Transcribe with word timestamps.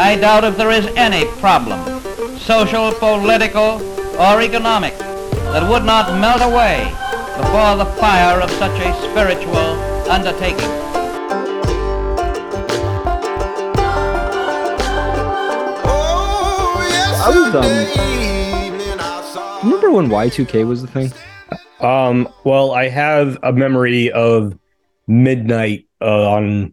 I 0.00 0.16
doubt 0.16 0.44
if 0.44 0.56
there 0.56 0.70
is 0.70 0.86
any 0.96 1.26
problem, 1.40 2.00
social, 2.38 2.90
political, 2.94 3.82
or 4.18 4.40
economic, 4.40 4.96
that 4.98 5.68
would 5.68 5.84
not 5.84 6.18
melt 6.18 6.40
away 6.40 6.90
before 7.36 7.76
the 7.76 7.84
fire 8.00 8.40
of 8.40 8.50
such 8.52 8.80
a 8.80 8.94
spiritual 9.10 9.78
undertaking. 10.10 10.70
I 17.20 17.28
was 17.28 17.54
um. 17.54 17.64
Remember 19.62 19.90
when 19.90 20.08
Y2K 20.08 20.66
was 20.66 20.80
the 20.80 20.88
thing? 20.88 21.12
Um, 21.80 22.26
well, 22.44 22.72
I 22.72 22.88
have 22.88 23.38
a 23.42 23.52
memory 23.52 24.10
of 24.10 24.58
midnight 25.06 25.86
uh, 26.00 26.30
on 26.30 26.72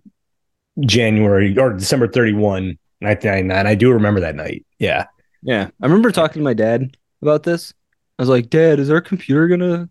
January 0.79 1.57
or 1.57 1.73
December 1.73 2.07
31, 2.07 2.78
1999. 3.00 3.68
I 3.68 3.75
do 3.75 3.92
remember 3.92 4.21
that 4.21 4.36
night. 4.36 4.65
Yeah. 4.79 5.05
Yeah, 5.43 5.69
I 5.82 5.86
remember 5.86 6.11
talking 6.11 6.39
to 6.42 6.43
my 6.43 6.54
dad 6.54 6.97
about 7.21 7.43
this. 7.43 7.74
I 8.18 8.21
was 8.21 8.29
like, 8.29 8.50
"Dad, 8.50 8.79
is 8.79 8.89
our 8.89 9.01
computer 9.01 9.47
gonna 9.47 9.89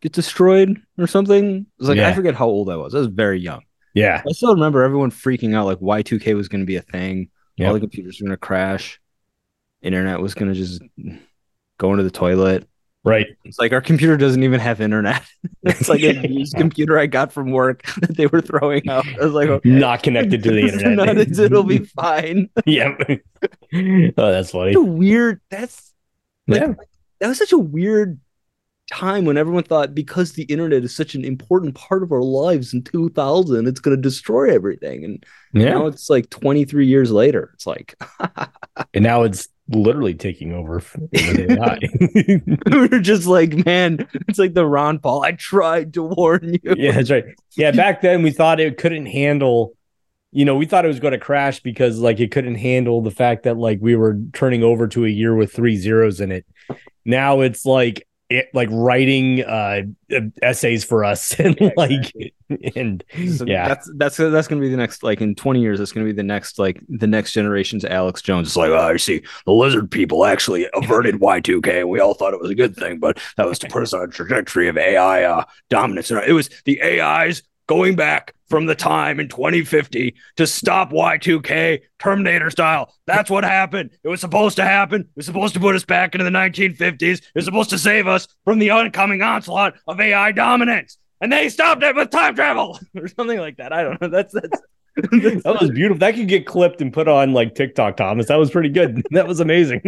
get 0.00 0.12
destroyed 0.12 0.80
or 0.96 1.06
something?" 1.06 1.66
I 1.66 1.66
was 1.78 1.88
like, 1.88 1.96
Yeah. 1.96 2.08
I 2.08 2.14
forget 2.14 2.34
how 2.34 2.46
old 2.46 2.70
I 2.70 2.76
was. 2.76 2.94
I 2.94 2.98
was 2.98 3.08
very 3.08 3.40
young. 3.40 3.62
Yeah. 3.94 4.22
I 4.26 4.32
still 4.32 4.54
remember 4.54 4.82
everyone 4.82 5.10
freaking 5.10 5.54
out 5.54 5.66
like 5.66 5.80
Y2K 5.80 6.34
was 6.34 6.48
gonna 6.48 6.64
be 6.64 6.76
a 6.76 6.82
thing. 6.82 7.30
Yep. 7.56 7.66
All 7.66 7.74
the 7.74 7.80
computers 7.80 8.20
were 8.20 8.26
gonna 8.26 8.36
crash. 8.36 9.00
Internet 9.82 10.20
was 10.20 10.34
gonna 10.34 10.54
just 10.54 10.82
go 11.78 11.90
into 11.90 12.04
the 12.04 12.10
toilet. 12.10 12.68
Right. 13.04 13.26
It's 13.44 13.58
like 13.58 13.72
our 13.72 13.82
computer 13.82 14.16
doesn't 14.16 14.42
even 14.42 14.60
have 14.60 14.80
internet. 14.80 15.22
it's 15.62 15.88
like 15.88 16.02
a 16.02 16.26
used 16.28 16.56
computer 16.56 16.98
I 16.98 17.06
got 17.06 17.32
from 17.32 17.50
work 17.50 17.82
that 18.00 18.16
they 18.16 18.26
were 18.26 18.40
throwing 18.40 18.88
out. 18.88 19.06
I 19.20 19.24
was 19.24 19.34
like, 19.34 19.48
okay. 19.48 19.68
Not 19.68 20.02
connected 20.02 20.42
to 20.42 20.50
the 20.50 20.62
internet. 20.68 21.16
not- 21.16 21.18
it'll 21.18 21.64
be 21.64 21.80
fine. 21.80 22.48
yeah. 22.64 22.96
oh, 23.06 24.32
that's 24.32 24.52
funny. 24.52 24.72
A 24.74 24.80
weird. 24.80 25.40
That's 25.50 25.92
like, 26.48 26.60
Yeah. 26.62 26.74
that 27.20 27.28
was 27.28 27.38
such 27.38 27.52
a 27.52 27.58
weird 27.58 28.18
time 28.92 29.24
when 29.24 29.38
everyone 29.38 29.64
thought 29.64 29.94
because 29.94 30.32
the 30.32 30.42
internet 30.44 30.84
is 30.84 30.94
such 30.94 31.14
an 31.14 31.24
important 31.24 31.74
part 31.74 32.02
of 32.02 32.12
our 32.12 32.20
lives 32.22 32.74
in 32.74 32.82
2000 32.82 33.66
it's 33.66 33.80
going 33.80 33.96
to 33.96 34.00
destroy 34.02 34.54
everything 34.54 35.04
and 35.04 35.24
Yeah. 35.54 35.70
now 35.70 35.86
it's 35.86 36.10
like 36.10 36.28
23 36.28 36.86
years 36.86 37.10
later 37.10 37.50
it's 37.54 37.66
like 37.66 37.94
and 38.92 39.02
now 39.02 39.22
it's 39.22 39.48
literally 39.68 40.14
taking 40.14 40.52
over 40.52 40.82
AI. 41.14 41.78
we're 42.70 43.00
just 43.00 43.26
like 43.26 43.64
man 43.64 44.06
it's 44.28 44.38
like 44.38 44.52
the 44.52 44.66
ron 44.66 44.98
paul 44.98 45.24
i 45.24 45.32
tried 45.32 45.94
to 45.94 46.02
warn 46.02 46.52
you 46.62 46.74
yeah, 46.84 46.92
that's 46.92 47.10
right. 47.10 47.24
Yeah, 47.56 47.70
back 47.72 48.02
then 48.02 48.22
we 48.22 48.30
thought 48.30 48.60
it 48.60 48.78
couldn't 48.78 49.06
handle, 49.06 49.74
you 50.32 50.44
know, 50.44 50.56
we 50.56 50.66
thought 50.66 50.84
it 50.84 50.88
was 50.88 51.00
going 51.00 51.12
to 51.12 51.18
crash 51.18 51.60
because 51.60 51.98
like 51.98 52.20
it 52.20 52.30
couldn't 52.30 52.56
handle 52.56 53.00
the 53.00 53.10
fact 53.10 53.44
that 53.44 53.56
like 53.56 53.78
we 53.80 53.96
were 53.96 54.18
turning 54.32 54.62
over 54.62 54.86
to 54.88 55.04
a 55.04 55.08
year 55.08 55.34
with 55.34 55.52
three 55.52 55.76
zeros 55.76 56.20
in 56.20 56.32
it. 56.32 56.46
Now 57.04 57.40
it's 57.40 57.64
like 57.64 58.06
it 58.34 58.48
like 58.52 58.68
writing 58.70 59.42
uh 59.44 59.82
essays 60.42 60.84
for 60.84 61.04
us 61.04 61.32
and 61.38 61.72
like 61.76 62.12
and 62.76 63.04
So 63.36 63.44
yeah. 63.46 63.68
that's 63.68 63.90
that's 63.96 64.16
that's 64.16 64.48
gonna 64.48 64.60
be 64.60 64.68
the 64.68 64.76
next 64.76 65.02
like 65.02 65.20
in 65.20 65.34
20 65.34 65.60
years 65.60 65.78
that's 65.78 65.92
gonna 65.92 66.06
be 66.06 66.12
the 66.12 66.22
next 66.22 66.58
like 66.58 66.80
the 66.88 67.06
next 67.06 67.32
generation's 67.32 67.84
alex 67.84 68.20
jones. 68.22 68.48
It's 68.48 68.56
like 68.56 68.70
oh 68.70 68.78
i 68.78 68.96
see 68.96 69.22
the 69.46 69.52
lizard 69.52 69.90
people 69.90 70.24
actually 70.24 70.66
averted 70.74 71.16
y2k 71.16 71.80
and 71.80 71.88
we 71.88 72.00
all 72.00 72.14
thought 72.14 72.34
it 72.34 72.40
was 72.40 72.50
a 72.50 72.54
good 72.54 72.76
thing 72.76 72.98
but 72.98 73.18
that 73.36 73.46
was 73.46 73.58
to 73.60 73.68
put 73.68 73.82
us 73.82 73.92
on 73.92 74.02
a 74.02 74.08
trajectory 74.08 74.68
of 74.68 74.76
ai 74.76 75.24
uh, 75.24 75.44
dominance. 75.70 76.10
And 76.10 76.20
it 76.24 76.32
was 76.32 76.50
the 76.64 76.80
ais 76.82 77.42
going 77.66 77.96
back 77.96 78.34
from 78.48 78.66
the 78.66 78.74
time 78.74 79.18
in 79.18 79.28
2050 79.28 80.14
to 80.36 80.46
stop 80.46 80.92
y2k 80.92 81.80
terminator 81.98 82.50
style 82.50 82.94
that's 83.06 83.30
what 83.30 83.42
happened 83.42 83.90
it 84.02 84.08
was 84.08 84.20
supposed 84.20 84.56
to 84.56 84.64
happen 84.64 85.00
it 85.00 85.16
was 85.16 85.26
supposed 85.26 85.54
to 85.54 85.60
put 85.60 85.74
us 85.74 85.84
back 85.84 86.14
into 86.14 86.24
the 86.24 86.30
1950s 86.30 87.02
it 87.02 87.22
was 87.34 87.44
supposed 87.44 87.70
to 87.70 87.78
save 87.78 88.06
us 88.06 88.28
from 88.44 88.58
the 88.58 88.70
oncoming 88.70 89.22
onslaught 89.22 89.74
of 89.88 89.98
ai 89.98 90.30
dominance 90.30 90.98
and 91.24 91.32
they 91.32 91.48
stopped 91.48 91.82
it 91.82 91.96
with 91.96 92.10
time 92.10 92.34
travel 92.34 92.78
or 92.96 93.08
something 93.08 93.38
like 93.38 93.56
that. 93.56 93.72
I 93.72 93.82
don't 93.82 94.00
know. 94.00 94.08
That's 94.08 94.32
that's. 94.32 94.60
That 94.96 95.58
was 95.60 95.72
beautiful. 95.72 95.98
That 95.98 96.14
could 96.14 96.28
get 96.28 96.46
clipped 96.46 96.80
and 96.80 96.92
put 96.92 97.08
on 97.08 97.32
like 97.32 97.56
TikTok, 97.56 97.96
Thomas. 97.96 98.28
That 98.28 98.36
was 98.36 98.52
pretty 98.52 98.68
good. 98.68 99.02
That 99.10 99.26
was 99.26 99.40
amazing. 99.40 99.80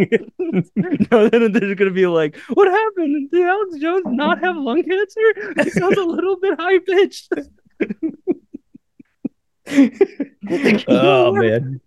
no, 0.75 1.29
then 1.29 1.53
there's 1.53 1.75
gonna 1.75 1.91
be 1.91 2.07
like, 2.07 2.35
what 2.53 2.67
happened? 2.67 3.31
Did 3.31 3.47
Alex 3.47 3.77
Jones 3.77 4.03
not 4.07 4.43
have 4.43 4.57
lung 4.57 4.83
cancer? 4.83 5.63
He 5.63 5.69
sounds 5.69 5.97
a 5.97 6.03
little 6.03 6.35
bit 6.37 6.59
high 6.59 6.79
pitched. 6.79 7.31
oh 10.87 11.31
man. 11.33 11.81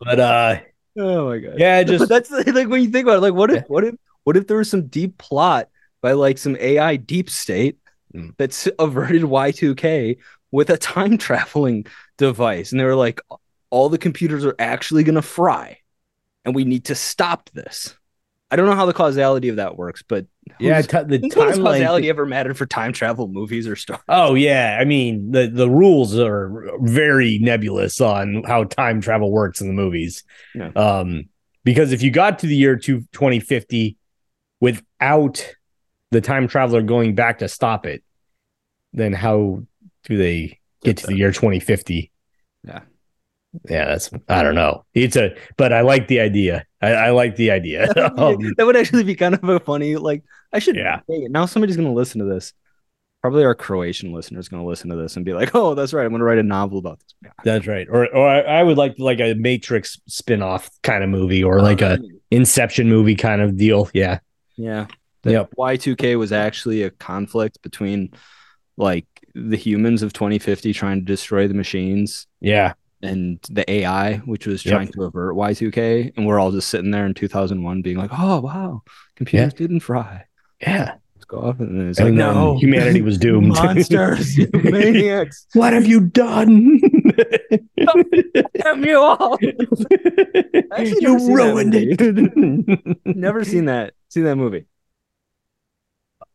But 0.00 0.20
uh 0.20 0.60
Oh 0.98 1.28
my 1.28 1.38
god. 1.38 1.58
yeah, 1.58 1.82
just 1.84 2.08
that's 2.08 2.30
like 2.30 2.68
when 2.68 2.82
you 2.82 2.88
think 2.88 3.04
about 3.06 3.18
it, 3.18 3.20
like 3.20 3.34
what 3.34 3.50
if 3.50 3.62
what 3.68 3.84
if 3.84 3.94
what 4.24 4.36
if 4.36 4.46
there 4.46 4.56
was 4.58 4.70
some 4.70 4.86
deep 4.88 5.16
plot 5.18 5.68
by 6.00 6.12
like 6.12 6.38
some 6.38 6.56
AI 6.60 6.96
deep 6.96 7.30
state 7.30 7.78
Mm. 8.14 8.34
that's 8.38 8.66
averted 8.78 9.22
Y2K 9.24 10.16
with 10.50 10.70
a 10.70 10.78
time 10.78 11.18
traveling 11.18 11.84
device, 12.16 12.72
and 12.72 12.80
they 12.80 12.84
were 12.86 12.96
like, 12.96 13.20
all 13.68 13.90
the 13.90 13.98
computers 13.98 14.46
are 14.46 14.54
actually 14.58 15.04
gonna 15.04 15.20
fry, 15.20 15.76
and 16.46 16.54
we 16.54 16.64
need 16.64 16.86
to 16.86 16.94
stop 16.94 17.50
this. 17.50 17.97
I 18.50 18.56
don't 18.56 18.66
know 18.66 18.74
how 18.74 18.86
the 18.86 18.94
causality 18.94 19.50
of 19.50 19.56
that 19.56 19.76
works, 19.76 20.02
but 20.02 20.26
yeah, 20.58 20.80
t- 20.80 21.02
the 21.04 21.18
Since 21.20 21.36
when 21.36 21.48
has 21.48 21.58
timeline 21.58 21.64
causality 21.64 22.08
ever 22.08 22.24
mattered 22.24 22.56
for 22.56 22.64
time 22.64 22.92
travel 22.92 23.28
movies 23.28 23.68
or 23.68 23.76
stuff. 23.76 24.02
Oh 24.08 24.34
yeah, 24.34 24.78
I 24.80 24.84
mean 24.84 25.32
the 25.32 25.48
the 25.48 25.68
rules 25.68 26.18
are 26.18 26.70
very 26.80 27.38
nebulous 27.40 28.00
on 28.00 28.42
how 28.44 28.64
time 28.64 29.00
travel 29.00 29.30
works 29.30 29.60
in 29.60 29.66
the 29.66 29.74
movies. 29.74 30.24
Yeah. 30.54 30.70
Um, 30.74 31.28
because 31.64 31.92
if 31.92 32.02
you 32.02 32.10
got 32.10 32.38
to 32.38 32.46
the 32.46 32.56
year 32.56 32.76
two, 32.76 33.00
2050 33.12 33.98
without 34.60 35.54
the 36.10 36.20
time 36.22 36.48
traveler 36.48 36.80
going 36.80 37.14
back 37.14 37.40
to 37.40 37.48
stop 37.48 37.84
it, 37.84 38.02
then 38.94 39.12
how 39.12 39.62
do 40.04 40.16
they 40.16 40.58
get 40.82 40.96
to 40.98 41.06
the 41.08 41.16
year 41.16 41.32
2050? 41.32 42.10
Yeah. 42.64 42.80
Yeah, 43.68 43.86
that's 43.86 44.10
I 44.28 44.42
don't 44.42 44.54
know. 44.54 44.84
It's 44.94 45.16
a 45.16 45.36
but 45.56 45.72
I 45.72 45.82
like 45.82 46.08
the 46.08 46.20
idea. 46.20 46.64
I, 46.80 46.90
I 46.92 47.10
like 47.10 47.36
the 47.36 47.50
idea. 47.50 47.92
Um, 48.18 48.54
that 48.56 48.66
would 48.66 48.76
actually 48.76 49.04
be 49.04 49.14
kind 49.14 49.34
of 49.34 49.44
a 49.44 49.60
funny. 49.60 49.96
Like, 49.96 50.22
I 50.52 50.58
should. 50.58 50.76
Yeah. 50.76 51.00
It, 51.08 51.30
now 51.30 51.46
somebody's 51.46 51.76
gonna 51.76 51.92
listen 51.92 52.20
to 52.20 52.24
this. 52.24 52.52
Probably 53.20 53.44
our 53.44 53.54
Croatian 53.54 54.12
listeners 54.12 54.48
gonna 54.48 54.64
listen 54.64 54.90
to 54.90 54.96
this 54.96 55.16
and 55.16 55.24
be 55.24 55.34
like, 55.34 55.54
"Oh, 55.54 55.74
that's 55.74 55.92
right. 55.92 56.04
I'm 56.04 56.12
gonna 56.12 56.24
write 56.24 56.38
a 56.38 56.42
novel 56.42 56.78
about 56.78 57.00
this." 57.00 57.32
that's 57.44 57.66
right. 57.66 57.86
Or 57.90 58.06
or 58.14 58.28
I, 58.28 58.40
I 58.40 58.62
would 58.62 58.78
like 58.78 58.94
like 58.98 59.20
a 59.20 59.34
Matrix 59.34 60.00
spin-off 60.06 60.70
kind 60.82 61.02
of 61.02 61.10
movie 61.10 61.42
or 61.42 61.60
like 61.60 61.80
a 61.82 61.98
Inception 62.30 62.88
movie 62.88 63.16
kind 63.16 63.40
of 63.40 63.56
deal. 63.56 63.88
Yeah. 63.92 64.18
yeah. 64.56 64.86
Yep. 65.24 65.50
Y2K 65.58 66.18
was 66.18 66.32
actually 66.32 66.82
a 66.84 66.90
conflict 66.90 67.60
between 67.62 68.12
like 68.76 69.06
the 69.34 69.56
humans 69.56 70.02
of 70.02 70.12
2050 70.12 70.72
trying 70.72 71.00
to 71.00 71.04
destroy 71.04 71.48
the 71.48 71.54
machines 71.54 72.26
Yeah. 72.40 72.74
And 73.02 73.38
the 73.50 73.68
AI, 73.70 74.16
which 74.18 74.46
was 74.46 74.64
Yep. 74.64 74.72
trying 74.72 74.88
to 74.92 75.04
avert 75.04 75.34
Y2K, 75.36 76.12
and 76.16 76.26
we're 76.26 76.38
all 76.40 76.50
just 76.52 76.68
sitting 76.68 76.90
there 76.90 77.06
in 77.06 77.14
2001 77.14 77.82
being 77.82 77.96
like, 77.96 78.10
"Oh 78.12 78.40
wow, 78.40 78.82
computers 79.16 79.54
didn't 79.54 79.80
fry." 79.80 80.24
Yeah. 80.60 80.94
Let's 81.14 81.24
go 81.26 81.38
off, 81.38 81.60
and 81.60 81.78
then 81.80 81.88
it's 81.90 81.98
And 81.98 82.08
like, 82.10 82.16
then 82.16 82.34
"No, 82.34 82.58
humanity 82.58 83.02
was 83.02 83.18
doomed. 83.26 83.48
monsters, 83.48 84.36
maniacs, 84.52 85.46
what 85.54 85.72
have 85.72 85.86
you 85.86 86.00
done? 86.00 86.80
damn 88.54 88.84
you 88.84 88.98
all!" 88.98 89.38
You 89.40 89.52
never 90.70 90.86
seen 90.86 91.00
that 91.00 91.32
ruined 91.34 91.74
it. 91.74 93.06
Never 93.16 93.44
seen 93.44 93.64
that. 93.66 93.94
Seen 94.10 94.24
that 94.24 94.36
movie, 94.36 94.64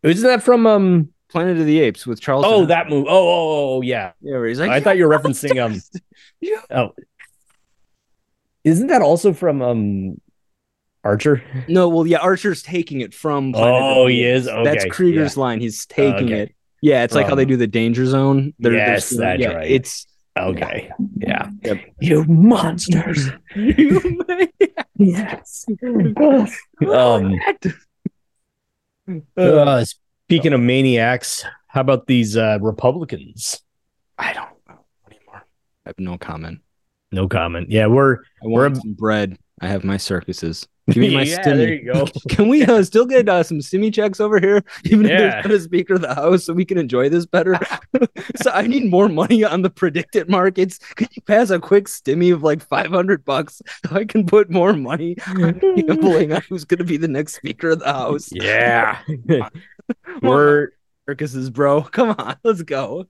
Isn't 0.04 0.28
that 0.28 0.44
from 0.44 0.68
um 0.68 1.10
Planet 1.34 1.60
of 1.60 1.66
the 1.66 1.80
Apes 1.80 2.06
with 2.08 2.22
Charles. 2.22 2.46
oh 2.48 2.66
that 2.68 2.90
movie. 2.90 3.08
Oh, 3.10 3.28
oh, 3.28 3.76
oh 3.78 3.82
yeah. 3.82 4.12
yeah, 4.22 4.34
where 4.34 4.46
he's 4.46 4.60
like, 4.60 4.70
I 4.70 4.80
thought 4.80 4.98
you 4.98 5.08
were 5.08 5.18
referencing 5.18 5.62
um 5.62 5.82
Yeah. 6.42 6.62
oh 6.70 6.94
isn't 8.64 8.88
that 8.88 9.02
also 9.02 9.34
from 9.34 9.62
um 9.62 10.22
Archer? 11.04 11.44
No, 11.68 11.90
well, 11.90 12.08
yeah, 12.08 12.20
Archer's 12.20 12.64
taking 12.64 13.02
it 13.02 13.14
from. 13.14 13.52
Planet 13.52 13.82
Oh, 13.84 14.08
he 14.08 14.24
is? 14.24 14.46
That's 14.46 14.84
Okay, 14.86 14.90
Krieger's 14.90 15.36
line. 15.36 15.60
He's 15.60 15.86
taking 15.88 16.28
Okay. 16.28 16.40
it. 16.42 16.56
Yeah, 16.82 17.04
it's 17.04 17.16
like 17.16 17.28
how 17.28 17.36
they 17.36 17.46
do 17.46 17.58
the 17.58 17.68
danger 17.68 18.06
zone. 18.06 18.54
They're, 18.60 18.72
they're 18.74 18.88
Yes, 18.94 19.10
that's 19.10 19.42
yeah, 19.42 19.54
right. 19.54 19.72
It's 19.72 20.06
Okay. 20.38 20.92
Yeah. 21.18 21.50
Yep. 21.64 21.80
You 22.00 22.24
monsters. 22.26 23.30
you 23.56 24.22
yes. 24.98 25.66
um 26.88 27.40
uh, 29.38 29.86
speaking 30.28 30.54
of 30.54 30.62
maniacs, 30.62 31.44
how 31.68 31.82
about 31.82 32.08
these 32.08 32.38
uh 32.38 32.58
Republicans? 32.62 33.62
I 34.18 34.34
don't 34.34 34.50
know 34.68 34.86
anymore. 35.10 35.44
I 35.86 35.90
have 35.90 36.00
no 36.00 36.18
comment. 36.18 36.60
No 37.12 37.28
comment. 37.28 37.70
Yeah, 37.70 37.88
we're 37.88 38.16
I 38.18 38.48
We're 38.48 38.64
want 38.64 38.78
some 38.78 38.94
bread. 38.94 39.38
I 39.62 39.68
have 39.68 39.84
my 39.84 39.98
circuses. 39.98 40.68
Give 40.88 40.98
me 40.98 41.14
my 41.16 41.22
yeah, 41.24 41.42
stimmy. 41.42 41.58
there 41.58 41.74
you 41.74 41.94
go. 41.94 42.06
Can 42.30 42.50
we 42.50 42.66
uh, 42.66 42.84
still 42.84 43.06
get 43.06 43.30
uh, 43.30 43.44
some 43.44 43.60
stimmy 43.60 43.94
checks 43.94 44.20
over 44.20 44.40
here, 44.40 44.64
even 44.86 45.06
Yeah. 45.06 45.14
if 45.14 45.20
there's 45.20 45.46
not 45.46 45.52
a 45.54 45.60
speaker 45.62 45.94
of 45.94 46.02
the 46.02 46.14
house, 46.14 46.44
so 46.46 46.54
we 46.54 46.66
can 46.66 46.78
enjoy 46.78 47.08
this 47.08 47.26
better? 47.26 47.58
so 48.42 48.52
I 48.52 48.64
need 48.68 48.90
more 48.90 49.08
money 49.08 49.44
on 49.46 49.62
the 49.62 49.70
predicted 49.70 50.28
markets. 50.28 50.80
Could 50.96 51.16
you 51.16 51.22
pass 51.22 51.52
a 51.52 51.60
quick 51.60 51.86
stimmy 51.86 52.34
of 52.34 52.44
like 52.44 52.62
500 52.62 53.24
bucks 53.24 53.62
so 53.88 53.96
I 53.96 54.04
can 54.06 54.26
put 54.26 54.50
more 54.50 54.74
money 54.74 55.16
on 55.28 55.60
gambling 55.60 56.34
on 56.34 56.42
who's 56.50 56.66
going 56.66 56.80
to 56.80 56.84
be 56.84 56.98
the 56.98 57.08
next 57.08 57.36
speaker 57.36 57.70
of 57.70 57.80
the 57.80 57.94
house? 57.94 58.30
Yeah. 58.34 59.00
We're 60.22 60.70
We're 61.08 61.50
bro. 61.50 61.82
Come 61.92 62.16
on, 62.18 62.36
let's 62.44 62.62
go. 62.62 63.06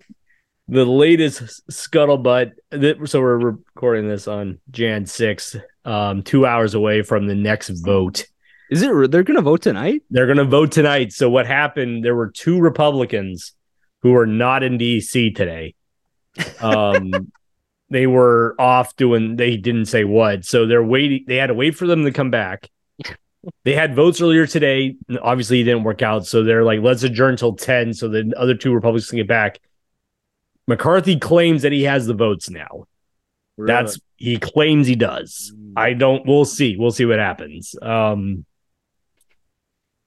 the 0.67 0.85
latest 0.85 1.61
scuttlebutt. 1.69 2.53
That, 2.71 3.07
so 3.07 3.21
we're 3.21 3.37
recording 3.37 4.07
this 4.07 4.27
on 4.27 4.59
Jan 4.71 5.05
6th, 5.05 5.61
um, 5.85 6.23
two 6.23 6.45
hours 6.45 6.73
away 6.73 7.01
from 7.03 7.27
the 7.27 7.35
next 7.35 7.69
vote. 7.69 8.25
Is 8.71 8.81
it? 8.81 9.11
They're 9.11 9.23
going 9.23 9.37
to 9.37 9.41
vote 9.43 9.61
tonight? 9.61 10.01
They're 10.09 10.25
going 10.25 10.37
to 10.37 10.45
vote 10.45 10.71
tonight. 10.71 11.13
So 11.13 11.29
what 11.29 11.45
happened? 11.45 12.03
There 12.03 12.15
were 12.15 12.31
two 12.31 12.59
Republicans 12.59 13.53
who 14.01 14.11
were 14.11 14.25
not 14.25 14.63
in 14.63 14.77
DC 14.77 15.35
today. 15.35 15.75
Um, 16.59 17.31
they 17.89 18.07
were 18.07 18.55
off 18.57 18.95
doing. 18.95 19.35
They 19.35 19.57
didn't 19.57 19.85
say 19.85 20.03
what. 20.05 20.45
So 20.45 20.65
they're 20.65 20.83
waiting. 20.83 21.25
They 21.27 21.35
had 21.35 21.47
to 21.47 21.53
wait 21.53 21.75
for 21.75 21.85
them 21.85 22.03
to 22.05 22.11
come 22.11 22.31
back. 22.31 22.69
They 23.63 23.74
had 23.74 23.95
votes 23.95 24.22
earlier 24.22 24.48
today. 24.48 24.95
Obviously, 25.22 25.62
it 25.62 25.66
didn't 25.66 25.84
work 25.84 26.01
out. 26.01 26.25
So 26.25 26.44
they're 26.44 26.63
like, 26.63 26.81
let's 26.81 27.04
adjourn 27.04 27.38
till 27.38 27.54
ten, 27.56 27.94
so 27.94 28.07
the 28.07 28.34
other 28.38 28.56
two 28.56 28.74
Republicans 28.74 29.10
can 29.10 29.18
get 29.18 29.28
back. 29.28 29.60
McCarthy 30.68 31.19
claims 31.19 31.63
that 31.63 31.72
he 31.72 31.84
has 31.84 32.06
the 32.06 32.13
votes 32.13 32.50
now. 32.50 32.88
That's 33.57 34.00
he 34.16 34.40
claims 34.40 34.88
he 34.88 34.95
does. 34.95 35.54
I 35.75 35.94
don't. 35.94 36.25
We'll 36.25 36.45
see. 36.45 36.78
We'll 36.78 36.92
see 36.92 37.06
what 37.06 37.19
happens. 37.19 37.75
Um, 37.81 38.45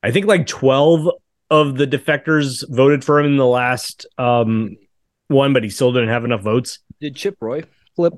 I 0.02 0.10
think 0.10 0.26
like 0.26 0.46
twelve 0.46 1.08
of 1.50 1.76
the 1.76 1.86
defectors 1.86 2.64
voted 2.68 3.04
for 3.04 3.20
him 3.20 3.26
in 3.26 3.36
the 3.36 3.46
last 3.46 4.06
um 4.18 4.76
one, 5.28 5.52
but 5.52 5.62
he 5.62 5.70
still 5.70 5.92
didn't 5.92 6.08
have 6.08 6.24
enough 6.24 6.40
votes. 6.40 6.80
Did 7.00 7.16
Chip 7.16 7.36
Roy 7.40 7.64
flip? 7.94 8.14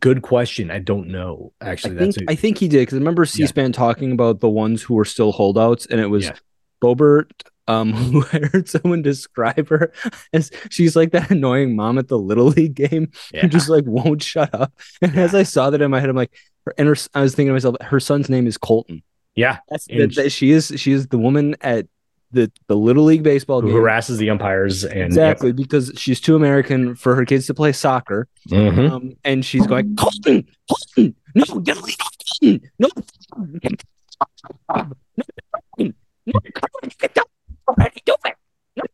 Good 0.00 0.22
question. 0.22 0.70
I 0.70 0.78
don't 0.78 1.08
know. 1.08 1.52
Actually, 1.60 1.96
I 1.96 1.98
think 1.98 2.14
that's 2.14 2.28
a, 2.28 2.30
I 2.30 2.34
think 2.34 2.58
he 2.58 2.68
did 2.68 2.80
because 2.80 2.94
I 2.94 2.98
remember 2.98 3.24
C-SPAN 3.24 3.72
talking 3.72 4.12
about 4.12 4.40
the 4.40 4.48
ones 4.48 4.82
who 4.82 4.94
were 4.94 5.04
still 5.04 5.32
holdouts, 5.32 5.86
and 5.86 6.00
it 6.00 6.08
was 6.08 6.26
Yeah. 6.26 6.36
Boebert 6.82 7.30
um, 7.68 7.92
who 7.94 8.24
I 8.32 8.46
heard 8.52 8.68
someone 8.68 9.02
describe 9.02 9.68
her 9.68 9.92
as 10.32 10.50
she's 10.70 10.96
like 10.96 11.12
that 11.12 11.30
annoying 11.30 11.76
mom 11.76 11.98
at 11.98 12.08
the 12.08 12.18
little 12.18 12.46
league 12.46 12.74
game 12.74 13.10
yeah. 13.32 13.42
who 13.42 13.48
just 13.48 13.68
like 13.68 13.84
won't 13.86 14.22
shut 14.22 14.54
up. 14.54 14.72
And 15.02 15.16
as 15.16 15.34
I 15.34 15.42
saw 15.42 15.70
that 15.70 15.82
in 15.82 15.90
my 15.90 16.00
head, 16.00 16.08
I'm 16.08 16.16
like, 16.16 16.34
and 16.78 16.88
her, 16.88 16.96
I 17.14 17.20
was 17.20 17.34
thinking 17.34 17.48
to 17.48 17.52
myself, 17.54 17.76
her 17.80 18.00
son's 18.00 18.28
name 18.28 18.46
is 18.46 18.58
Colton. 18.58 19.02
yeah. 19.88 20.06
That, 20.16 20.22
that 20.22 20.30
she 20.30 20.50
is 20.50 20.72
she 20.76 20.92
is 20.92 21.08
the 21.08 21.18
woman 21.18 21.56
at 21.60 21.86
the 22.36 22.50
the 22.68 22.76
little 22.76 23.02
league 23.04 23.22
baseball 23.24 23.60
Who 23.60 23.68
game. 23.68 23.76
harasses 23.76 24.18
the 24.18 24.30
umpires 24.30 24.84
and 24.84 25.02
Exactly, 25.06 25.50
because 25.52 25.90
she's 25.96 26.20
too 26.20 26.36
American 26.36 26.94
for 26.94 27.14
her 27.16 27.24
kids 27.24 27.46
to 27.48 27.54
play 27.54 27.72
soccer. 27.72 28.28
Yep. 28.46 28.72
Mhm. 28.74 28.90
Um, 28.90 29.12
and 29.24 29.44
she's 29.44 29.66
going, 29.66 29.96
Colton, 29.96 30.46
Colton, 30.70 31.14
no, 31.34 31.44
get 31.60 31.76
away, 31.78 31.92
Colton, 32.40 32.60
no, 32.78 32.88
no, 33.36 33.48
no, 35.78 35.92
get 36.98 37.14
down 37.14 37.24
already, 37.68 38.00
do 38.04 38.14
it. 38.24 38.34
No. 38.76 38.84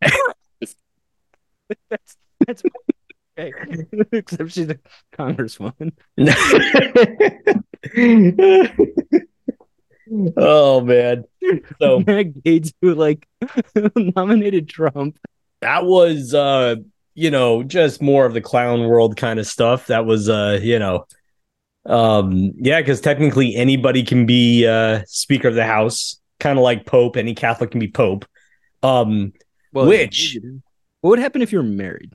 that's 1.90 2.16
that's 2.46 2.62
okay. 3.38 3.52
Except 4.12 4.50
she's 4.50 4.68
a 4.70 4.78
congresswoman. 5.16 5.92
oh 10.36 10.80
man. 10.80 11.24
So 11.80 12.00
Matt 12.06 12.34
Gaetz, 12.44 12.72
who 12.80 12.94
like 12.94 13.26
nominated 14.16 14.68
Trump. 14.68 15.18
that 15.60 15.84
was 15.84 16.34
uh 16.34 16.76
you 17.14 17.30
know 17.30 17.62
just 17.62 18.00
more 18.02 18.24
of 18.26 18.34
the 18.34 18.40
clown 18.40 18.80
world 18.88 19.16
kind 19.16 19.38
of 19.38 19.46
stuff 19.46 19.86
that 19.88 20.04
was 20.06 20.28
uh 20.28 20.58
you 20.62 20.78
know 20.78 21.06
um 21.86 22.52
yeah 22.56 22.80
because 22.80 23.00
technically 23.00 23.54
anybody 23.56 24.02
can 24.02 24.24
be 24.24 24.66
uh 24.66 25.02
speaker 25.06 25.48
of 25.48 25.54
the 25.54 25.66
house 25.66 26.20
kind 26.40 26.58
of 26.58 26.62
like 26.62 26.86
pope 26.86 27.16
any 27.16 27.34
catholic 27.34 27.70
can 27.70 27.80
be 27.80 27.88
pope 27.90 28.24
um 28.82 29.32
Which- 29.72 30.38
What 31.00 31.10
would 31.10 31.18
happen 31.18 31.42
if 31.42 31.52
you're 31.52 31.62
married? 31.62 32.14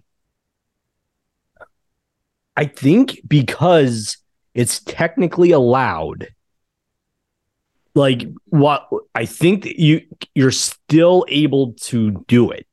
i 2.55 2.65
think 2.65 3.19
because 3.27 4.17
it's 4.53 4.79
technically 4.79 5.51
allowed 5.51 6.29
like 7.97 8.21
what 8.45 8.87
i 9.15 9.25
think 9.25 9.63
that 9.63 9.77
you 9.81 10.01
you're 10.35 10.51
still 10.51 11.25
able 11.29 11.73
to 11.73 11.99
do 12.27 12.51
it 12.51 12.65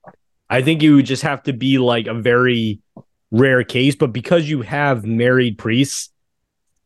i 0.51 0.61
think 0.63 0.83
you 0.83 0.95
would 0.97 1.07
just 1.07 1.23
have 1.23 1.43
to 1.43 1.53
be 1.53 1.79
like 1.79 2.07
a 2.07 2.15
very 2.15 2.81
rare 3.31 3.65
case 3.65 3.95
but 3.97 4.13
because 4.13 4.49
you 4.49 4.63
have 4.63 5.05
married 5.05 5.57
priests 5.59 6.11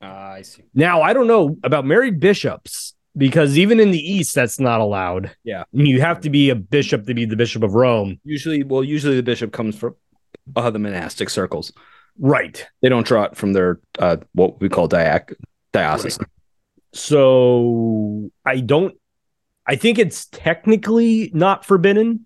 I 0.00 0.42
see. 0.42 0.62
now 0.74 1.02
i 1.02 1.12
don't 1.12 1.26
know 1.26 1.56
about 1.64 1.84
married 1.84 2.20
bishops 2.20 2.94
because 3.16 3.58
even 3.58 3.80
in 3.80 3.90
the 3.90 3.98
east 3.98 4.34
that's 4.34 4.60
not 4.60 4.80
allowed 4.80 5.34
Yeah. 5.42 5.64
you 5.72 6.00
have 6.00 6.20
to 6.20 6.30
be 6.30 6.50
a 6.50 6.54
bishop 6.54 7.06
to 7.06 7.14
be 7.14 7.24
the 7.26 7.36
bishop 7.36 7.62
of 7.64 7.74
rome 7.74 8.20
Usually, 8.24 8.62
well, 8.62 8.84
usually 8.84 9.16
the 9.16 9.22
bishop 9.32 9.52
comes 9.52 9.76
from 9.76 9.96
uh, 10.54 10.70
the 10.70 10.78
monastic 10.78 11.28
circles. 11.28 11.72
right 12.18 12.64
They 12.82 12.88
don't 12.88 13.06
draw 13.06 13.24
it 13.24 13.36
from 13.36 13.52
their 13.54 13.80
uh, 13.98 14.18
what 14.34 14.60
we 14.60 14.68
call 14.68 14.88
diac 14.88 15.34
diocesan. 15.72 16.26
So 16.92 18.30
i 18.44 18.60
don't 18.60 18.94
i 19.66 19.76
think 19.76 19.98
it's 19.98 20.26
technically 20.26 21.30
not 21.34 21.64
forbidden 21.64 22.24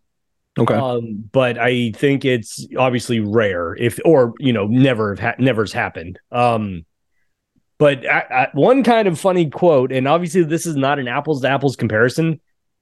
Okay. 0.58 0.74
um 0.74 1.24
but 1.32 1.58
i 1.58 1.92
think 1.92 2.24
it's 2.26 2.66
obviously 2.78 3.20
rare 3.20 3.74
if 3.76 3.98
or 4.04 4.34
you 4.38 4.52
know 4.52 4.66
never 4.66 5.14
have 5.14 5.18
ha- 5.18 5.34
never's 5.42 5.72
happened 5.72 6.18
um 6.30 6.84
but 7.78 8.06
I, 8.08 8.20
I, 8.30 8.48
one 8.52 8.84
kind 8.84 9.08
of 9.08 9.18
funny 9.18 9.48
quote 9.50 9.92
and 9.92 10.06
obviously 10.06 10.42
this 10.44 10.66
is 10.66 10.76
not 10.76 10.98
an 10.98 11.08
apples 11.08 11.40
to 11.42 11.48
apples 11.48 11.76
comparison 11.76 12.40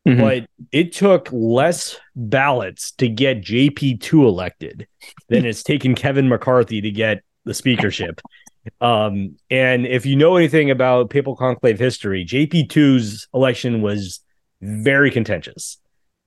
Mhm. 0.08 0.18
but 0.18 0.50
it 0.72 0.92
took 0.94 1.28
less 1.30 1.96
ballots 2.16 2.92
to 2.92 3.06
get 3.08 3.42
jp2 3.42 4.12
elected 4.26 4.88
than 5.28 5.44
it's 5.46 5.62
taken 5.62 5.94
kevin 5.94 6.26
mccarthy 6.28 6.80
to 6.80 6.90
get 6.90 7.22
the 7.44 7.52
speakership 7.54 8.20
um 8.80 9.36
and 9.50 9.86
if 9.86 10.06
you 10.06 10.16
know 10.16 10.36
anything 10.36 10.70
about 10.70 11.10
papal 11.10 11.36
conclave 11.36 11.78
history 11.78 12.24
jp2's 12.24 13.28
election 13.34 13.82
was 13.82 14.20
very 14.60 15.10
contentious. 15.10 15.78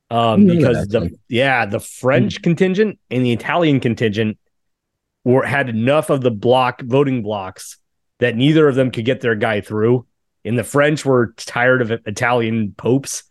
Um 0.10 0.46
because 0.46 0.88
the 0.88 1.16
yeah 1.30 1.66
the 1.66 1.80
french 1.80 2.42
contingent 2.42 3.00
and 3.10 3.26
the 3.26 3.32
italian 3.32 3.80
contingent 3.80 4.38
were 5.24 5.44
had 5.44 5.70
enough 5.70 6.10
of 6.10 6.22
the 6.22 6.32
block 6.32 6.82
voting 6.82 7.24
blocks 7.24 7.78
that 8.20 8.36
neither 8.36 8.68
of 8.68 8.76
them 8.76 8.92
could 8.92 9.06
get 9.06 9.22
their 9.22 9.36
guy 9.36 9.62
through. 9.62 10.06
And 10.46 10.58
the 10.58 10.64
french 10.64 11.06
were 11.06 11.34
tired 11.38 11.82
of 11.82 11.92
italian 12.06 12.74
popes. 12.78 13.24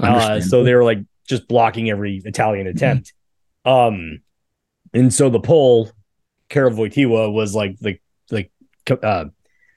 Uh, 0.00 0.40
so 0.40 0.62
they 0.62 0.74
were 0.74 0.84
like 0.84 0.98
just 1.26 1.48
blocking 1.48 1.90
every 1.90 2.22
Italian 2.24 2.66
attempt. 2.66 3.12
Um, 3.64 4.20
and 4.92 5.12
so 5.12 5.28
the 5.28 5.40
Pole, 5.40 5.90
Wojtyła 6.50 7.32
was 7.32 7.54
like 7.54 7.78
the 7.80 7.98
uh, 8.90 9.26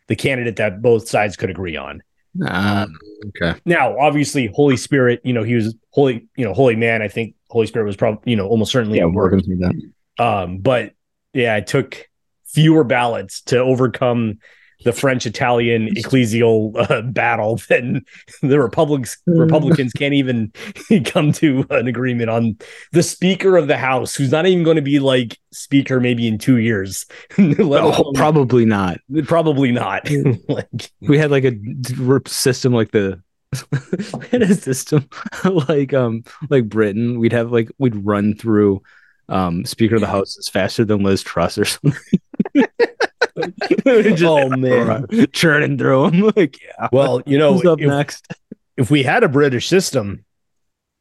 the 0.08 0.16
candidate 0.16 0.58
that 0.58 0.82
both 0.82 1.08
sides 1.08 1.36
could 1.36 1.50
agree 1.50 1.78
on. 1.78 2.02
Ah, 2.46 2.88
okay. 3.28 3.60
Now, 3.66 3.98
obviously, 3.98 4.48
Holy 4.54 4.78
Spirit, 4.78 5.22
you 5.24 5.34
know, 5.34 5.44
he 5.44 5.56
was 5.56 5.76
holy, 5.92 6.28
you 6.36 6.46
know, 6.46 6.54
holy 6.54 6.76
man. 6.76 7.02
I 7.02 7.08
think 7.08 7.36
Holy 7.50 7.68
Spirit 7.68 7.86
was 7.86 7.96
probably, 7.96 8.32
you 8.32 8.38
know, 8.38 8.48
almost 8.48 8.72
certainly 8.72 9.00
Yeah, 9.00 9.06
working 9.06 9.42
through 9.42 9.58
that. 9.58 10.24
Um, 10.24 10.60
but 10.60 10.94
yeah, 11.34 11.58
it 11.58 11.68
took 11.68 12.08
fewer 12.46 12.84
ballots 12.84 13.42
to 13.44 13.60
overcome 13.60 14.40
the 14.84 14.94
French 14.94 15.26
Italian 15.26 15.88
ecclesial 15.96 16.74
uh, 16.90 17.02
battle 17.02 17.60
then 17.70 18.06
the 18.42 18.60
Republicans. 18.60 19.18
Republicans 19.26 19.94
can't 19.94 20.14
even 20.14 20.52
come 21.06 21.32
to 21.34 21.66
an 21.70 21.88
agreement 21.88 22.30
on 22.30 22.58
the 22.92 23.04
Speaker 23.04 23.58
of 23.58 23.68
the 23.68 23.78
House, 23.78 24.16
who's 24.16 24.32
not 24.32 24.46
even 24.46 24.64
going 24.64 24.78
to 24.78 24.82
be 24.82 25.00
like 25.00 25.38
Speaker 25.52 26.00
maybe 26.00 26.28
in 26.28 26.38
two 26.38 26.58
years. 26.58 27.06
Oh, 27.72 28.12
probably 28.14 28.66
not. 28.66 29.00
probably 29.26 29.72
not. 29.72 30.10
like, 30.48 30.92
We 31.02 31.18
had 31.18 31.32
like 31.32 31.44
a 31.44 31.54
system 32.28 32.74
like 32.74 32.92
the 32.92 33.22
we 34.14 34.28
had 34.28 34.42
a 34.44 34.54
system 34.54 35.08
like 35.68 35.94
um 35.94 36.24
like 36.50 36.70
Britain. 36.70 37.20
We'd 37.20 37.34
have 37.34 37.52
like 37.52 37.70
we'd 37.78 37.96
run 37.96 38.36
through 38.36 38.82
um 39.28 39.66
Speaker 39.66 39.96
of 39.96 40.02
the 40.02 40.08
House 40.08 40.38
is 40.38 40.50
faster 40.50 40.86
than 40.86 41.04
Liz 41.04 41.22
Truss 41.22 41.58
or 41.58 41.66
something. 41.66 42.00
Just 43.86 44.24
oh 44.24 44.50
man. 44.50 45.08
churning 45.32 45.78
through 45.78 46.12
them. 46.12 46.22
Like, 46.36 46.62
yeah. 46.62 46.88
Well, 46.92 47.22
you 47.26 47.38
know, 47.38 47.60
if, 47.60 47.80
next? 47.80 48.28
if 48.78 48.92
we 48.92 49.04
had 49.04 49.24
a 49.24 49.30
British 49.30 49.68
system, 49.68 50.26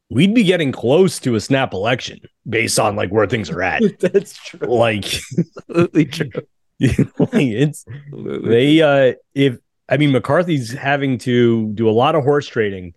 we'd 0.09 0.33
be 0.33 0.43
getting 0.43 0.71
close 0.71 1.19
to 1.19 1.35
a 1.35 1.39
snap 1.39 1.73
election 1.73 2.19
based 2.47 2.79
on 2.79 2.95
like 2.95 3.09
where 3.11 3.27
things 3.27 3.49
are 3.49 3.61
at. 3.61 3.81
That's 3.99 4.33
true. 4.37 4.67
like 4.67 5.05
Absolutely 5.37 6.05
true. 6.05 6.31
like, 6.79 7.33
it's 7.33 7.85
Absolutely. 7.87 8.49
they 8.49 8.81
uh 8.81 9.13
if 9.33 9.57
I 9.89 9.97
mean, 9.97 10.11
McCarthy's 10.11 10.71
having 10.71 11.17
to 11.19 11.71
do 11.73 11.89
a 11.89 11.91
lot 11.91 12.15
of 12.15 12.23
horse 12.23 12.47
trading. 12.47 12.93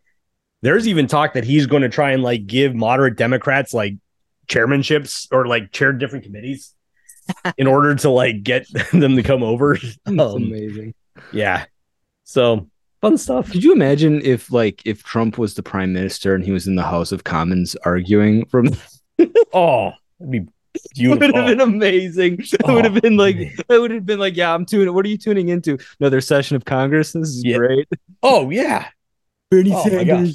There's 0.60 0.86
even 0.86 1.06
talk 1.06 1.32
that 1.32 1.44
he's 1.44 1.66
going 1.66 1.82
to 1.82 1.88
try 1.88 2.12
and 2.12 2.22
like 2.22 2.46
give 2.46 2.74
moderate 2.74 3.16
Democrats 3.16 3.72
like 3.72 3.94
chairmanships 4.46 5.26
or 5.32 5.46
like 5.46 5.72
chair 5.72 5.92
different 5.92 6.24
committees 6.24 6.74
in 7.58 7.66
order 7.66 7.94
to 7.96 8.10
like 8.10 8.42
get 8.42 8.66
them 8.92 9.16
to 9.16 9.22
come 9.22 9.42
over. 9.42 9.76
That's 9.76 9.98
Um, 10.06 10.18
amazing. 10.42 10.94
yeah. 11.32 11.64
So 12.24 12.68
fun 13.00 13.18
stuff. 13.18 13.50
Could 13.50 13.64
you 13.64 13.72
imagine 13.72 14.20
if 14.24 14.50
like 14.52 14.82
if 14.86 15.02
Trump 15.02 15.38
was 15.38 15.54
the 15.54 15.62
prime 15.62 15.92
minister 15.92 16.34
and 16.34 16.44
he 16.44 16.52
was 16.52 16.66
in 16.66 16.74
the 16.76 16.82
House 16.82 17.12
of 17.12 17.24
Commons 17.24 17.76
arguing 17.84 18.44
from 18.46 18.68
Oh, 19.52 19.92
that'd 20.18 20.30
be 20.30 20.46
It 20.96 21.08
would 21.08 21.22
have 21.34 21.46
been 21.46 21.60
amazing. 21.60 22.38
It 22.40 22.66
would 22.66 22.84
have 22.84 22.96
Oh, 22.96 23.00
been 23.00 23.16
like 23.16 23.36
man. 23.36 23.52
it 23.68 23.78
would 23.78 23.90
have 23.90 24.06
been 24.06 24.18
like, 24.18 24.36
yeah, 24.36 24.54
I'm 24.54 24.64
tuning. 24.64 24.94
What 24.94 25.04
are 25.04 25.08
you 25.08 25.18
tuning 25.18 25.48
into? 25.48 25.78
Another 26.00 26.20
session 26.20 26.56
of 26.56 26.64
Congress. 26.64 27.12
This 27.12 27.28
is 27.28 27.44
Yeah. 27.44 27.58
great. 27.58 27.88
Oh 28.22 28.50
yeah. 28.50 28.88
Bernie 29.50 29.72
Oh 29.74 30.04
gosh. 30.04 30.30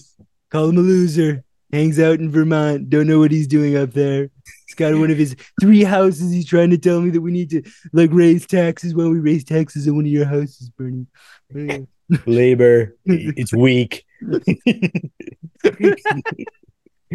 call 0.51 0.69
him 0.69 0.77
a 0.77 0.81
loser. 0.81 1.43
Hangs 1.73 1.99
out 1.99 2.19
in 2.19 2.29
Vermont. 2.31 2.89
Don't 2.89 3.07
know 3.07 3.19
what 3.19 3.31
he's 3.31 3.47
doing 3.47 3.75
up 3.75 3.91
there. 3.93 4.29
He's 4.67 4.75
got 4.75 4.93
one 4.95 5.09
of 5.11 5.17
his 5.17 5.35
three 5.61 5.83
houses. 5.83 6.31
He's 6.31 6.45
trying 6.45 6.69
to 6.71 6.77
tell 6.77 7.01
me 7.01 7.09
that 7.11 7.21
we 7.21 7.31
need 7.31 7.49
to 7.51 7.63
like 7.93 8.09
raise 8.11 8.45
taxes 8.45 8.93
when 8.93 9.09
we 9.09 9.19
raise 9.19 9.43
taxes 9.43 9.87
in 9.87 9.95
one 9.95 10.05
of 10.05 10.11
your 10.11 10.25
houses, 10.25 10.69
Bernie. 10.77 11.07
Labor. 12.25 12.95
It's 13.05 13.53
weak. 13.53 14.05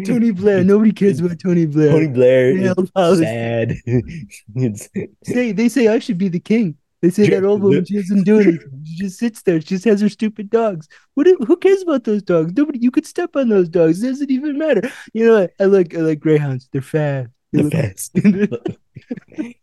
Tony 0.05 0.31
Blair. 0.31 0.63
Nobody 0.63 0.91
cares 0.91 1.19
about 1.19 1.39
Tony 1.39 1.65
Blair. 1.67 1.91
Tony 1.91 2.07
Blair. 2.07 2.51
Yeah, 2.57 2.73
sad. 2.95 3.75
say 5.23 5.51
they 5.51 5.69
say 5.69 5.87
I 5.87 5.99
should 5.99 6.17
be 6.17 6.29
the 6.29 6.39
king. 6.39 6.77
They 7.03 7.09
say 7.11 7.29
that 7.29 7.43
old 7.43 7.61
woman 7.61 7.83
she 7.85 7.95
doesn't 7.95 8.23
do 8.23 8.39
anything. 8.39 8.81
She 8.85 8.95
just 9.03 9.19
sits 9.19 9.41
there. 9.43 9.59
She 9.61 9.67
just 9.67 9.83
has 9.85 9.99
her 10.01 10.09
stupid 10.09 10.49
dogs. 10.49 10.87
What? 11.13 11.25
do- 11.25 11.37
Who 11.45 11.57
cares 11.57 11.81
about 11.83 12.05
those 12.05 12.23
dogs? 12.23 12.53
Nobody. 12.55 12.79
You 12.79 12.91
could 12.91 13.05
step 13.05 13.35
on 13.35 13.49
those 13.49 13.67
dogs. 13.69 14.01
It 14.01 14.07
doesn't 14.07 14.31
even 14.31 14.57
matter. 14.57 14.89
You 15.13 15.25
know. 15.27 15.47
I 15.59 15.65
like. 15.65 15.93
I 15.95 15.99
like 15.99 16.19
greyhounds. 16.19 16.69
They're 16.71 16.81
fast. 16.81 17.29
The 17.53 17.69
best. 17.69 18.15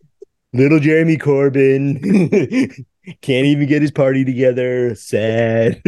Little 0.53 0.79
Jeremy 0.79 1.17
Corbyn 1.17 2.01
can't 3.21 3.47
even 3.47 3.69
get 3.69 3.83
his 3.83 3.91
party 3.91 4.25
together. 4.25 4.95
Sad. 4.95 5.83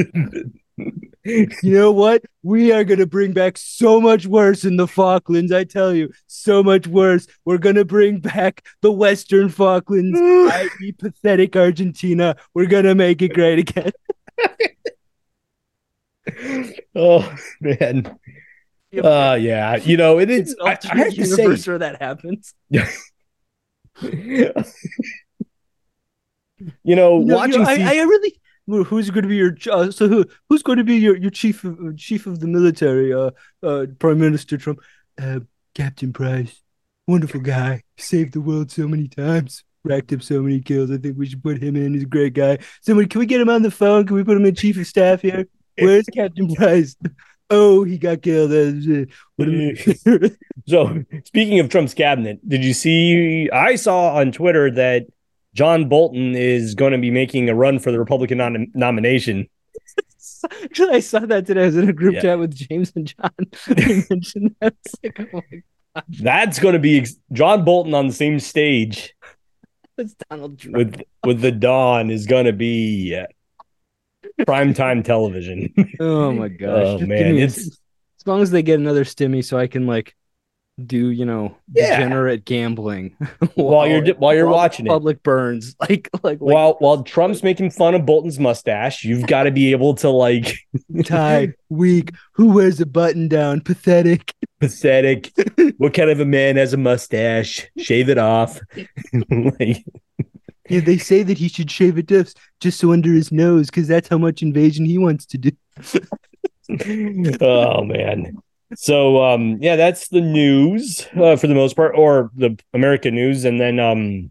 you 1.25 1.49
know 1.63 1.93
what? 1.93 2.25
We 2.43 2.73
are 2.73 2.83
gonna 2.83 3.07
bring 3.07 3.33
back 3.33 3.57
so 3.57 4.01
much 4.01 4.27
worse 4.27 4.65
in 4.65 4.77
the 4.77 4.89
Falklands. 4.89 5.53
I 5.53 5.63
tell 5.63 5.95
you, 5.95 6.13
so 6.27 6.63
much 6.63 6.89
worse. 6.89 7.29
We're 7.45 7.59
gonna 7.59 7.85
bring 7.85 8.19
back 8.19 8.65
the 8.81 8.93
Western 8.93 9.49
Falklands, 9.49 10.19
i.e., 10.21 10.93
pathetic 10.93 11.55
Argentina. 11.55 12.37
We're 12.53 12.67
gonna 12.67 12.97
make 12.97 13.23
it 13.23 13.35
great 13.35 13.61
again. 13.61 13.93
oh 16.97 17.37
man. 17.61 18.19
Uh 19.01 19.39
yeah. 19.41 19.77
You 19.77 19.97
know, 19.97 20.19
it 20.19 20.31
is 20.31 20.55
I, 20.63 20.79
I 20.91 20.97
have 20.99 21.15
to 21.15 21.27
say 21.27 21.47
where 21.47 21.79
that 21.79 22.01
happens. 22.01 22.55
you 22.71 24.53
know, 26.97 27.19
No, 27.19 27.37
watching 27.37 27.55
you 27.55 27.59
know, 27.61 27.71
I, 27.71 27.77
C- 27.77 27.83
I 27.83 28.03
really 28.03 28.41
who's 28.67 29.11
going 29.11 29.23
to 29.23 29.29
be 29.29 29.37
your 29.37 29.57
uh, 29.71 29.91
so 29.91 30.09
who 30.09 30.25
who's 30.49 30.63
going 30.63 30.79
to 30.79 30.85
be 30.85 30.97
your, 30.97 31.17
your 31.17 31.31
chief 31.31 31.65
of 31.65 31.79
uh, 31.81 31.93
chief 31.97 32.27
of 32.27 32.41
the 32.41 32.47
military 32.47 33.13
uh 33.13 33.31
uh 33.63 33.87
prime 33.99 34.19
minister 34.19 34.57
trump? 34.57 34.81
Uh 35.21 35.41
captain 35.75 36.13
price. 36.13 36.61
Wonderful 37.07 37.41
guy. 37.41 37.83
Saved 37.97 38.35
the 38.35 38.41
world 38.41 38.71
so 38.71 38.87
many 38.87 39.09
times. 39.09 39.65
Racked 39.85 40.13
up 40.13 40.23
so 40.23 40.41
many 40.43 40.61
kills. 40.61 40.91
I 40.91 40.99
think 40.99 41.19
we 41.19 41.27
should 41.27 41.43
put 41.43 41.61
him 41.61 41.75
in. 41.75 41.95
He's 41.95 42.05
a 42.05 42.07
great 42.07 42.35
guy. 42.35 42.59
Somebody 42.83 43.09
can 43.09 43.19
we 43.19 43.27
get 43.27 43.41
him 43.41 43.49
on 43.49 43.63
the 43.63 43.71
phone? 43.71 44.07
Can 44.07 44.17
we 44.17 44.23
put 44.25 44.37
him 44.37 44.45
in 44.47 44.55
chief 44.55 44.79
of 44.79 44.87
staff 44.87 45.23
here? 45.23 45.47
Where's 45.79 46.05
captain 46.07 46.55
price 46.55 46.95
oh 47.53 47.85
he 47.85 47.99
got 47.99 48.23
killed 48.23 48.51
what 49.37 49.49
am 49.49 49.75
I- 50.07 50.31
So, 50.69 51.05
speaking 51.25 51.59
of 51.61 51.69
Trump's 51.69 51.95
cabinet, 51.95 52.39
did 52.49 52.65
you 52.65 52.73
see? 52.75 53.51
I 53.51 53.75
saw 53.77 54.15
on 54.17 54.31
Twitter 54.33 54.71
that 54.73 55.07
John 55.55 55.89
Bolton 55.89 56.35
is 56.37 56.75
going 56.75 56.93
to 56.93 56.99
be 56.99 57.11
making 57.11 57.49
a 57.49 57.55
run 57.55 57.79
for 57.79 57.91
the 57.93 57.99
Republican 57.99 58.39
nom- 58.39 58.67
nomination. 58.75 59.49
Actually, 60.65 60.95
I 60.97 61.01
saw 61.01 61.21
that 61.21 61.47
today. 61.47 61.63
I 61.63 61.67
was 61.67 61.77
in 61.77 61.89
a 61.89 61.93
group 61.93 62.15
Yeah. 62.15 62.21
chat 62.23 62.39
with 62.39 62.55
James 62.55 62.93
and 62.97 63.07
John. 63.07 63.31
They 63.77 64.03
mentioned 64.11 64.55
that. 64.61 64.75
Like, 65.03 65.29
oh 65.35 65.43
That's 66.09 66.59
going 66.59 66.73
to 66.75 66.79
be 66.79 66.99
ex- 67.01 67.17
John 67.33 67.65
Bolton 67.65 67.95
on 67.95 68.07
the 68.07 68.13
same 68.15 68.39
stage 68.41 69.15
it's 69.99 70.15
Donald 70.31 70.59
Trump. 70.59 70.77
with 70.77 71.03
with 71.25 71.41
the 71.43 71.53
Don 71.53 72.11
is 72.11 72.27
going 72.27 72.47
to 72.47 72.53
be 72.53 73.17
primetime 74.41 75.05
television. 75.05 75.73
Oh 76.00 76.33
my 76.33 76.49
gosh. 76.49 76.69
Oh, 76.87 76.99
Just 76.99 77.09
man, 77.09 77.33
me- 77.35 77.43
it's- 77.43 77.79
as 78.21 78.26
long 78.26 78.41
as 78.41 78.50
they 78.52 78.62
get 78.62 78.79
another 78.79 79.05
stimmy 79.05 79.45
so 79.45 79.59
I 79.59 79.67
can 79.67 79.87
like 79.87 80.14
do, 80.85 81.11
you 81.11 81.25
know, 81.26 81.57
Yeah. 81.75 81.97
degenerate 81.99 82.45
gambling 82.45 83.14
While 83.55 83.87
you're 83.88 84.14
while 84.14 84.33
you're 84.35 84.47
the 84.47 84.52
watching 84.52 84.87
it. 84.87 84.88
Public 84.88 85.23
burns. 85.23 85.75
Like 85.81 86.09
like, 86.14 86.23
like 86.23 86.38
while 86.38 86.76
while 86.79 87.02
Trump's 87.02 87.43
making 87.43 87.71
fun 87.73 87.95
of 87.95 88.07
Bolton's 88.07 88.38
mustache, 88.38 89.05
you've 89.05 89.26
got 89.26 89.43
to 89.45 89.50
be 89.50 89.73
able 89.73 89.95
to 89.97 90.09
like 90.09 90.57
tie, 91.05 91.52
weak, 91.69 92.12
who 92.33 92.52
wears 92.52 92.81
a 92.81 92.87
button 92.87 93.29
down, 93.29 93.61
pathetic. 93.61 94.33
pathetic. 94.61 95.31
what 95.79 95.93
kind 95.95 96.09
of 96.11 96.21
a 96.21 96.25
man 96.25 96.57
has 96.57 96.73
a 96.73 96.76
mustache? 96.79 97.69
Shave 97.79 98.09
it 98.09 98.19
off. 98.19 98.59
like, 99.59 99.85
Yeah, 100.69 100.81
they 100.81 100.97
say 100.99 101.23
that 101.25 101.38
he 101.38 101.49
should 101.49 101.71
shave 101.71 101.99
it 101.99 102.07
just 102.09 102.38
just 102.61 102.78
so 102.78 102.92
under 102.92 103.12
his 103.12 103.33
nose, 103.33 103.66
because 103.66 103.88
that's 103.88 104.09
how 104.09 104.19
much 104.19 104.42
invasion 104.42 104.85
he 104.85 104.99
wants 104.99 105.26
to 105.26 105.38
do. 105.38 105.50
oh 107.40 107.85
man. 107.85 108.37
So 108.75 109.23
um 109.23 109.59
yeah, 109.61 109.76
that's 109.76 110.09
the 110.09 110.21
news 110.21 111.07
uh, 111.16 111.37
for 111.37 111.47
the 111.47 111.54
most 111.54 111.76
part, 111.76 111.95
or 111.97 112.31
the 112.35 112.59
American 112.73 113.14
news, 113.14 113.45
and 113.45 113.61
then 113.61 113.78
um 113.81 114.31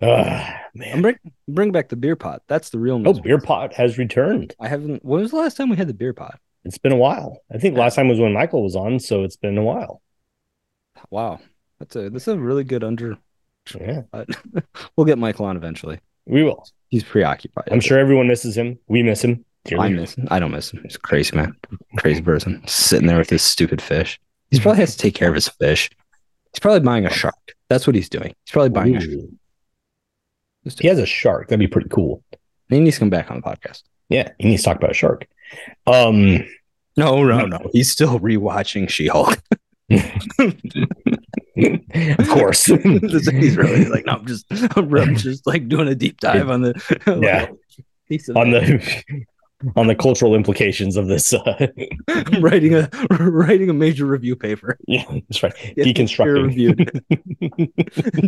uh, 0.00 0.50
man. 0.74 1.02
bring 1.02 1.18
bring 1.48 1.72
back 1.72 1.88
the 1.88 1.96
beer 1.96 2.16
pot. 2.16 2.42
That's 2.48 2.70
the 2.70 2.78
real 2.78 3.02
Oh, 3.06 3.12
beer 3.14 3.38
pot 3.38 3.74
has 3.74 3.98
returned. 3.98 4.54
I 4.58 4.68
haven't 4.68 5.04
when 5.04 5.20
was 5.22 5.30
the 5.30 5.36
last 5.36 5.56
time 5.56 5.68
we 5.68 5.76
had 5.76 5.88
the 5.88 5.94
beer 5.94 6.14
pot? 6.14 6.40
It's 6.64 6.78
been 6.78 6.92
a 6.92 6.96
while. 6.96 7.38
I 7.52 7.58
think 7.58 7.76
last 7.76 7.96
time 7.96 8.08
was 8.08 8.18
when 8.18 8.32
Michael 8.32 8.62
was 8.62 8.76
on, 8.76 9.00
so 9.00 9.24
it's 9.24 9.36
been 9.36 9.58
a 9.58 9.62
while. 9.62 10.00
Wow. 11.10 11.40
That's 11.78 11.96
a 11.96 12.10
that's 12.10 12.28
a 12.28 12.38
really 12.38 12.64
good 12.64 12.84
under 12.84 13.18
Yeah, 13.78 14.02
but 14.10 14.28
we'll 14.96 15.04
get 15.06 15.18
Michael 15.18 15.46
on 15.46 15.56
eventually. 15.56 16.00
we 16.26 16.42
will. 16.42 16.66
He's 16.88 17.04
preoccupied. 17.04 17.68
I'm 17.70 17.80
sure 17.80 17.98
everyone 17.98 18.26
misses 18.26 18.56
him. 18.56 18.78
We 18.88 19.02
miss 19.04 19.22
him. 19.22 19.44
dearly. 19.64 19.84
I 19.86 19.88
miss 19.90 20.14
him. 20.16 20.26
I 20.30 20.40
don't 20.40 20.50
miss 20.50 20.72
him. 20.72 20.80
He's 20.82 20.96
a 20.96 21.00
crazy 21.00 21.36
man. 21.36 21.54
Crazy 21.98 22.20
person. 22.20 22.62
Sitting 22.66 23.06
there 23.06 23.18
with 23.18 23.30
his 23.30 23.42
stupid 23.42 23.80
fish. 23.80 24.18
He 24.50 24.58
probably 24.58 24.80
has 24.80 24.96
to 24.96 24.98
take 25.02 25.14
care 25.14 25.28
of 25.28 25.34
his 25.36 25.46
fish. 25.48 25.88
He's 26.52 26.58
probably 26.58 26.80
buying 26.80 27.06
a 27.06 27.10
shark. 27.10 27.36
That's 27.68 27.86
what 27.86 27.94
he's 27.94 28.08
doing. 28.08 28.34
He's 28.44 28.52
probably 28.52 28.70
buying 28.70 28.96
a 28.96 29.00
shark. 29.00 29.30
He 30.80 30.88
has 30.88 30.98
a 30.98 31.06
shark. 31.06 31.46
That'd 31.48 31.60
be 31.60 31.68
pretty 31.68 31.88
cool. 31.90 32.24
He 32.68 32.80
needs 32.80 32.96
to 32.96 33.00
come 33.00 33.10
back 33.10 33.30
on 33.30 33.36
the 33.36 33.42
podcast. 33.42 33.84
Yeah, 34.08 34.32
he 34.40 34.48
needs 34.48 34.62
to 34.62 34.70
talk 34.70 34.78
about 34.78 34.90
a 34.90 34.94
shark. 34.94 35.28
Um, 35.86 36.44
No, 36.96 37.22
no, 37.22 37.46
no. 37.46 37.70
He's 37.72 37.92
still 37.92 38.18
rewatching 38.18 38.88
She-Hulk. 38.88 39.38
of 42.18 42.28
course. 42.28 42.64
he's 42.66 43.56
really 43.56 43.84
like, 43.86 44.06
no, 44.06 44.12
I'm 44.14 44.26
just, 44.26 44.46
I'm 44.76 45.16
just 45.16 45.46
like 45.46 45.68
doing 45.68 45.88
a 45.88 45.94
deep 45.94 46.20
dive 46.20 46.50
on 46.50 46.62
the, 46.62 47.18
Yeah. 47.22 47.50
Piece 48.08 48.28
of 48.28 48.36
on 48.36 48.50
the 48.50 49.24
on 49.76 49.86
the 49.86 49.94
cultural 49.94 50.34
implications 50.34 50.96
of 50.96 51.06
this. 51.06 51.32
Uh, 51.32 51.68
I'm 52.08 52.40
writing 52.42 52.74
a 52.74 52.88
writing 53.10 53.70
a 53.70 53.72
major 53.72 54.06
review 54.06 54.34
paper. 54.36 54.76
yeah, 54.88 55.04
that's 55.28 55.42
right. 55.42 55.54
Peer 55.54 55.84
Deconstructing. 55.84 56.46
reviewed. 56.46 57.02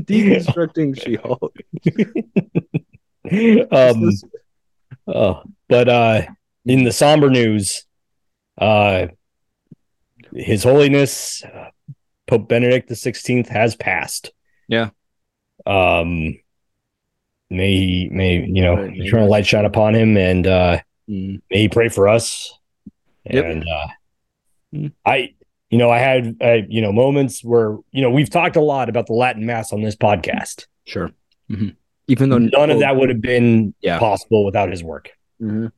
Deconstructing 0.06 1.02
She-Hulk. 1.02 1.56
um, 3.72 4.10
oh, 5.06 5.42
but 5.68 5.88
uh, 5.88 6.22
in 6.66 6.84
the 6.84 6.92
somber 6.92 7.30
news, 7.30 7.86
uh, 8.58 9.06
His 10.34 10.62
Holiness 10.64 11.42
uh, 11.44 11.70
Pope 12.32 12.48
Benedict 12.48 12.88
the 12.88 12.96
Sixteenth 12.96 13.48
has 13.48 13.76
passed. 13.76 14.32
Yeah. 14.68 14.88
Um. 15.66 16.38
May 17.50 17.76
he, 17.76 18.08
may 18.10 18.36
you 18.46 18.62
know, 18.62 18.76
Right, 18.76 18.96
eternal 18.96 19.28
light 19.28 19.44
shine 19.46 19.66
upon 19.66 19.94
him, 19.94 20.16
and 20.16 20.46
uh, 20.46 20.78
Mm. 21.10 21.42
may 21.50 21.58
he 21.62 21.68
pray 21.68 21.88
for 21.88 22.08
us. 22.08 22.56
Yep. 23.24 23.44
And 23.44 23.64
uh, 23.68 23.88
Mm. 24.74 24.92
I, 25.04 25.34
you 25.68 25.76
know, 25.76 25.90
I 25.90 25.98
had, 25.98 26.36
uh, 26.40 26.58
you 26.68 26.80
know, 26.80 26.92
moments 26.92 27.44
where, 27.44 27.76
you 27.90 28.00
know, 28.00 28.08
we've 28.08 28.30
talked 28.30 28.56
a 28.56 28.62
lot 28.62 28.88
about 28.88 29.06
the 29.08 29.12
Latin 29.12 29.44
Mass 29.44 29.70
on 29.72 29.82
this 29.82 29.96
podcast. 29.96 30.66
Sure. 30.86 31.10
Mhm. 31.50 31.76
Even 32.08 32.30
though 32.30 32.38
None 32.38 32.70
of 32.70 32.78
that 32.80 32.96
would 32.96 33.10
have 33.10 33.20
been 33.20 33.74
Yeah. 33.82 33.98
possible 33.98 34.46
without 34.46 34.70
his 34.70 34.82
work. 34.82 35.10
Mhm. 35.42 35.72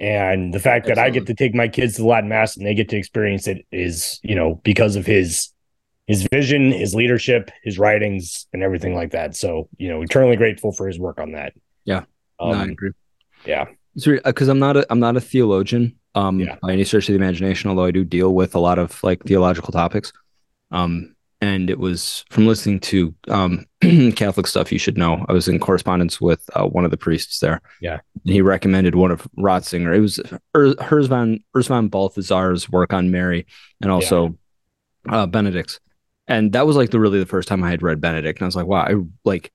And 0.00 0.52
the 0.52 0.58
fact 0.58 0.86
that 0.88 0.98
I 0.98 1.10
get 1.10 1.26
to 1.26 1.34
take 1.34 1.54
my 1.54 1.68
kids 1.68 1.94
to 1.96 2.02
the 2.02 2.08
Latin 2.08 2.28
Mass 2.28 2.56
and 2.56 2.66
they 2.66 2.74
get 2.74 2.88
to 2.88 2.96
experience 2.96 3.46
it 3.46 3.64
is, 3.70 4.18
you 4.24 4.34
know, 4.34 4.56
because 4.64 4.96
of 4.96 5.06
his 5.06 5.50
his 6.06 6.26
vision, 6.32 6.70
his 6.72 6.94
leadership, 6.94 7.50
his 7.62 7.78
writings, 7.78 8.46
and 8.52 8.62
everything 8.62 8.94
like 8.94 9.10
that. 9.12 9.34
So, 9.34 9.68
you 9.76 9.88
know, 9.88 10.02
eternally 10.02 10.36
grateful 10.36 10.72
for 10.72 10.86
his 10.86 10.98
work 10.98 11.18
on 11.20 11.32
that. 11.32 11.52
Yeah. 11.84 12.04
No, 12.40 12.46
Um, 12.52 12.58
I 12.58 12.64
agree. 12.64 12.90
Yeah. 13.44 13.66
because 13.94 14.48
I'm 14.48 14.58
not 14.58 14.76
a 14.76 14.86
I'm 14.90 15.00
not 15.00 15.16
a 15.16 15.20
theologian 15.20 15.96
um 16.14 16.38
Yeah. 16.40 16.56
by 16.62 16.72
any 16.72 16.84
stretch 16.84 17.08
of 17.08 17.12
the 17.14 17.22
imagination, 17.24 17.70
although 17.70 17.84
I 17.86 17.90
do 17.90 18.04
deal 18.04 18.34
with 18.34 18.54
a 18.54 18.60
lot 18.60 18.78
of 18.78 19.02
like 19.02 19.22
theological 19.24 19.72
topics. 19.72 20.12
Um, 20.70 21.14
and 21.40 21.68
it 21.70 21.78
was 21.78 22.24
from 22.30 22.46
listening 22.46 22.80
to 22.80 23.14
um 23.28 23.66
Catholic 24.16 24.46
stuff 24.46 24.70
you 24.72 24.78
should 24.78 24.96
know. 24.98 25.24
I 25.28 25.32
was 25.32 25.48
in 25.48 25.58
correspondence 25.58 26.20
with 26.20 26.48
uh, 26.54 26.66
one 26.66 26.84
of 26.84 26.90
the 26.90 26.96
priests 26.96 27.40
there. 27.40 27.60
Yeah. 27.80 27.98
and 28.24 28.32
he 28.32 28.40
recommended 28.42 28.94
one 28.94 29.10
of 29.10 29.26
Ratzinger. 29.38 29.94
It 29.96 30.00
was 30.00 30.18
Ur- 30.56 30.74
Urs 30.76 31.08
von 31.08 31.40
Urs 31.56 31.68
von 31.68 31.88
Balthasar's 31.88 32.70
work 32.70 32.92
on 32.92 33.10
Mary, 33.10 33.46
and 33.82 33.90
also 33.90 34.36
uh, 35.08 35.26
Benedict's. 35.26 35.78
And 36.28 36.52
that 36.52 36.66
was 36.66 36.76
like 36.76 36.90
the 36.90 37.00
really 37.00 37.18
the 37.18 37.26
first 37.26 37.48
time 37.48 37.62
I 37.62 37.70
had 37.70 37.82
read 37.82 38.00
Benedict, 38.00 38.38
and 38.40 38.44
I 38.44 38.48
was 38.48 38.56
like, 38.56 38.66
wow, 38.66 38.82
I 38.82 38.94
like 39.24 39.52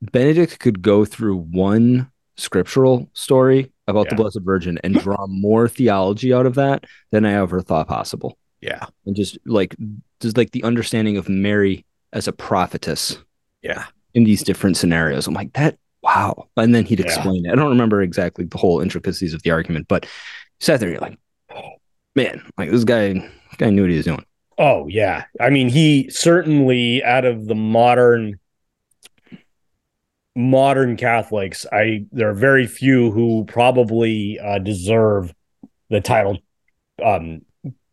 Benedict 0.00 0.58
could 0.58 0.82
go 0.82 1.04
through 1.04 1.36
one 1.36 2.10
scriptural 2.36 3.08
story 3.12 3.70
about 3.86 4.08
the 4.08 4.16
Blessed 4.16 4.40
Virgin 4.42 4.78
and 4.82 4.94
draw 4.94 5.26
more 5.26 5.68
theology 5.68 6.32
out 6.32 6.46
of 6.46 6.54
that 6.54 6.84
than 7.10 7.24
I 7.26 7.34
ever 7.34 7.60
thought 7.60 7.86
possible. 7.88 8.38
Yeah. 8.60 8.86
And 9.06 9.14
just 9.16 9.36
like 9.46 9.76
just 10.20 10.36
like 10.36 10.50
the 10.52 10.62
understanding 10.64 11.16
of 11.16 11.28
Mary 11.28 11.84
as 12.12 12.28
a 12.28 12.32
prophetess 12.32 13.18
Yeah. 13.62 13.86
in 14.14 14.24
these 14.24 14.42
different 14.42 14.76
scenarios. 14.76 15.26
I'm 15.26 15.34
like, 15.34 15.52
that 15.54 15.78
wow. 16.02 16.48
And 16.56 16.74
then 16.74 16.84
he'd 16.86 17.00
Yeah. 17.00 17.06
explain 17.06 17.46
it. 17.46 17.52
I 17.52 17.54
don't 17.56 17.68
remember 17.68 18.00
exactly 18.02 18.44
the 18.44 18.58
whole 18.58 18.80
intricacies 18.80 19.34
of 19.34 19.42
the 19.42 19.50
argument, 19.50 19.86
but 19.88 20.06
sat 20.60 20.80
there, 20.80 20.88
you're 20.90 20.98
like, 21.00 21.18
oh, 21.54 21.72
man, 22.16 22.42
like 22.58 22.70
this 22.70 22.84
guy, 22.84 23.12
this 23.12 23.56
guy 23.58 23.70
knew 23.70 23.82
what 23.82 23.90
he 23.90 23.96
was 23.96 24.06
doing. 24.06 24.24
Oh 24.60 24.86
yeah. 24.88 25.24
I 25.40 25.48
mean, 25.48 25.70
he 25.70 26.10
certainly 26.10 27.02
out 27.02 27.24
of 27.24 27.46
the 27.46 27.54
modern 27.54 28.38
modern 30.36 30.96
Catholics, 30.96 31.64
I 31.72 32.04
there 32.12 32.28
are 32.28 32.34
very 32.34 32.66
few 32.66 33.10
who 33.10 33.46
probably 33.46 34.38
uh, 34.38 34.58
deserve 34.58 35.32
the 35.88 36.02
title 36.02 36.38
um 37.02 37.40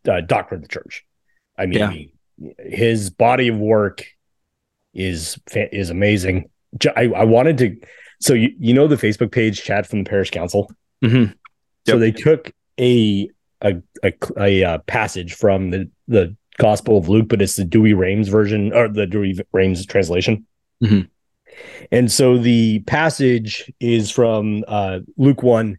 uh, 0.08 0.20
doctor 0.20 0.56
of 0.56 0.62
the 0.62 0.68
church. 0.68 1.06
I 1.58 1.68
mean, 1.68 2.12
his 2.60 3.10
body 3.12 3.48
of 3.48 3.58
work 3.58 4.06
is 4.94 5.40
is 5.56 5.90
amazing. 5.90 6.50
I, 6.98 7.04
I 7.16 7.24
wanted 7.24 7.58
to 7.60 7.78
so 8.20 8.34
you, 8.34 8.54
you 8.60 8.74
know 8.74 8.88
the 8.88 8.98
Facebook 8.98 9.32
page 9.32 9.64
chat 9.64 9.88
from 9.88 10.04
the 10.04 10.10
parish 10.10 10.32
council. 10.32 10.70
Mhm. 11.02 11.34
So 11.88 11.98
they 11.98 12.12
took 12.12 12.52
a 12.78 13.30
a, 13.64 13.82
a, 14.04 14.64
a 14.64 14.80
passage 14.80 15.34
from 15.34 15.70
the 15.70 15.90
the 16.10 16.36
Gospel 16.58 16.98
of 16.98 17.08
Luke, 17.10 17.28
but 17.28 17.42
it's 17.42 17.56
the 17.56 17.66
Douay-Rheims 17.66 18.28
version 18.28 18.74
or 18.74 18.88
the 18.88 19.06
Dewey 19.06 19.40
Rames 19.52 19.86
translation. 19.86 20.46
Mhm. 20.84 21.10
And 21.92 22.12
so 22.12 22.38
the 22.38 22.80
passage 22.80 23.72
is 23.80 24.12
from 24.12 24.64
uh, 24.68 25.00
Luke 25.18 25.42
1, 25.42 25.78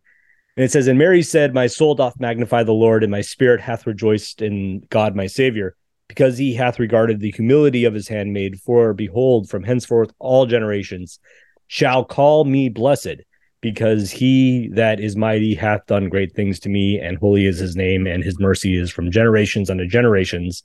and 0.57 0.65
it 0.65 0.73
says, 0.73 0.89
And 0.89 0.99
Mary 0.99 1.23
said, 1.23 1.55
My 1.55 1.67
soul 1.69 1.95
doth 1.95 2.19
magnify 2.19 2.65
the 2.65 2.73
Lord, 2.73 3.05
and 3.05 3.11
my 3.11 3.21
spirit 3.21 3.61
hath 3.61 3.87
rejoiced 3.87 4.43
in 4.43 4.81
God 4.91 5.15
my 5.15 5.27
Savior, 5.27 5.77
because 6.09 6.39
he 6.39 6.55
hath 6.55 6.81
regarded 6.81 7.21
the 7.21 7.31
humility 7.31 7.85
of 7.85 7.95
his 7.95 8.09
handmaid. 8.09 8.61
For 8.61 8.93
behold, 8.93 9.49
from 9.49 9.63
henceforth 9.63 10.13
all 10.19 10.47
generations 10.47 11.21
shall 11.69 12.05
call 12.05 12.45
me 12.45 12.69
blessed, 12.69 13.21
because 13.61 14.11
he 14.11 14.69
that 14.75 15.01
is 15.01 15.17
mighty 15.17 15.55
hath 15.55 15.87
done 15.87 16.09
great 16.09 16.35
things 16.35 16.61
to 16.61 16.69
me, 16.69 16.99
and 16.99 17.19
holy 17.19 17.47
is 17.47 17.59
his 17.59 17.77
name, 17.77 18.07
and 18.07 18.23
his 18.23 18.39
mercy 18.39 18.77
is 18.77 18.91
from 18.91 19.11
generations 19.11 19.71
unto 19.71 19.87
generations 19.87 20.63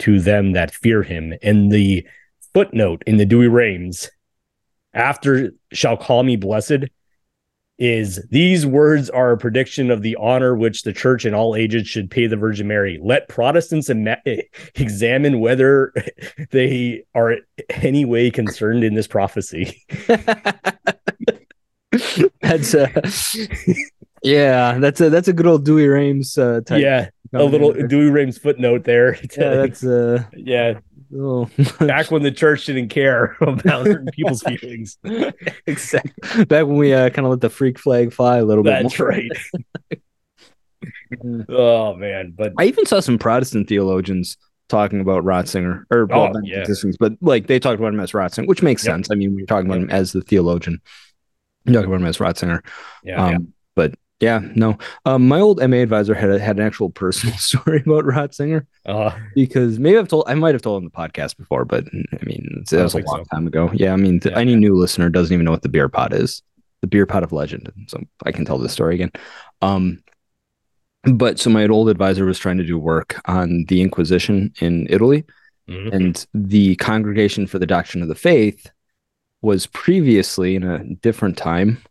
to 0.00 0.20
them 0.20 0.52
that 0.52 0.74
fear 0.74 1.02
him. 1.02 1.34
And 1.42 1.70
the 1.70 2.06
footnote 2.52 3.02
in 3.06 3.16
the 3.16 3.26
Douay-Rheims 3.26 4.10
after 4.92 5.52
shall 5.72 5.96
call 5.96 6.22
me 6.22 6.36
blessed 6.36 6.84
is 7.76 8.24
these 8.30 8.64
words 8.64 9.10
are 9.10 9.32
a 9.32 9.38
prediction 9.38 9.90
of 9.90 10.02
the 10.02 10.16
honor 10.16 10.54
which 10.54 10.82
the 10.82 10.92
church 10.92 11.26
in 11.26 11.34
all 11.34 11.56
ages 11.56 11.88
should 11.88 12.08
pay 12.10 12.28
the 12.28 12.36
Virgin 12.36 12.68
Mary. 12.68 13.00
Let 13.02 13.28
Protestants 13.28 13.90
ima- 13.90 14.22
examine 14.76 15.40
whether 15.40 15.92
they 16.50 17.04
are 17.14 17.38
any 17.68 18.04
way 18.04 18.30
concerned 18.30 18.84
in 18.84 18.94
this 18.94 19.08
prophecy. 19.08 19.82
that's 22.40 22.74
a 22.74 22.90
yeah, 24.22 24.78
that's 24.78 25.00
a 25.00 25.10
that's 25.10 25.28
a 25.28 25.32
good 25.32 25.46
old 25.46 25.64
Douay-Rheims 25.64 26.36
uh, 26.38 26.60
type. 26.66 26.80
yeah, 26.82 27.08
a 27.32 27.44
little 27.44 27.72
Dewey 27.72 28.10
Rames 28.10 28.38
footnote 28.38 28.84
there. 28.84 29.14
yeah, 29.38 29.54
that's 29.54 29.84
uh, 29.84 30.24
yeah, 30.34 30.80
oh, 31.16 31.48
back 31.80 32.10
when 32.10 32.22
the 32.22 32.32
church 32.32 32.66
didn't 32.66 32.88
care 32.88 33.36
about 33.40 33.86
people's 34.12 34.42
feelings. 34.42 34.98
exactly. 35.66 36.44
Back 36.44 36.66
when 36.66 36.76
we 36.76 36.92
uh, 36.92 37.10
kind 37.10 37.26
of 37.26 37.30
let 37.30 37.40
the 37.40 37.50
freak 37.50 37.78
flag 37.78 38.12
fly 38.12 38.38
a 38.38 38.44
little 38.44 38.64
bit. 38.64 38.82
That's 38.82 38.98
right. 38.98 39.30
Oh 41.48 41.94
man, 41.94 42.34
but 42.36 42.52
I 42.58 42.64
even 42.64 42.86
saw 42.86 43.00
some 43.00 43.18
Protestant 43.18 43.68
theologians 43.68 44.36
talking 44.68 45.00
about 45.00 45.24
Ratzinger 45.24 45.84
or 45.90 46.08
Oh, 46.10 46.22
well, 46.24 46.32
not 46.32 46.46
yeah. 46.46 46.64
But 46.98 47.14
like 47.20 47.46
they 47.46 47.58
talked 47.58 47.78
about 47.78 47.92
him 47.92 48.00
as 48.00 48.12
Ratzinger, 48.12 48.46
which 48.46 48.62
makes 48.62 48.84
Yep. 48.84 48.92
sense. 48.94 49.10
I 49.10 49.14
mean, 49.14 49.36
you're 49.36 49.46
talking 49.46 49.66
about 49.66 49.82
him 49.82 49.90
as 49.90 50.12
the 50.12 50.22
theologian, 50.22 50.80
about 51.66 51.84
him 52.00 52.06
as 52.06 52.18
Ratzinger. 52.18 52.60
yeah, 53.02 53.24
Um, 53.26 53.52
But 53.74 53.94
yeah, 54.20 54.40
no. 54.54 54.78
Um, 55.04 55.26
my 55.28 55.40
old 55.40 55.58
MA 55.68 55.78
advisor 55.78 56.14
had 56.14 56.30
a, 56.30 56.38
had 56.38 56.56
an 56.58 56.62
actual 56.64 56.88
personal 56.90 57.36
story 57.38 57.82
about 57.84 58.04
Ratzinger 58.04 58.66
uh, 58.86 59.10
because 59.34 59.78
maybe 59.78 59.98
I've 59.98 60.08
told 60.08 60.24
I 60.28 60.34
might 60.34 60.54
have 60.54 60.62
told 60.62 60.76
on 60.76 60.84
the 60.84 60.90
podcast 60.90 61.36
before, 61.36 61.64
but 61.64 61.84
I 61.92 62.24
mean 62.24 62.64
that 62.70 62.82
was 62.82 62.94
a 62.94 62.98
long 62.98 63.24
so. 63.24 63.36
time 63.36 63.46
ago. 63.46 63.70
Yeah, 63.74 63.92
I 63.92 63.96
mean 63.96 64.20
th- 64.20 64.32
Yeah. 64.32 64.38
any 64.40 64.54
new 64.56 64.74
listener 64.76 65.08
doesn't 65.10 65.32
even 65.34 65.44
know 65.44 65.50
what 65.50 65.62
the 65.62 65.68
beer 65.68 65.88
pot 65.88 66.12
is. 66.14 66.42
The 66.80 66.86
beer 66.86 67.06
pot 67.06 67.22
of 67.24 67.32
legend. 67.32 67.70
So 67.88 68.00
I 68.24 68.30
can 68.32 68.44
tell 68.44 68.58
this 68.58 68.72
story 68.72 68.94
again. 68.94 69.10
Um, 69.62 70.02
but 71.04 71.38
so 71.38 71.50
my 71.50 71.66
old 71.66 71.88
advisor 71.88 72.24
was 72.24 72.38
trying 72.38 72.58
to 72.58 72.64
do 72.64 72.78
work 72.78 73.20
on 73.26 73.64
the 73.68 73.82
Inquisition 73.82 74.52
in 74.60 74.86
Italy, 74.88 75.24
mhm. 75.68 75.92
and 75.92 76.26
the 76.32 76.76
Congregation 76.76 77.46
for 77.46 77.58
the 77.58 77.66
Doctrine 77.66 78.02
of 78.02 78.08
the 78.08 78.14
Faith 78.14 78.70
was 79.44 79.66
previously 79.66 80.56
in 80.56 80.64
a 80.64 80.82
different 80.96 81.36
time, 81.36 81.82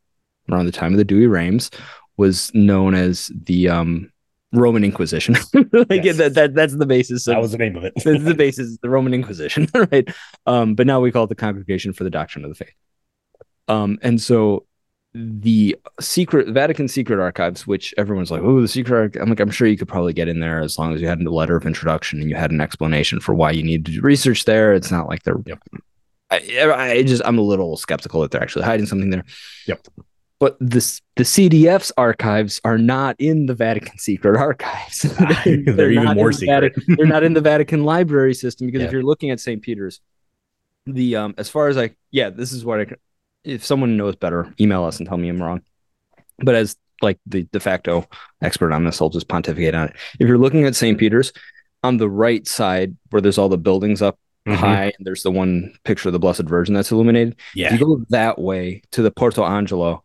around 0.52 0.66
the 0.66 0.72
time 0.72 0.94
of 0.94 0.98
the 0.98 1.06
Douay-Rheims, 1.06 1.70
was 2.18 2.52
known 2.54 2.96
as 2.96 3.32
the 3.34 3.70
um, 3.70 4.12
Roman 4.52 4.84
Inquisition. 4.84 5.36
like 5.72 6.04
Yes. 6.04 6.18
that, 6.18 6.34
that 6.34 6.54
that's 6.54 6.76
the 6.76 6.86
basis 6.86 7.28
of 7.28 7.36
that 7.36 7.42
was 7.42 7.52
the 7.52 7.58
name 7.58 7.76
of 7.76 7.84
it. 7.84 7.94
that's 8.04 8.24
the 8.24 8.36
basis, 8.36 8.78
the 8.82 8.90
Roman 8.90 9.14
Inquisition, 9.14 9.68
right? 9.92 10.08
Um, 10.46 10.76
but 10.76 10.88
now 10.88 11.00
we 11.00 11.12
call 11.12 11.26
it 11.26 11.28
the 11.28 11.36
Congregation 11.36 11.94
for 11.94 12.04
the 12.04 12.10
Doctrine 12.10 12.44
of 12.44 12.50
the 12.50 12.56
Faith. 12.56 12.74
Um, 13.68 13.98
and 14.02 14.22
so 14.22 14.66
the 15.14 15.78
secret 16.00 16.48
Vatican 16.48 16.88
secret 16.88 17.20
archives, 17.20 17.68
which 17.68 17.94
everyone's 17.98 18.32
like, 18.32 18.42
oh, 18.42 18.62
the 18.62 18.68
secret. 18.68 18.98
Arch-. 18.98 19.16
I'm 19.22 19.30
like, 19.30 19.40
I'm 19.40 19.52
sure 19.52 19.68
you 19.68 19.78
could 19.78 19.88
probably 19.88 20.14
get 20.14 20.28
in 20.28 20.40
there 20.40 20.60
as 20.60 20.78
long 20.80 20.94
as 20.94 21.02
you 21.02 21.08
had 21.08 21.22
a 21.22 21.30
letter 21.30 21.56
of 21.56 21.66
introduction 21.66 22.20
and 22.20 22.30
you 22.30 22.36
had 22.36 22.52
an 22.52 22.62
explanation 22.62 23.20
for 23.20 23.34
why 23.36 23.52
you 23.52 23.64
needed 23.64 23.86
to 23.86 23.92
do 23.92 24.02
research 24.02 24.46
there. 24.46 24.74
It's 24.74 24.92
not 24.92 25.08
like 25.08 25.24
they're. 25.24 25.38
Yep. 25.46 25.60
I, 26.34 26.92
I 26.92 27.04
just 27.04 27.22
I'm 27.26 27.38
a 27.38 27.42
little 27.42 27.78
skeptical 27.78 28.22
that 28.22 28.32
they're 28.32 28.42
actually 28.42 28.66
hiding 28.66 28.86
something 28.86 29.10
there. 29.10 29.24
Yep. 29.68 29.88
But 30.40 30.58
this 30.60 31.02
the 31.16 31.24
CDF's 31.24 31.92
archives 31.98 32.60
are 32.66 32.78
not 32.78 33.16
in 33.20 33.46
the 33.46 33.54
Vatican 33.56 33.98
secret 33.98 34.38
archives. 34.38 35.02
They're 35.46 35.92
even 35.92 36.16
more 36.16 36.32
the 36.32 36.38
secret. 36.38 36.74
Vatican- 36.76 36.96
they're 36.98 37.06
not 37.08 37.24
in 37.24 37.34
the 37.34 37.42
Vatican 37.42 37.84
library 37.86 38.34
system 38.34 38.68
because 38.68 38.82
Yeah. 38.82 38.88
if 38.88 38.92
you're 38.94 39.04
looking 39.04 39.32
at 39.32 39.40
St. 39.40 39.62
Peter's, 39.62 40.02
the 40.86 41.16
um 41.16 41.34
as 41.38 41.50
far 41.50 41.70
as 41.70 41.78
I 41.78 41.92
yeah, 42.12 42.30
this 42.30 42.52
is 42.52 42.66
what 42.66 42.82
I 42.82 42.88
if 43.46 43.64
someone 43.66 43.96
knows 43.98 44.16
better, 44.16 44.54
email 44.60 44.84
us 44.84 44.98
and 45.00 45.08
tell 45.08 45.18
me 45.18 45.30
I'm 45.30 45.42
wrong. 45.42 45.62
But 46.40 46.56
as 46.56 46.76
like 47.02 47.20
the 47.26 47.44
de 47.52 47.60
facto 47.60 48.08
expert 48.42 48.72
on 48.74 48.84
this, 48.86 49.02
I'll 49.02 49.10
just 49.10 49.28
pontificate 49.28 49.76
on 49.76 49.90
it. 49.90 49.96
If 50.20 50.28
you're 50.28 50.38
looking 50.38 50.66
at 50.66 50.76
St. 50.76 50.98
Peter's, 50.98 51.32
on 51.84 51.98
the 51.98 52.10
right 52.10 52.48
side 52.48 52.96
where 53.10 53.22
there's 53.22 53.38
all 53.38 53.50
the 53.50 53.58
buildings 53.58 54.02
up 54.02 54.18
Mhm. 54.48 54.56
high, 54.56 54.86
and 54.98 55.06
there's 55.08 55.24
the 55.24 55.32
one 55.32 55.74
picture 55.86 56.10
of 56.10 56.14
the 56.14 56.20
Blessed 56.20 56.44
Virgin 56.44 56.74
that's 56.74 56.92
illuminated. 56.92 57.34
If 57.34 57.56
Yeah. 57.56 57.74
you 57.74 57.80
go 57.80 58.06
that 58.10 58.40
way 58.40 58.82
to 58.92 59.02
the 59.02 59.12
Porto 59.12 59.44
Angelo, 59.46 60.04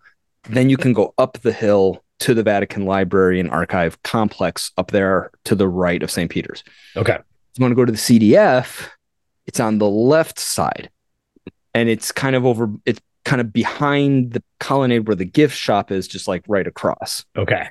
then 0.49 0.71
you 0.71 0.77
can 0.77 0.93
go 0.93 1.13
up 1.19 1.39
the 1.43 1.53
hill 1.53 2.05
to 2.21 2.35
the 2.35 2.43
Vatican 2.43 2.85
Library 2.87 3.41
and 3.41 3.51
Archive 3.51 4.01
complex 4.03 4.71
up 4.79 4.91
there 4.93 5.31
to 5.45 5.55
the 5.55 5.69
right 5.69 6.03
of 6.03 6.11
St. 6.11 6.31
Peter's. 6.31 6.63
Okay. 6.97 7.15
If 7.15 7.59
you 7.59 7.63
want 7.63 7.73
to 7.73 7.77
go 7.77 7.85
to 7.85 7.93
the 7.93 7.99
CDF, 7.99 8.91
it's 9.47 9.61
on 9.61 9.79
the 9.79 9.89
left 9.89 10.39
side. 10.39 10.91
And 11.75 11.89
it's 11.89 12.13
kind 12.13 12.37
of 12.37 12.47
over, 12.47 12.71
it's 12.87 13.01
kind 13.25 13.41
of 13.41 13.53
behind 13.53 14.33
the 14.35 14.43
colonnade 14.61 15.07
where 15.09 15.17
the 15.17 15.25
gift 15.25 15.57
shop 15.57 15.91
is, 15.91 16.07
just 16.09 16.29
like 16.29 16.43
right 16.49 16.67
across. 16.67 17.25
Okay. 17.37 17.69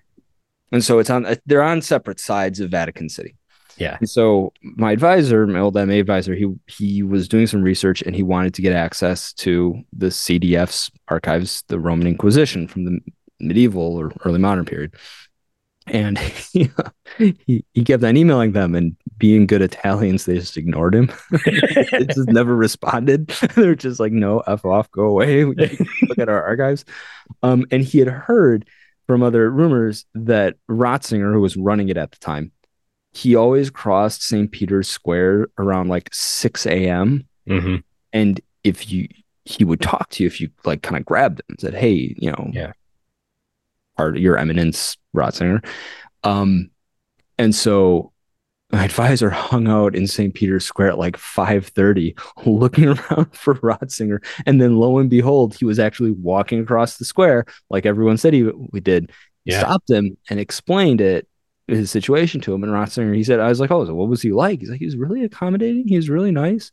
And 0.74 0.84
so 0.84 1.00
it's 1.00 1.10
on, 1.10 1.26
they're 1.46 1.64
on 1.64 1.82
separate 1.82 2.20
sides 2.20 2.60
of 2.60 2.70
Vatican 2.72 3.08
City. 3.08 3.37
Yeah. 3.78 3.98
And 4.00 4.10
so 4.10 4.54
my 4.62 4.92
advisor, 4.92 5.46
my 5.46 5.60
old 5.60 5.76
MA 5.76 5.94
advisor, 5.94 6.34
he 6.36 6.52
he 6.68 7.04
was 7.04 7.28
doing 7.28 7.48
some 7.48 7.62
research 7.62 8.02
and 8.02 8.16
he 8.16 8.24
wanted 8.24 8.54
to 8.56 8.62
get 8.62 8.74
access 8.74 9.34
to 9.34 9.82
the 9.94 10.08
CDF's 10.08 10.92
archives, 11.08 11.64
the 11.68 11.80
Roman 11.80 12.08
Inquisition 12.08 12.68
from 12.68 12.86
the 12.86 13.00
medieval 13.40 13.96
or 13.96 14.12
early 14.26 14.40
modern 14.40 14.66
period. 14.66 14.96
and 15.88 16.18
he, 17.18 17.64
he 17.74 17.84
kept 17.84 18.04
on 18.04 18.18
emailing 18.18 18.52
them 18.52 18.76
and 18.76 18.96
being 19.18 19.48
good 19.48 19.62
Italians, 19.62 20.26
they 20.26 20.36
just 20.36 20.58
ignored 20.58 20.94
him. 20.94 21.12
they 21.46 22.06
just 22.06 22.30
never 22.30 22.56
responded. 22.56 23.28
They're 23.56 23.76
just 23.76 24.00
like, 24.00 24.12
no, 24.12 24.40
f 24.42 24.66
off, 24.66 24.92
go 24.92 25.04
away. 25.04 25.46
Look 25.46 26.20
at 26.20 26.30
our 26.30 26.44
archives. 26.44 26.86
Um, 27.42 27.66
and 27.72 27.84
he 27.84 28.00
had 28.00 28.10
heard 28.10 28.68
from 29.08 29.24
other 29.24 29.50
rumors 29.50 30.06
that 30.14 30.56
Ratzinger, 30.70 31.34
who 31.34 31.42
was 31.42 31.56
running 31.56 31.90
it 31.90 31.98
at 31.98 32.12
the 32.12 32.18
time, 32.18 32.52
he 33.14 33.36
always 33.36 33.70
crossed 33.70 34.22
St. 34.24 34.52
Peter's 34.52 34.88
Square 34.88 35.48
around 35.58 35.88
like 35.90 36.10
6 36.14 36.66
a.m. 36.68 37.28
Mhm. 37.48 37.84
And 38.14 38.40
if 38.64 38.92
you 38.92 39.08
he 39.46 39.64
would 39.64 39.80
talk 39.82 40.10
to 40.10 40.24
you 40.24 40.28
if 40.28 40.42
you 40.42 40.50
like 40.66 40.82
kind 40.82 40.98
of 40.98 41.06
grabbed 41.06 41.40
him 41.40 41.46
and 41.50 41.60
said, 41.62 41.74
Hey, 41.74 42.14
you 42.18 42.30
know, 42.32 42.50
Yeah. 42.54 42.74
part 43.96 44.18
your 44.18 44.38
eminence, 44.38 44.98
Ratzinger. 45.16 45.66
Um, 46.24 46.70
and 47.38 47.56
so 47.56 48.12
my 48.72 48.84
advisor 48.86 49.30
hung 49.30 49.68
out 49.70 49.96
in 49.96 50.06
St. 50.06 50.34
Peter's 50.34 50.66
Square 50.66 50.90
at 50.90 50.98
like 51.00 51.16
5:30, 51.16 52.14
looking 52.46 52.86
around 52.90 53.34
for 53.34 53.56
Ratzinger. 53.56 54.20
And 54.46 54.62
then 54.62 54.76
lo 54.78 54.98
and 55.00 55.10
behold, 55.10 55.56
he 55.56 55.64
was 55.66 55.80
actually 55.80 56.12
walking 56.12 56.60
across 56.60 56.98
the 56.98 57.06
square 57.06 57.46
like 57.70 57.86
everyone 57.86 58.18
said 58.18 58.34
he 58.34 58.44
we 58.44 58.80
did. 58.82 59.12
Yeah. 59.46 59.60
Stopped 59.60 59.90
him 59.90 60.18
and 60.30 60.42
explained 60.42 61.00
it 61.00 61.26
his 61.68 61.92
situation 61.92 62.40
to 62.42 62.54
him. 62.54 62.64
And 62.64 62.72
Ratzinger, 62.72 63.16
he 63.16 63.24
said, 63.24 63.40
I 63.40 63.50
was 63.50 63.60
like, 63.60 63.72
Oh, 63.72 63.86
so 63.86 63.94
what 63.94 64.08
was 64.10 64.22
he 64.22 64.32
like? 64.32 64.60
He's 64.62 64.70
like, 64.70 64.80
he 64.80 64.86
was 64.86 64.96
really 64.96 65.24
accommodating, 65.24 65.88
he 65.88 65.96
was 65.98 66.10
really 66.10 66.32
nice. 66.32 66.72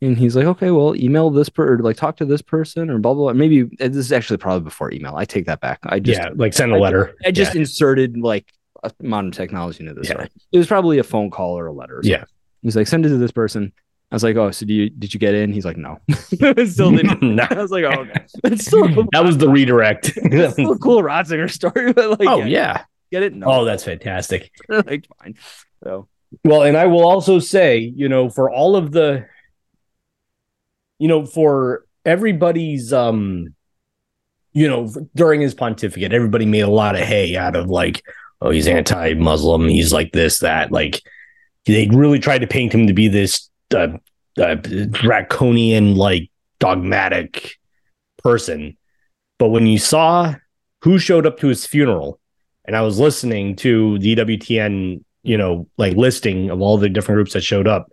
And 0.00 0.16
he's 0.16 0.36
like, 0.36 0.44
okay, 0.46 0.70
well, 0.70 0.94
email 0.94 1.28
this 1.30 1.48
per 1.48 1.74
or 1.74 1.78
like 1.80 1.96
talk 1.96 2.16
to 2.18 2.24
this 2.24 2.40
person 2.40 2.88
or 2.88 2.98
blah 2.98 3.14
blah. 3.14 3.24
blah. 3.24 3.32
Maybe 3.32 3.64
this 3.78 3.96
is 3.96 4.12
actually 4.12 4.36
probably 4.36 4.60
before 4.62 4.92
email. 4.92 5.16
I 5.16 5.24
take 5.24 5.46
that 5.46 5.60
back. 5.60 5.80
I 5.82 5.98
just 5.98 6.20
yeah, 6.20 6.30
like 6.36 6.54
send 6.54 6.72
a 6.72 6.76
I- 6.76 6.78
letter. 6.78 7.16
I 7.26 7.32
just 7.32 7.56
inserted 7.56 8.16
like 8.16 8.52
a 8.84 8.92
modern 9.02 9.32
technology 9.32 9.80
into 9.80 9.94
this. 9.94 10.06
Yeah. 10.06 10.12
story. 10.14 10.28
It 10.52 10.58
was 10.58 10.68
probably 10.68 10.98
a 10.98 11.02
phone 11.02 11.30
call 11.30 11.58
or 11.58 11.66
a 11.66 11.72
letter. 11.72 11.96
or 11.96 12.02
Yeah. 12.04 12.24
He's 12.62 12.76
like, 12.76 12.86
send 12.86 13.06
it 13.06 13.08
to 13.08 13.18
this 13.18 13.32
person. 13.32 13.72
I 14.12 14.14
was 14.14 14.22
like, 14.22 14.36
oh, 14.36 14.52
so 14.52 14.64
do 14.66 14.72
you 14.72 14.88
did 14.88 15.12
you 15.12 15.18
get 15.18 15.34
in? 15.34 15.52
He's 15.52 15.64
like, 15.64 15.76
no. 15.76 15.98
still 16.64 16.90
didn't. 16.92 17.20
No. 17.20 17.44
I 17.50 17.54
was 17.54 17.72
like, 17.72 17.82
oh, 17.82 18.02
okay. 18.02 18.24
It's 18.44 18.66
still 18.66 18.84
a, 18.84 19.04
that 19.12 19.24
was 19.24 19.36
the 19.38 19.48
redirect. 19.48 20.12
it's 20.14 20.52
still 20.52 20.72
a 20.72 20.78
cool 20.78 21.02
Ratzinger 21.02 21.50
story, 21.50 21.92
but 21.92 22.20
like, 22.20 22.28
oh 22.28 22.38
yeah, 22.38 22.46
yeah. 22.46 22.84
Get 23.10 23.22
it? 23.22 23.34
No, 23.34 23.46
Oh, 23.48 23.64
that's 23.64 23.84
fantastic. 23.84 24.50
like 24.68 25.06
fine. 25.20 25.34
So 25.82 26.08
Well, 26.44 26.62
and 26.62 26.76
I 26.76 26.86
will 26.86 27.06
also 27.06 27.38
say, 27.38 27.78
you 27.78 28.08
know, 28.08 28.28
for 28.28 28.50
all 28.50 28.76
of 28.76 28.92
the, 28.92 29.26
you 30.98 31.08
know, 31.08 31.24
for 31.24 31.86
everybody's, 32.04 32.92
um, 32.92 33.54
you 34.52 34.68
know, 34.68 34.92
during 35.14 35.40
his 35.40 35.54
pontificate, 35.54 36.12
everybody 36.12 36.46
made 36.46 36.60
a 36.62 36.70
lot 36.70 36.94
of 36.94 37.02
hay 37.02 37.36
out 37.36 37.54
of 37.54 37.68
like, 37.68 38.02
oh, 38.40 38.50
he's 38.50 38.66
anti-Muslim, 38.66 39.68
he's 39.68 39.92
like 39.92 40.12
this, 40.12 40.40
that, 40.40 40.72
like 40.72 41.00
they 41.66 41.86
really 41.88 42.18
tried 42.18 42.38
to 42.40 42.46
paint 42.46 42.72
him 42.72 42.86
to 42.86 42.94
be 42.94 43.08
this 43.08 43.48
uh, 43.74 43.88
uh, 44.38 44.54
draconian, 44.54 45.94
like 45.96 46.30
dogmatic 46.58 47.58
person. 48.22 48.76
But 49.38 49.48
when 49.48 49.66
you 49.66 49.78
saw 49.78 50.34
who 50.82 50.98
showed 50.98 51.26
up 51.26 51.38
to 51.40 51.48
his 51.48 51.66
funeral, 51.66 52.20
and 52.68 52.76
I 52.76 52.82
was 52.82 53.00
listening 53.00 53.56
to 53.56 53.98
the 53.98 54.14
EWTN, 54.14 55.02
you 55.22 55.38
know, 55.38 55.66
like 55.78 55.96
listing 55.96 56.50
of 56.50 56.60
all 56.60 56.76
the 56.76 56.90
different 56.90 57.16
groups 57.16 57.32
that 57.32 57.40
showed 57.40 57.66
up, 57.66 57.90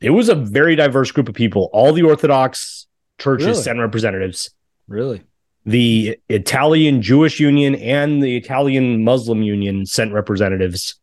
it 0.00 0.10
was 0.10 0.28
a 0.28 0.36
very 0.36 0.76
diverse 0.76 1.10
group 1.10 1.28
of 1.28 1.34
people. 1.34 1.68
All 1.72 1.92
the 1.92 2.04
Orthodox 2.04 2.86
churches 3.18 3.46
Really? 3.48 3.62
sent 3.62 3.80
representatives, 3.80 4.50
really, 4.86 5.22
the 5.64 6.16
Italian 6.28 7.02
Jewish 7.02 7.40
Union 7.40 7.74
and 7.74 8.22
the 8.22 8.36
Italian 8.36 9.02
Muslim 9.02 9.42
Union 9.42 9.84
sent 9.84 10.12
representatives, 10.12 10.94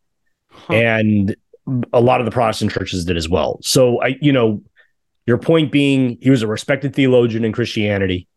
Huh. 0.49 0.73
and 0.73 1.35
a 1.91 1.99
lot 1.99 2.21
of 2.21 2.25
the 2.25 2.31
Protestant 2.31 2.71
churches 2.71 3.03
did 3.03 3.17
as 3.17 3.27
well. 3.27 3.59
So 3.61 4.01
I, 4.01 4.15
you 4.21 4.31
know, 4.31 4.61
your 5.25 5.37
point 5.37 5.69
being 5.71 6.17
he 6.21 6.29
was 6.29 6.43
a 6.43 6.47
respected 6.47 6.95
theologian 6.95 7.43
in 7.43 7.51
Christianity. 7.51 8.27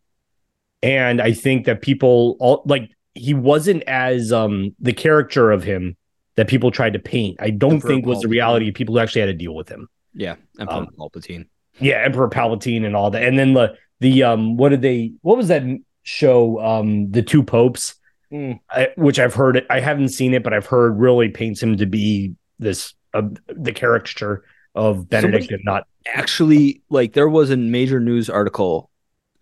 And 0.83 1.21
I 1.21 1.33
think 1.33 1.67
that 1.67 1.81
people 1.81 2.37
all 2.41 2.62
like 2.67 2.91
he 3.16 3.35
wasn't 3.35 3.83
as 3.85 4.33
um 4.33 4.74
the 4.81 4.92
character 4.92 5.50
of 5.50 5.62
him 5.64 5.96
that 6.37 6.48
people 6.48 6.70
tried 6.70 6.92
to 6.92 6.98
paint. 6.98 7.37
I 7.40 7.50
don't 7.50 7.74
Emperor 7.74 7.88
think 7.90 8.07
was 8.07 8.20
the 8.20 8.29
reality 8.29 8.68
of 8.68 8.74
people 8.74 8.94
who 8.94 9.00
actually 9.00 9.22
had 9.22 9.26
to 9.29 9.33
deal 9.35 9.55
with 9.55 9.68
him. 9.68 9.88
yeah, 10.14 10.37
Emperor 10.61 10.76
Um, 10.79 10.88
Palpatine. 10.98 11.46
Yeah, 11.81 12.02
Emperor 12.05 12.29
Palpatine 12.29 12.85
and 12.85 12.94
all 12.94 13.11
that. 13.11 13.22
And 13.22 13.38
then 13.38 13.55
the 13.55 13.74
the 14.00 14.22
um 14.22 14.57
what 14.57 14.68
did 14.70 14.83
they 14.83 15.12
what 15.22 15.37
was 15.37 15.48
that 15.48 15.62
show 16.02 16.61
um 16.61 17.11
the 17.11 17.22
two 17.22 17.42
popes 17.42 17.94
Mm. 18.33 18.59
I, 18.70 18.88
which 18.96 19.20
I've 19.20 19.35
heard 19.35 19.64
I 19.70 19.79
haven't 19.79 20.09
seen 20.09 20.35
it 20.35 20.42
but 20.42 20.52
I've 20.52 20.66
heard 20.66 20.98
really 20.98 21.29
paints 21.29 21.62
him 21.62 21.76
to 21.76 21.87
be 21.87 22.35
this 22.59 22.92
uh, 23.14 23.22
the 23.46 23.70
caricature 23.72 24.42
of 24.74 25.09
Benedict 25.09 25.44
Somebody- 25.44 25.55
and 25.55 25.64
not 25.64 25.87
Actually, 26.14 26.83
like 26.90 27.12
there 27.14 27.29
was 27.29 27.50
a 27.50 27.57
major 27.57 27.98
news 28.00 28.29
article 28.31 28.90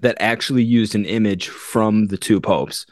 that 0.00 0.16
actually 0.20 0.62
used 0.64 0.94
an 0.94 1.04
image 1.06 1.48
from 1.48 2.06
the 2.06 2.16
two 2.18 2.40
popes 2.42 2.84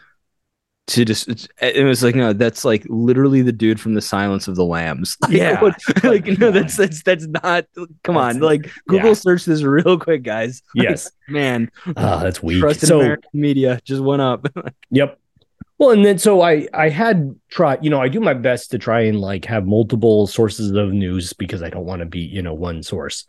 to 0.89 1.05
just 1.05 1.29
it's- 1.29 1.49
it 1.61 1.85
was 1.85 2.03
like 2.03 2.15
no 2.17 2.33
that's 2.33 2.65
like 2.65 2.85
literally 2.89 3.41
the 3.41 3.53
dude 3.53 3.81
from 3.81 3.95
the 3.95 4.01
silence 4.01 4.49
of 4.49 4.57
the 4.57 4.65
lambs 4.65 5.17
Like, 5.23 5.33
Yeah. 5.33 5.61
what- 5.61 5.81
like 6.05 6.27
no 6.39 6.51
that's 6.51 6.77
that's 6.77 7.03
that's 7.03 7.27
not 7.27 7.67
come 8.03 8.17
on 8.17 8.41
like 8.41 8.71
google 8.89 9.09
yeah. 9.11 9.15
search 9.15 9.45
this 9.45 9.63
real 9.63 9.99
quick 9.99 10.23
guys 10.25 10.63
Like, 10.75 10.89
yes 10.89 11.11
man 11.29 11.71
oh 11.87 12.21
that's 12.21 12.43
weak 12.43 12.61
trust 12.61 12.83
in 12.83 12.89
so 12.89 13.01
american 13.01 13.31
media 13.33 13.81
just 13.85 14.03
went 14.03 14.23
up 14.23 14.47
Yep. 14.91 15.19
Well, 15.79 15.91
and 15.91 16.05
then 16.05 16.17
so 16.19 16.43
I 16.43 16.69
I 16.73 16.91
had 16.91 17.35
tried, 17.49 17.83
you 17.83 17.91
know, 17.91 18.01
I 18.01 18.07
do 18.09 18.21
my 18.21 18.35
best 18.35 18.71
to 18.71 18.79
try 18.79 19.01
and 19.01 19.19
like 19.21 19.45
have 19.47 19.67
multiple 19.67 20.29
sources 20.29 20.71
of 20.71 20.93
news 20.93 21.33
because 21.33 21.61
I 21.61 21.71
don't 21.71 21.87
want 21.87 22.01
to 22.01 22.07
be, 22.07 22.21
you 22.21 22.41
know, 22.41 22.55
one 22.55 22.85
source. 22.85 23.27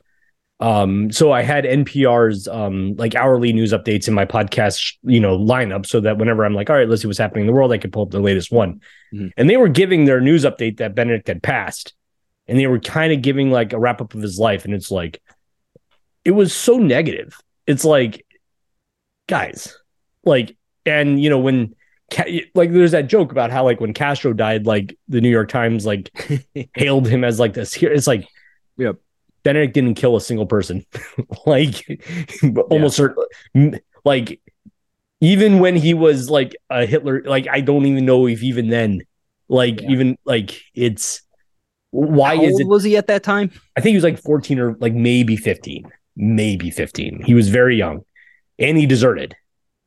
Um, 0.59 1.11
so 1.11 1.31
I 1.31 1.41
had 1.41 1.65
NPR's 1.65 2.47
um 2.47 2.95
like 2.95 3.15
hourly 3.15 3.51
news 3.51 3.73
updates 3.73 4.07
in 4.07 4.13
my 4.13 4.25
podcast, 4.25 4.93
you 5.03 5.19
know, 5.19 5.37
lineup 5.37 5.85
so 5.85 5.99
that 6.01 6.17
whenever 6.17 6.45
I'm 6.45 6.53
like, 6.53 6.69
all 6.69 6.75
right, 6.75 6.87
let's 6.87 7.01
see 7.01 7.07
what's 7.07 7.19
happening 7.19 7.41
in 7.41 7.47
the 7.47 7.53
world, 7.53 7.71
I 7.71 7.77
can 7.77 7.91
pull 7.91 8.03
up 8.03 8.11
the 8.11 8.19
latest 8.19 8.51
one. 8.51 8.79
Mhm. 9.13 9.31
And 9.35 9.49
they 9.49 9.57
were 9.57 9.67
giving 9.67 10.05
their 10.05 10.21
news 10.21 10.45
update 10.45 10.77
that 10.77 10.95
Benedict 10.95 11.27
had 11.27 11.43
passed, 11.43 11.93
and 12.47 12.57
they 12.57 12.67
were 12.67 12.79
kind 12.79 13.11
of 13.11 13.21
giving 13.21 13.51
like 13.51 13.73
a 13.73 13.79
wrap 13.79 13.99
up 13.99 14.13
of 14.13 14.21
his 14.21 14.39
life, 14.39 14.63
and 14.65 14.73
it's 14.73 14.91
like, 14.91 15.21
it 16.23 16.31
was 16.31 16.53
so 16.53 16.77
negative. 16.77 17.37
It's 17.67 17.83
like, 17.83 18.25
guys, 19.27 19.75
like, 20.23 20.55
and 20.85 21.21
you 21.21 21.29
know 21.29 21.39
when 21.39 21.75
like 22.53 22.71
there's 22.71 22.91
that 22.91 23.07
joke 23.07 23.31
about 23.31 23.51
how 23.51 23.63
like 23.63 23.79
when 23.79 23.93
Castro 23.93 24.33
died, 24.33 24.65
like 24.65 24.97
the 25.07 25.19
New 25.21 25.29
York 25.29 25.49
Times 25.49 25.85
like 25.85 26.11
hailed 26.75 27.07
him 27.07 27.23
as 27.23 27.39
like 27.39 27.53
this 27.53 27.73
here. 27.73 27.91
It's 27.91 28.07
like, 28.07 28.27
Yep. 28.77 28.97
Benedict 29.43 29.73
didn't 29.73 29.95
kill 29.95 30.15
a 30.15 30.21
single 30.21 30.45
person. 30.45 30.85
like 31.45 31.85
almost 32.69 32.95
certainly. 32.97 33.27
like 34.05 34.41
even 35.21 35.59
when 35.59 35.75
he 35.75 35.93
was 35.93 36.29
like 36.29 36.55
a 36.69 36.85
Hitler, 36.85 37.23
like 37.25 37.47
I 37.49 37.61
don't 37.61 37.85
even 37.85 38.05
know 38.05 38.27
if 38.27 38.43
even 38.43 38.69
then, 38.69 39.01
like 39.47 39.81
Yeah. 39.81 39.89
even 39.91 40.17
like 40.25 40.61
it's 40.75 41.21
why 41.91 42.35
How 42.35 42.43
is 42.43 42.53
old 42.53 42.61
it? 42.61 42.67
was 42.67 42.83
he 42.83 42.97
at 42.97 43.07
that 43.07 43.23
time 43.23 43.51
I 43.77 43.81
think 43.81 43.91
he 43.91 43.97
was 43.97 44.03
like 44.03 44.19
14 44.19 44.59
or 44.59 44.75
like 44.79 44.93
maybe 44.93 45.35
15, 45.37 45.85
maybe 46.15 46.71
15. 46.71 47.21
He 47.23 47.33
was 47.33 47.49
very 47.49 47.77
young, 47.77 48.01
and 48.59 48.77
he 48.77 48.85
deserted. 48.85 49.35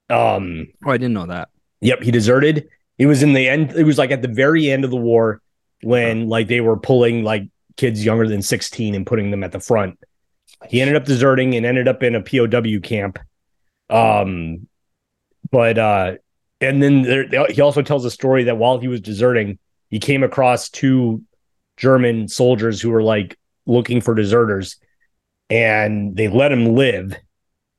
Um, 0.09 0.69
oh 0.85 0.90
i 0.90 0.97
didn't 0.99 1.14
know 1.14 1.27
that 1.27 1.49
Yep, 1.81 2.03
he 2.03 2.11
deserted. 2.11 2.69
It 2.99 3.07
was 3.07 3.23
in 3.23 3.33
the 3.35 3.49
end. 3.49 3.73
It 3.73 3.85
was 3.85 3.99
like 3.99 4.11
at 4.11 4.23
the 4.23 4.29
very 4.29 4.71
end 4.71 4.85
of 4.85 4.90
the 4.90 4.97
war 4.97 5.42
when 5.83 6.29
like 6.29 6.49
they 6.49 6.61
were 6.61 6.79
pulling 6.79 7.23
like 7.23 7.42
kids 7.77 8.05
younger 8.05 8.29
than 8.29 8.43
16 8.43 8.95
and 8.95 9.07
putting 9.07 9.31
them 9.31 9.45
at 9.45 9.53
the 9.53 9.61
front. 9.61 9.99
He 10.69 10.81
ended 10.81 10.97
up 10.97 11.05
deserting 11.05 11.55
and 11.55 11.67
ended 11.67 11.89
up 11.89 12.03
in 12.03 12.15
a 12.15 12.23
POW 12.23 12.81
camp. 12.83 13.19
Um, 13.91 14.67
but 15.51 15.79
uh, 15.79 16.15
and 16.61 16.83
then 16.83 17.03
there, 17.03 17.47
he 17.49 17.61
also 17.61 17.83
tells 17.83 18.05
a 18.05 18.11
story 18.11 18.45
that 18.45 18.57
while 18.57 18.79
he 18.79 18.89
was 18.89 19.01
deserting, 19.01 19.59
he 19.91 19.99
came 20.01 20.23
across 20.23 20.69
two 20.69 21.23
German 21.77 22.29
soldiers 22.29 22.81
who 22.81 22.91
were 22.91 23.03
like 23.03 23.39
looking 23.67 24.01
for 24.01 24.15
deserters, 24.15 24.77
and 25.51 26.17
they 26.17 26.29
let 26.29 26.53
him 26.53 26.75
live 26.75 27.17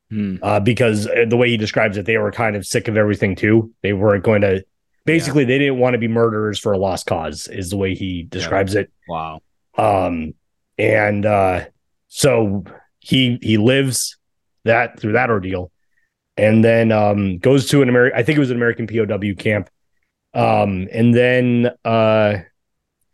Hmm. 0.09 0.37
uh, 0.41 0.61
because 0.61 1.05
uh, 1.05 1.25
the 1.27 1.35
way 1.35 1.49
he 1.49 1.57
describes 1.57 1.97
it, 1.97 2.05
they 2.05 2.17
were 2.17 2.31
kind 2.31 2.55
of 2.55 2.65
sick 2.65 2.87
of 2.87 2.95
everything 2.95 3.35
too. 3.35 3.73
They 3.81 3.91
weren't 3.91 4.23
going 4.23 4.39
to, 4.39 4.63
basically, 5.03 5.43
they 5.43 5.57
didn't 5.57 5.79
want 5.79 5.95
to 5.95 5.97
be 5.97 6.07
murderers 6.07 6.59
for 6.59 6.71
a 6.71 6.77
lost 6.77 7.07
cause, 7.07 7.49
is 7.49 7.71
the 7.71 7.75
way 7.75 7.93
he 7.93 8.23
describes 8.23 8.73
it. 8.75 8.89
wow 9.09 9.41
Um, 9.77 10.33
and 10.77 11.25
uh, 11.25 11.65
so 12.07 12.63
he 12.99 13.37
he 13.41 13.57
lives 13.57 14.17
that 14.63 14.99
through 14.99 15.13
that 15.13 15.29
ordeal, 15.29 15.71
and 16.35 16.63
then 16.63 16.91
um, 16.91 17.37
goes 17.37 17.69
to 17.69 17.81
an 17.81 17.89
American. 17.89 18.19
I 18.19 18.23
think 18.23 18.37
it 18.37 18.39
was 18.39 18.51
an 18.51 18.57
American 18.57 18.87
POW 18.87 19.33
camp. 19.37 19.69
Um, 20.33 20.87
and 20.91 21.13
then 21.15 21.67
uh, 21.85 22.37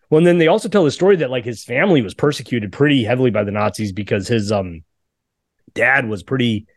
well, 0.09 0.17
and 0.17 0.27
then 0.27 0.37
they 0.39 0.47
also 0.47 0.67
tell 0.67 0.83
the 0.83 0.91
story 0.91 1.15
that 1.17 1.29
like 1.31 1.45
his 1.45 1.63
family 1.63 2.01
was 2.01 2.13
persecuted 2.13 2.71
pretty 2.71 3.03
heavily 3.03 3.31
by 3.31 3.43
the 3.43 3.51
Nazis 3.51 3.91
because 3.91 4.27
his 4.27 4.51
um 4.51 4.83
dad 5.73 6.07
was 6.07 6.21
pretty 6.23 6.67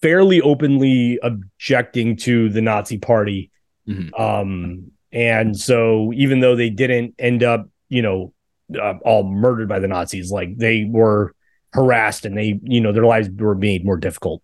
fairly 0.00 0.40
openly 0.40 1.18
objecting 1.22 2.16
to 2.16 2.48
the 2.48 2.60
Nazi 2.62 2.98
party 2.98 3.50
Mhm. 3.88 4.18
um 4.18 4.90
And 5.12 5.56
so 5.58 6.12
even 6.14 6.40
though 6.40 6.54
they 6.56 6.70
didn't 6.70 7.14
end 7.18 7.42
up, 7.42 7.68
you 7.88 8.02
know, 8.02 8.32
uh, 8.80 8.94
all 9.04 9.24
murdered 9.24 9.68
by 9.68 9.78
the 9.78 9.88
Nazis, 9.88 10.30
like 10.30 10.56
they 10.56 10.84
were 10.84 11.34
harassed 11.72 12.24
and 12.24 12.36
they, 12.36 12.58
you 12.62 12.80
know, 12.80 12.92
their 12.92 13.06
lives 13.06 13.28
were 13.30 13.54
made 13.54 13.84
more 13.84 13.96
difficult. 13.96 14.42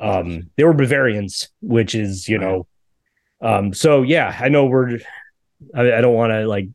Um, 0.00 0.50
they 0.56 0.64
were 0.64 0.72
Bavarians, 0.72 1.48
which 1.60 1.94
is, 1.94 2.28
you 2.28 2.38
know, 2.38 2.66
um, 3.40 3.72
so 3.74 4.02
yeah, 4.02 4.36
I 4.40 4.48
know 4.48 4.64
we're, 4.66 4.98
I, 5.74 5.92
I 5.92 6.00
don't 6.00 6.14
want 6.14 6.32
to 6.32 6.46
like, 6.48 6.68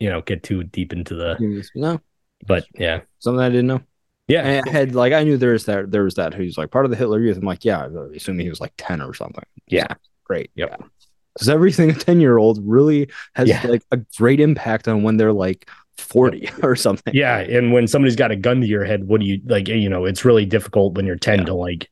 you 0.00 0.10
know, 0.10 0.20
get 0.20 0.42
too 0.42 0.64
deep 0.64 0.92
into 0.92 1.14
the, 1.14 1.68
No, 1.74 2.00
but 2.46 2.64
yeah, 2.74 3.00
something 3.20 3.40
I 3.40 3.48
didn't 3.48 3.68
know. 3.68 3.80
yeah, 4.28 4.42
And 4.42 4.68
I 4.68 4.70
had 4.72 4.94
like 4.94 5.12
I 5.12 5.22
knew 5.22 5.36
there 5.38 5.52
was 5.52 5.64
that 5.66 5.90
there 5.90 6.02
was 6.04 6.14
that 6.16 6.34
who's 6.34 6.58
like 6.58 6.70
part 6.70 6.84
of 6.84 6.90
the 6.90 6.96
Hitler 6.96 7.20
Youth. 7.20 7.36
I'm 7.38 7.44
like, 7.44 7.64
yeah, 7.64 7.86
I 7.86 8.16
assume 8.16 8.38
he 8.38 8.48
was 8.50 8.60
like 8.60 8.72
ten 8.76 9.00
or 9.00 9.14
something. 9.14 9.44
Yeah. 9.68 9.86
great. 10.24 10.50
Yep. 10.56 10.68
Yeah, 10.80 10.86
because 11.34 11.48
everything 11.48 11.90
a 11.92 11.94
ten 11.94 12.20
year 12.20 12.36
old 12.36 12.58
really 12.62 13.08
has 13.34 13.48
Yeah. 13.48 13.64
like 13.66 13.84
a 13.92 13.98
great 14.18 14.40
impact 14.40 14.88
on 14.88 15.02
when 15.04 15.16
they're 15.16 15.32
like 15.32 15.70
forty 15.98 16.48
or 16.62 16.76
something. 16.76 17.14
yeah. 17.14 17.38
And 17.38 17.72
when 17.72 17.86
somebody's 17.86 18.16
got 18.16 18.30
a 18.30 18.36
gun 18.36 18.60
to 18.60 18.66
your 18.66 18.84
head, 18.84 19.04
what 19.04 19.20
do 19.20 19.26
you 19.26 19.40
like? 19.46 19.68
You 19.68 19.88
know, 19.88 20.04
it's 20.04 20.24
really 20.24 20.44
difficult 20.46 20.94
when 20.96 21.06
you're 21.06 21.16
10 21.16 21.40
Yeah. 21.40 21.44
to 21.46 21.54
like, 21.54 21.90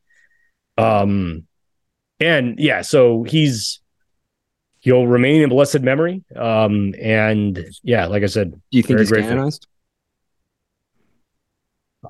um, 0.79 1.47
and 2.21 2.59
yeah, 2.59 2.83
so 2.83 3.23
he's, 3.25 3.81
he'll 4.81 5.07
remain 5.07 5.43
in 5.43 5.49
blessed 5.49 5.81
memory. 5.81 6.23
Um, 6.37 6.95
and 7.01 7.65
yeah, 7.83 8.07
like 8.07 8.23
I 8.23 8.27
said, 8.27 8.53
Do 8.53 8.59
you 8.79 8.83
think 8.83 8.99
he's 9.01 9.11
grateful. 9.11 9.31
canonized? 9.31 9.67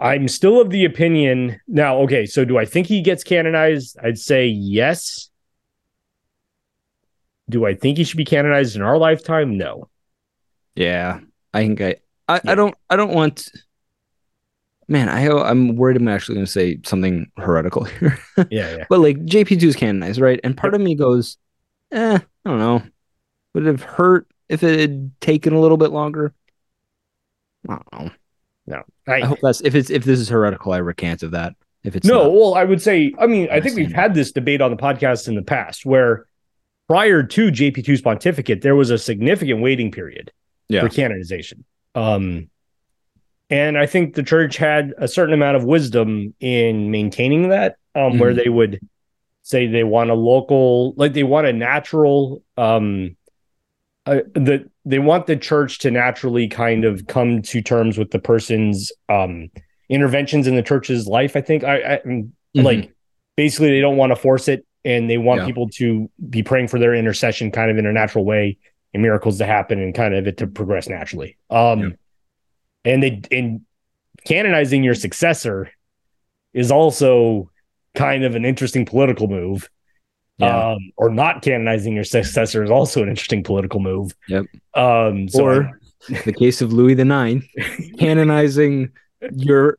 I'm 0.00 0.26
still 0.28 0.61
of 0.61 0.70
the 0.70 0.85
opinion 0.87 1.61
now. 1.68 1.98
Okay, 1.98 2.24
so 2.24 2.44
do 2.46 2.57
I 2.59 2.64
think 2.64 2.87
he 2.87 3.02
gets 3.02 3.22
canonized? 3.22 3.96
I'd 4.02 4.18
say 4.18 4.46
yes. 4.46 5.28
Do 7.50 7.66
I 7.66 7.74
think 7.74 7.98
he 7.98 8.05
should 8.05 8.16
be 8.16 8.24
canonized 8.24 8.74
in 8.76 8.81
our 8.83 8.96
lifetime? 8.96 9.59
No. 9.59 9.88
Yeah, 10.74 11.20
I 11.52 11.60
think 11.60 11.80
I 11.80 11.96
I, 12.28 12.40
Yeah. 12.44 12.52
I 12.52 12.54
don't 12.54 12.74
I 12.90 12.96
don't 12.96 13.12
want. 13.12 13.48
Man, 14.88 15.08
I 15.08 15.26
I'm 15.28 15.76
worried 15.76 15.96
I'm 15.96 16.08
actually 16.08 16.34
going 16.34 16.46
to 16.46 16.52
say 16.52 16.78
something 16.84 17.30
heretical 17.36 17.84
here. 18.00 18.18
Yeah, 18.50 18.76
yeah. 18.76 18.84
But 18.88 19.00
like 19.00 19.18
JP2 19.18 19.62
is 19.62 19.76
canonized, 19.76 20.20
right? 20.20 20.40
And 20.44 20.56
part 20.56 20.74
of 20.74 20.80
me 20.80 20.94
goes, 20.94 21.38
eh, 21.92 22.18
I 22.18 22.48
don't 22.48 22.58
know. 22.58 22.82
Would 23.54 23.64
it 23.64 23.66
have 23.66 23.82
hurt 23.82 24.26
if 24.48 24.62
it 24.62 24.78
had 24.78 25.12
taken 25.20 25.54
a 25.54 25.60
little 25.60 25.76
bit 25.76 25.92
longer? 25.92 26.34
I 27.68 27.78
don't 27.92 28.04
know. 28.04 28.10
I 29.06 29.14
I, 29.14 29.20
hope 29.20 29.38
that's 29.42 29.60
if 29.62 29.74
it's 29.74 29.90
if 29.90 30.04
this 30.04 30.20
is 30.20 30.28
heretical, 30.28 30.72
I 30.72 30.78
recant 30.78 31.22
of 31.22 31.32
that. 31.32 31.54
If 31.84 31.96
it's 31.96 32.06
no, 32.06 32.24
not. 32.24 32.32
well, 32.32 32.54
I 32.54 32.64
would 32.64 32.80
say, 32.80 33.12
I 33.18 33.26
mean, 33.26 33.48
I 33.50 33.60
think 33.60 33.74
we've 33.74 33.92
had 33.92 34.14
this 34.14 34.30
debate 34.30 34.60
on 34.60 34.70
the 34.70 34.76
podcast 34.76 35.26
in 35.26 35.34
the 35.34 35.42
past 35.42 35.84
where 35.84 36.26
prior 36.86 37.24
to 37.24 37.50
JP2's 37.50 38.00
pontificate, 38.00 38.62
there 38.62 38.76
was 38.76 38.90
a 38.90 38.98
significant 38.98 39.60
waiting 39.60 39.90
period 39.90 40.30
Yeah. 40.72 40.80
for 40.80 40.88
canonization. 40.88 41.64
Um, 41.94 42.48
and 43.50 43.76
I 43.76 43.85
think 43.87 44.14
the 44.14 44.22
church 44.22 44.56
had 44.56 44.94
a 44.96 45.06
certain 45.06 45.35
amount 45.35 45.56
of 45.56 45.64
wisdom 45.64 46.35
in 46.40 46.90
maintaining 46.90 47.50
that, 47.50 47.76
um, 47.94 48.18
where 48.18 48.32
Mhm. 48.32 48.42
they 48.42 48.48
would 48.48 48.80
say 49.42 49.66
they 49.66 49.85
want 49.85 50.11
a 50.11 50.14
local, 50.14 50.94
like 50.96 51.12
they 51.12 51.24
want 51.24 51.46
a 51.46 51.52
natural, 51.52 52.42
um, 52.56 53.16
uh, 54.06 54.20
the 54.35 54.68
they 54.85 54.98
want 54.98 55.26
the 55.26 55.37
church 55.37 55.78
to 55.80 55.90
naturally 55.90 56.48
kind 56.48 56.85
of 56.85 57.06
come 57.06 57.40
to 57.42 57.61
terms 57.62 57.96
with 57.96 58.11
the 58.11 58.18
person's 58.18 58.90
um 59.08 59.48
interventions 59.88 60.48
in 60.48 60.56
the 60.56 60.62
church's 60.62 61.06
life. 61.06 61.37
I 61.37 61.40
think 61.40 61.62
I, 61.62 61.76
I 61.76 61.98
Mhm. 62.06 62.28
like 62.54 62.92
basically 63.37 63.70
they 63.70 63.80
don't 63.80 63.96
want 63.96 64.11
to 64.11 64.16
force 64.16 64.48
it 64.48 64.66
and 64.85 65.08
they 65.08 65.18
want 65.18 65.42
Yeah. 65.42 65.46
people 65.46 65.68
to 65.68 66.11
be 66.30 66.42
praying 66.42 66.66
for 66.68 66.80
their 66.80 66.94
intercession 66.94 67.52
kind 67.52 67.70
of 67.70 67.78
in 67.78 67.87
a 67.87 67.92
natural 67.92 68.24
way 68.24 68.56
and 68.94 69.02
miracles 69.02 69.38
to 69.38 69.46
happen 69.46 69.81
and 69.81 69.94
kind 69.94 70.14
of 70.14 70.26
it 70.26 70.37
to 70.38 70.46
progress 70.46 70.88
naturally. 70.88 71.37
Um 71.50 71.94
and 72.85 73.02
they 73.02 73.22
and 73.31 73.62
canonizing 74.26 74.85
your 74.85 74.94
successor 74.94 75.70
is 76.52 76.70
also 76.70 77.50
kind 77.94 78.24
of 78.24 78.35
an 78.35 78.44
interesting 78.44 78.85
political 78.85 79.28
move. 79.28 79.68
Yeah. 80.38 80.70
Um, 80.72 80.92
or 80.96 81.11
not 81.11 81.42
canonizing 81.42 81.94
your 81.94 82.05
successor 82.05 82.64
is 82.64 82.70
also 82.70 83.02
an 83.02 83.09
interesting 83.09 83.42
political 83.42 83.81
move. 83.81 84.14
Yep. 84.28 84.46
Um, 84.74 85.28
so 85.28 85.44
or 85.44 85.81
the 86.24 86.33
case 86.33 86.62
of 86.62 86.72
Louis 86.72 86.94
the 86.94 87.05
Ninth, 87.05 87.44
canonizing 87.98 88.90
your 89.35 89.78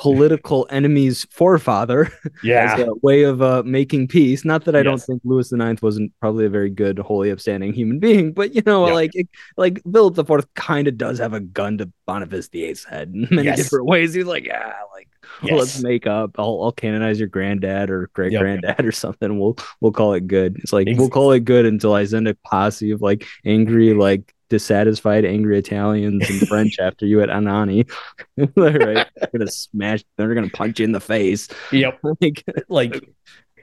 political 0.00 0.66
enemy's 0.70 1.26
forefather 1.30 2.10
yeah, 2.42 2.74
as 2.74 2.80
a 2.88 2.94
way 3.02 3.22
of 3.24 3.42
uh, 3.42 3.62
making 3.66 4.08
peace. 4.08 4.44
Not 4.46 4.64
that 4.64 4.74
I 4.74 4.82
don't 4.82 5.00
think 5.00 5.20
Louis 5.24 5.48
the 5.50 5.58
Ninth 5.58 5.82
wasn't 5.82 6.12
probably 6.20 6.46
a 6.46 6.48
very 6.48 6.70
good, 6.70 6.98
holy, 6.98 7.30
upstanding 7.30 7.74
human 7.74 7.98
being, 7.98 8.32
but 8.32 8.54
you 8.54 8.62
know, 8.64 8.86
Yeah. 8.86 8.94
like 8.94 9.10
it, 9.14 9.28
like 9.58 9.82
Philip 9.92 10.14
the 10.14 10.24
Fourth 10.24 10.52
kind 10.54 10.88
of 10.88 10.96
does 10.96 11.18
have 11.18 11.34
a 11.34 11.40
gun 11.40 11.78
to 11.78 11.92
Boniface 12.06 12.48
VIII's 12.48 12.84
head 12.84 13.12
in 13.14 13.28
many 13.30 13.44
Yes. 13.48 13.58
different 13.58 13.86
ways. 13.86 14.14
He's 14.14 14.24
like, 14.24 14.46
yeah, 14.46 14.72
like 14.94 15.08
Yes. 15.42 15.58
let's 15.58 15.82
make 15.82 16.06
up. 16.06 16.32
I'll, 16.38 16.60
I'll 16.62 16.72
canonize 16.72 17.18
your 17.18 17.28
granddad 17.28 17.90
or 17.90 18.08
great 18.14 18.32
Yep. 18.32 18.40
granddad 18.40 18.84
or 18.86 18.92
something. 18.92 19.38
We'll 19.38 19.56
we'll 19.82 19.92
call 19.92 20.14
it 20.14 20.26
good. 20.26 20.56
It's 20.62 20.72
like 20.72 20.88
we'll 20.96 21.10
call 21.10 21.32
it 21.32 21.44
good 21.44 21.66
until 21.66 21.92
I 21.94 22.04
send 22.04 22.26
a 22.26 22.34
posse 22.46 22.90
of 22.92 23.02
like 23.02 23.26
angry, 23.44 23.92
like 23.92 24.34
dissatisfied, 24.50 25.24
angry 25.24 25.58
Italians 25.58 26.28
and 26.28 26.46
French 26.46 26.78
after 26.80 27.06
you 27.06 27.22
at 27.22 27.30
Anagni. 27.30 27.90
right? 28.36 29.06
They're 29.16 29.30
gonna 29.32 29.50
smash. 29.50 30.04
They're 30.16 30.34
gonna 30.34 30.50
punch 30.50 30.80
you 30.80 30.84
in 30.84 30.92
the 30.92 31.00
face. 31.00 31.48
Yep. 31.72 32.00
like, 32.20 32.44
Like, 32.68 33.08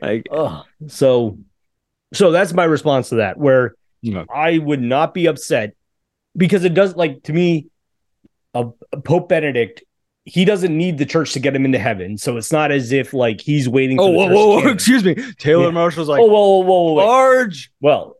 like 0.02 0.28
oh, 0.32 0.64
so, 0.88 1.38
so 2.14 2.32
that's 2.32 2.54
my 2.54 2.64
response 2.64 3.10
to 3.10 3.16
that. 3.16 3.38
Where 3.38 3.76
Yeah. 4.02 4.24
I 4.34 4.58
would 4.58 4.82
not 4.82 5.14
be 5.14 5.28
upset 5.28 5.76
because 6.36 6.64
it 6.64 6.74
does 6.74 6.96
like 6.96 7.24
to 7.24 7.34
me, 7.34 7.68
a, 8.56 8.70
a 8.92 9.02
Pope 9.02 9.30
Benedict. 9.30 9.84
He 10.24 10.44
doesn't 10.44 10.76
need 10.78 10.98
the 10.98 11.06
church 11.06 11.32
to 11.34 11.40
get 11.40 11.56
him 11.56 11.64
into 11.64 11.80
heaven, 11.80 12.18
so 12.18 12.36
it's 12.36 12.52
not 12.52 12.70
as 12.70 12.92
if 12.92 13.14
like 13.14 13.40
he's 13.40 13.70
waiting. 13.70 13.96
For 13.96 14.04
oh, 14.04 14.10
whoa, 14.10 14.28
whoa, 14.28 14.62
whoa, 14.62 14.68
excuse 14.70 15.04
me. 15.06 15.16
Taylor 15.38 15.66
Yeah. 15.66 15.72
Marshall's 15.72 16.10
like, 16.10 16.20
oh, 16.20 16.26
whoa, 16.26 16.58
whoa, 16.58 16.64
whoa, 16.64 16.82
whoa, 16.94 17.06
large. 17.06 17.72
Well, 17.80 18.17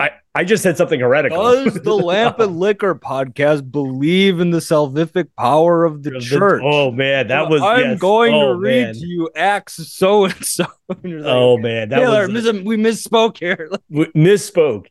I 0.00 0.10
I 0.34 0.44
just 0.44 0.62
said 0.62 0.76
something 0.76 1.00
heretical. 1.00 1.42
Does 1.42 1.74
the 1.74 1.94
Lamp 1.94 2.38
and 2.40 2.58
Liquor 2.58 2.94
podcast 2.94 3.70
believe 3.70 4.40
in 4.40 4.50
the 4.50 4.58
salvific 4.58 5.28
power 5.38 5.84
of 5.84 6.02
the 6.02 6.18
church? 6.18 6.62
Oh 6.64 6.90
man, 6.90 7.28
that 7.28 7.48
was. 7.48 7.62
I'm 7.62 7.90
yes. 7.90 7.98
going 7.98 8.34
oh, 8.34 8.52
to 8.52 8.58
read 8.58 8.84
man. 8.86 8.94
to 8.94 9.06
you 9.06 9.30
Acts 9.36 9.74
so 9.92 10.24
and 10.24 10.44
so. 10.44 10.66
Oh 11.04 11.58
man, 11.58 11.90
that 11.90 11.98
Taylor, 11.98 12.28
was 12.28 12.44
mis- 12.44 12.64
we 12.64 12.76
misspoke 12.76 13.38
here. 13.38 13.68
w- 13.90 14.12
misspoke. 14.12 14.86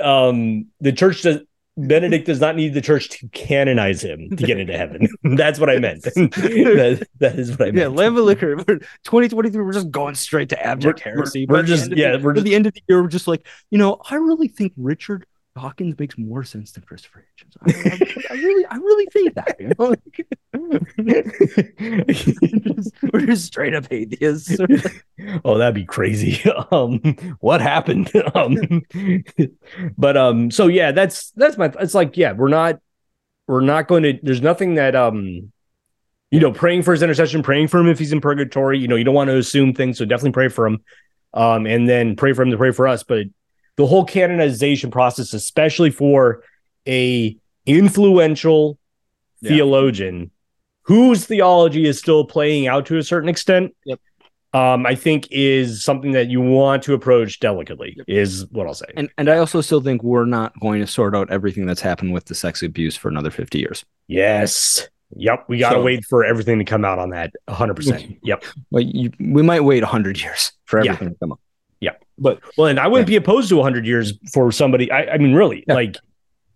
um, 0.00 0.66
the 0.80 0.92
church 0.92 1.22
does. 1.22 1.40
Benedict 1.78 2.24
does 2.26 2.40
not 2.40 2.56
need 2.56 2.72
the 2.74 2.80
church 2.80 3.10
to 3.10 3.28
canonize 3.28 4.02
him 4.02 4.30
to 4.36 4.44
get 4.44 4.58
into 4.58 4.76
heaven. 4.76 5.08
That's 5.36 5.60
what 5.60 5.68
I 5.68 5.78
meant. 5.78 6.02
that, 6.04 7.06
that 7.18 7.38
is 7.38 7.50
what 7.50 7.62
I 7.62 7.64
meant. 7.66 7.76
yeah, 7.76 7.86
Lamb 7.88 8.16
and 8.16 8.24
Liquor. 8.24 8.56
We're, 8.56 8.78
2023, 9.04 9.62
we're 9.62 9.72
just 9.72 9.90
going 9.90 10.14
straight 10.14 10.48
to 10.50 10.66
abject 10.66 11.02
We're- 11.04 11.16
heresy. 11.16 11.46
we're 11.46 11.56
By 11.56 11.62
the 11.62 11.68
just- 11.68 11.84
end 11.90 11.96
yeah, 11.98 12.16
the, 12.16 12.24
we're 12.24 12.34
by 12.34 12.40
the 12.40 12.54
end 12.54 12.66
of 12.66 12.72
the 12.74 12.82
year, 12.88 13.02
we're 13.02 13.08
just 13.08 13.28
like, 13.28 13.46
you 13.70 13.76
know, 13.78 14.00
I 14.10 14.14
really 14.16 14.48
think 14.48 14.72
Richard 14.76 15.26
Dawkins 15.56 15.98
makes 15.98 16.18
more 16.18 16.44
sense 16.44 16.72
than 16.72 16.84
Christopher 16.84 17.24
Hitchens. 17.24 17.56
I, 17.66 17.70
I- 17.90 18.34
I 18.34 18.38
really, 18.38 18.66
I 18.66 18.76
really 18.76 19.06
think 19.06 19.34
that. 19.34 19.56
You 19.58 19.72
know? 19.78 19.94
Just- 22.08 22.92
we're 23.12 23.26
just 23.26 23.46
straight 23.46 23.74
up 23.74 23.86
atheists. 23.90 24.58
oh, 25.44 25.56
that'd 25.58 25.74
be 25.74 25.84
crazy. 25.84 26.40
Um, 26.72 26.98
what 27.40 27.60
happened? 27.60 28.10
Um, 28.34 28.82
but 29.96 30.16
um, 30.16 30.50
so 30.50 30.66
yeah, 30.66 30.92
that's 30.92 31.30
that's 31.32 31.56
my. 31.56 31.72
It's 31.80 31.94
like 31.94 32.16
yeah, 32.16 32.32
we're 32.32 32.48
not, 32.48 32.80
we're 33.46 33.60
not 33.60 33.88
going 33.88 34.02
to. 34.02 34.18
There's 34.22 34.42
nothing 34.42 34.74
that 34.74 34.94
um, 34.96 35.52
you 36.30 36.40
know, 36.40 36.52
praying 36.52 36.82
for 36.82 36.92
his 36.92 37.02
intercession, 37.02 37.42
praying 37.42 37.68
for 37.68 37.78
him 37.78 37.88
if 37.88 37.98
he's 37.98 38.12
in 38.12 38.20
purgatory. 38.20 38.78
You 38.78 38.88
know, 38.88 38.96
you 38.96 39.04
don't 39.04 39.14
want 39.14 39.28
to 39.28 39.36
assume 39.36 39.74
things, 39.74 39.96
so 39.98 40.04
definitely 40.04 40.32
pray 40.32 40.48
for 40.48 40.66
him. 40.66 40.82
Um, 41.32 41.66
and 41.66 41.88
then 41.88 42.16
pray 42.16 42.32
for 42.32 42.42
him 42.42 42.50
to 42.50 42.56
pray 42.56 42.72
for 42.72 42.88
us. 42.88 43.02
But 43.02 43.26
the 43.76 43.86
whole 43.86 44.04
canonization 44.04 44.90
process, 44.90 45.32
especially 45.34 45.90
for 45.90 46.42
a 46.88 47.36
influential 47.66 48.78
Yeah. 49.40 49.50
theologian 49.50 50.30
whose 50.82 51.24
theology 51.26 51.86
is 51.86 51.98
still 51.98 52.24
playing 52.24 52.66
out 52.68 52.86
to 52.86 52.96
a 52.96 53.02
certain 53.02 53.28
extent. 53.28 53.74
Yep. 53.84 54.00
Um, 54.54 54.86
I 54.86 54.94
think 54.94 55.28
is 55.30 55.84
something 55.84 56.12
that 56.12 56.28
you 56.30 56.40
want 56.40 56.82
to 56.84 56.94
approach 56.94 57.40
delicately, 57.40 57.98
is 58.08 58.46
what 58.52 58.66
I'll 58.66 58.72
say. 58.74 58.86
And 58.96 59.10
and 59.18 59.28
I 59.28 59.36
also 59.36 59.60
still 59.60 59.82
think 59.82 60.02
we're 60.02 60.24
not 60.24 60.58
going 60.60 60.80
to 60.80 60.86
sort 60.86 61.14
out 61.14 61.30
everything 61.30 61.66
that's 61.66 61.82
happened 61.82 62.12
with 62.14 62.24
the 62.26 62.34
sex 62.34 62.62
abuse 62.62 62.96
for 62.96 63.08
another 63.08 63.30
50 63.30 63.58
years. 63.58 63.84
yes. 64.06 64.88
Yep. 65.14 65.44
We 65.48 65.58
got 65.58 65.70
to 65.70 65.76
So- 65.76 65.82
wait 65.84 66.04
for 66.04 66.24
everything 66.24 66.58
to 66.58 66.64
come 66.64 66.84
out 66.84 66.98
on 66.98 67.10
that 67.10 67.30
100%. 67.48 68.18
Yep. 68.24 68.44
Like 68.72 68.86
you, 68.92 69.12
we 69.20 69.40
might 69.42 69.60
wait 69.60 69.82
100 69.84 70.20
years 70.20 70.50
for 70.64 70.82
Yeah. 70.84 70.92
everything 70.94 71.10
to 71.14 71.18
come 71.20 71.30
up. 71.32 71.40
But 72.18 72.40
well, 72.56 72.68
and 72.68 72.80
I 72.80 72.86
wouldn't 72.86 73.08
be 73.08 73.16
opposed 73.16 73.48
to 73.50 73.56
100 73.56 73.86
years 73.86 74.14
for 74.32 74.50
somebody. 74.50 74.90
I, 74.90 75.14
I 75.14 75.18
mean, 75.18 75.34
really, 75.34 75.64
Yeah. 75.68 75.74
like 75.74 75.96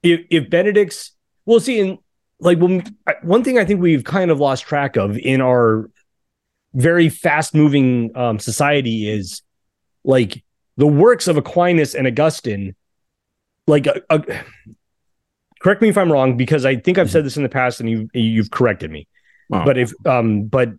if 0.03 0.20
if 0.31 0.49
Benedict's, 0.49 1.12
well, 1.44 1.61
see, 1.61 1.81
and 1.81 1.99
like 2.40 2.59
when 2.59 2.83
one 3.23 3.44
thing 3.44 3.59
I 3.59 3.64
think 3.64 3.81
we've 3.81 4.05
kind 4.05 4.31
of 4.31 4.40
lost 4.40 4.64
track 4.64 4.96
of 4.96 5.18
in 5.18 5.40
our 5.40 5.90
very 6.73 7.09
fast 7.09 7.55
moving 7.55 8.16
um, 8.16 8.38
society 8.38 9.11
is 9.11 9.42
like 10.05 10.42
the 10.77 10.87
works 10.87 11.29
of 11.29 11.37
Aquinas 11.37 11.94
and 11.94 12.07
Augustine 12.07 12.75
like 13.66 13.87
a, 13.87 14.01
a, 14.09 14.23
correct 15.61 15.83
me 15.83 15.88
if 15.88 15.99
I'm 15.99 16.11
wrong 16.11 16.37
because 16.37 16.64
I 16.64 16.77
think 16.77 16.96
I've 16.99 17.11
said 17.11 17.25
this 17.25 17.37
in 17.37 17.42
the 17.42 17.49
past 17.49 17.81
and 17.81 17.90
you 17.90 18.09
you've 18.14 18.51
corrected 18.51 18.90
me. 18.90 19.07
Wow. 19.49 19.64
But 19.64 19.79
if 19.79 19.92
um 20.07 20.44
but 20.44 20.70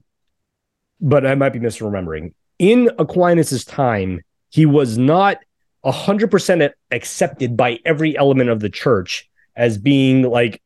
but 1.00 1.26
I 1.26 1.36
might 1.36 1.54
be 1.54 1.60
misremembering. 1.60 2.34
In 2.60 2.89
Aquinas's 3.00 3.65
time, 3.65 4.22
he 4.52 4.66
was 4.68 4.98
not 4.98 5.38
hundred 5.84 6.30
percent 6.30 6.72
accepted 6.92 7.58
by 7.58 7.80
every 7.86 8.16
element 8.16 8.52
of 8.52 8.60
the 8.60 8.70
church 8.70 9.28
as 9.56 9.80
being 9.80 10.22
like 10.22 10.62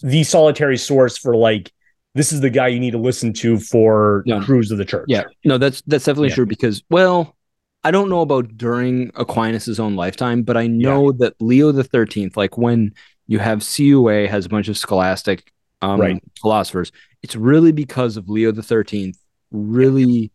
the 0.00 0.24
solitary 0.24 0.78
source 0.78 1.18
for 1.18 1.36
like 1.36 1.70
this 2.14 2.32
is 2.32 2.40
the 2.40 2.48
guy 2.48 2.68
you 2.68 2.80
need 2.80 2.92
to 2.92 2.98
listen 2.98 3.34
to 3.34 3.58
for 3.58 4.22
Yeah. 4.24 4.42
crews 4.42 4.70
of 4.70 4.78
the 4.78 4.84
church. 4.86 5.04
Yeah, 5.08 5.24
no, 5.44 5.58
that's 5.58 5.82
that's 5.86 6.06
definitely 6.06 6.30
Yeah. 6.30 6.36
true 6.36 6.46
because 6.46 6.82
well, 6.88 7.36
I 7.84 7.90
don't 7.90 8.08
know 8.08 8.22
about 8.22 8.56
during 8.56 9.10
Aquinas's 9.12 9.78
own 9.78 9.94
lifetime, 9.94 10.42
but 10.42 10.56
I 10.56 10.66
know 10.66 11.12
that 11.12 11.34
Leo 11.40 11.70
the 11.72 11.84
Thirteenth, 11.84 12.36
like 12.36 12.56
when 12.56 12.94
you 13.26 13.38
have 13.38 13.60
CUA 13.62 14.26
has 14.28 14.46
a 14.46 14.48
bunch 14.48 14.68
of 14.68 14.78
scholastic 14.78 15.52
um, 15.82 16.00
Right. 16.00 16.22
philosophers, 16.40 16.90
it's 17.22 17.36
really 17.36 17.72
because 17.72 18.16
of 18.16 18.30
Leo 18.30 18.50
the 18.52 18.62
Thirteenth 18.62 19.18
really 19.50 20.30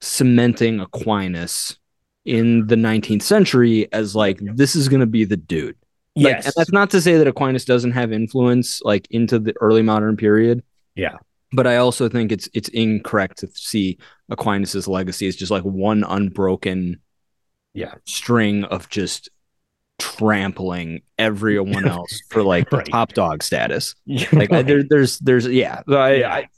cementing 0.00 0.80
Aquinas 0.80 1.76
in 2.24 2.66
the 2.66 2.76
19th 2.76 3.22
century 3.22 3.90
as 3.92 4.14
like 4.14 4.38
this 4.42 4.76
is 4.76 4.88
going 4.88 5.00
to 5.00 5.06
be 5.06 5.24
the 5.24 5.36
dude. 5.36 5.76
Like, 6.16 6.26
Yes. 6.34 6.44
and 6.46 6.54
that's 6.56 6.72
not 6.72 6.90
to 6.90 7.00
say 7.00 7.16
that 7.16 7.26
Aquinas 7.26 7.64
doesn't 7.64 7.92
have 7.92 8.12
influence 8.12 8.82
like 8.82 9.06
into 9.10 9.38
the 9.38 9.54
early 9.60 9.82
modern 9.82 10.16
period. 10.16 10.62
Yeah. 10.96 11.16
But 11.52 11.66
I 11.66 11.76
also 11.76 12.08
think 12.08 12.30
it's 12.32 12.48
it's 12.52 12.68
incorrect 12.70 13.38
to 13.38 13.48
see 13.54 13.98
Aquinas's 14.30 14.86
legacy 14.86 15.26
as 15.28 15.36
just 15.36 15.50
like 15.50 15.62
one 15.64 16.04
unbroken 16.04 17.00
Yeah. 17.74 17.94
string 18.06 18.64
of 18.64 18.88
just 18.88 19.30
trampling 19.98 21.02
everyone 21.18 21.86
else 21.96 22.20
for 22.28 22.42
like 22.42 22.70
Right. 22.72 22.86
top 22.86 23.12
dog 23.12 23.42
status. 23.42 23.94
Like 24.32 24.50
right. 24.50 24.66
there, 24.66 24.82
there's 24.82 25.18
there's 25.20 25.46
yeah. 25.46 25.82
I, 25.88 26.14
Yeah. 26.14 26.32
I 26.34 26.48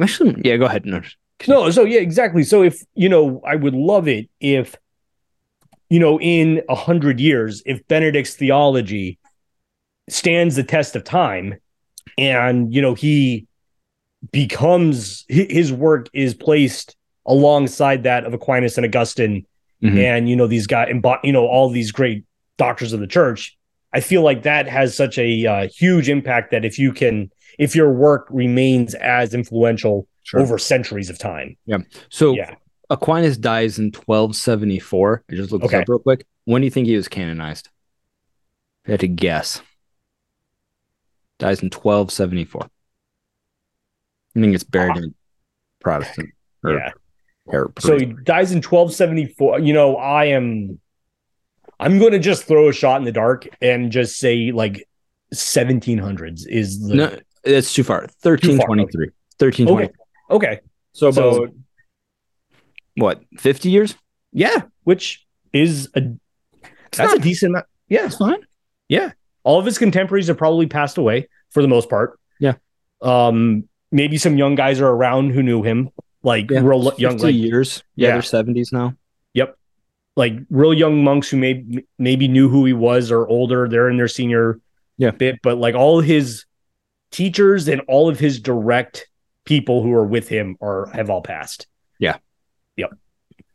actually 0.00 0.40
yeah. 0.44 0.56
Go 0.56 0.66
ahead. 0.66 0.84
No, 0.86 1.00
No, 1.48 1.70
so 1.70 1.84
yeah, 1.84 2.00
exactly. 2.00 2.42
So 2.42 2.62
if 2.62 2.82
you 2.94 3.08
know, 3.08 3.40
I 3.46 3.56
would 3.56 3.74
love 3.74 4.08
it 4.08 4.28
if 4.40 4.74
you 5.90 5.98
know, 5.98 6.18
in 6.20 6.62
a 6.68 6.74
hundred 6.74 7.20
years, 7.20 7.62
if 7.66 7.86
Benedict's 7.88 8.34
theology 8.34 9.18
stands 10.08 10.56
the 10.56 10.62
test 10.64 10.96
of 10.96 11.04
time, 11.04 11.56
and 12.16 12.72
you 12.74 12.80
know 12.80 12.94
he 12.94 13.46
becomes 14.32 15.24
his 15.28 15.72
work 15.72 16.08
is 16.12 16.34
placed 16.34 16.96
alongside 17.26 18.02
that 18.04 18.24
of 18.24 18.34
Aquinas 18.34 18.76
and 18.76 18.84
Augustine, 18.86 19.46
Mhm. 19.82 19.98
and 19.98 20.28
you 20.28 20.36
know 20.36 20.46
these 20.46 20.66
guys, 20.66 20.88
and 20.90 21.04
you 21.24 21.32
know 21.32 21.46
all 21.46 21.70
these 21.70 21.90
great 21.92 22.24
doctors 22.58 22.92
of 22.92 23.00
the 23.00 23.06
church. 23.06 23.56
I 23.92 24.00
feel 24.00 24.22
like 24.22 24.42
that 24.44 24.68
has 24.68 24.94
such 24.94 25.18
a 25.18 25.46
uh, 25.46 25.68
huge 25.68 26.08
impact 26.08 26.52
that 26.52 26.64
if 26.64 26.78
you 26.78 26.92
can, 26.92 27.30
if 27.58 27.74
your 27.74 27.92
work 27.92 28.26
remains 28.30 28.94
as 28.94 29.34
influential 29.34 30.06
Sure. 30.22 30.40
over 30.40 30.58
centuries 30.58 31.10
of 31.10 31.18
time. 31.18 31.56
Yeah. 31.66 31.78
So 32.10 32.34
yeah. 32.34 32.54
Aquinas 32.90 33.36
dies 33.38 33.78
in 33.78 33.86
1274. 33.86 35.24
I 35.30 35.34
just 35.34 35.52
looked 35.52 35.64
this 35.64 35.72
up 35.74 35.88
real 35.88 36.00
quick. 36.00 36.26
When 36.44 36.60
do 36.60 36.66
you 36.66 36.70
think 36.70 36.86
he 36.88 36.96
was 36.96 37.08
canonized? 37.08 37.68
I 38.86 38.92
had 38.92 39.00
to 39.00 39.08
guess. 39.08 39.62
Dies 41.38 41.62
in 41.62 41.66
1274. 41.70 42.62
I 42.64 44.40
think 44.40 44.54
it's 44.54 44.64
buried 44.64 44.96
in 44.96 45.14
Protestant. 45.80 46.30
or- 46.64 46.72
Yeah. 46.78 46.92
or- 47.46 47.72
So 47.78 47.96
he 47.98 48.06
dies 48.06 48.50
in 48.52 48.58
1274. 48.58 49.60
You 49.60 49.72
know, 49.72 49.96
I 49.96 50.26
am 50.26 50.78
I'm 51.78 51.98
going 51.98 52.12
to 52.12 52.18
just 52.18 52.44
throw 52.44 52.68
a 52.68 52.72
shot 52.74 53.00
in 53.00 53.04
the 53.04 53.12
dark 53.12 53.48
and 53.62 53.90
just 53.90 54.18
say 54.18 54.52
like 54.52 54.86
1700s 55.34 56.42
is 56.46 56.80
the 56.86 56.94
no, 56.94 57.18
it's 57.44 57.72
too 57.72 57.84
far. 57.84 58.00
1323. 58.22 59.06
1320. 59.38 59.84
Okay. 59.86 59.92
Okay. 60.30 60.60
So 60.92 61.10
So- 61.10 61.44
about 61.44 61.54
what? 62.96 63.22
50 63.38 63.70
years? 63.70 63.94
Yeah, 64.32 64.62
which 64.84 65.26
is 65.52 65.88
a 65.94 66.02
that's 66.92 67.14
a 67.14 67.18
decent 67.18 67.50
amount. 67.52 67.66
Yeah. 67.88 68.02
That's 68.02 68.16
fine. 68.16 68.40
Yeah. 68.88 69.12
All 69.44 69.58
of 69.58 69.66
his 69.66 69.78
contemporaries 69.78 70.28
have 70.28 70.38
probably 70.38 70.66
passed 70.66 70.98
away 70.98 71.28
for 71.50 71.62
the 71.62 71.68
most 71.68 71.88
part. 71.88 72.18
Yeah. 72.38 72.54
Um 73.02 73.68
maybe 73.92 74.18
some 74.18 74.36
young 74.36 74.54
guys 74.54 74.80
are 74.80 74.88
around 74.88 75.30
who 75.30 75.42
knew 75.42 75.62
him, 75.62 75.90
like 76.22 76.50
Yeah. 76.50 76.60
real 76.62 76.92
young 76.98 77.12
50 77.18 77.24
like 77.26 77.34
years. 77.34 77.82
Yeah, 77.96 78.08
Yeah. 78.08 78.12
they're 78.14 78.22
70s 78.22 78.72
now. 78.72 78.94
Yep. 79.34 79.56
Like 80.16 80.34
real 80.50 80.74
young 80.74 81.02
monks 81.02 81.28
who 81.30 81.36
may 81.38 81.64
maybe 81.98 82.28
knew 82.28 82.48
who 82.48 82.64
he 82.66 82.72
was 82.72 83.10
or 83.10 83.26
older 83.26 83.68
they're 83.68 83.88
in 83.88 83.96
their 83.96 84.08
senior 84.08 84.60
Yeah. 84.98 85.10
bit 85.12 85.40
but 85.42 85.58
like 85.58 85.74
all 85.74 86.00
his 86.00 86.44
teachers 87.10 87.66
and 87.68 87.80
all 87.88 88.08
of 88.08 88.18
his 88.20 88.38
direct 88.40 89.08
people 89.44 89.82
who 89.82 89.92
are 89.92 90.06
with 90.06 90.28
him 90.28 90.56
are 90.60 90.86
have 90.92 91.10
all 91.10 91.22
passed 91.22 91.66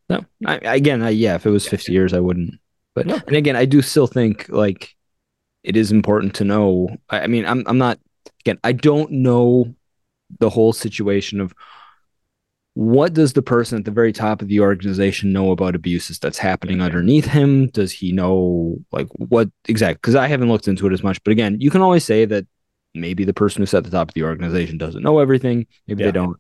No, 0.10 0.24
I, 0.46 0.56
again, 0.64 1.02
I, 1.02 1.10
yeah, 1.10 1.36
if 1.36 1.46
it 1.46 1.50
was 1.50 1.68
50 1.68 1.92
years, 1.92 2.14
I 2.14 2.20
wouldn't. 2.20 2.56
But 2.94 3.08
No. 3.08 3.20
and 3.28 3.36
again, 3.36 3.56
I 3.56 3.66
do 3.66 3.82
still 3.82 4.08
think 4.08 4.48
like 4.50 4.96
it 5.64 5.76
is 5.76 5.92
important 5.92 6.36
to 6.36 6.44
know. 6.44 6.90
I, 7.10 7.22
I 7.22 7.28
mean, 7.28 7.46
I'm 7.46 7.64
I'm 7.68 7.78
not 7.78 8.00
again. 8.42 8.60
I 8.64 8.72
don't 8.72 9.12
know 9.12 9.74
the 10.40 10.50
whole 10.50 10.74
situation 10.74 11.42
of 11.42 11.54
what 12.74 13.14
does 13.14 13.34
the 13.34 13.42
person 13.42 13.78
at 13.80 13.86
the 13.86 13.92
very 13.92 14.12
top 14.12 14.42
of 14.42 14.48
the 14.50 14.60
organization 14.60 15.32
know 15.32 15.52
about 15.52 15.76
abuses 15.76 16.20
that's 16.20 16.38
happening 16.38 16.82
underneath 16.82 17.26
him. 17.26 17.68
Does 17.70 17.92
he 17.92 18.12
know 18.12 18.78
like 18.92 19.08
what 19.18 19.50
exactly? 19.68 19.96
Because 20.02 20.16
I 20.16 20.28
haven't 20.28 20.50
looked 20.50 20.68
into 20.68 20.86
it 20.88 20.94
as 20.94 21.02
much. 21.04 21.24
But 21.24 21.32
again, 21.32 21.58
you 21.62 21.72
can 21.72 21.82
always 21.82 22.04
say 22.04 22.26
that 22.26 22.46
maybe 22.94 23.24
the 23.24 23.34
person 23.34 23.62
who's 23.62 23.74
at 23.74 23.86
the 23.86 23.90
top 23.92 24.10
of 24.10 24.14
the 24.14 24.24
organization 24.24 24.78
doesn't 24.78 25.04
know 25.04 25.20
everything. 25.20 25.68
Maybe 25.88 26.04
Yeah. 26.04 26.08
they 26.08 26.12
don't. 26.12 26.38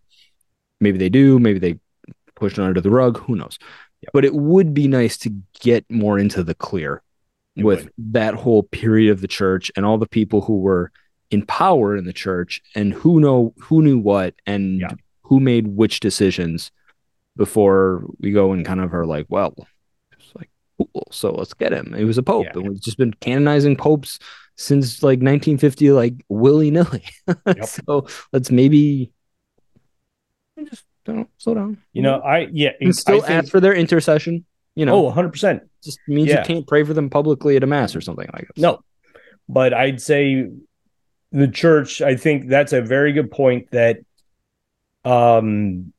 Maybe 0.81 0.97
they 0.97 1.09
do. 1.09 1.39
Maybe 1.39 1.59
they 1.59 1.79
push 2.35 2.53
it 2.53 2.59
under 2.59 2.81
the 2.81 2.89
rug. 2.89 3.17
Who 3.21 3.35
knows? 3.35 3.57
But 4.13 4.23
it 4.25 4.35
would 4.35 4.73
be 4.73 4.87
nice 4.87 5.17
to 5.19 5.33
get 5.59 5.83
more 5.89 6.19
into 6.19 6.43
the 6.43 6.53
clear 6.53 7.01
It 7.55 7.63
with 7.65 7.85
would. 7.85 7.93
that 8.13 8.35
whole 8.35 8.61
period 8.63 9.11
of 9.11 9.21
the 9.21 9.27
church 9.27 9.71
and 9.75 9.83
all 9.85 9.97
the 9.97 10.07
people 10.07 10.41
who 10.41 10.59
were 10.59 10.91
in 11.31 11.43
power 11.47 11.95
in 11.97 12.05
the 12.05 12.13
church 12.13 12.61
and 12.75 12.93
who 12.93 13.19
know 13.19 13.53
who 13.59 13.81
knew 13.81 13.97
what 13.97 14.35
and 14.45 14.79
Yeah. 14.81 14.91
who 15.23 15.39
made 15.39 15.67
which 15.69 16.01
decisions 16.01 16.71
before 17.35 18.05
we 18.19 18.31
go 18.31 18.51
and 18.51 18.63
kind 18.65 18.79
of 18.79 18.93
are 18.93 19.07
like, 19.07 19.25
well, 19.27 19.55
it's 20.11 20.31
like 20.35 20.49
cool, 20.77 21.07
so 21.11 21.31
let's 21.31 21.53
get 21.55 21.73
him. 21.73 21.93
He 21.97 22.05
was 22.05 22.19
a 22.19 22.23
pope, 22.23 22.45
Yeah. 22.45 22.59
and 22.59 22.69
we've 22.69 22.81
just 22.81 22.97
been 22.99 23.13
canonizing 23.13 23.75
popes 23.75 24.19
since 24.55 25.01
like 25.01 25.17
1950, 25.19 25.91
like 25.91 26.13
willy 26.29 26.69
nilly. 26.69 27.03
Yep. 27.47 27.65
so 27.65 28.05
let's 28.31 28.51
maybe 28.51 29.11
just 30.63 30.85
don't 31.05 31.29
slow 31.37 31.53
down. 31.53 31.77
you 31.93 32.01
know 32.01 32.19
i 32.19 32.47
yeah 32.51 32.71
and 32.81 32.95
still 32.95 33.23
I 33.23 33.27
think, 33.27 33.43
ask 33.43 33.51
for 33.51 33.59
their 33.59 33.73
intercession. 33.73 34.45
You 34.77 34.85
know, 34.85 35.07
oh 35.07 35.11
100% 35.11 35.61
just 35.81 35.99
means 36.05 36.27
yeah. 36.27 36.39
you 36.39 36.45
can't 36.45 36.67
pray 36.67 36.83
for 36.83 36.93
them 36.93 37.09
publicly 37.09 37.55
at 37.55 37.63
a 37.63 37.67
mass 37.67 37.95
or 37.95 38.01
something 38.01 38.27
like 38.33 38.47
that. 38.47 38.57
no 38.57 38.83
but 39.47 39.73
i'd 39.73 40.01
say 40.01 40.49
the 41.31 41.47
church 41.47 42.01
i 42.01 42.15
think 42.15 42.49
that's 42.49 42.73
a 42.73 42.81
very 42.81 43.13
good 43.13 43.31
point 43.31 43.71
that 43.71 43.99
um 45.05 45.93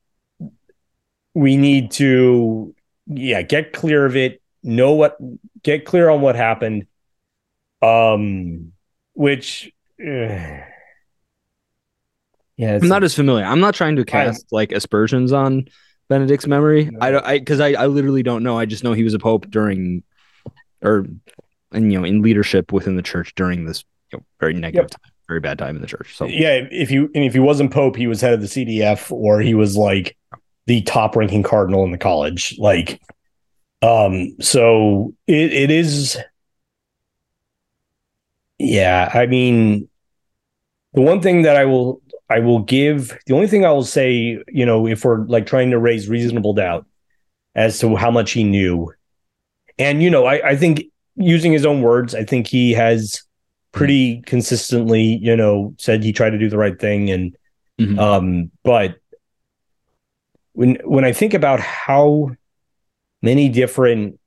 we 1.32 1.56
need 1.56 1.90
to 1.92 2.74
yeah 3.06 3.40
get 3.40 3.72
clear 3.72 4.04
of 4.04 4.14
it 4.16 4.42
know 4.62 4.92
what 4.92 5.16
get 5.62 5.84
clear 5.86 6.10
on 6.10 6.20
what 6.20 6.36
happened 6.36 6.86
um 7.80 8.72
which 9.14 9.72
eh, 10.00 10.60
yeah 12.56 12.78
I'm 12.80 12.88
not 12.88 13.04
as 13.04 13.14
familiar. 13.14 13.44
I'm 13.44 13.60
not 13.60 13.74
trying 13.74 13.96
to 13.96 14.04
cast 14.04 14.46
like 14.52 14.72
aspersions 14.72 15.32
on 15.32 15.66
Benedict's 16.08 16.46
memory. 16.46 16.90
I 17.00 17.10
don't, 17.10 17.24
I 17.24 17.38
because 17.38 17.60
I, 17.60 17.72
I 17.72 17.86
literally 17.86 18.22
don't 18.22 18.42
know. 18.42 18.58
I 18.58 18.64
just 18.64 18.84
know 18.84 18.92
he 18.92 19.04
was 19.04 19.14
a 19.14 19.18
pope 19.18 19.50
during, 19.50 20.02
or, 20.82 21.06
and 21.72 21.92
you 21.92 21.98
know, 21.98 22.04
in 22.04 22.22
leadership 22.22 22.72
within 22.72 22.96
the 22.96 23.02
church 23.02 23.34
during 23.34 23.64
this 23.64 23.84
you 24.12 24.18
know, 24.18 24.24
very 24.40 24.54
negative, 24.54 24.90
time, 24.90 25.12
very 25.28 25.40
bad 25.40 25.58
time 25.58 25.76
in 25.76 25.82
the 25.82 25.88
church. 25.88 26.16
So 26.16 26.26
yeah 26.26 26.66
if 26.70 26.90
you 26.90 27.10
and 27.14 27.24
if 27.24 27.32
he 27.32 27.40
wasn't 27.40 27.72
pope 27.72 27.96
he 27.96 28.06
was 28.06 28.20
head 28.20 28.32
of 28.32 28.40
the 28.40 28.46
cdf 28.46 29.10
or 29.10 29.40
he 29.40 29.54
was 29.54 29.76
like 29.76 30.16
the 30.66 30.82
top 30.82 31.16
ranking 31.16 31.42
cardinal 31.42 31.84
in 31.84 31.90
the 31.90 31.98
college 31.98 32.56
like 32.58 33.00
um 33.82 34.36
so 34.40 35.14
it, 35.26 35.52
it 35.52 35.70
is 35.70 36.18
yeah 38.58 39.10
i 39.12 39.26
mean 39.26 39.88
the 40.96 41.00
one 41.02 41.20
thing 41.20 41.42
that 41.42 41.56
i 41.56 41.64
will 41.64 42.00
i 42.28 42.40
will 42.40 42.58
give 42.60 43.16
the 43.26 43.34
only 43.34 43.46
thing 43.46 43.64
i 43.64 43.70
will 43.70 43.84
say 43.84 44.42
you 44.48 44.66
know 44.66 44.86
if 44.88 45.04
we're 45.04 45.24
like 45.26 45.46
trying 45.46 45.70
to 45.70 45.78
raise 45.78 46.08
reasonable 46.08 46.52
doubt 46.54 46.84
as 47.54 47.78
to 47.78 47.94
how 47.94 48.10
much 48.10 48.32
he 48.32 48.42
knew 48.42 48.92
and 49.78 50.02
you 50.02 50.10
know 50.10 50.26
i 50.26 50.48
i 50.48 50.56
think 50.56 50.82
using 51.14 51.52
his 51.52 51.64
own 51.64 51.80
words 51.82 52.14
i 52.14 52.24
think 52.24 52.46
he 52.48 52.72
has 52.72 53.22
pretty 53.72 54.20
consistently 54.26 55.02
you 55.22 55.36
know 55.36 55.72
said 55.78 56.02
he 56.02 56.12
tried 56.12 56.30
to 56.30 56.38
do 56.38 56.48
the 56.50 56.58
right 56.58 56.80
thing 56.80 57.10
and 57.10 57.36
Mhm. 57.78 57.98
um 57.98 58.50
but 58.64 58.96
when 60.54 60.76
when 60.84 61.04
i 61.04 61.12
think 61.12 61.34
about 61.34 61.60
how 61.60 62.30
many 63.22 63.48
different 63.50 64.18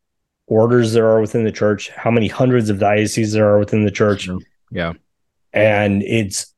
orders 0.45 0.93
there 0.93 1.07
are 1.07 1.21
within 1.21 1.43
the 1.43 1.51
church, 1.51 1.89
how 1.91 2.09
many 2.09 2.27
hundreds 2.27 2.69
of 2.71 2.79
dioceses 2.79 3.33
there 3.33 3.47
are 3.47 3.59
within 3.59 3.85
the 3.85 3.91
church. 3.91 4.27
Yeah. 4.71 4.93
And 5.53 6.01
it's 6.01 6.53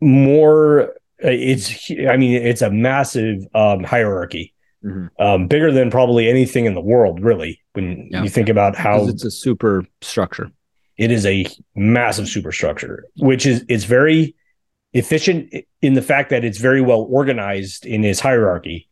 more 0.00 0.94
it's 1.18 1.90
I 2.08 2.16
mean, 2.16 2.40
it's 2.40 2.62
a 2.62 2.70
massive 2.70 3.44
um, 3.54 3.82
hierarchy. 3.84 4.54
Mhm. 4.84 5.10
Um, 5.18 5.48
bigger 5.48 5.72
than 5.72 5.90
probably 5.90 6.28
anything 6.28 6.64
in 6.66 6.74
the 6.74 6.80
world, 6.80 7.20
really, 7.20 7.60
when 7.72 8.08
Yeah. 8.12 8.22
you 8.22 8.28
think 8.28 8.48
about 8.48 8.76
how 8.76 9.08
it's 9.08 9.24
a 9.24 9.30
super 9.30 9.84
structure. 10.00 10.50
it 10.96 11.12
is 11.12 11.24
a 11.26 11.46
massive 11.76 12.26
superstructure, 12.28 13.04
which 13.18 13.46
is 13.46 13.64
it's 13.68 13.84
very 13.84 14.34
efficient 14.94 15.52
in 15.82 15.94
the 15.94 16.02
fact 16.02 16.30
that 16.30 16.44
it's 16.44 16.58
very 16.58 16.80
well 16.80 17.06
organized 17.10 17.86
in 17.86 18.04
its 18.04 18.18
hierarchy, 18.20 18.88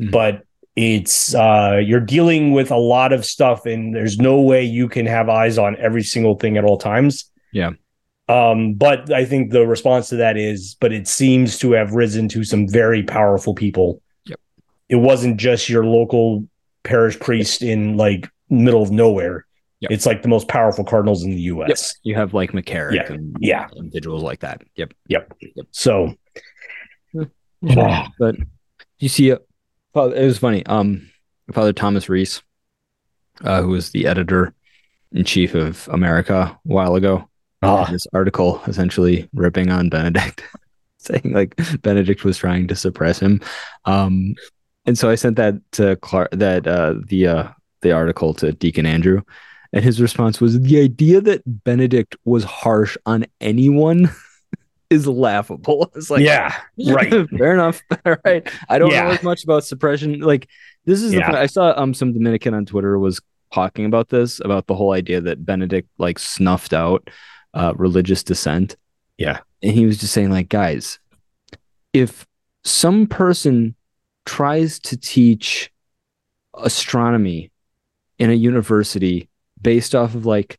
Mhm. 0.00 0.10
but 0.12 0.42
it's 0.76 1.34
uh 1.34 1.80
you're 1.84 1.98
dealing 2.16 2.52
with 2.52 2.70
a 2.70 2.76
lot 2.76 3.12
of 3.12 3.24
stuff 3.24 3.66
and 3.66 3.92
there's 3.94 4.18
no 4.18 4.40
way 4.40 4.62
you 4.64 4.88
can 4.88 5.06
have 5.06 5.28
eyes 5.28 5.58
on 5.58 5.74
every 5.80 6.02
single 6.04 6.36
thing 6.36 6.56
at 6.56 6.64
all 6.64 6.78
times. 6.78 7.30
Yeah. 7.52 7.70
Um, 8.28 8.74
but 8.74 9.10
I 9.12 9.24
think 9.24 9.52
the 9.52 9.66
response 9.66 10.10
to 10.10 10.16
that 10.16 10.36
is, 10.36 10.76
but 10.80 10.92
it 10.92 11.08
seems 11.08 11.58
to 11.60 11.72
have 11.72 11.92
risen 11.92 12.28
to 12.30 12.44
some 12.44 12.68
very 12.68 13.02
powerful 13.02 13.54
people. 13.54 14.02
Yep. 14.26 14.40
It 14.90 14.96
wasn't 14.96 15.38
just 15.38 15.68
your 15.68 15.84
local 15.84 16.46
parish 16.82 17.18
priest 17.18 17.62
in 17.62 17.96
like 17.96 18.28
middle 18.50 18.82
of 18.82 18.90
nowhere. 18.90 19.46
Yep. 19.80 19.90
It's 19.92 20.06
like 20.06 20.22
the 20.22 20.28
most 20.28 20.48
powerful 20.48 20.84
cardinals 20.84 21.22
in 21.22 21.30
the 21.30 21.40
US. 21.42 21.94
You 22.02 22.16
have 22.16 22.34
like 22.34 22.52
McCarrick 22.52 22.94
Yeah. 22.94 23.12
and 23.12 23.36
Yeah. 23.40 23.68
individuals 23.76 24.22
like 24.22 24.40
that. 24.40 24.62
Yep. 24.76 24.92
Yep. 25.06 25.32
yep. 25.40 25.66
So 25.70 26.14
but 28.18 28.36
you 28.98 29.08
see, 29.08 29.32
uh, 29.32 29.38
it 29.94 30.24
was 30.24 30.38
funny. 30.38 30.64
Um, 30.66 31.08
Father 31.52 31.72
Thomas 31.72 32.08
Reese, 32.08 32.42
uh, 33.42 33.62
who 33.62 33.68
was 33.68 33.90
the 33.90 34.06
editor 34.06 34.54
in 35.12 35.24
chief 35.24 35.54
of 35.54 35.88
America 35.92 36.34
a 36.34 36.58
while 36.64 36.94
ago, 36.94 37.27
ah, 37.62 37.84
this 37.90 38.06
article 38.12 38.62
essentially 38.66 39.28
ripping 39.34 39.70
on 39.70 39.88
Benedict, 39.88 40.42
saying 40.98 41.32
like 41.32 41.58
Benedict 41.82 42.24
was 42.24 42.38
trying 42.38 42.68
to 42.68 42.76
suppress 42.76 43.18
him. 43.18 43.40
Um, 43.84 44.34
and 44.86 44.96
so 44.98 45.10
I 45.10 45.16
sent 45.16 45.36
that 45.36 45.54
to 45.72 45.96
Clark, 45.96 46.30
that 46.32 46.66
uh, 46.66 46.94
the 47.06 47.26
uh, 47.26 47.48
the 47.82 47.92
article 47.92 48.34
to 48.34 48.52
Deacon 48.52 48.86
Andrew, 48.86 49.22
and 49.72 49.84
his 49.84 50.00
response 50.00 50.40
was 50.40 50.60
the 50.60 50.80
idea 50.80 51.20
that 51.20 51.42
Benedict 51.64 52.16
was 52.24 52.44
harsh 52.44 52.96
on 53.06 53.26
anyone 53.40 54.10
is 54.90 55.06
laughable. 55.06 55.90
It's 55.96 56.10
like 56.10 56.22
yeah, 56.22 56.54
right. 56.86 57.28
Fair 57.36 57.52
enough. 57.52 57.82
All 58.06 58.16
right. 58.24 58.48
I 58.68 58.78
don't 58.78 58.90
Yeah. 58.90 59.04
know 59.04 59.10
as 59.10 59.22
much 59.22 59.44
about 59.44 59.64
suppression. 59.64 60.20
Like 60.20 60.48
this 60.86 61.02
is 61.02 61.10
the 61.10 61.18
Yeah. 61.18 61.26
thing. 61.26 61.34
I 61.36 61.46
saw 61.46 61.74
um 61.76 61.92
some 61.92 62.12
Dominican 62.14 62.54
on 62.54 62.64
Twitter 62.64 62.98
was 62.98 63.20
talking 63.52 63.84
about 63.84 64.08
this, 64.08 64.40
about 64.40 64.66
the 64.66 64.74
whole 64.74 64.92
idea 64.92 65.20
that 65.20 65.44
Benedict 65.44 65.88
like 65.98 66.18
snuffed 66.18 66.72
out 66.72 67.10
uh 67.58 67.74
religious 67.76 68.22
dissent. 68.22 68.76
Yeah. 69.18 69.40
And 69.62 69.72
he 69.72 69.84
was 69.84 69.98
just 69.98 70.12
saying, 70.14 70.30
like, 70.30 70.48
guys, 70.48 70.98
if 71.92 72.26
some 72.64 73.06
person 73.06 73.74
tries 74.24 74.78
to 74.80 74.96
teach 74.96 75.70
astronomy 76.54 77.50
in 78.18 78.30
a 78.30 78.34
university 78.34 79.28
based 79.60 79.94
off 79.94 80.14
of 80.14 80.26
like 80.26 80.58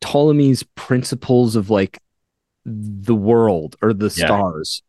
Ptolemy's 0.00 0.62
principles 0.74 1.56
of 1.56 1.70
like 1.70 1.98
the 2.64 3.14
world 3.14 3.76
or 3.82 3.92
the 3.92 4.12
Yeah. 4.16 4.26
stars, 4.26 4.82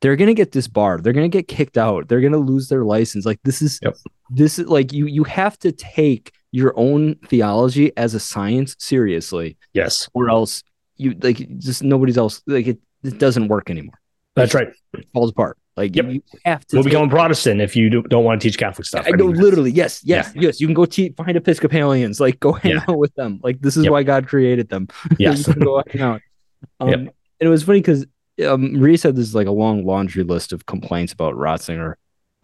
they're 0.00 0.16
gonna 0.16 0.34
get 0.34 0.52
disbarred. 0.52 1.02
They're 1.02 1.12
gonna 1.12 1.28
get 1.28 1.48
kicked 1.48 1.78
out. 1.78 2.08
They're 2.08 2.20
gonna 2.20 2.38
lose 2.38 2.68
their 2.68 2.84
license. 2.84 3.24
Like 3.26 3.40
this 3.44 3.62
is 3.62 3.78
Yep. 3.82 3.96
this 4.30 4.58
is 4.58 4.66
like 4.68 4.92
you 4.92 5.06
you 5.06 5.24
have 5.24 5.58
to 5.60 5.72
take 5.72 6.32
your 6.60 6.72
own 6.76 7.16
theology 7.26 7.86
as 7.96 8.14
a 8.14 8.20
science 8.20 8.76
seriously, 8.78 9.56
Yes, 9.72 10.08
or 10.14 10.30
else 10.30 10.62
you 10.96 11.08
like 11.20 11.38
just 11.58 11.82
nobody's 11.82 12.16
else 12.16 12.40
like 12.46 12.66
it, 12.68 12.78
it 13.02 13.18
doesn't 13.18 13.48
work 13.48 13.70
anymore. 13.70 13.98
that's 14.36 14.54
right. 14.54 14.68
It 14.92 15.06
falls 15.12 15.30
apart. 15.30 15.58
Like 15.76 15.96
Yep. 15.96 16.06
you 16.12 16.22
have 16.44 16.64
to 16.68 16.76
We'll 16.76 16.84
become 16.84 17.08
a 17.08 17.10
Protestant 17.10 17.60
if 17.60 17.74
you 17.74 17.90
do, 17.90 18.02
don't 18.02 18.22
want 18.22 18.40
to 18.40 18.46
teach 18.48 18.56
Catholic 18.56 18.86
stuff. 18.86 19.04
I 19.08 19.10
know, 19.10 19.26
literally. 19.26 19.72
Yes, 19.72 20.00
yes, 20.04 20.30
yes. 20.36 20.60
You 20.60 20.68
can 20.68 20.74
go 20.74 20.84
te- 20.84 21.10
find 21.16 21.36
Episcopalians. 21.36 22.20
Like, 22.20 22.38
go 22.38 22.52
hang 22.52 22.72
Yeah. 22.74 22.84
out 22.88 22.98
with 22.98 23.12
them. 23.16 23.40
Like, 23.42 23.60
this 23.60 23.76
is 23.76 23.82
Yep. 23.84 23.90
why 23.92 24.02
God 24.04 24.28
created 24.28 24.68
them. 24.68 24.86
Yes. 25.18 25.48
go 25.48 25.82
hang 25.90 26.02
out. 26.02 26.20
Um, 26.80 26.88
Yep. 26.88 26.98
And 27.00 27.10
it 27.40 27.48
was 27.48 27.64
funny 27.64 27.80
because 27.80 28.06
um, 28.46 28.74
Reese 28.80 29.02
had 29.02 29.16
this 29.16 29.34
like 29.34 29.48
a 29.48 29.52
long 29.52 29.84
laundry 29.84 30.22
list 30.22 30.52
of 30.52 30.64
complaints 30.66 31.12
about 31.12 31.34
Ratzinger, 31.34 31.94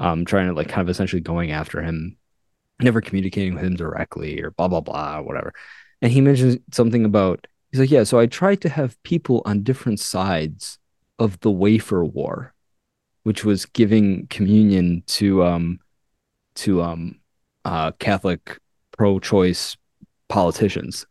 um, 0.00 0.24
trying 0.24 0.48
to 0.48 0.52
like 0.52 0.68
kind 0.68 0.82
of 0.82 0.88
essentially 0.90 1.22
going 1.22 1.52
after 1.52 1.80
him, 1.82 2.16
never 2.83 3.01
communicating 3.01 3.55
with 3.55 3.64
him 3.64 3.76
directly 3.76 4.41
or 4.43 4.51
blah 4.53 4.68
blah 4.68 4.81
blah, 4.81 5.20
whatever. 5.20 5.53
And 6.03 6.12
he 6.12 6.20
mentions 6.20 6.59
something 6.72 7.05
about 7.05 7.47
he's 7.70 7.81
like, 7.81 7.91
yeah. 7.91 8.05
So 8.05 8.18
I 8.18 8.26
tried 8.26 8.61
to 8.62 8.68
have 8.68 9.01
people 9.03 9.43
on 9.45 9.62
different 9.62 10.01
sides 10.01 10.78
of 11.18 11.39
the 11.41 11.51
wafer 11.51 12.05
war, 12.05 12.55
which 13.24 13.45
was 13.45 13.66
giving 13.66 14.26
communion 14.28 15.03
to 15.09 15.45
um 15.45 15.81
to 16.57 16.83
um 16.83 17.20
uh 17.64 17.93
Catholic 17.93 18.59
pro-choice 18.97 19.76
politicians. 20.28 21.07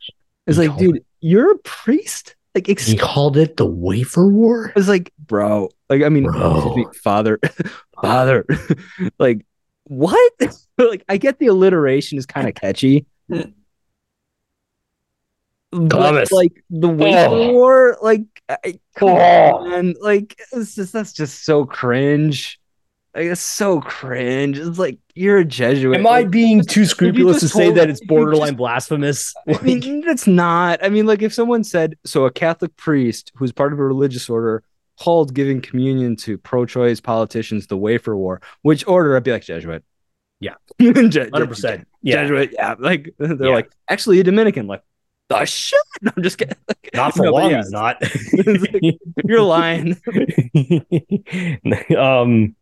It's 0.47 0.57
He 0.57 0.67
like, 0.67 0.77
dude, 0.77 1.03
you're 1.21 1.51
a 1.51 1.57
priest. 1.59 2.35
Like, 2.55 2.67
he 2.67 2.97
called 2.97 3.37
it 3.37 3.57
the 3.57 3.65
wafer 3.65 4.27
war. 4.27 4.73
it's 4.75 4.87
like, 4.87 5.13
bro, 5.19 5.69
like, 5.89 6.01
I 6.01 6.09
mean, 6.09 6.23
Bro. 6.23 6.91
father, 7.03 7.39
father, 8.01 8.45
like, 9.19 9.45
what? 9.89 10.33
like, 10.77 11.03
I 11.09 11.17
get 11.17 11.39
the 11.39 11.47
alliteration 11.47 12.17
is 12.17 12.25
kind 12.25 12.47
of 12.47 12.55
catchy. 12.55 13.05
But, 13.27 13.49
Thomas. 15.89 16.31
like 16.31 16.63
the 16.69 16.89
wafer 16.89 17.27
Oh. 17.29 17.51
war, 17.53 17.97
like, 18.01 18.23
I, 18.49 18.79
come 18.95 19.09
Oh. 19.09 19.73
on, 19.75 19.93
like, 20.01 20.39
it's 20.51 20.73
just 20.75 20.93
that's 20.93 21.13
just 21.13 21.43
so 21.45 21.65
cringe. 21.65 22.59
Like, 23.15 23.25
it's 23.25 23.41
so 23.41 23.81
cringe. 23.81 24.57
It's 24.59 24.79
like 24.79 24.97
you're 25.15 25.39
a 25.39 25.45
Jesuit. 25.45 25.97
Am 25.97 26.07
I 26.07 26.21
Like, 26.21 26.31
being 26.31 26.61
too 26.61 26.85
scrupulous 26.85 27.39
to 27.41 27.49
say 27.49 27.71
that 27.71 27.89
it's 27.89 28.03
borderline 28.05 28.49
just- 28.49 28.57
blasphemous? 28.57 29.33
I 29.47 29.61
mean, 29.61 30.01
that's 30.01 30.25
not. 30.27 30.83
I 30.83 30.89
mean, 30.89 31.05
like 31.05 31.21
if 31.21 31.33
someone 31.33 31.63
said 31.63 31.97
so, 32.05 32.25
a 32.25 32.31
Catholic 32.31 32.75
priest 32.77 33.31
who's 33.35 33.51
part 33.51 33.73
of 33.73 33.79
a 33.79 33.83
religious 33.83 34.29
order 34.29 34.63
called 34.99 35.33
giving 35.33 35.61
communion 35.61 36.15
to 36.17 36.37
pro-choice 36.37 36.99
politicians 36.99 37.67
the 37.67 37.77
wafer 37.77 38.15
war. 38.15 38.41
Which 38.61 38.85
order? 38.87 39.15
I'd 39.15 39.23
be 39.23 39.31
like 39.31 39.43
Jesuit. 39.43 39.83
Yeah. 40.39 40.55
hundred 40.81 41.47
percent. 41.47 41.87
Yeah, 42.01 42.23
Jesuit. 42.23 42.51
Yeah, 42.53 42.75
like 42.79 43.13
they're 43.19 43.35
Yeah. 43.47 43.53
like 43.53 43.71
actually 43.89 44.19
a 44.19 44.23
Dominican. 44.23 44.67
Like 44.67 44.83
the 45.29 45.45
shit. 45.45 45.79
No, 46.01 46.11
I'm 46.15 46.23
just 46.23 46.37
kidding. 46.37 46.55
Like, 46.67 46.89
not 46.93 47.13
for 47.13 47.23
no, 47.25 47.31
long. 47.33 47.51
yeah, 47.51 47.63
not. 47.69 48.01
You're 49.25 49.41
lying. 49.41 49.97
um. 51.97 52.55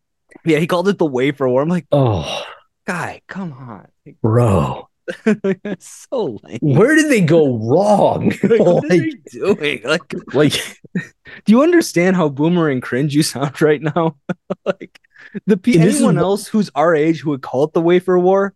Yeah, 0.46 0.60
he 0.60 0.68
called 0.68 0.88
it 0.88 0.98
the 0.98 1.06
wafer 1.06 1.48
war. 1.48 1.62
I'm 1.62 1.70
like, 1.70 1.86
Oh, 1.92 2.44
guy, 2.86 3.22
come 3.28 3.54
on. 3.54 3.88
bro, 4.22 4.74
That's 4.76 4.87
so 5.80 6.40
lame. 6.44 6.60
where 6.62 6.96
did 6.96 7.10
they 7.10 7.22
go 7.22 7.58
wrong? 7.58 8.34
Like, 8.44 8.60
what 8.60 8.86
are 8.86 8.88
like, 8.88 8.90
they 8.90 9.12
doing? 9.32 9.82
Like, 9.84 10.14
like, 10.34 10.54
Do 11.46 11.52
you 11.52 11.64
understand 11.64 12.16
how 12.16 12.30
boomer 12.30 12.70
and 12.70 12.82
cringe 12.82 13.16
you 13.16 13.24
sound 13.24 13.62
right 13.62 13.82
now? 13.82 14.18
like 14.66 15.00
the 15.46 15.58
pe- 15.58 15.74
And 15.74 15.84
anyone 15.84 16.18
else 16.18 16.48
who's 16.48 16.70
our 16.76 16.96
age 16.96 17.22
who 17.22 17.32
would 17.32 17.42
call 17.42 17.64
it 17.66 17.74
the 17.74 17.82
wafer 17.82 18.18
war 18.18 18.54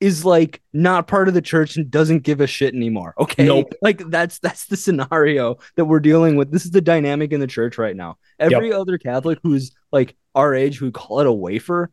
is 0.00 0.24
like 0.24 0.60
not 0.72 1.06
part 1.06 1.28
of 1.28 1.34
the 1.34 1.42
church 1.42 1.76
and 1.76 1.90
doesn't 1.90 2.22
give 2.22 2.40
a 2.40 2.46
shit 2.46 2.74
anymore. 2.74 3.14
Okay. 3.18 3.46
Nope. 3.46 3.72
Like 3.80 3.98
that's 4.10 4.38
that's 4.38 4.66
the 4.66 4.76
scenario 4.76 5.58
that 5.76 5.86
we're 5.86 6.00
dealing 6.00 6.36
with. 6.36 6.50
This 6.50 6.64
is 6.64 6.70
the 6.70 6.80
dynamic 6.80 7.32
in 7.32 7.40
the 7.40 7.46
church 7.46 7.78
right 7.78 7.96
now. 7.96 8.18
Every 8.38 8.72
other 8.72 8.98
Catholic 8.98 9.38
who's 9.42 9.72
like 9.92 10.16
our 10.34 10.54
age 10.54 10.76
who 10.78 10.90
call 10.90 11.20
it 11.20 11.26
a 11.26 11.32
wafer 11.32 11.90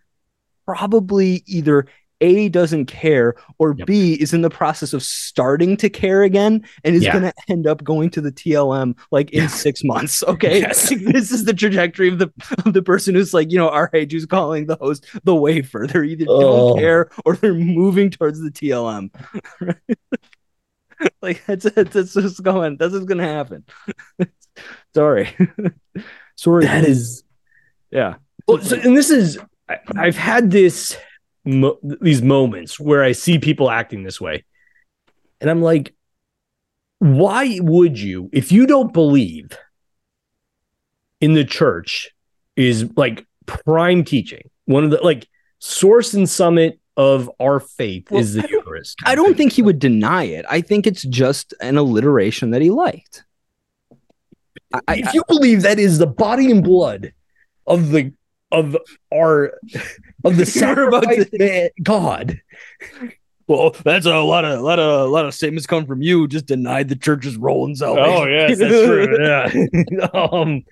probably 0.66 1.44
either 1.46 1.88
a 2.24 2.50
doesn't 2.50 2.86
care 2.86 3.36
or 3.60 3.76
Yep. 3.78 3.86
B 3.88 4.14
is 4.14 4.34
in 4.34 4.42
the 4.42 4.50
process 4.50 4.94
of 4.94 5.04
starting 5.04 5.76
to 5.78 5.90
care 5.90 6.24
again 6.24 6.64
and 6.84 6.96
is 6.96 7.04
Yeah. 7.04 7.12
going 7.12 7.24
to 7.26 7.34
end 7.50 7.68
up 7.68 7.84
going 7.84 8.10
to 8.12 8.22
the 8.22 8.32
TLM 8.32 8.96
like 9.12 9.30
in 9.32 9.42
Yeah. 9.44 9.48
6 9.48 9.84
months 9.84 10.24
okay 10.24 10.60
Yes. 10.62 10.90
Like, 10.92 11.02
this 11.14 11.32
is 11.32 11.44
the 11.46 11.54
trajectory 11.54 12.08
of 12.08 12.18
the 12.20 12.32
of 12.66 12.74
the 12.74 12.82
person 12.82 13.14
who's 13.16 13.34
like 13.34 13.52
you 13.52 13.58
know 13.58 13.70
our 13.70 13.90
age 13.94 14.12
who's 14.14 14.26
calling 14.26 14.66
the 14.68 14.78
host 14.78 15.06
the 15.24 15.36
wafer 15.36 15.86
they're 15.88 16.04
either 16.04 16.26
Oh. 16.30 16.42
don't 16.42 16.80
care 16.80 17.10
or 17.26 17.36
they're 17.36 17.54
moving 17.54 18.10
towards 18.10 18.40
the 18.42 18.50
TLM 18.52 19.12
like 21.22 21.44
that's 21.46 21.66
that's 21.72 22.16
what's 22.16 22.40
going 22.40 22.78
that's 22.78 22.98
going 22.98 23.18
to 23.18 23.24
happen 23.24 23.66
sorry 24.96 25.36
sorry 26.36 26.66
that 26.66 26.86
is. 26.86 27.24
yeah 27.92 28.16
Well, 28.48 28.60
so, 28.62 28.78
and 28.78 28.96
this 28.96 29.10
is. 29.10 29.40
I, 29.70 29.78
I've 29.96 30.18
had 30.18 30.52
this. 30.52 30.98
Mo- 31.46 31.80
these 31.84 32.22
moments 32.22 32.80
where 32.80 33.04
I 33.04 33.12
see 33.12 33.38
people 33.38 33.70
acting 33.70 34.04
this 34.04 34.22
way, 34.22 34.46
and 35.42 35.50
I'm 35.50 35.62
like, 35.62 35.94
why 37.00 37.60
would 37.62 38.00
you, 38.00 38.30
if 38.32 38.52
you 38.52 38.66
don't 38.66 38.94
believe 38.94 39.50
in 41.20 41.34
the 41.34 41.44
church, 41.44 42.12
is 42.56 42.90
like 42.96 43.26
prime 43.46 44.04
teaching 44.04 44.50
one 44.66 44.84
of 44.84 44.92
the 44.92 45.02
like 45.02 45.28
Source 45.60 46.14
and 46.14 46.30
Summit 46.30 46.80
of 46.96 47.30
our 47.40 47.60
faith 47.60 48.12
Well, 48.12 48.22
is 48.22 48.34
the 48.34 48.44
I 48.44 48.48
Eucharist. 48.50 49.00
I 49.06 49.16
don't 49.16 49.36
think 49.36 49.52
he 49.52 49.62
would 49.62 49.80
deny 49.80 50.24
it. 50.24 50.46
I 50.50 50.62
think 50.62 50.86
it's 50.86 51.04
just 51.04 51.54
an 51.62 51.78
alliteration 51.78 52.52
that 52.52 52.62
he 52.62 52.70
liked. 52.70 53.24
I, 54.74 54.80
I, 54.88 54.96
if 54.98 55.14
you 55.14 55.24
believe 55.28 55.64
that 55.64 55.80
is 55.80 55.98
the 55.98 56.08
body 56.08 56.52
and 56.52 56.64
blood 56.64 57.14
of 57.68 57.90
the 57.92 58.14
of 58.52 58.78
our 59.14 59.60
of 60.24 60.38
the 60.38 60.52
You're 60.56 60.88
about 60.88 61.04
sacrifice 61.04 61.30
man, 61.34 61.70
God, 61.82 62.42
well, 63.48 63.76
that's 63.84 64.06
a 64.06 64.20
lot 64.20 64.46
of 64.46 64.60
a 64.60 64.62
lot 64.62 64.80
of 64.80 65.02
a 65.02 65.12
lot 65.12 65.26
of 65.26 65.34
statements 65.34 65.68
come 65.68 65.86
from 65.86 66.02
you. 66.02 66.28
Just 66.28 66.46
denied 66.46 66.90
the 66.90 66.96
church's 66.96 67.36
role 67.38 67.66
in 67.68 67.76
salvation. 67.76 68.10
Oh 68.10 68.26
yes, 68.26 68.58
that's 68.58 68.72
true. 68.86 69.18
Yeah. 69.22 70.08
um, 70.14 70.64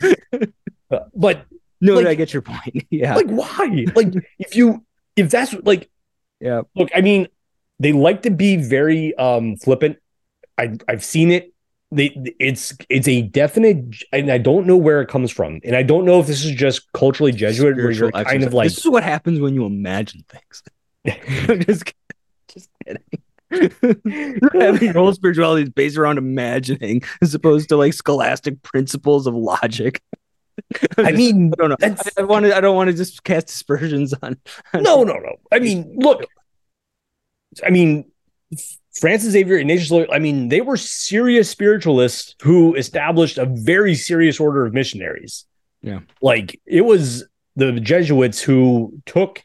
but 1.13 1.45
no, 1.81 1.95
Like- 1.95 2.07
I 2.07 2.15
get 2.15 2.33
your 2.33 2.41
point. 2.41 2.85
Yeah, 2.89 3.15
like, 3.15 3.27
why? 3.27 3.85
Like, 3.95 4.13
if 4.39 4.55
you 4.55 4.85
if 5.15 5.29
that's 5.29 5.53
like, 5.63 5.89
yeah. 6.39 6.61
look, 6.75 6.89
I 6.95 7.01
mean, 7.01 7.27
they 7.79 7.91
like 7.91 8.21
to 8.23 8.31
be 8.31 8.55
very 8.57 9.13
um 9.15 9.57
flippant. 9.57 9.97
I 10.57 10.77
I've 10.87 11.03
seen 11.03 11.31
it. 11.31 11.50
They 11.93 12.33
it's 12.39 12.73
it's 12.89 13.07
a 13.07 13.21
definite, 13.21 14.01
and 14.13 14.31
I 14.31 14.37
don't 14.37 14.65
know 14.65 14.77
where 14.77 15.01
it 15.01 15.09
comes 15.09 15.29
from, 15.29 15.59
and 15.65 15.75
I 15.75 15.83
don't 15.83 16.05
know 16.05 16.21
if 16.21 16.27
this 16.27 16.45
is 16.45 16.51
just 16.51 16.91
culturally 16.93 17.33
Jesuit, 17.33 17.75
where 17.75 17.91
you're 17.91 18.11
kind 18.11 18.27
exercise. 18.27 18.47
of 18.47 18.53
like 18.53 18.69
this 18.69 18.77
is 18.77 18.87
what 18.87 19.03
happens 19.03 19.41
when 19.41 19.53
you 19.55 19.65
imagine 19.65 20.23
things. 20.29 20.63
I'm 21.49 21.59
just, 21.65 21.93
just 22.53 22.69
kidding. 22.85 23.03
Having 24.53 24.83
your 24.83 24.93
whole 24.93 25.13
spirituality 25.13 25.63
is 25.63 25.69
based 25.69 25.97
around 25.97 26.17
imagining, 26.17 27.01
as 27.21 27.35
opposed 27.35 27.67
to 27.69 27.75
like 27.75 27.91
scholastic 27.93 28.61
principles 28.61 29.27
of 29.27 29.35
logic. 29.35 30.01
I 30.97 31.11
mean, 31.11 31.51
I 31.53 31.55
don't 31.57 31.69
know. 31.71 31.77
I, 31.81 31.95
I 32.17 32.23
want 32.23 32.45
to. 32.45 32.55
I 32.55 32.61
don't 32.61 32.75
want 32.77 32.89
to 32.89 32.95
just 32.95 33.23
cast 33.25 33.49
aspersions 33.49 34.13
on. 34.21 34.37
on- 34.73 34.83
no, 34.83 35.03
no, 35.03 35.15
no. 35.15 35.35
I 35.51 35.59
mean, 35.59 35.93
look, 35.97 36.23
I 37.65 37.69
mean, 37.69 38.09
Francis 38.99 39.31
Xavier, 39.31 39.57
Ignatius 39.57 39.89
Loyola, 39.91 40.13
I 40.15 40.19
mean, 40.19 40.49
they 40.49 40.61
were 40.61 40.75
serious 40.77 41.49
spiritualists 41.49 42.35
who 42.41 42.75
established 42.75 43.37
a 43.37 43.45
very 43.45 43.95
serious 43.95 44.39
order 44.39 44.65
of 44.65 44.73
missionaries. 44.73 45.45
Yeah. 45.81 45.99
Like 46.21 46.59
it 46.65 46.81
was 46.81 47.25
the 47.55 47.71
Jesuits 47.79 48.41
who 48.41 48.99
took 49.05 49.41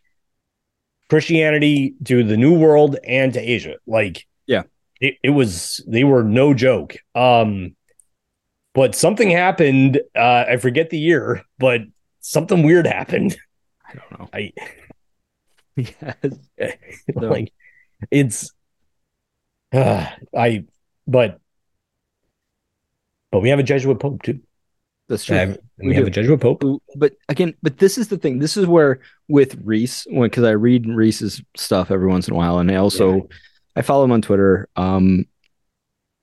Christianity 1.08 1.94
to 2.04 2.24
the 2.24 2.36
New 2.36 2.58
World 2.58 2.96
and 3.04 3.32
to 3.34 3.40
Asia. 3.40 3.76
Like, 3.86 4.26
Yeah. 4.46 4.62
it, 5.00 5.16
it 5.22 5.30
was, 5.30 5.84
they 5.86 6.02
were 6.04 6.24
no 6.24 6.52
joke. 6.52 6.96
Um, 7.14 7.76
but 8.74 8.94
something 8.94 9.30
happened. 9.30 10.00
Uh, 10.14 10.44
I 10.48 10.56
forget 10.56 10.90
the 10.90 10.98
year, 10.98 11.42
but 11.58 11.82
something 12.20 12.62
weird 12.64 12.86
happened. 12.86 13.36
I 13.88 13.94
don't 13.94 14.18
know. 14.18 14.28
I, 14.32 14.52
Yes. 15.76 16.16
So- 17.14 17.28
like 17.28 17.52
it's 18.10 18.50
uh, 19.72 20.06
I 20.36 20.64
but 21.06 21.40
but 23.30 23.40
we 23.40 23.48
have 23.50 23.58
a 23.58 23.62
Jesuit 23.64 23.98
Pope 24.00 24.22
too. 24.22 24.40
That's 25.08 25.24
true. 25.24 25.36
Uh, 25.36 25.54
we, 25.78 25.88
We 25.88 25.94
have 25.96 26.06
a 26.06 26.10
Jesuit 26.10 26.40
Pope. 26.40 26.62
but 26.96 27.14
again, 27.28 27.54
but 27.62 27.78
this 27.78 27.96
is 27.96 28.08
the 28.08 28.16
thing. 28.16 28.38
This 28.38 28.56
is 28.56 28.66
where 28.66 29.00
with 29.28 29.56
Reese, 29.62 30.06
because 30.10 30.44
I 30.44 30.50
read 30.50 30.86
Reese's 30.88 31.42
stuff 31.56 31.90
every 31.90 32.08
once 32.08 32.26
in 32.26 32.34
a 32.34 32.36
while, 32.36 32.58
and 32.58 32.70
I 32.70 32.76
also 32.76 33.28
I 33.76 33.82
follow 33.82 34.04
him 34.04 34.12
on 34.12 34.22
Twitter. 34.22 34.68
Um, 34.74 35.26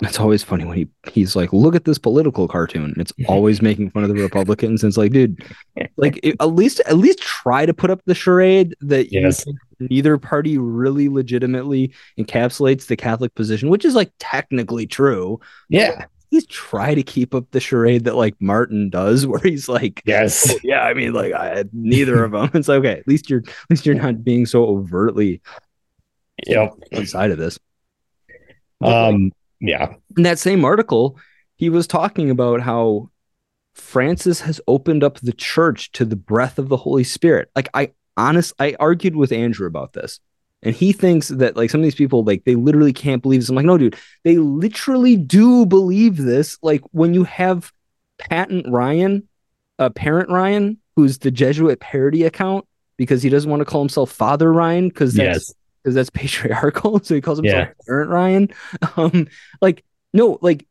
it's 0.01 0.19
always 0.19 0.43
funny 0.43 0.65
when 0.65 0.75
he 0.77 0.87
he's 1.11 1.35
like, 1.35 1.53
"Look 1.53 1.75
at 1.75 1.85
this 1.85 1.97
political 1.97 2.47
cartoon." 2.47 2.85
And 2.85 2.97
it's 2.97 3.13
always 3.27 3.61
making 3.61 3.91
fun 3.91 4.03
of 4.03 4.09
the 4.09 4.21
Republicans. 4.21 4.83
And 4.83 4.89
it's 4.89 4.97
like, 4.97 5.11
dude, 5.11 5.41
like 5.97 6.19
it- 6.23 6.35
at 6.39 6.47
least 6.53 6.81
at 6.87 6.97
least 6.97 7.19
try 7.19 7.65
to 7.65 7.73
put 7.73 7.89
up 7.89 8.01
the 8.05 8.15
charade 8.15 8.75
that 8.81 9.11
Yes. 9.11 9.45
neither 9.79 10.17
party 10.17 10.57
really 10.57 11.09
legitimately 11.09 11.93
encapsulates 12.19 12.87
the 12.87 12.95
Catholic 12.97 13.33
position, 13.35 13.69
which 13.69 13.85
is 13.85 13.95
like 13.95 14.11
technically 14.19 14.87
true. 14.87 15.39
Yeah. 15.69 16.05
Please 16.31 16.47
try 16.47 16.95
to 16.95 17.03
keep 17.03 17.35
up 17.35 17.45
the 17.51 17.59
charade 17.59 18.05
that 18.05 18.15
like 18.15 18.33
Martin 18.41 18.89
does, 18.89 19.27
where 19.27 19.39
he's 19.39 19.69
like, 19.69 20.01
Yes. 20.05 20.51
"Oh, 20.51 20.59
yeah, 20.63 20.81
I 20.81 20.95
mean, 20.95 21.13
like 21.13 21.31
I, 21.33 21.65
neither 21.71 22.23
of 22.23 22.31
them. 22.31 22.49
It's 22.55 22.67
like, 22.67 22.79
okay. 22.79 22.97
At 22.99 23.07
least 23.07 23.29
you're, 23.29 23.41
at 23.45 23.53
least 23.69 23.85
you're 23.85 23.93
not 23.93 24.23
being 24.23 24.47
so 24.47 24.65
overtly 24.65 25.41
Yep. 26.47 26.73
one 26.91 27.05
side 27.05 27.29
of 27.29 27.37
this. 27.37 27.59
But, 28.79 28.87
like, 28.89 29.13
Um. 29.13 29.31
Yeah. 29.63 29.95
in 30.17 30.23
that 30.23 30.39
same 30.39 30.65
article, 30.65 31.17
he 31.55 31.69
was 31.69 31.87
talking 31.87 32.29
about 32.29 32.59
how 32.61 33.09
Francis 33.73 34.41
has 34.41 34.59
opened 34.67 35.03
up 35.03 35.19
the 35.19 35.33
church 35.33 35.91
to 35.93 36.05
the 36.05 36.15
breath 36.15 36.59
of 36.59 36.69
the 36.69 36.77
Holy 36.77 37.03
Spirit. 37.03 37.49
Like 37.55 37.69
I 37.73 37.91
honest, 38.17 38.53
I 38.59 38.75
argued 38.79 39.15
with 39.15 39.31
Andrew 39.31 39.65
about 39.65 39.93
this. 39.93 40.19
And 40.61 40.75
he 40.75 40.93
thinks 40.93 41.27
that 41.27 41.57
like 41.57 41.69
some 41.69 41.81
of 41.81 41.83
these 41.83 41.95
people, 41.95 42.23
like 42.23 42.43
they 42.45 42.55
literally 42.55 42.93
can't 42.93 43.21
believe 43.21 43.41
this. 43.41 43.49
I'm 43.49 43.55
like, 43.55 43.65
no, 43.65 43.77
dude, 43.77 43.97
they 44.23 44.37
literally 44.37 45.17
do 45.17 45.65
believe 45.65 46.17
this. 46.17 46.57
Like 46.61 46.81
when 46.91 47.13
you 47.13 47.23
have 47.25 47.71
Patent 48.17 48.65
Ryan, 48.69 49.27
uh, 49.79 49.89
Parent 49.89 50.29
Ryan, 50.29 50.77
who's 50.95 51.17
the 51.17 51.31
Jesuit 51.31 51.79
parody 51.79 52.23
account 52.23 52.65
because 52.97 53.23
he 53.23 53.29
doesn't 53.29 53.49
want 53.49 53.61
to 53.61 53.65
call 53.65 53.81
himself 53.81 54.11
Father 54.11 54.53
Ryan 54.53 54.87
because 54.87 55.13
that's 55.15 55.49
Yes. 55.49 55.53
Because 55.83 55.95
that's 55.95 56.09
patriarchal. 56.13 56.99
So 57.03 57.15
he 57.15 57.21
calls 57.21 57.39
himself 57.39 57.67
Yeah. 57.69 57.73
Parent 57.87 58.09
Ryan. 58.09 58.49
Um, 58.97 59.27
like 59.61 59.83
no, 60.13 60.37
like 60.41 60.65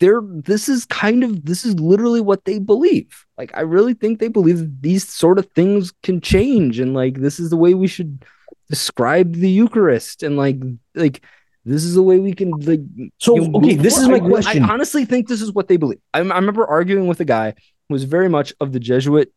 they're 0.00 0.20
this 0.22 0.68
is 0.68 0.84
kind 0.86 1.22
of 1.22 1.44
this 1.44 1.64
is 1.64 1.78
literally 1.78 2.20
what 2.20 2.44
they 2.44 2.58
believe. 2.58 3.24
Like 3.38 3.52
I 3.54 3.60
really 3.60 3.94
think 3.94 4.18
they 4.18 4.28
believe 4.28 4.58
that 4.58 4.82
these 4.82 5.08
sort 5.08 5.38
of 5.38 5.46
things 5.52 5.92
can 6.02 6.20
change, 6.20 6.80
and 6.80 6.92
like 6.94 7.18
this 7.20 7.38
is 7.38 7.50
the 7.50 7.56
way 7.56 7.74
we 7.74 7.86
should 7.86 8.24
describe 8.68 9.34
the 9.34 9.48
Eucharist, 9.50 10.22
and 10.24 10.36
like 10.36 10.56
like 10.96 11.24
this 11.64 11.84
is 11.84 11.94
the 11.94 12.02
way 12.02 12.18
we 12.18 12.32
can 12.32 12.50
like. 12.50 12.80
So 13.18 13.36
you 13.36 13.48
know, 13.48 13.58
okay, 13.58 13.74
move 13.76 13.82
this 13.84 13.96
is 13.96 14.04
forward. 14.06 14.22
my 14.22 14.26
I- 14.26 14.30
question. 14.30 14.64
I 14.64 14.68
honestly 14.72 15.04
think 15.04 15.28
this 15.28 15.40
is 15.40 15.52
what 15.52 15.68
they 15.68 15.76
believe. 15.76 16.00
I, 16.12 16.18
I 16.18 16.22
remember 16.22 16.66
arguing 16.66 17.06
with 17.06 17.20
a 17.20 17.24
guy 17.24 17.54
who 17.88 17.92
was 17.94 18.02
very 18.02 18.28
much 18.28 18.52
of 18.58 18.72
the 18.72 18.80
Jesuit 18.80 19.32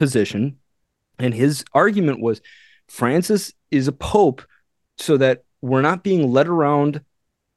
position, 0.00 0.58
and 1.20 1.32
his 1.32 1.64
argument 1.72 2.20
was 2.20 2.40
Francis 2.88 3.52
is 3.70 3.88
a 3.88 3.92
pope 3.92 4.42
so 4.98 5.16
that 5.16 5.44
we're 5.62 5.82
not 5.82 6.02
being 6.04 6.32
led 6.32 6.46
around 6.48 7.00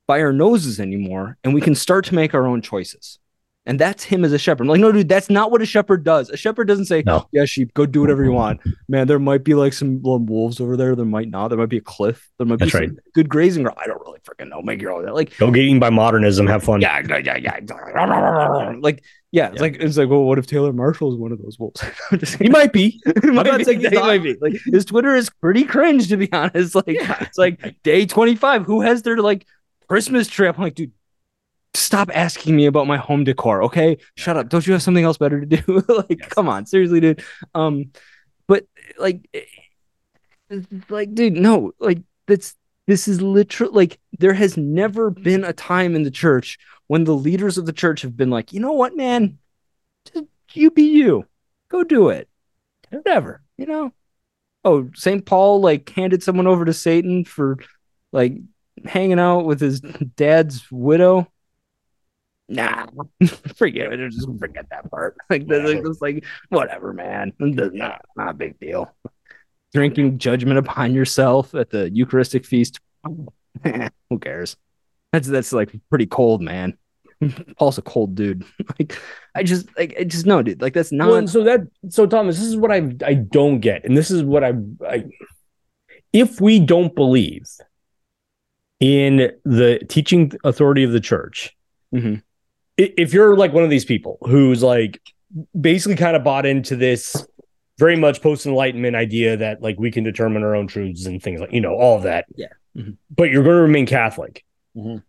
by 0.07 0.21
our 0.21 0.32
noses 0.34 0.80
anymore 0.80 1.38
and 1.43 1.53
we 1.53 1.61
can 1.61 1.75
start 1.75 2.05
to 2.05 2.15
make 2.15 2.34
our 2.34 2.47
own 2.47 2.61
choices. 2.61 3.19
And 3.65 3.78
that's 3.78 4.05
him 4.05 4.23
as 4.23 4.32
a 4.32 4.38
shepherd. 4.39 4.63
I'm 4.63 4.69
like, 4.69 4.80
no, 4.80 4.93
dude, 4.93 5.09
that's 5.09 5.30
not 5.30 5.51
what 5.51 5.61
a 5.61 5.65
shepherd 5.65 6.05
does. 6.05 6.30
A 6.30 6.38
shepherd 6.38 6.69
doesn't 6.69 6.86
say, 6.86 7.03
No. 7.05 7.28
yeah, 7.34 7.43
sheep, 7.43 7.73
go 7.73 7.86
do 7.86 7.99
whatever 7.99 8.23
you 8.23 8.32
want. 8.32 8.61
Man, 8.88 9.07
there 9.07 9.19
might 9.19 9.43
be 9.43 9.55
like 9.55 9.73
some 9.73 10.01
wolves 10.01 10.61
over 10.61 10.78
there. 10.78 10.95
There 10.95 11.03
might 11.03 11.28
not. 11.30 11.49
There 11.49 11.57
might 11.57 11.67
be 11.67 11.75
a 11.80 11.82
cliff. 11.82 12.30
There 12.38 12.47
might 12.47 12.59
That's 12.59 12.71
be 12.71 12.78
right. 12.80 12.88
some 12.88 12.97
good 13.13 13.28
grazing 13.28 13.63
ground. 13.63 13.78
I 13.78 13.86
don't 13.88 13.99
really 13.99 14.19
freaking 14.19 14.47
know. 14.47 14.61
Make 14.61 14.82
your 14.82 14.93
own. 14.93 15.05
Like, 15.13 15.38
Go 15.38 15.51
gating 15.51 15.82
by 15.82 15.89
modernism. 15.89 16.47
Have 16.47 16.63
fun. 16.63 16.80
yeah, 16.80 17.01
yeah, 17.09 17.17
yeah, 17.17 17.59
yeah. 17.59 18.73
Like, 18.80 19.03
yeah, 19.32 19.47
it's 19.47 19.55
Yeah. 19.55 19.61
like 19.61 19.75
it's 19.80 19.97
like, 19.97 20.09
well, 20.09 20.23
what 20.23 20.39
if 20.39 20.47
Taylor 20.47 20.71
Marshall 20.73 21.11
is 21.13 21.17
one 21.19 21.32
of 21.32 21.41
those 21.41 21.57
wolves? 21.59 21.82
He 22.39 22.49
might 22.49 22.73
be. 22.73 23.01
I'm 23.23 23.34
not 23.36 23.65
saying 23.65 23.82
he 23.82 23.89
might 23.89 24.23
be. 24.23 24.36
Like 24.39 24.53
his 24.65 24.86
Twitter 24.86 25.15
is 25.15 25.30
pretty 25.41 25.63
cringe 25.65 26.07
to 26.09 26.17
be 26.17 26.32
honest. 26.32 26.75
Like 26.75 26.86
it's 26.88 27.38
like 27.38 27.82
day 27.84 28.05
25. 28.05 28.63
Who 28.63 28.82
has 28.82 29.01
their 29.03 29.17
like 29.17 29.45
Christmas 29.89 30.28
tree? 30.28 30.47
I'm 30.47 30.55
like, 30.57 30.75
dude, 30.75 30.91
stop 31.73 32.09
asking 32.13 32.55
me 32.55 32.65
about 32.65 32.88
my 32.88 32.97
home 32.97 33.23
decor. 33.23 33.63
Okay, 33.63 33.97
shut 34.15 34.38
up. 34.38 34.49
Don't 34.49 34.65
you 34.65 34.73
have 34.73 34.82
something 34.84 35.03
else 35.03 35.17
better 35.17 35.39
to 35.39 35.45
do? 35.45 35.84
like, 35.89 36.19
Yes. 36.19 36.30
come 36.30 36.49
on, 36.49 36.65
seriously, 36.65 36.99
dude. 36.99 37.23
Um, 37.53 37.91
but 38.47 38.65
like, 38.97 39.28
eh, 39.34 39.41
like, 40.89 41.13
dude, 41.13 41.34
no, 41.34 41.71
like 41.80 41.99
that's 42.28 42.55
this 42.88 43.07
is 43.09 43.21
literally 43.21 43.73
Like, 43.73 43.99
there 44.17 44.34
has 44.34 44.55
never 44.55 45.09
been 45.09 45.43
a 45.43 45.51
time 45.51 45.93
in 45.95 46.03
the 46.03 46.11
church 46.11 46.57
when 46.88 47.03
the 47.03 47.15
leaders 47.15 47.57
of 47.57 47.65
the 47.65 47.73
church 47.73 48.01
have 48.01 48.17
been 48.17 48.29
like, 48.29 48.53
you 48.53 48.59
know 48.59 48.73
what, 48.73 48.95
man, 48.95 49.38
just 50.05 50.25
you 50.53 50.71
be 50.71 50.83
you, 50.83 51.25
go 51.69 51.83
do 51.83 52.09
it 52.09 52.29
whatever, 52.89 53.41
you 53.57 53.65
know. 53.65 53.91
Oh, 54.63 54.89
St. 54.95 55.25
Paul 55.25 55.61
like 55.61 55.89
handed 55.89 56.23
someone 56.23 56.47
over 56.47 56.65
to 56.65 56.73
Satan 56.73 57.23
for 57.23 57.57
like 58.11 58.33
hanging 58.85 59.19
out 59.19 59.45
with 59.45 59.61
his 59.61 59.79
dad's 59.81 60.69
widow. 60.71 61.31
Nah, 62.49 62.88
forget 63.55 63.93
it. 63.93 64.11
Just 64.11 64.27
forget 64.39 64.69
that 64.69 64.89
part. 64.89 65.17
Like, 65.29 65.47
that's 65.47 65.65
like, 65.65 65.83
that's 65.83 66.01
like 66.01 66.25
whatever, 66.49 66.93
man. 66.93 67.33
Not, 67.39 68.05
not 68.15 68.29
a 68.29 68.33
big 68.33 68.59
deal. 68.59 68.93
Drinking 69.73 70.17
judgment 70.17 70.57
upon 70.57 70.93
yourself 70.93 71.53
at 71.53 71.69
the 71.69 71.89
Eucharistic 71.89 72.45
feast. 72.45 72.79
Who 73.63 74.19
cares? 74.19 74.55
That's 75.13 75.27
that's 75.27 75.53
like 75.53 75.71
pretty 75.89 76.05
cold, 76.05 76.41
man. 76.41 76.77
Paul's 77.57 77.77
a 77.77 77.81
cold 77.81 78.15
dude. 78.15 78.45
like, 78.79 78.99
I 79.33 79.43
just 79.43 79.67
like 79.77 79.95
I 79.99 80.03
just 80.03 80.25
know, 80.25 80.41
dude. 80.43 80.61
Like 80.61 80.73
that's 80.73 80.91
not. 80.91 81.09
Well, 81.09 81.27
so 81.27 81.43
that 81.43 81.61
so 81.89 82.05
Thomas, 82.05 82.37
this 82.37 82.45
is 82.47 82.55
what 82.57 82.71
I 82.71 82.91
I 83.05 83.13
don't 83.15 83.59
get, 83.59 83.85
and 83.85 83.95
this 83.97 84.11
is 84.11 84.23
what 84.23 84.43
I 84.43 84.53
I 84.87 85.05
if 86.13 86.39
we 86.41 86.59
don't 86.59 86.93
believe 86.95 87.45
in 88.79 89.31
the 89.43 89.79
teaching 89.89 90.31
authority 90.43 90.83
of 90.83 90.91
the 90.91 90.99
church, 90.99 91.55
Mhm. 91.93 92.21
if 92.77 93.13
you're 93.13 93.35
like 93.35 93.53
one 93.53 93.63
of 93.63 93.69
these 93.69 93.85
people 93.85 94.17
who's 94.21 94.61
like 94.61 95.01
basically 95.59 95.95
kind 95.95 96.15
of 96.15 96.23
bought 96.23 96.45
into 96.45 96.75
this 96.75 97.25
very 97.79 97.95
much 97.95 98.21
post 98.21 98.45
enlightenment 98.45 98.95
idea 98.95 99.37
that 99.37 99.61
like 99.61 99.79
we 99.79 99.91
can 99.91 100.03
determine 100.03 100.43
our 100.43 100.55
own 100.55 100.67
truths 100.67 101.05
and 101.05 101.21
things 101.21 101.39
like 101.41 101.51
you 101.51 101.61
know 101.61 101.73
all 101.75 101.97
of 101.97 102.03
that. 102.03 102.25
Yeah. 102.35 102.47
Mhm. 102.75 102.97
But 103.15 103.31
you're 103.31 103.43
going 103.43 103.55
to 103.55 103.61
remain 103.61 103.85
Catholic. 103.87 104.43
Mhm. 104.78 105.03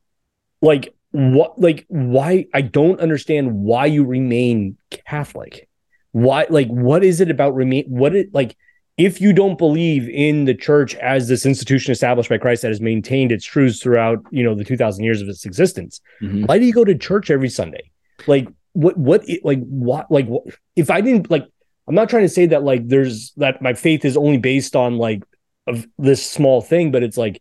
Like 0.63 0.95
what? 1.13 1.61
Like 1.61 1.85
why? 1.89 2.47
I 2.55 2.63
don't 2.63 3.01
understand 3.01 3.53
why 3.55 3.87
you 3.87 4.05
remain 4.05 4.77
Catholic. 4.91 5.69
Why? 6.13 6.47
Like 6.49 6.69
what 6.69 7.05
is 7.05 7.21
it 7.21 7.31
about 7.31 7.55
remain? 7.55 7.85
What 7.87 8.15
it 8.15 8.33
like? 8.35 8.57
If 8.97 9.21
you 9.21 9.33
don't 9.33 9.57
believe 9.57 10.09
in 10.09 10.45
the 10.45 10.55
church 10.55 10.97
as 10.97 11.29
this 11.29 11.47
institution 11.47 11.93
established 11.93 12.29
by 12.29 12.37
Christ 12.39 12.63
that 12.63 12.69
has 12.69 12.81
maintained 12.81 13.31
its 13.31 13.45
truths 13.45 13.81
throughout, 13.81 14.19
you 14.33 14.43
know, 14.43 14.57
the 14.57 14.65
2000 14.65 15.05
years 15.05 15.23
of 15.23 15.29
its 15.29 15.47
existence, 15.47 16.01
Mhm. 16.21 16.49
why 16.49 16.59
do 16.59 16.65
you 16.65 16.73
go 16.73 16.85
to 16.85 16.97
church 16.97 17.31
every 17.31 17.49
Sunday? 17.49 17.91
Like 18.27 18.49
what 18.73 18.97
what 18.99 19.25
like 19.45 19.61
what 19.65 20.11
like 20.11 20.27
what 20.27 20.43
if 20.75 20.91
I 20.91 21.01
didn't 21.01 21.31
like 21.31 21.45
I'm 21.87 21.95
not 21.95 22.11
trying 22.11 22.25
to 22.25 22.29
say 22.29 22.47
that 22.47 22.65
like 22.65 22.87
there's 22.89 23.33
that 23.37 23.63
my 23.63 23.73
faith 23.75 24.05
is 24.05 24.17
only 24.17 24.37
based 24.39 24.75
on 24.75 24.99
like 24.99 25.23
of 25.69 25.87
this 25.99 26.25
small 26.25 26.61
thing, 26.61 26.91
but 26.91 27.03
it's 27.05 27.17
like 27.17 27.41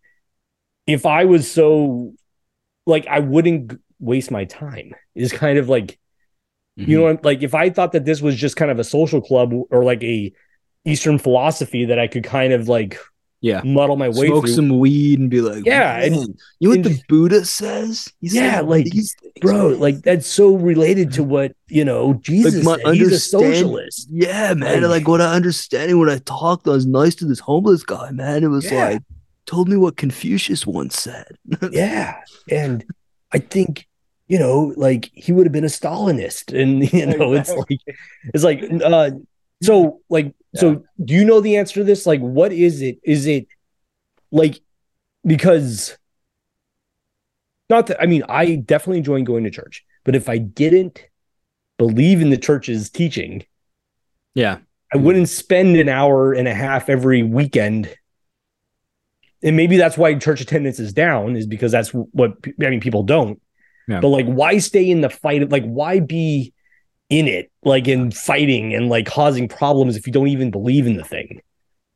if 0.88 1.06
I 1.06 1.26
was 1.26 1.50
so 1.52 2.14
like 2.86 3.06
I 3.08 3.20
wouldn't 3.20 3.80
waste 4.00 4.32
my 4.32 4.46
time 4.46 4.94
is 5.16 5.32
kind 5.32 5.58
of 5.60 5.70
like 5.70 6.00
Mm-hmm. 6.80 6.92
you 6.92 6.98
know 6.98 7.04
what- 7.06 7.26
like 7.26 7.42
if 7.42 7.56
I 7.56 7.72
thought 7.72 7.94
that 7.94 8.06
this 8.06 8.22
was 8.22 8.36
just 8.36 8.56
kind 8.56 8.70
of 8.70 8.78
a 8.78 8.84
social 8.84 9.20
club 9.20 9.52
or 9.72 9.84
like 9.84 10.04
a 10.04 10.32
Eastern 10.86 11.18
philosophy 11.18 11.86
that 11.86 11.98
I 11.98 12.06
could 12.06 12.24
kind 12.24 12.54
of 12.54 12.70
like 12.70 13.00
Yeah. 13.42 13.62
muddle 13.66 13.96
my 13.98 14.10
way 14.10 14.28
smoke 14.28 14.46
through. 14.46 14.54
some 14.54 14.78
weed 14.78 15.18
and 15.20 15.28
be 15.28 15.42
like, 15.42 15.66
Yeah, 15.66 15.98
and- 16.04 16.16
you 16.16 16.28
know 16.62 16.70
what 16.70 16.76
and 16.78 16.86
the 16.86 17.02
Buddha 17.10 17.46
says? 17.46 18.08
He 18.22 18.28
Yeah, 18.30 18.62
like, 18.62 18.86
things, 18.92 19.16
bro 19.42 19.72
man." 19.72 19.80
like 19.80 20.02
that's 20.04 20.28
so 20.28 20.54
related 20.56 21.12
to 21.14 21.24
what 21.24 21.54
you 21.68 21.84
know 21.84 22.14
jesus 22.22 22.64
my 22.64 22.78
said. 22.86 22.94
he's 22.94 23.12
a 23.12 23.20
socialist 23.20 24.08
yeah, 24.12 24.54
man. 24.54 24.84
like- 24.84 24.92
Like, 24.92 25.08
what 25.08 25.20
I 25.22 25.34
understanding 25.34 25.98
when 26.00 26.10
I 26.12 26.20
talked, 26.20 26.68
I 26.68 26.72
was 26.72 26.86
nice 26.86 27.16
to 27.16 27.26
this 27.26 27.40
homeless 27.40 27.82
guy, 27.82 28.12
man. 28.12 28.44
It 28.44 28.50
was 28.50 28.72
Yeah. 28.72 28.90
like 28.90 29.02
told 29.48 29.68
me 29.68 29.76
what 29.78 29.98
Confucius 29.98 30.68
once 30.68 31.00
said. 31.00 31.38
yeah 31.72 32.22
and 32.52 32.86
i 33.34 33.40
think 33.40 33.88
you 34.28 34.38
know 34.38 34.74
like 34.78 35.10
he 35.14 35.32
would 35.32 35.46
have 35.46 35.54
been 35.54 35.64
a 35.64 35.68
stalinist 35.68 36.54
and 36.60 36.92
you 36.94 37.06
know 37.06 37.34
it's 37.34 37.50
like 37.52 37.80
it's 38.34 38.44
like 38.44 38.64
uh 38.84 39.10
so 39.64 40.02
like 40.10 40.34
so 40.56 40.84
do 41.04 41.14
you 41.14 41.26
know 41.26 41.42
the 41.42 41.58
answer 41.58 41.76
to 41.76 41.84
this 41.84 42.06
like 42.06 42.22
what 42.22 42.52
is 42.54 42.82
it 42.82 43.00
is 43.04 43.26
it 43.26 43.48
like 44.32 44.62
because 45.26 45.98
not 47.70 47.88
that 47.88 48.02
i 48.02 48.06
mean 48.06 48.24
i 48.30 48.56
definitely 48.56 49.00
enjoy 49.00 49.22
going 49.24 49.44
to 49.44 49.50
church 49.52 49.84
but 50.04 50.16
if 50.16 50.30
i 50.30 50.38
didn't 50.38 51.06
believe 51.78 52.22
in 52.22 52.30
the 52.30 52.38
church's 52.38 52.90
teaching 52.90 53.44
Yeah. 54.36 54.60
I 54.94 54.98
wouldn't 54.98 55.28
spend 55.28 55.76
an 55.76 55.90
hour 55.90 56.32
and 56.32 56.48
a 56.48 56.54
half 56.54 56.90
every 56.90 57.22
weekend. 57.22 57.94
And 59.44 59.56
maybe 59.56 59.78
that's 59.78 59.98
why 59.98 60.14
church 60.16 60.42
attendance 60.42 60.80
is 60.80 60.94
down, 60.94 61.36
is 61.36 61.46
because 61.46 61.72
that's 61.72 61.92
what 61.92 62.32
I 62.62 62.70
mean. 62.70 62.80
People 62.80 63.04
don't. 63.04 63.42
Yeah. 63.88 64.00
But 64.02 64.10
like, 64.10 64.26
why 64.26 64.58
stay 64.58 64.90
in 64.90 65.02
the 65.02 65.10
fight? 65.10 65.50
Like, 65.50 65.66
why 65.66 66.00
be 66.00 66.54
in 67.10 67.28
it, 67.28 67.52
like 67.64 67.88
in 67.88 68.12
fighting 68.12 68.74
and 68.74 68.90
like 68.90 69.06
causing 69.06 69.48
problems 69.48 69.96
if 69.96 70.08
you 70.08 70.14
don't 70.14 70.28
even 70.28 70.52
believe 70.52 70.88
in 70.88 70.98
the 70.98 71.04
thing? 71.04 71.42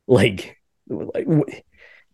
Like, 0.07 0.57
like 0.87 1.27
wh- 1.27 1.53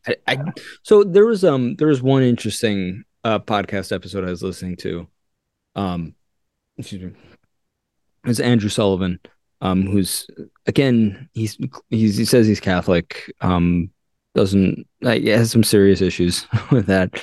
I, 0.07 0.15
I 0.27 0.37
so 0.83 1.03
there 1.03 1.25
was 1.25 1.43
um 1.43 1.75
there 1.75 1.89
was 1.89 2.01
one 2.01 2.23
interesting 2.23 3.03
uh 3.23 3.39
podcast 3.39 3.93
episode 3.93 4.23
I 4.23 4.29
was 4.29 4.43
listening 4.43 4.77
to. 4.77 5.07
Um 5.75 6.15
excuse 6.77 7.01
me. 7.01 7.11
It 8.23 8.27
was 8.27 8.39
Andrew 8.39 8.69
Sullivan, 8.69 9.19
um, 9.61 9.85
who's 9.85 10.27
again 10.65 11.29
he's 11.33 11.57
he's 11.89 12.17
he 12.17 12.25
says 12.25 12.47
he's 12.47 12.59
Catholic, 12.59 13.33
um, 13.41 13.89
doesn't 14.37 14.87
like 15.01 15.23
has 15.23 15.51
some 15.51 15.63
serious 15.63 15.99
issues 15.99 16.45
with 16.71 16.85
that. 16.85 17.21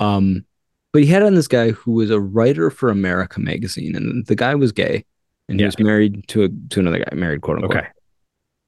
Um, 0.00 0.44
but 0.92 1.02
he 1.02 1.08
had 1.08 1.22
on 1.22 1.34
this 1.34 1.46
guy 1.48 1.70
who 1.72 1.92
was 1.92 2.10
a 2.10 2.18
writer 2.20 2.70
for 2.70 2.88
America 2.88 3.38
magazine, 3.40 3.94
and 3.94 4.26
the 4.26 4.34
guy 4.34 4.54
was 4.54 4.72
gay 4.72 5.04
and 5.48 5.58
he 5.60 5.62
Yeah. 5.62 5.68
was 5.68 5.78
married 5.78 6.26
to 6.28 6.44
a 6.44 6.48
to 6.70 6.80
another 6.80 6.98
guy, 6.98 7.14
married 7.14 7.42
quote 7.42 7.58
unquote 7.58 7.76
okay, 7.78 7.88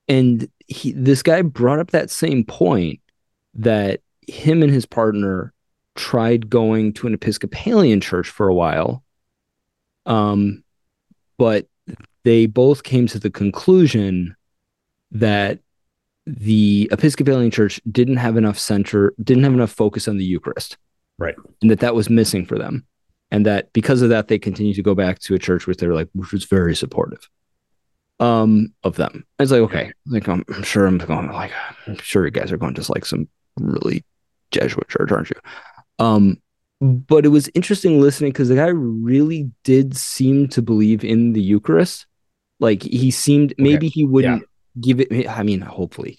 and 0.09 0.49
he 0.69 0.93
this 0.93 1.23
guy 1.23 1.43
brought 1.43 1.79
up 1.81 1.91
that 1.93 2.11
same 2.11 2.45
point 2.45 3.01
that 3.55 4.01
him 4.29 4.63
and 4.63 4.71
his 4.73 4.85
partner 4.87 5.53
tried 5.95 6.51
going 6.51 6.93
to 6.93 7.07
an 7.07 7.15
episcopalian 7.15 8.01
church 8.03 8.29
for 8.29 8.49
a 8.49 8.55
while 8.55 9.03
um 10.05 10.63
but 11.39 11.67
they 12.25 12.45
both 12.47 12.83
came 12.83 13.07
to 13.07 13.19
the 13.19 13.31
conclusion 13.31 14.37
that 15.13 15.61
the 16.27 16.89
episcopalian 16.91 17.51
church 17.51 17.81
didn't 17.91 18.17
have 18.17 18.37
enough 18.37 18.59
center 18.59 19.15
didn't 19.23 19.45
have 19.45 19.55
enough 19.55 19.71
focus 19.71 20.09
on 20.09 20.17
the 20.17 20.25
eucharist. 20.25 20.77
Right. 21.19 21.37
and 21.63 21.71
that 21.71 21.81
that 21.81 21.95
was 21.95 22.11
missing 22.11 22.45
for 22.45 22.59
them. 22.59 22.87
And 23.31 23.47
that 23.47 23.73
because 23.73 24.03
of 24.03 24.11
that 24.11 24.29
they 24.29 24.39
continue 24.39 24.75
to 24.75 24.83
go 24.83 24.95
back 24.95 25.19
to 25.21 25.35
a 25.35 25.39
church 25.39 25.67
which 25.67 25.79
they're 25.79 25.95
like 25.95 26.09
which 26.15 26.33
was 26.33 26.45
very 26.45 26.75
supportive 26.77 27.29
um 28.21 28.73
of 28.83 28.97
them. 28.97 29.25
It's 29.39 29.51
like 29.51 29.63
okay 29.63 29.93
like 30.07 30.29
i'm, 30.29 30.45
I'm 30.55 30.63
sure 30.63 30.87
i'm 30.87 30.99
going 30.99 31.31
like 31.33 31.53
i'm 31.87 31.97
sure 31.99 32.25
you 32.25 32.31
guys 32.31 32.53
are 32.53 32.57
going 32.57 32.75
to 32.75 32.93
like 32.93 33.05
some 33.05 33.29
really 33.59 34.05
jesuit 34.51 34.89
church 34.89 35.13
aren't 35.13 35.31
you? 35.31 35.37
Um 35.99 36.41
but 36.81 37.25
it 37.25 37.31
was 37.31 37.49
interesting 37.55 38.01
listening 38.01 38.33
because 38.33 38.49
the 38.49 38.57
guy 38.57 38.67
really 38.67 39.51
did 39.65 39.97
seem 39.97 40.49
to 40.49 40.61
believe 40.61 41.05
in 41.05 41.33
the 41.33 41.41
eucharist. 41.41 42.07
Like 42.61 42.83
he 42.83 43.11
seemed 43.11 43.55
maybe 43.59 43.89
he 43.89 44.05
wouldn't 44.05 44.45
give 44.81 45.01
it 45.01 45.29
i 45.29 45.43
mean 45.43 45.61
hopefully 45.61 46.19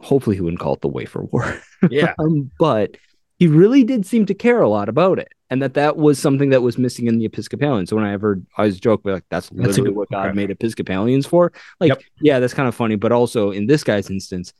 hopefully 0.00 0.36
he 0.36 0.40
wouldn't 0.42 0.60
call 0.60 0.74
it 0.74 0.80
the 0.80 0.88
wafer 0.88 1.22
war 1.24 1.60
yeah, 1.90 2.14
um, 2.18 2.50
but 2.58 2.96
he 3.38 3.46
really 3.46 3.84
did 3.84 4.04
seem 4.06 4.26
to 4.26 4.34
care 4.34 4.60
a 4.62 4.68
lot 4.68 4.88
about 4.88 5.18
it 5.18 5.28
and 5.50 5.60
that 5.62 5.74
that 5.74 5.96
was 5.96 6.18
something 6.18 6.50
that 6.50 6.62
was 6.62 6.78
missing 6.78 7.06
in 7.06 7.18
the 7.18 7.24
episcopalian 7.26 7.86
so 7.86 7.96
when 7.96 8.04
i 8.04 8.12
ever 8.12 8.40
i 8.56 8.62
was 8.64 8.78
joke 8.80 9.02
like 9.04 9.24
that's 9.30 9.48
That's 9.50 9.50
a 9.50 9.62
literally 9.68 9.90
good- 9.90 9.96
what 9.96 10.10
god 10.10 10.26
okay. 10.28 10.36
made 10.36 10.50
episcopalians 10.50 11.26
for 11.26 11.52
like 11.80 11.88
Yep. 11.90 12.02
yeah 12.22 12.38
that's 12.40 12.54
kind 12.54 12.68
of 12.68 12.74
funny 12.74 12.96
but 12.96 13.12
also 13.12 13.50
in 13.50 13.66
this 13.66 13.84
guy's 13.84 14.08
instance 14.10 14.52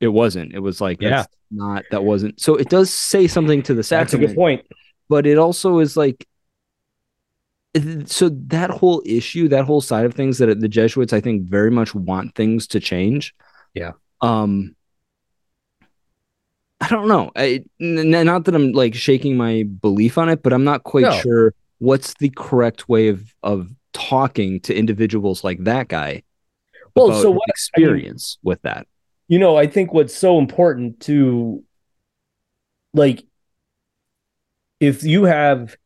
it 0.00 0.08
wasn't 0.08 0.54
it 0.54 0.60
was 0.60 0.80
like 0.80 1.00
Yeah. 1.02 1.10
that's 1.10 1.28
not 1.50 1.84
that 1.90 2.04
wasn't 2.04 2.40
so 2.40 2.54
it 2.56 2.68
does 2.70 2.90
say 2.90 3.26
something 3.26 3.62
to 3.64 3.74
the 3.74 3.78
that's 3.82 3.90
a 3.90 4.16
sacrament 4.16 4.28
good 4.30 4.36
point. 4.36 4.66
but 5.10 5.26
it 5.26 5.36
also 5.36 5.80
is 5.80 5.94
like 5.96 6.26
so 8.06 8.28
that 8.28 8.68
whole 8.70 9.00
issue 9.06 9.46
that 9.48 9.64
whole 9.64 9.80
side 9.80 10.04
of 10.04 10.12
things 10.14 10.38
that 10.38 10.58
the 10.60 10.68
jesuits 10.68 11.12
i 11.12 11.20
think 11.20 11.42
very 11.48 11.70
much 11.70 11.94
want 11.94 12.34
things 12.34 12.66
to 12.66 12.80
change 12.80 13.32
Yeah. 13.74 13.92
um 14.22 14.74
i 16.80 16.88
don't 16.88 17.06
know 17.08 17.30
I, 17.36 17.64
n- 17.80 18.10
not 18.10 18.44
that 18.46 18.54
i'm 18.54 18.72
like 18.72 18.94
shaking 18.94 19.36
my 19.36 19.64
belief 19.80 20.18
on 20.18 20.28
it 20.28 20.42
but 20.42 20.52
i'm 20.52 20.64
not 20.64 20.82
quite 20.82 21.02
No. 21.02 21.12
sure 21.20 21.54
what's 21.78 22.14
the 22.14 22.30
correct 22.30 22.88
way 22.88 23.08
of 23.08 23.32
of 23.42 23.68
talking 23.92 24.60
to 24.60 24.74
individuals 24.74 25.44
like 25.44 25.62
that 25.64 25.86
guy 25.88 26.22
Well, 26.96 27.22
so 27.22 27.30
what 27.30 27.36
I 27.36 27.46
mean, 27.46 27.50
experience 27.50 28.38
with 28.42 28.60
that 28.62 28.86
you 29.28 29.38
know, 29.38 29.56
I 29.56 29.68
think 29.68 29.92
what's 29.92 30.12
so 30.16 30.40
important 30.40 30.98
to 31.02 31.62
like 32.92 33.24
if 34.80 35.04
you 35.04 35.22
have 35.22 35.76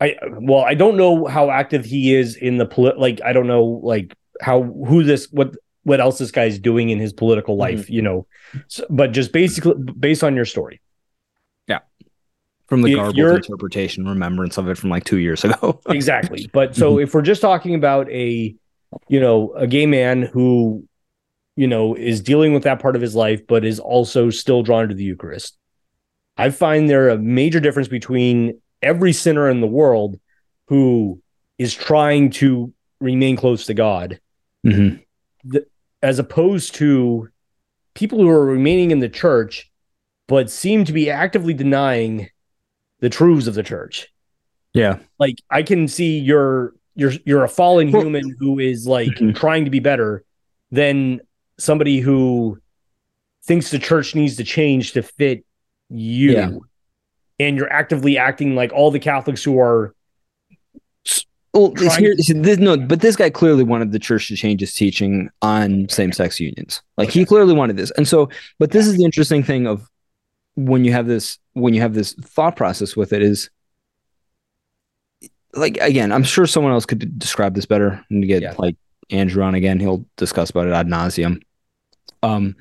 I 0.00 0.16
well, 0.30 0.62
I 0.62 0.74
don't 0.74 0.96
know 0.96 1.26
how 1.26 1.50
active 1.50 1.84
he 1.84 2.14
is 2.14 2.36
in 2.36 2.58
the 2.58 2.66
polit 2.66 2.98
like 2.98 3.20
I 3.24 3.32
don't 3.32 3.46
know 3.46 3.80
like 3.82 4.16
how 4.40 4.62
who 4.62 5.04
this 5.04 5.30
what 5.30 5.54
what 5.82 6.00
else 6.00 6.18
this 6.18 6.30
guy's 6.30 6.58
doing 6.58 6.90
in 6.90 6.98
his 6.98 7.12
political 7.12 7.54
mm-hmm. 7.54 7.76
life, 7.76 7.90
you 7.90 8.02
know. 8.02 8.26
So, 8.68 8.86
but 8.90 9.12
just 9.12 9.32
basically 9.32 9.74
based 9.98 10.22
on 10.24 10.36
your 10.36 10.44
story. 10.44 10.80
Yeah. 11.66 11.80
From 12.66 12.82
the 12.82 12.92
If 12.92 12.96
garbled 12.96 13.18
interpretation 13.18 14.06
remembrance 14.06 14.58
of 14.58 14.68
it 14.68 14.78
from 14.78 14.90
like 14.90 15.04
two 15.04 15.18
years 15.18 15.44
ago 15.44 15.80
exactly. 15.88 16.48
But 16.52 16.76
so 16.76 16.92
mm-hmm. 16.92 17.02
if 17.02 17.14
we're 17.14 17.22
just 17.22 17.42
talking 17.42 17.74
about 17.74 18.10
a, 18.10 18.54
you 19.08 19.20
know, 19.20 19.52
a 19.54 19.66
gay 19.66 19.86
man 19.86 20.22
who, 20.22 20.84
you 21.56 21.66
know, 21.66 21.94
is 21.94 22.20
dealing 22.20 22.54
with 22.54 22.62
that 22.62 22.80
part 22.80 22.96
of 22.96 23.02
his 23.02 23.14
life, 23.14 23.46
but 23.46 23.64
is 23.64 23.80
also 23.80 24.30
still 24.30 24.62
drawn 24.62 24.88
to 24.88 24.94
the 24.94 25.04
Eucharist, 25.04 25.56
I 26.36 26.50
find 26.50 26.88
there 26.88 27.10
a 27.10 27.18
major 27.18 27.60
difference 27.60 27.88
between 27.88 28.60
every 28.82 29.12
sinner 29.12 29.48
in 29.48 29.60
the 29.60 29.66
world 29.66 30.18
who 30.68 31.20
is 31.58 31.74
trying 31.74 32.30
to 32.30 32.72
remain 33.00 33.36
close 33.36 33.66
to 33.66 33.74
God, 33.74 34.20
Mhm. 34.64 35.02
as 36.02 36.18
opposed 36.18 36.74
to 36.76 37.28
people 37.94 38.18
who 38.18 38.28
are 38.28 38.44
remaining 38.44 38.90
in 38.90 39.00
the 39.00 39.08
church, 39.08 39.70
but 40.28 40.50
seem 40.50 40.84
to 40.84 40.92
be 40.92 41.10
actively 41.10 41.52
denying 41.54 42.28
the 43.00 43.10
truths 43.10 43.46
of 43.46 43.54
the 43.54 43.62
church 43.62 44.08
yeah 44.74 44.98
like 45.18 45.36
I 45.50 45.62
can 45.64 45.88
see 45.88 46.18
you're 46.18 46.74
you're 46.94 47.12
you're 47.24 47.42
a 47.44 47.48
fallen 47.48 47.88
human 47.88 48.36
who 48.38 48.58
is 48.60 48.86
like 48.86 49.08
Mhm. 49.08 49.34
trying 49.34 49.64
to 49.64 49.70
be 49.70 49.80
better 49.80 50.22
than 50.70 51.20
somebody 51.58 51.98
who 52.00 52.60
thinks 53.42 53.70
the 53.70 53.78
church 53.80 54.14
needs 54.14 54.36
to 54.36 54.44
change 54.44 54.92
to 54.92 55.02
fit 55.02 55.44
you. 55.88 56.30
Yeah. 56.32 56.50
And 57.40 57.56
you're 57.56 57.72
actively 57.72 58.18
acting 58.18 58.54
like 58.54 58.72
all 58.72 58.90
the 58.90 58.98
Catholics 59.00 59.42
who 59.42 59.58
are 59.58 59.94
Well, 61.52 61.72
here, 61.98 62.14
this, 62.16 62.58
no, 62.58 62.76
but 62.76 63.00
this 63.00 63.16
guy 63.16 63.30
clearly 63.30 63.64
wanted 63.64 63.90
the 63.90 63.98
church 63.98 64.28
to 64.28 64.36
change 64.36 64.62
its 64.62 64.74
teaching 64.74 65.30
on 65.42 65.88
same-sex 65.88 66.38
unions. 66.38 66.82
Like 66.96 67.10
he 67.10 67.24
clearly 67.24 67.54
wanted 67.54 67.76
this, 67.76 67.90
and 67.92 68.06
so, 68.06 68.28
but 68.58 68.70
this 68.70 68.86
is 68.86 68.96
the 68.96 69.04
interesting 69.04 69.42
thing 69.42 69.66
of 69.66 69.88
when 70.54 70.84
you 70.84 70.92
have 70.92 71.06
this 71.06 71.38
when 71.54 71.74
you 71.74 71.80
have 71.80 71.94
this 71.94 72.12
thought 72.12 72.54
process 72.56 72.94
with 72.94 73.12
it 73.12 73.22
is 73.22 73.50
like 75.54 75.76
again, 75.78 76.12
I'm 76.12 76.22
sure 76.22 76.46
someone 76.46 76.72
else 76.72 76.86
could 76.86 77.18
describe 77.18 77.54
this 77.54 77.66
better 77.66 78.04
and 78.10 78.22
to 78.22 78.26
get 78.28 78.42
Yeah. 78.42 78.54
like 78.58 78.76
Andrew 79.10 79.42
on 79.42 79.54
again. 79.54 79.80
He'll 79.80 80.04
discuss 80.16 80.50
about 80.50 80.68
it 80.68 80.72
ad 80.72 80.86
nauseum. 80.86 81.42
Um, 82.22 82.54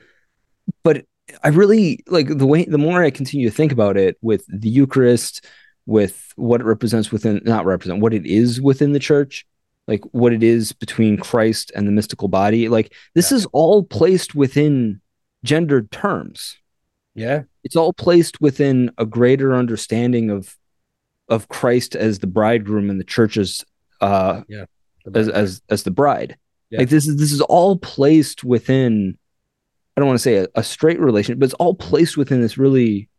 but 0.84 1.06
I 1.44 1.50
really 1.50 2.04
like 2.08 2.28
the 2.28 2.46
way 2.46 2.66
the 2.66 2.78
more 2.78 3.04
I 3.04 3.12
continue 3.12 3.50
to 3.50 3.56
think 3.56 3.72
about 3.72 3.98
it 3.98 4.18
with 4.22 4.46
the 4.48 4.70
Eucharist, 4.70 5.46
with 5.86 6.34
what 6.36 6.62
it 6.62 6.66
represents 6.66 7.12
within 7.12 7.42
not 7.44 7.66
represent 7.66 8.02
what 8.02 8.14
it 8.14 8.26
is 8.26 8.62
within 8.62 8.94
the 8.94 9.00
church, 9.00 9.46
like 9.88 10.02
what 10.12 10.34
it 10.34 10.44
is 10.44 10.72
between 10.72 11.18
Christ 11.18 11.72
and 11.76 11.88
the 11.88 11.92
mystical 11.92 12.28
body. 12.28 12.70
Like 12.70 12.94
this 13.16 13.32
is 13.32 13.46
all 13.48 13.84
placed 13.84 14.36
within 14.36 15.02
gendered 15.44 15.92
terms. 15.92 16.58
Yeah. 17.16 17.44
It's 17.64 17.76
all 17.76 17.94
placed 17.94 18.40
within 18.40 18.92
a 18.98 19.06
greater 19.06 19.56
understanding 19.56 20.30
of 20.30 20.56
of 21.28 21.48
Christ 21.50 21.96
as 21.96 22.20
the 22.20 22.28
bridegroom 22.28 22.90
and 22.90 23.00
the 23.00 23.06
church 23.06 23.38
as 23.38 23.64
uh 24.02 24.42
as 25.14 25.28
as 25.28 25.62
as 25.70 25.84
the 25.84 25.92
bride. 25.92 26.38
Yeah. 26.70 26.80
Like 26.80 26.90
this 26.90 27.08
is 27.08 27.18
this 27.18 27.32
is 27.32 27.42
all 27.42 27.78
placed 27.78 28.44
within 28.44 29.18
I 30.00 30.02
don't 30.02 30.08
want 30.08 30.20
to 30.20 30.24
say 30.24 30.38
a, 30.38 30.48
a 30.56 30.64
straight 30.64 30.98
relation, 30.98 31.38
but 31.38 31.44
it's 31.44 31.54
all 31.56 31.76
placed 31.76 32.16
within 32.16 32.40
this 32.40 32.58
really 32.58 33.10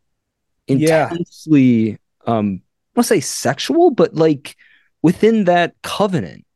Yeah. 0.66 1.10
intensely 1.10 1.98
um 2.26 2.62
I 2.96 3.00
want 3.00 3.04
to 3.06 3.14
say 3.14 3.20
sexual, 3.20 3.90
but 3.90 4.14
like 4.14 4.56
within 5.02 5.44
that 5.44 5.74
covenant. 5.82 6.46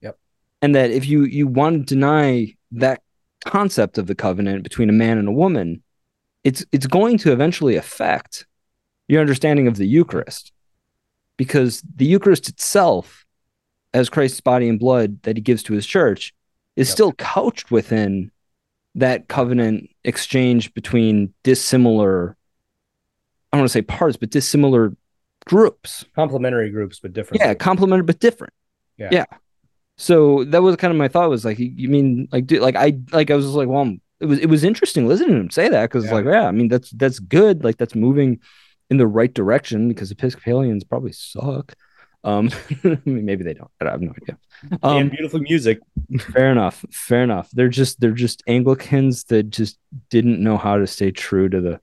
Yep. 0.00 0.18
And 0.62 0.74
that 0.74 0.90
if 0.90 1.06
you 1.06 1.24
you 1.24 1.46
want 1.46 1.88
to 1.88 1.94
deny 1.94 2.54
that 2.72 3.02
concept 3.44 3.98
of 3.98 4.06
the 4.06 4.14
covenant 4.14 4.62
between 4.62 4.88
a 4.88 4.92
man 4.94 5.18
and 5.18 5.28
a 5.28 5.32
woman, 5.32 5.82
it's 6.44 6.64
it's 6.72 6.86
going 6.86 7.18
to 7.18 7.32
eventually 7.32 7.76
affect 7.76 8.46
your 9.06 9.20
understanding 9.20 9.66
of 9.68 9.76
the 9.76 9.86
Eucharist. 9.86 10.50
Because 11.36 11.82
the 11.96 12.06
Eucharist 12.06 12.48
itself, 12.48 13.26
as 13.92 14.08
Christ's 14.08 14.40
body 14.40 14.66
and 14.68 14.78
blood 14.80 15.20
that 15.24 15.36
he 15.36 15.42
gives 15.42 15.62
to 15.64 15.74
his 15.74 15.86
church, 15.86 16.32
is 16.76 16.88
Yep. 16.88 16.92
still 16.94 17.12
couched 17.12 17.70
within 17.70 18.30
that 18.96 19.28
covenant 19.28 19.90
exchange 20.04 20.72
between 20.74 21.34
dissimilar, 21.42 22.36
I 23.52 23.56
don't 23.56 23.62
want 23.62 23.70
to 23.70 23.72
say 23.72 23.82
parts, 23.82 24.16
but 24.16 24.30
dissimilar 24.30 24.96
groups. 25.46 26.04
Complementary 26.14 26.70
groups, 26.70 27.00
but 27.00 27.12
different. 27.12 27.42
Yeah, 27.42 27.54
complementary 27.54 28.04
but 28.04 28.20
different. 28.20 28.52
Yeah. 28.96 29.08
Yeah. 29.12 29.24
So 29.96 30.44
that 30.44 30.62
was 30.62 30.76
kind 30.76 30.90
of 30.90 30.96
my 30.96 31.08
thought 31.08 31.30
was 31.30 31.44
like, 31.44 31.58
you 31.58 31.88
mean 31.88 32.28
like, 32.32 32.46
dude, 32.46 32.62
like 32.62 32.76
I 32.76 32.98
like 33.12 33.30
I 33.30 33.36
was 33.36 33.46
like, 33.46 33.68
well, 33.68 33.94
it 34.20 34.26
was 34.26 34.38
it 34.38 34.46
was 34.48 34.64
interesting 34.64 35.06
listening 35.06 35.30
to 35.30 35.40
him 35.40 35.50
say 35.50 35.68
that 35.68 35.82
because 35.90 36.06
Yeah. 36.06 36.12
like, 36.14 36.24
yeah, 36.24 36.46
I 36.46 36.50
mean 36.52 36.68
that's 36.68 36.90
that's 36.90 37.18
good, 37.18 37.62
like 37.62 37.76
that's 37.76 37.94
moving 37.94 38.40
in 38.90 38.96
the 38.96 39.06
right 39.06 39.32
direction 39.32 39.88
because 39.88 40.10
Episcopalians 40.10 40.84
probably 40.84 41.12
suck. 41.12 41.74
Um, 42.24 42.50
maybe 43.04 43.44
they 43.44 43.54
don't. 43.54 43.70
I 43.80 43.90
have 43.90 44.00
no 44.00 44.10
idea. 44.20 44.38
and 44.70 44.78
Um, 44.82 45.08
beautiful 45.10 45.40
music. 45.40 45.80
fair 46.32 46.50
enough. 46.50 46.84
Fair 46.90 47.22
enough. 47.22 47.50
They're 47.52 47.68
just 47.68 48.00
they're 48.00 48.12
just 48.12 48.42
Anglicans 48.46 49.24
that 49.24 49.50
just 49.50 49.78
didn't 50.10 50.42
know 50.42 50.56
how 50.56 50.78
to 50.78 50.86
stay 50.86 51.10
true 51.10 51.48
to 51.48 51.60
the 51.60 51.80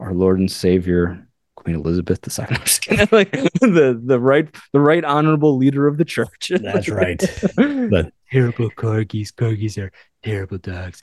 our 0.00 0.12
Lord 0.12 0.40
and 0.40 0.50
Savior 0.50 1.26
Queen 1.64 1.76
Elizabeth 1.76 2.20
II, 2.90 2.96
like 3.12 3.30
the 3.32 4.00
the 4.04 4.20
right 4.20 4.48
the 4.72 4.80
right 4.80 5.04
honorable 5.04 5.56
leader 5.56 5.86
of 5.86 5.96
the 5.98 6.04
church. 6.04 6.52
That's 6.62 6.88
right. 6.88 7.18
the 7.18 8.12
terrible 8.30 8.70
corgis. 8.70 9.32
Corgis 9.32 9.76
are 9.82 9.90
terrible 10.22 10.58
dogs. 10.58 11.00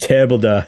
Terrible 0.00 0.38
dog. 0.38 0.66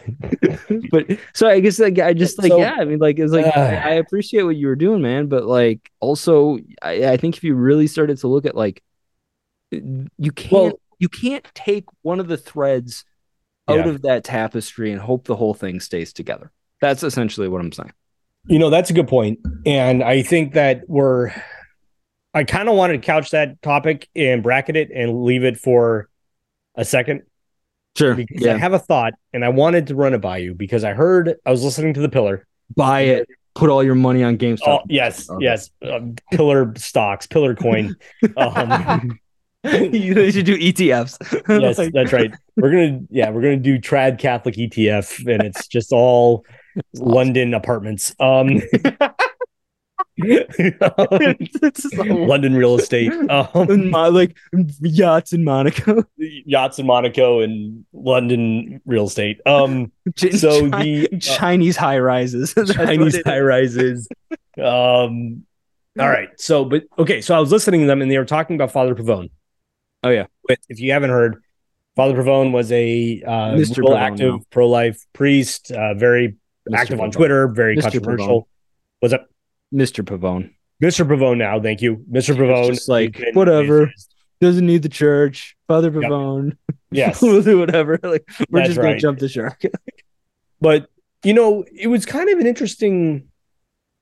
but 0.91 1.07
so 1.35 1.49
I 1.49 1.61
guess 1.61 1.79
like 1.79 1.99
I 1.99 2.13
just 2.13 2.39
like 2.39 2.51
So- 2.51 2.59
yeah, 2.59 2.77
I 2.79 2.85
mean 2.85 2.99
like 2.99 3.19
it's 3.19 3.33
like 3.33 3.47
Uh. 3.47 3.61
I, 3.61 3.75
I 3.75 3.91
appreciate 3.95 4.43
what 4.45 4.57
you 4.57 4.67
were 4.69 4.77
doing, 4.77 5.03
man. 5.03 5.27
But 5.27 5.45
like 5.45 5.91
also 6.01 6.59
I, 6.83 7.09
I 7.13 7.17
think 7.17 7.37
if 7.37 7.45
you 7.45 7.55
really 7.55 7.87
started 7.87 8.19
to 8.19 8.29
look 8.29 8.47
at 8.47 8.55
like 8.57 8.83
you 9.71 10.33
can't 10.35 10.53
Well- 10.53 10.81
you 11.01 11.09
can't 11.09 11.45
take 11.55 11.85
one 12.03 12.19
of 12.19 12.27
the 12.27 12.37
threads 12.37 13.05
out 13.69 13.79
Yeah. 13.79 13.89
of 13.89 14.03
that 14.03 14.25
tapestry 14.25 14.91
and 14.91 15.01
hope 15.01 15.27
the 15.27 15.37
whole 15.37 15.55
thing 15.55 15.79
stays 15.79 16.13
together. 16.13 16.51
That's 16.81 17.03
essentially 17.05 17.47
what 17.49 17.61
I'm 17.61 17.71
saying. 17.71 17.93
You 18.49 18.59
know, 18.59 18.71
that's 18.71 18.91
a 18.91 18.93
good 18.93 19.09
point. 19.09 19.39
And 19.67 20.03
I 20.03 20.23
think 20.23 20.55
that 20.55 20.83
we're 20.89 21.33
I 22.35 22.45
kind 22.45 22.69
of 22.69 22.75
wanted 22.77 23.01
to 23.01 23.07
couch 23.07 23.31
that 23.31 23.61
topic 23.63 24.09
and 24.15 24.43
bracket 24.43 24.77
it 24.77 24.91
and 24.95 25.23
leave 25.25 25.45
it 25.45 25.59
for 25.59 26.09
a 26.75 26.85
second 26.85 27.23
Sure. 27.97 28.15
because 28.15 28.47
I 28.47 28.57
have 28.59 28.75
a 28.75 28.79
thought 28.79 29.15
and 29.33 29.45
I 29.45 29.49
wanted 29.49 29.89
to 29.89 29.95
run 29.97 30.15
it 30.15 30.21
by 30.21 30.37
you 30.39 30.55
because 30.55 30.85
I 30.85 30.93
heard 30.95 31.35
I 31.45 31.51
was 31.51 31.65
listening 31.65 31.95
to 31.95 32.01
the 32.01 32.09
pillar. 32.09 32.47
Buy 32.77 33.01
it. 33.03 33.29
Put 33.55 33.71
all 33.71 33.83
your 33.83 33.97
money 33.97 34.23
on 34.23 34.35
Oh 34.35 34.37
GameStop. 34.37 34.83
yes, 34.89 35.29
Okay. 35.29 35.45
yes, 35.45 35.71
um, 35.83 36.15
pillar 36.31 36.73
stocks, 36.77 37.27
pillar 37.27 37.57
coin. 37.57 37.97
Um, 38.37 39.19
you 39.65 40.31
should 40.31 40.47
do 40.47 40.57
ETFs. 40.57 41.19
yes, 41.61 41.91
that's 41.93 42.13
right. 42.13 42.33
We're 42.57 42.71
gonna 42.71 43.01
yeah, 43.11 43.31
we're 43.31 43.43
gonna 43.43 43.57
do 43.57 43.81
trad 43.81 44.21
Catholic 44.21 44.55
ETF, 44.55 45.27
and 45.27 45.43
it's 45.43 45.67
just 45.67 45.91
all 45.93 46.45
London 46.95 47.55
apartments. 47.55 48.15
Um, 48.21 48.61
all- 50.83 52.27
London 52.27 52.55
real 52.55 52.77
estate. 52.77 53.13
Um, 53.31 53.91
like 53.91 54.37
yachts 54.81 55.33
in 55.33 55.45
Monaco. 55.45 56.05
yachts 56.17 56.79
in 56.79 56.87
Monaco 56.87 57.41
and 57.41 57.85
London 57.93 58.81
real 58.85 59.07
estate. 59.07 59.41
Um, 59.47 59.93
So 60.17 60.69
Chi- 60.71 60.83
the, 60.83 61.09
uh, 61.13 61.19
Chinese 61.19 61.77
high 61.77 61.99
rises. 61.99 62.55
Chinese 62.73 63.23
high 63.25 63.41
rises. 63.41 64.09
Um, 64.63 65.45
all 65.99 66.09
right. 66.09 66.29
So, 66.37 66.65
but 66.65 66.85
okay. 66.99 67.21
So 67.21 67.37
I 67.37 67.41
was 67.41 67.53
listening 67.53 67.83
to 67.83 67.87
them, 67.87 68.03
and 68.03 68.11
they 68.11 68.19
were 68.19 68.25
talking 68.25 68.57
about 68.57 68.73
Father 68.73 68.95
Pavone. 68.95 69.31
Oh, 70.03 70.11
yeah. 70.11 70.27
But 70.47 70.59
if 70.69 70.81
you 70.81 70.93
haven't 70.93 71.11
heard, 71.11 71.43
Father 71.97 72.15
Pavone 72.15 72.53
was 72.53 72.71
a 72.73 73.23
uh, 73.23 73.55
real 73.57 73.65
Pavone 73.67 73.99
active 73.99 74.35
now. 74.35 74.41
pro-life 74.51 75.05
priest, 75.13 75.73
uh, 75.73 75.95
very 75.95 76.37
Mr. 76.71 76.77
active 76.77 77.01
on 77.01 77.11
Twitter, 77.11 77.49
very 77.49 77.77
Mr. 77.77 77.83
controversial. 77.83 78.49
Was 79.03 79.13
up, 79.13 79.29
Mr. 79.73 80.05
Pavone 80.05 80.53
Mr. 80.83 81.07
Pavone? 81.07 81.39
Now, 81.39 81.61
thank 81.61 81.83
you, 81.83 82.05
Mr. 82.11 82.37
Pavone. 82.37 82.69
just 82.69 82.89
like, 82.89 83.21
whatever. 83.35 83.93
doesn't 84.41 84.67
need 84.67 84.83
the 84.83 84.89
church. 84.89 85.57
Father 85.67 85.91
Yep. 85.91 86.03
Pavone. 86.11 86.57
Yes, 86.91 87.21
we'll 87.23 87.43
do 87.43 87.59
whatever. 87.59 87.99
Like 88.03 88.29
we're 88.51 88.61
That's 88.61 88.69
just 88.69 88.77
gonna 88.79 88.93
right. 88.93 89.01
jump 89.01 89.19
the 89.19 89.29
shark. 89.29 89.61
but 90.61 90.89
you 91.25 91.35
know 91.35 91.65
it 91.75 91.89
was 91.89 92.07
kind 92.07 92.29
of 92.29 92.39
an 92.39 92.47
interesting 92.47 93.29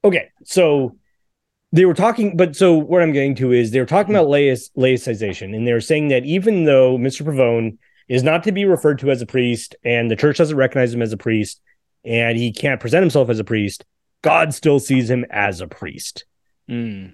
okay 0.05 0.29
so 0.45 0.97
they 1.73 1.85
were 1.85 1.95
talking 1.95 2.37
but 2.37 2.55
so 2.57 2.75
what 2.75 3.03
i'm 3.03 3.13
getting 3.13 3.35
to 3.35 3.53
is 3.53 3.71
they 3.71 3.81
were 3.81 3.87
talking 3.87 4.15
about 4.15 4.29
laic, 4.29 4.71
laicization 4.77 5.55
and 5.55 5.67
they 5.67 5.73
were 5.73 5.81
saying 5.81 6.09
that 6.09 6.25
even 6.25 6.65
though 6.65 6.99
mr 6.99 7.25
pavone 7.25 7.79
is 8.09 8.23
not 8.23 8.45
to 8.45 8.53
be 8.53 8.65
referred 8.65 8.99
to 8.99 9.11
as 9.11 9.21
a 9.23 9.27
priest 9.27 9.75
and 9.85 10.11
the 10.11 10.17
church 10.17 10.39
doesn't 10.39 10.57
recognize 10.57 10.95
him 10.95 11.03
as 11.03 11.13
a 11.13 11.17
priest 11.17 11.61
and 12.07 12.39
he 12.39 12.53
can't 12.53 12.81
present 12.81 13.03
himself 13.03 13.29
as 13.29 13.39
a 13.39 13.45
priest 13.45 13.85
god 14.23 14.55
still 14.55 14.79
sees 14.79 15.11
him 15.11 15.25
as 15.31 15.61
a 15.61 15.67
priest 15.67 16.25
Mm. 16.69 17.13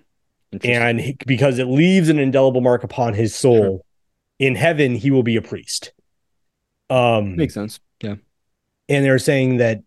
and 0.65 1.01
he, 1.01 1.17
because 1.27 1.59
it 1.59 1.67
leaves 1.67 2.09
an 2.09 2.19
indelible 2.19 2.61
mark 2.61 2.85
upon 2.85 3.15
his 3.15 3.35
soul 3.35 3.85
in 4.39 4.55
heaven 4.55 4.95
he 4.95 5.11
will 5.11 5.23
be 5.23 5.37
a 5.37 5.43
priest 5.43 5.93
um 6.91 7.37
makes 7.37 7.55
sense. 7.55 7.81
Yeah. 8.03 8.17
and 8.89 9.05
they're 9.05 9.19
saying 9.19 9.57
that 9.59 9.81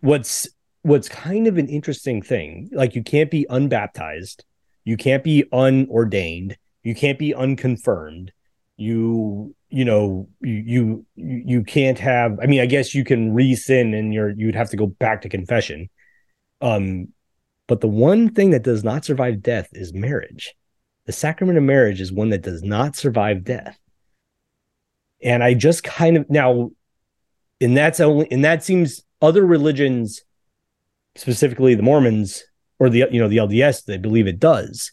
what's 0.00 0.48
what's 0.82 1.08
kind 1.08 1.46
of 1.46 1.58
an 1.58 1.68
interesting 1.68 2.22
thing 2.22 2.68
like 2.72 2.94
you 2.96 3.02
can't 3.02 3.30
be 3.30 3.46
unbaptized 3.48 4.44
you 4.84 4.96
can't 4.96 5.22
be 5.22 5.44
unordained 5.52 6.56
you 6.82 6.94
can't 6.94 7.18
be 7.18 7.34
unconfirmed 7.34 8.32
you 8.76 9.54
you 9.72 9.86
know 9.86 10.28
you 10.42 11.06
you 11.16 11.42
you 11.44 11.64
can't 11.64 11.98
have 11.98 12.38
i 12.42 12.46
mean 12.46 12.60
i 12.60 12.66
guess 12.66 12.94
you 12.94 13.04
can 13.04 13.32
re-sin 13.32 13.94
and 13.94 14.12
you're 14.12 14.28
you'd 14.30 14.54
have 14.54 14.68
to 14.70 14.76
go 14.76 14.86
back 14.86 15.22
to 15.22 15.28
confession. 15.28 15.88
Um 16.60 17.08
but 17.68 17.80
the 17.80 17.88
one 17.88 18.28
thing 18.34 18.50
that 18.50 18.64
does 18.64 18.84
not 18.84 19.04
survive 19.04 19.40
death 19.40 19.68
is 19.72 19.94
marriage. 19.94 20.54
The 21.06 21.12
sacrament 21.12 21.56
of 21.56 21.64
marriage 21.64 22.00
is 22.00 22.12
one 22.12 22.28
that 22.30 22.42
does 22.42 22.62
not 22.62 22.96
survive 22.96 23.44
death. 23.44 23.78
And 25.22 25.42
i 25.42 25.54
just 25.54 25.82
kind 25.82 26.18
of 26.18 26.28
now 26.28 26.70
and 27.60 27.76
that's 27.76 27.98
only 27.98 28.30
and 28.30 28.44
that 28.44 28.62
seems 28.62 29.02
other 29.22 29.44
religions 29.46 30.20
specifically 31.16 31.74
the 31.74 31.82
mormons 31.82 32.44
or 32.78 32.90
the 32.90 33.06
you 33.10 33.20
know 33.20 33.28
the 33.28 33.38
lds 33.38 33.84
they 33.84 33.96
believe 33.96 34.26
it 34.26 34.38
does. 34.38 34.92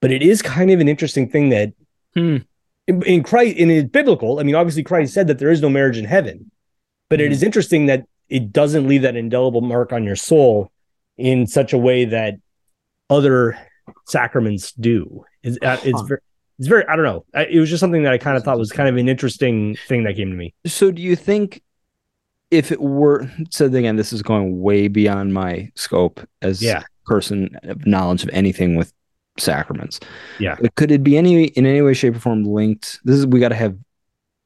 But 0.00 0.10
it 0.10 0.22
is 0.22 0.42
kind 0.42 0.70
of 0.72 0.80
an 0.80 0.88
interesting 0.88 1.30
thing 1.30 1.50
that 1.50 1.74
Hmm. 2.14 2.38
In, 2.86 3.02
in 3.02 3.22
christ 3.22 3.56
in 3.56 3.70
it's 3.70 3.88
biblical 3.90 4.40
i 4.40 4.42
mean 4.42 4.54
obviously 4.54 4.82
christ 4.82 5.12
said 5.14 5.26
that 5.26 5.38
there 5.38 5.50
is 5.50 5.60
no 5.62 5.68
marriage 5.68 5.98
in 5.98 6.04
heaven 6.04 6.50
but 7.08 7.20
it 7.20 7.28
Mhm. 7.28 7.32
is 7.32 7.42
interesting 7.42 7.86
that 7.86 8.04
it 8.28 8.52
doesn't 8.52 8.86
leave 8.86 9.02
that 9.02 9.16
indelible 9.16 9.60
mark 9.60 9.92
on 9.92 10.04
your 10.04 10.16
soul 10.16 10.70
in 11.18 11.46
such 11.46 11.72
a 11.72 11.78
way 11.78 12.04
that 12.04 12.34
other 13.08 13.58
sacraments 14.06 14.72
do 14.72 15.24
It's 15.42 15.58
uh, 15.62 15.76
it's 15.84 16.00
very 16.02 16.20
it's 16.58 16.68
very 16.68 16.84
I 16.86 16.94
don't 16.94 17.04
know. 17.06 17.24
I, 17.34 17.46
it 17.46 17.58
was 17.58 17.70
just 17.70 17.80
something 17.80 18.02
that 18.04 18.12
I 18.12 18.18
kind 18.18 18.36
of 18.36 18.44
thought 18.44 18.58
was 18.58 18.70
kind 18.70 18.88
of 18.88 18.96
an 18.96 19.08
interesting 19.08 19.76
thing 19.88 20.04
that 20.04 20.14
came 20.16 20.30
to 20.30 20.36
me. 20.36 20.52
So 20.66 20.90
do 20.90 21.00
you 21.02 21.16
think 21.16 21.62
if 22.50 22.70
it 22.70 22.80
were 22.80 23.28
so 23.50 23.64
again, 23.66 23.96
this 23.96 24.12
is 24.12 24.22
going 24.22 24.60
way 24.60 24.86
beyond 24.88 25.32
my 25.34 25.70
scope 25.74 26.20
as 26.42 26.62
Yeah. 26.62 26.80
a 26.82 27.08
person 27.08 27.56
of 27.64 27.86
knowledge 27.86 28.22
of 28.22 28.28
anything 28.32 28.76
with 28.76 28.92
sacraments. 29.38 30.00
Yeah. 30.38 30.56
But 30.60 30.74
could 30.74 30.90
it 30.90 31.02
be 31.02 31.16
any 31.16 31.44
in 31.46 31.66
any 31.66 31.82
way, 31.82 31.94
shape, 31.94 32.16
or 32.16 32.20
form 32.20 32.44
linked? 32.44 33.00
This 33.04 33.16
is 33.16 33.26
we 33.26 33.40
gotta 33.40 33.54
have 33.54 33.76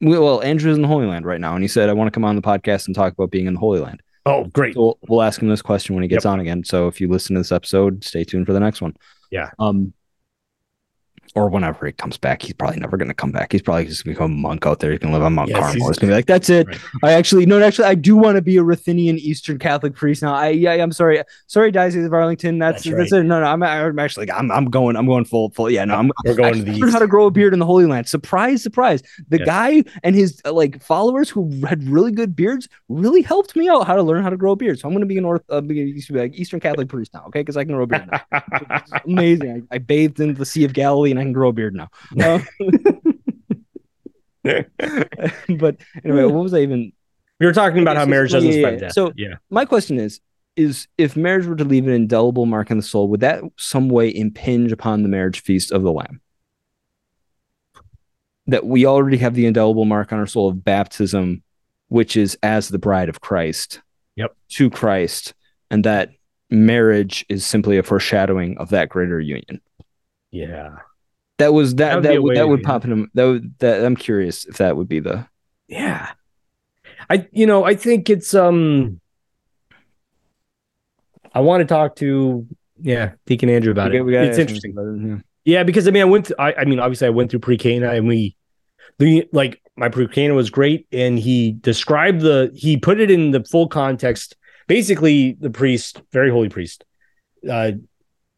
we- 0.00 0.18
well, 0.18 0.42
Andrew's 0.42 0.76
in 0.76 0.82
the 0.82 0.88
Holy 0.88 1.06
Land 1.06 1.24
right 1.24 1.40
now, 1.40 1.54
and 1.54 1.62
he 1.62 1.68
said, 1.68 1.88
I 1.88 1.92
want 1.92 2.08
to 2.08 2.10
come 2.12 2.24
on 2.24 2.36
the 2.36 2.42
podcast 2.42 2.86
and 2.86 2.94
talk 2.94 3.12
about 3.12 3.30
being 3.30 3.46
in 3.46 3.54
the 3.54 3.60
Holy 3.60 3.80
Land. 3.80 4.02
Oh, 4.26 4.44
great. 4.44 4.74
So 4.74 4.80
we'll, 4.80 4.98
we'll 5.08 5.22
ask 5.22 5.40
him 5.40 5.48
this 5.48 5.62
question 5.62 5.94
when 5.94 6.02
he 6.02 6.08
gets 6.08 6.24
on 6.24 6.40
again. 6.40 6.64
So 6.64 6.88
if 6.88 7.00
you 7.00 7.08
listen 7.08 7.34
to 7.34 7.40
this 7.40 7.52
episode, 7.52 8.04
stay 8.04 8.24
tuned 8.24 8.46
for 8.46 8.52
the 8.52 8.60
next 8.60 8.80
one. 8.80 8.94
Yeah. 9.30 9.50
Um, 9.58 9.92
or 11.36 11.48
whenever 11.48 11.84
he 11.86 11.92
comes 11.92 12.16
back, 12.16 12.42
he's 12.42 12.52
probably 12.52 12.78
never 12.78 12.96
going 12.96 13.08
to 13.08 13.14
come 13.14 13.32
back. 13.32 13.50
He's 13.50 13.60
probably 13.62 13.86
just 13.86 14.04
going 14.04 14.14
to 14.14 14.20
become 14.20 14.32
a 14.32 14.36
monk 14.36 14.66
out 14.66 14.78
there. 14.78 14.92
He 14.92 14.98
can 14.98 15.10
live 15.12 15.22
on 15.22 15.34
Mount 15.34 15.48
Yes, 15.50 15.58
Carmel. 15.58 15.74
he's- 15.74 15.98
going 15.98 16.00
to 16.00 16.06
be 16.06 16.12
like, 16.12 16.26
that's 16.26 16.48
it. 16.48 16.66
Right. 16.68 16.78
I 17.02 17.12
actually, 17.14 17.44
no, 17.44 17.60
actually, 17.60 17.88
I 17.88 17.96
do 17.96 18.16
want 18.16 18.36
to 18.36 18.42
be 18.42 18.56
a 18.56 18.62
Ruthenian 18.62 19.18
Eastern 19.18 19.58
Catholic 19.58 19.94
priest 19.96 20.22
now. 20.22 20.32
I, 20.32 20.50
yeah, 20.50 20.72
I'm 20.74 20.92
sorry. 20.92 21.20
Sorry, 21.48 21.72
Diocese 21.72 22.04
of 22.06 22.12
Arlington. 22.14 22.58
That's, 22.60 22.84
That's 22.84 22.96
that's, 22.96 23.12
right. 23.12 23.20
it. 23.20 23.24
No, 23.24 23.40
no, 23.40 23.46
I'm, 23.46 23.62
I'm 23.64 23.98
actually, 23.98 24.30
I'm, 24.30 24.50
I'm 24.52 24.66
going, 24.66 24.94
I'm 24.96 25.06
going 25.06 25.24
full, 25.24 25.50
full. 25.50 25.68
Yeah, 25.70 25.84
no, 25.84 25.96
I'm, 25.96 26.12
We're 26.24 26.34
going 26.36 26.54
I 26.54 26.58
to 26.58 26.62
the 26.62 26.72
learned 26.78 26.92
how 26.92 27.00
to 27.00 27.08
grow 27.08 27.26
a 27.26 27.30
beard 27.32 27.52
in 27.52 27.58
the 27.58 27.66
Holy 27.66 27.86
Land. 27.86 28.08
Surprise, 28.08 28.62
surprise. 28.62 29.02
The 29.28 29.38
Yes. 29.38 29.46
guy 29.46 29.82
and 30.04 30.14
his 30.14 30.40
uh, 30.44 30.52
like 30.52 30.80
followers 30.84 31.28
who 31.28 31.50
had 31.66 31.82
really 31.88 32.12
good 32.12 32.36
beards 32.36 32.68
really 32.88 33.22
helped 33.22 33.56
me 33.56 33.68
out 33.68 33.88
how 33.88 33.96
to 33.96 34.02
learn 34.04 34.22
how 34.22 34.30
to 34.30 34.36
grow 34.36 34.52
a 34.52 34.56
beard. 34.56 34.78
So 34.78 34.86
I'm 34.86 34.94
going 34.94 35.00
to 35.02 35.06
be 35.06 35.16
an 35.18 35.24
North, 35.24 35.42
uh, 35.48 35.60
be, 35.60 35.92
be 35.92 36.02
like 36.10 36.34
Eastern 36.34 36.60
Catholic 36.60 36.88
priest 36.88 37.12
now, 37.12 37.24
okay? 37.26 37.40
Because 37.40 37.56
I 37.56 37.64
can 37.64 37.74
grow 37.74 37.82
a 37.82 37.86
beard. 37.88 38.08
Now. 38.30 38.42
Amazing. 39.04 39.66
I, 39.72 39.74
I 39.76 39.78
bathed 39.78 40.20
in 40.20 40.34
the 40.34 40.44
Sea 40.46 40.64
of 40.64 40.72
Galilee 40.74 41.10
and 41.10 41.18
I 41.18 41.23
can 41.24 41.32
grow 41.32 41.48
a 41.48 41.52
beard 41.52 41.74
now. 41.74 41.88
Um, 44.46 44.66
but 45.58 45.76
anyway, 46.04 46.24
what 46.24 46.42
was 46.42 46.52
I 46.52 46.58
even? 46.58 46.92
we 47.40 47.46
were 47.46 47.52
talking 47.54 47.80
about 47.80 47.96
how 47.96 48.04
marriage 48.04 48.32
doesn't 48.32 48.50
yeah, 48.50 48.58
spread 48.58 48.74
yeah. 48.74 48.80
death. 48.80 48.92
So- 48.92 49.12
yeah. 49.16 49.34
My 49.50 49.64
question 49.64 49.98
is: 49.98 50.20
is 50.56 50.86
if 50.98 51.16
marriage 51.16 51.46
were 51.46 51.56
to 51.56 51.64
leave 51.64 51.86
an 51.86 51.94
indelible 51.94 52.46
mark 52.46 52.70
on 52.70 52.76
the 52.76 52.82
soul, 52.82 53.08
would 53.08 53.20
that 53.20 53.42
some 53.56 53.88
way 53.88 54.14
impinge 54.14 54.70
upon 54.70 55.02
the 55.02 55.08
marriage 55.08 55.40
feast 55.40 55.72
of 55.72 55.82
the 55.82 55.92
Lamb? 55.92 56.20
That 58.46 58.66
we 58.66 58.86
already 58.86 59.16
have 59.16 59.34
the 59.34 59.46
indelible 59.46 59.86
mark 59.86 60.12
on 60.12 60.18
our 60.18 60.26
soul 60.26 60.48
of 60.48 60.62
baptism, 60.62 61.42
which 61.88 62.16
is 62.16 62.36
as 62.42 62.68
the 62.68 62.78
bride 62.78 63.08
of 63.08 63.20
Christ. 63.20 63.80
Yep. 64.16 64.36
To 64.50 64.70
Christ, 64.70 65.34
and 65.70 65.84
that 65.84 66.10
marriage 66.50 67.24
is 67.28 67.44
simply 67.44 67.78
a 67.78 67.82
foreshadowing 67.82 68.58
of 68.58 68.68
that 68.70 68.88
greater 68.90 69.20
union. 69.20 69.60
Yeah. 70.30 70.76
That 71.38 71.52
was 71.52 71.74
That 71.76 71.76
that 71.76 71.96
would 71.96 72.04
that 72.04 72.22
would, 72.22 72.36
that 72.36 72.48
would 72.48 72.62
pop 72.62 72.84
in. 72.84 73.08
That 73.14 73.24
would, 73.24 73.58
that 73.58 73.84
I'm 73.84 73.96
curious 73.96 74.44
if 74.46 74.58
that 74.58 74.76
would 74.76 74.88
be 74.88 75.00
the 75.00 75.26
Yeah. 75.68 76.12
I 77.10 77.28
you 77.32 77.46
know, 77.46 77.64
I 77.64 77.74
think 77.74 78.08
it's 78.08 78.34
um 78.34 79.00
I 81.34 81.40
want 81.40 81.60
to 81.62 81.66
talk 81.66 81.96
to 81.96 82.46
yeah, 82.80 83.12
Deacon 83.26 83.48
Andrew 83.48 83.72
about 83.72 83.90
We 83.92 83.98
it. 83.98 84.02
we 84.02 84.16
it's 84.16 84.38
interesting. 84.38 84.74
it, 84.76 85.08
yeah. 85.08 85.18
Yeah, 85.44 85.62
because 85.62 85.86
I 85.88 85.90
mean 85.90 86.02
I 86.02 86.06
went 86.06 86.26
to, 86.26 86.40
I, 86.40 86.60
I 86.60 86.64
mean 86.64 86.78
obviously 86.80 87.06
I 87.06 87.10
went 87.10 87.30
through 87.30 87.40
pre-Cana 87.40 87.90
and 87.92 88.06
we 88.08 88.36
the 88.98 89.28
like 89.32 89.60
my 89.76 89.88
pre-Cana 89.88 90.34
was 90.34 90.50
great 90.50 90.86
and 90.92 91.18
he 91.18 91.52
described 91.52 92.20
the 92.20 92.52
he 92.54 92.76
put 92.76 93.00
it 93.00 93.10
in 93.10 93.32
the 93.32 93.44
full 93.44 93.68
context. 93.68 94.36
Basically 94.66 95.32
the 95.40 95.50
priest, 95.50 96.00
very 96.12 96.30
holy 96.30 96.48
priest, 96.48 96.84
uh 97.50 97.72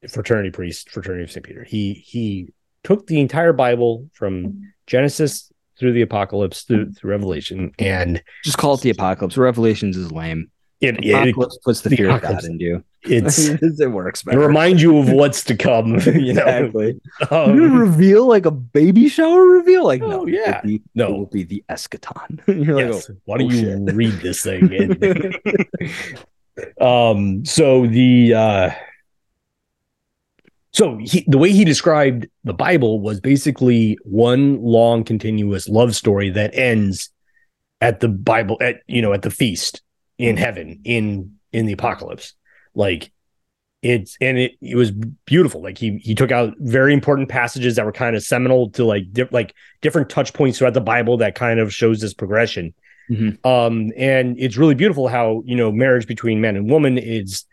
fraternity 0.09 0.51
priest, 0.51 0.91
fraternity 0.91 1.25
of 1.25 1.31
St. 1.31 1.45
Peter. 1.45 1.63
He 1.63 1.93
he 1.95 2.53
took 2.87 3.07
the 3.09 3.21
entire 3.21 3.53
Bible 3.53 4.09
from 4.13 4.73
Genesis 4.87 5.51
through 5.79 5.93
the 5.93 6.03
apocalypse 6.03 6.63
through, 6.63 6.93
through 6.93 7.11
Revelation 7.11 7.73
and 7.79 8.23
Just 8.45 8.59
call 8.59 8.75
it 8.75 8.81
the 8.81 8.91
apocalypse. 8.91 9.37
Revelations 9.37 9.97
is 9.97 10.11
lame. 10.13 10.51
it, 10.81 11.05
it 11.05 11.11
Apocalypse 11.13 11.59
puts 11.65 11.81
the 11.83 11.89
the 11.91 11.97
fear 11.97 12.07
of 12.11 12.23
God 12.23 12.31
apocalypse. 12.31 12.47
into 12.47 12.65
you. 12.65 12.85
it's 13.03 13.49
it 13.81 13.91
works 13.91 14.23
to 14.23 14.39
remind 14.39 14.81
you 14.81 14.99
of 14.99 15.11
what's 15.11 15.43
to 15.45 15.57
come. 15.57 15.99
You 16.07 16.33
know, 16.35 16.43
Exactly. 16.47 17.01
Um, 17.31 17.55
you 17.57 17.77
reveal 17.79 18.27
like 18.27 18.47
a 18.47 18.51
baby 18.51 19.09
shower 19.09 19.43
reveal? 19.43 19.85
Like, 19.85 20.03
Oh, 20.03 20.09
no, 20.09 20.27
yeah. 20.27 20.59
It 20.59 20.63
be, 20.65 20.83
No. 20.95 21.07
it 21.09 21.13
will 21.13 21.27
be 21.27 21.43
the 21.43 21.65
eschaton. 21.69 22.41
You're 22.67 22.77
like, 22.77 22.95
oh, 23.11 23.15
Why 23.27 23.39
don't 23.39 23.51
you 23.51 23.85
read 23.95 24.15
this 24.21 24.43
thing? 24.43 25.35
Um. 26.81 27.45
So 27.45 27.87
the 27.87 28.33
uh, 28.35 28.71
so 30.77 30.99
he, 30.99 31.25
the 31.27 31.39
way 31.39 31.53
he 31.53 31.65
described 31.65 32.27
the 32.45 32.53
Bible 32.53 33.01
was 33.01 33.19
basically 33.19 33.97
one 34.03 34.61
long 34.63 35.05
continuous 35.05 35.71
love 35.71 35.97
story 35.97 36.29
that 36.29 36.55
ends 36.55 37.09
at 37.81 38.01
the 38.01 38.09
Bible 38.09 38.59
at 38.61 38.83
you 38.87 39.01
know 39.01 39.15
at 39.15 39.23
the 39.23 39.31
feast 39.31 39.81
in 40.19 40.37
heaven 40.37 40.81
in 40.85 41.33
in 41.51 41.65
the 41.65 41.73
apocalypse. 41.73 42.35
Like 42.75 43.11
it's 43.81 44.19
and 44.21 44.37
it 44.37 44.53
it 44.61 44.77
was 44.77 44.91
beautiful. 45.25 45.63
Like 45.63 45.79
he 45.79 45.97
he 45.97 46.15
took 46.15 46.31
out 46.31 46.53
very 46.59 46.93
important 46.93 47.31
passages 47.31 47.77
that 47.77 47.87
were 47.87 47.93
kind 47.93 48.15
of 48.15 48.23
seminal 48.23 48.69
to 48.73 48.85
like 48.85 49.11
di- 49.13 49.29
like 49.31 49.55
different 49.81 50.11
touch 50.11 50.35
points 50.35 50.59
throughout 50.59 50.75
the 50.75 50.83
Bible 50.83 51.17
that 51.17 51.35
kind 51.35 51.59
of 51.59 51.73
shows 51.73 52.03
this 52.03 52.13
progression. 52.13 52.75
Mhm. 53.11 53.39
Um, 53.47 53.93
and 53.97 54.39
it's 54.39 54.59
really 54.59 54.75
beautiful 54.75 55.09
how 55.09 55.43
you 55.47 55.57
know 55.57 55.73
marriage 55.73 56.07
between 56.07 56.43
man 56.43 56.55
and 56.55 56.69
woman 56.69 56.99
is 56.99 57.47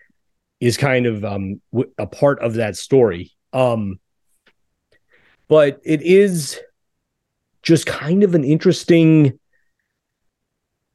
is 0.64 0.78
kind 0.78 1.06
of 1.06 1.26
um 1.26 1.62
a 1.98 2.08
part 2.08 2.40
of 2.40 2.54
that 2.54 2.78
story. 2.78 3.32
Um, 3.52 4.00
but 5.50 5.82
it 5.84 6.02
is 6.02 6.60
just 7.62 7.86
kind 7.86 8.24
of 8.24 8.34
an 8.34 8.44
interesting 8.44 9.38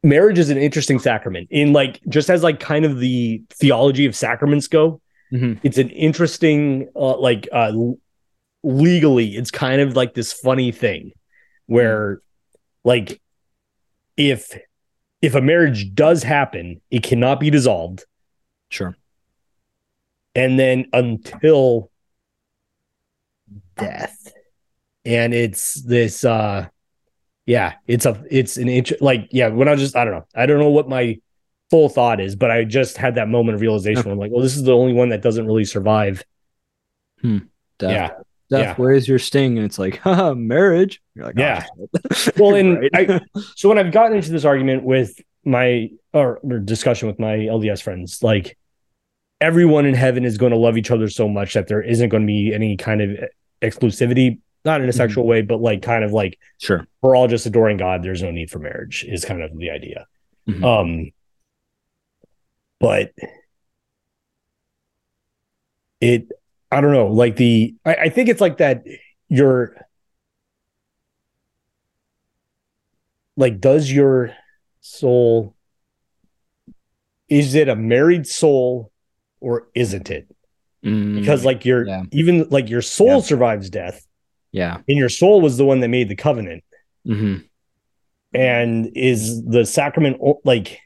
marriage 0.02 0.38
is 0.38 0.48
an 0.48 0.58
interesting 0.58 0.98
sacrament 0.98 1.48
in 1.50 1.72
like 1.72 2.00
just 2.08 2.30
as 2.30 2.42
like 2.42 2.60
kind 2.60 2.84
of 2.84 2.98
the 2.98 3.42
theology 3.50 4.06
of 4.06 4.14
sacraments 4.16 4.68
go 4.68 5.00
Mhm. 5.32 5.58
it's 5.62 5.76
an 5.76 5.90
interesting 5.90 6.88
uh, 6.96 7.18
like 7.18 7.48
uh 7.52 7.72
legally 8.62 9.36
it's 9.36 9.50
kind 9.50 9.80
of 9.82 9.96
like 9.96 10.14
this 10.14 10.32
funny 10.32 10.72
thing 10.72 11.10
where 11.66 12.22
like 12.84 13.20
if 14.16 14.56
if 15.20 15.34
a 15.34 15.40
marriage 15.40 15.92
does 15.94 16.22
happen 16.22 16.80
it 16.90 17.02
cannot 17.02 17.40
be 17.40 17.50
dissolved 17.50 18.04
Sure. 18.70 18.94
And 20.38 20.58
then 20.58 20.86
until 20.92 21.90
death 23.76 24.32
and 25.04 25.34
it's 25.34 25.74
this 25.82 26.24
uh 26.24 26.66
yeah 27.46 27.74
it's 27.86 28.06
a 28.06 28.22
it's 28.30 28.56
an 28.56 28.68
inch 28.68 28.92
like 29.00 29.28
yeah 29.30 29.48
when 29.48 29.68
i 29.68 29.74
just 29.74 29.96
i 29.96 30.04
don't 30.04 30.14
know 30.14 30.26
i 30.34 30.46
don't 30.46 30.58
know 30.58 30.70
what 30.70 30.88
my 30.88 31.18
full 31.70 31.88
thought 31.88 32.20
is 32.20 32.34
but 32.34 32.50
i 32.50 32.64
just 32.64 32.96
had 32.96 33.14
that 33.16 33.28
moment 33.28 33.54
of 33.54 33.60
realization 33.60 34.04
where 34.04 34.12
i'm 34.12 34.18
like 34.18 34.32
well 34.32 34.42
this 34.42 34.56
is 34.56 34.62
the 34.64 34.74
only 34.74 34.92
one 34.92 35.10
that 35.10 35.22
doesn't 35.22 35.46
really 35.46 35.64
survive 35.64 36.24
Death. 37.22 37.42
Yeah. 37.80 38.08
Death, 38.08 38.20
Yeah. 38.50 38.74
where's 38.76 39.08
your 39.08 39.18
sting? 39.18 39.56
And 39.56 39.64
it's 39.64 39.78
like, 39.78 39.98
haha, 40.04 40.34
marriage. 40.34 41.00
You're 41.14 41.26
like, 41.26 41.38
oh, 41.38 41.40
Yeah. 41.42 41.66
Well, 42.36 42.54
and. 42.60 42.88
I, 42.94 43.20
so 43.56 43.68
when 43.68 43.78
I've 43.78 43.92
gotten 43.92 44.16
into 44.16 44.30
this 44.30 44.44
argument 44.44 44.84
with 44.84 45.20
my 45.44 45.90
or, 46.12 46.38
or 46.42 46.58
discussion 46.58 47.08
with 47.08 47.18
my 47.18 47.36
LDS 47.36 47.82
friends, 47.82 48.22
like 48.22 48.57
everyone 49.40 49.86
in 49.86 49.94
heaven 49.94 50.24
is 50.24 50.36
going 50.38 50.52
to 50.52 50.58
love 50.58 50.76
each 50.76 50.90
other 50.90 51.08
so 51.08 51.28
much 51.28 51.54
that 51.54 51.68
there 51.68 51.82
isn't 51.82 52.08
going 52.08 52.22
to 52.22 52.26
be 52.26 52.52
any 52.52 52.76
kind 52.76 53.00
of 53.00 53.10
exclusivity, 53.62 54.40
not 54.64 54.80
in 54.80 54.88
a 54.88 54.92
sexual 54.92 55.26
way, 55.26 55.42
but 55.42 55.60
like 55.60 55.82
kind 55.82 56.04
of 56.04 56.12
like 56.12 56.38
sure. 56.58 56.86
we're 57.02 57.16
all 57.16 57.28
just 57.28 57.46
adoring 57.46 57.76
God. 57.76 58.02
There's 58.02 58.22
no 58.22 58.30
need 58.30 58.50
for 58.50 58.58
marriage. 58.58 59.04
Is 59.08 59.24
kind 59.24 59.42
of 59.42 59.56
the 59.56 59.70
idea. 59.70 60.06
Mhm. 60.48 60.64
Um, 60.64 61.12
but 62.80 63.12
it, 66.00 66.28
I 66.70 66.80
don't 66.80 66.92
know, 66.92 67.08
like 67.08 67.36
the, 67.36 67.74
I, 67.84 67.94
I 67.94 68.08
think 68.08 68.28
it's 68.28 68.40
like 68.40 68.58
that. 68.58 68.84
You're 69.28 69.76
like, 73.36 73.60
does 73.60 73.90
your 73.90 74.34
soul, 74.80 75.54
is 77.28 77.54
it 77.54 77.68
a 77.68 77.76
married 77.76 78.26
soul 78.26 78.90
or 79.40 79.68
isn't 79.74 80.10
it? 80.10 80.26
Mm, 80.84 81.18
Because 81.18 81.44
like 81.44 81.64
your, 81.64 81.86
yeah. 81.86 82.02
even 82.12 82.48
like 82.50 82.68
your 82.68 82.82
soul 82.82 83.16
Yeah. 83.16 83.20
survives 83.20 83.68
death 83.70 84.06
yeah. 84.52 84.78
and 84.88 84.96
your 84.98 85.08
soul 85.08 85.40
was 85.40 85.56
the 85.56 85.64
one 85.64 85.80
that 85.80 85.88
made 85.88 86.08
the 86.08 86.16
covenant. 86.16 86.62
hmm 87.04 87.36
and 88.34 88.92
is 88.94 89.42
the 89.46 89.64
sacrament 89.64 90.18
like 90.44 90.78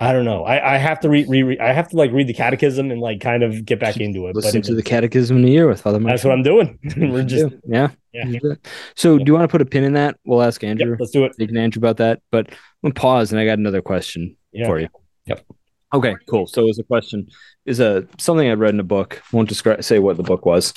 I 0.00 0.12
don't 0.12 0.24
know. 0.24 0.42
I, 0.44 0.74
I 0.74 0.78
have 0.78 0.98
to 1.00 1.08
read 1.08 1.28
re, 1.28 1.44
re- 1.44 1.58
I 1.60 1.72
have 1.72 1.88
to 1.90 1.96
like 1.96 2.10
read 2.10 2.26
the 2.26 2.34
catechism 2.34 2.90
and 2.90 3.00
like 3.00 3.20
kind 3.20 3.44
of 3.44 3.64
get 3.64 3.78
back 3.78 3.98
into 3.98 4.26
it. 4.26 4.34
Listen 4.34 4.58
it 4.58 4.64
to 4.64 4.74
the 4.74 4.82
catechism 4.82 5.36
in 5.38 5.44
a 5.44 5.48
year 5.48 5.68
with 5.68 5.80
Father 5.80 6.00
Mike. 6.00 6.10
that's 6.12 6.24
what 6.24 6.32
I'm 6.32 6.42
doing. 6.42 6.76
We're 6.96 7.22
just 7.22 7.54
yeah. 7.66 7.90
yeah. 8.12 8.26
You. 8.26 8.56
So, 8.96 9.16
do 9.16 9.24
you 9.24 9.32
want 9.32 9.44
to 9.44 9.48
put 9.48 9.62
a 9.62 9.64
pin 9.64 9.84
in 9.84 9.92
that? 9.92 10.16
We'll 10.24 10.42
ask 10.42 10.62
Andrew. 10.64 10.90
Yep, 10.90 11.00
let's 11.00 11.12
do 11.12 11.24
it. 11.24 11.36
Deacon 11.38 11.56
Andrew 11.56 11.78
about 11.78 11.98
that. 11.98 12.20
But 12.32 12.48
I'm 12.50 12.56
gonna 12.90 12.94
pause 12.94 13.30
and 13.32 13.40
I 13.40 13.44
got 13.44 13.58
another 13.58 13.80
question 13.80 14.36
Yeah. 14.52 14.66
for 14.66 14.80
you. 14.80 14.88
Yep. 15.26 15.46
Okay, 15.94 16.14
cool. 16.28 16.46
So 16.46 16.62
it 16.62 16.66
was 16.66 16.78
a 16.78 16.84
question 16.84 17.28
is 17.66 17.80
a 17.80 18.06
something 18.18 18.48
I 18.48 18.52
read 18.54 18.74
in 18.74 18.80
a 18.80 18.84
book. 18.84 19.22
Won't 19.32 19.48
describe 19.48 19.84
say 19.84 19.98
what 19.98 20.16
the 20.16 20.22
book 20.22 20.46
was, 20.46 20.72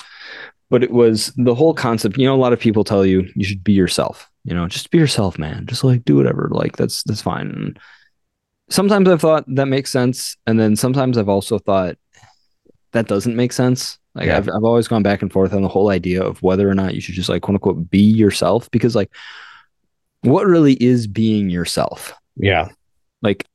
but 0.68 0.82
it 0.82 0.90
was 0.90 1.32
the 1.36 1.54
whole 1.54 1.74
concept. 1.74 2.18
You 2.18 2.26
know, 2.26 2.34
a 2.34 2.36
lot 2.36 2.52
of 2.52 2.60
people 2.60 2.84
tell 2.84 3.04
you 3.04 3.28
you 3.34 3.44
should 3.44 3.64
be 3.64 3.72
yourself. 3.72 4.28
You 4.44 4.54
know, 4.54 4.66
just 4.68 4.90
be 4.90 4.98
yourself, 4.98 5.38
man. 5.38 5.66
Just 5.66 5.84
like 5.84 6.04
do 6.04 6.16
whatever. 6.16 6.48
Like 6.50 6.76
that's 6.76 7.02
that's 7.04 7.22
fine. 7.22 7.50
And 7.50 7.78
sometimes 8.68 9.08
I've 9.08 9.20
thought 9.20 9.44
that 9.48 9.66
makes 9.66 9.90
sense, 9.90 10.36
and 10.46 10.60
then 10.60 10.76
sometimes 10.76 11.16
I've 11.18 11.28
also 11.28 11.58
thought 11.58 11.96
that 12.92 13.08
doesn't 13.08 13.36
make 13.36 13.52
sense. 13.52 13.98
Like 14.14 14.26
Yeah. 14.26 14.36
I've 14.38 14.48
I've 14.48 14.64
always 14.64 14.88
gone 14.88 15.02
back 15.02 15.22
and 15.22 15.32
forth 15.32 15.52
on 15.52 15.62
the 15.62 15.68
whole 15.68 15.90
idea 15.90 16.22
of 16.22 16.42
whether 16.42 16.68
or 16.68 16.74
not 16.74 16.94
you 16.94 17.00
should 17.00 17.14
just 17.14 17.28
like 17.28 17.42
quote 17.42 17.56
unquote 17.56 17.90
be 17.90 18.00
yourself 18.00 18.70
because 18.70 18.94
like 18.94 19.10
what 20.22 20.46
really 20.46 20.74
is 20.74 21.06
being 21.06 21.50
yourself? 21.50 22.12
Yeah. 22.36 22.68
Like 23.22 23.46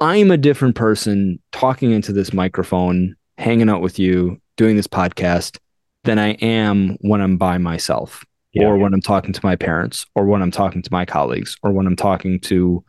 I'm 0.00 0.30
a 0.30 0.36
different 0.36 0.74
person 0.76 1.38
talking 1.52 1.90
into 1.92 2.12
this 2.12 2.32
microphone, 2.32 3.16
hanging 3.38 3.70
out 3.70 3.80
with 3.80 3.98
you, 3.98 4.40
doing 4.56 4.76
this 4.76 4.86
podcast 4.86 5.58
than 6.04 6.18
I 6.18 6.32
am 6.34 6.96
when 7.00 7.20
I'm 7.20 7.36
by 7.36 7.58
myself 7.58 8.24
Yeah. 8.52 8.66
or 8.66 8.76
when 8.78 8.94
I'm 8.94 9.00
talking 9.00 9.32
to 9.32 9.40
my 9.42 9.56
parents 9.56 10.06
or 10.14 10.26
when 10.26 10.42
I'm 10.42 10.50
talking 10.50 10.82
to 10.82 10.92
my 10.92 11.04
colleagues 11.04 11.56
or 11.62 11.72
when 11.72 11.86
I'm 11.86 11.96
talking 11.96 12.38
to 12.40 12.84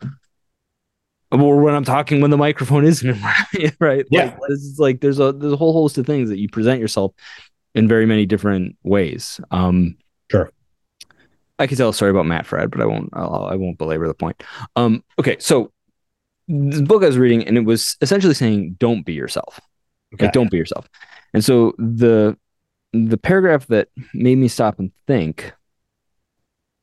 or 1.31 1.59
when 1.61 1.73
I'm 1.73 1.83
talking 1.83 2.21
when 2.21 2.31
the 2.31 2.37
microphone 2.37 2.85
isn't 2.85 3.09
in 3.09 3.15
front 3.15 3.37
of 3.63 3.75
right? 3.79 4.05
Yeah. 4.11 4.25
Like, 4.25 4.37
this 4.49 4.59
is 4.59 4.79
like 4.79 5.01
there's 5.01 5.19
a 5.19 5.31
there's 5.33 5.53
a 5.53 5.57
whole 5.57 5.73
host 5.73 5.97
of 5.97 6.05
things 6.05 6.29
that 6.29 6.37
you 6.39 6.47
present 6.49 6.79
yourself 6.79 7.13
in 7.73 7.87
very 7.87 8.05
many 8.05 8.25
different 8.25 8.77
ways. 8.83 9.39
Um 9.51 9.97
Sure. 10.31 10.51
I 11.59 11.65
could 11.67 11.77
tell 11.77 11.89
a 11.89 11.93
story 11.93 12.11
about 12.11 12.27
Matt 12.27 12.45
Fred, 12.45 12.69
but 12.69 12.81
I 12.81 12.85
won't 12.85 13.09
I'll, 13.13 13.45
I 13.51 13.55
won't 13.55 13.77
belabor 13.77 14.07
the 14.07 14.13
point. 14.13 14.41
Um 14.75 15.03
okay, 15.19 15.37
so 15.39 15.71
the 16.47 16.83
book 16.83 17.03
I 17.03 17.07
was 17.07 17.17
reading 17.17 17.45
and 17.45 17.57
it 17.57 17.65
was 17.65 17.97
essentially 18.01 18.33
saying 18.33 18.77
don't 18.79 19.05
be 19.05 19.13
yourself. 19.13 19.59
Okay. 20.13 20.25
Like 20.25 20.33
don't 20.33 20.51
be 20.51 20.57
yourself. 20.57 20.87
And 21.33 21.43
so 21.43 21.73
the 21.77 22.37
the 22.93 23.17
paragraph 23.17 23.67
that 23.67 23.89
made 24.13 24.37
me 24.37 24.47
stop 24.47 24.79
and 24.79 24.91
think 25.05 25.53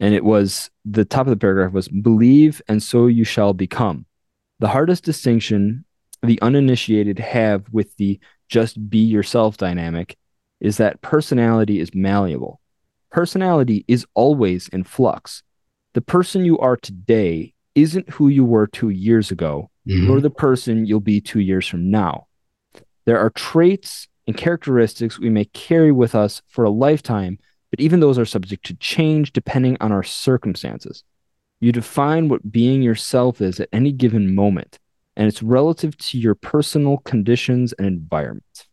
and 0.00 0.14
it 0.14 0.24
was 0.24 0.70
the 0.84 1.04
top 1.04 1.26
of 1.26 1.30
the 1.30 1.36
paragraph 1.36 1.72
was 1.72 1.88
believe 1.88 2.60
and 2.68 2.82
so 2.82 3.06
you 3.06 3.24
shall 3.24 3.54
become 3.54 4.04
the 4.58 4.68
hardest 4.68 5.04
distinction 5.04 5.84
the 6.22 6.40
uninitiated 6.42 7.18
have 7.18 7.64
with 7.72 7.96
the 7.96 8.20
just 8.48 8.90
be 8.90 8.98
yourself 8.98 9.56
dynamic 9.56 10.16
is 10.60 10.76
that 10.76 11.00
personality 11.00 11.80
is 11.80 11.94
malleable 11.94 12.60
personality 13.10 13.84
is 13.88 14.06
always 14.14 14.68
in 14.68 14.84
flux 14.84 15.42
the 15.94 16.02
person 16.02 16.44
you 16.44 16.58
are 16.58 16.76
today 16.76 17.53
isn't 17.74 18.08
who 18.10 18.28
you 18.28 18.44
were 18.44 18.66
2 18.66 18.88
years 18.90 19.30
ago 19.30 19.70
Mhm. 19.86 20.06
nor 20.06 20.20
the 20.20 20.30
person 20.30 20.86
you'll 20.86 21.00
be 21.00 21.20
2 21.20 21.40
years 21.40 21.66
from 21.66 21.90
now 21.90 22.26
there 23.04 23.18
are 23.18 23.30
traits 23.30 24.08
and 24.26 24.36
characteristics 24.36 25.18
we 25.18 25.28
may 25.30 25.44
carry 25.46 25.92
with 25.92 26.14
us 26.14 26.40
for 26.48 26.64
a 26.64 26.70
lifetime 26.70 27.38
but 27.70 27.80
even 27.80 28.00
those 28.00 28.18
are 28.18 28.24
subject 28.24 28.64
to 28.66 28.74
change 28.76 29.32
depending 29.32 29.76
on 29.80 29.90
our 29.90 30.04
circumstances. 30.04 31.02
You 31.60 31.72
define 31.72 32.28
what 32.28 32.52
being 32.52 32.82
yourself 32.82 33.40
is 33.40 33.58
at 33.58 33.68
any 33.72 33.90
given 33.90 34.32
moment, 34.32 34.78
and 35.16 35.26
it's 35.26 35.42
relative 35.42 35.96
to 35.98 36.18
your 36.18 36.36
personal 36.36 36.98
conditions 36.98 37.72
and 37.72 37.84
environment. 37.88 38.68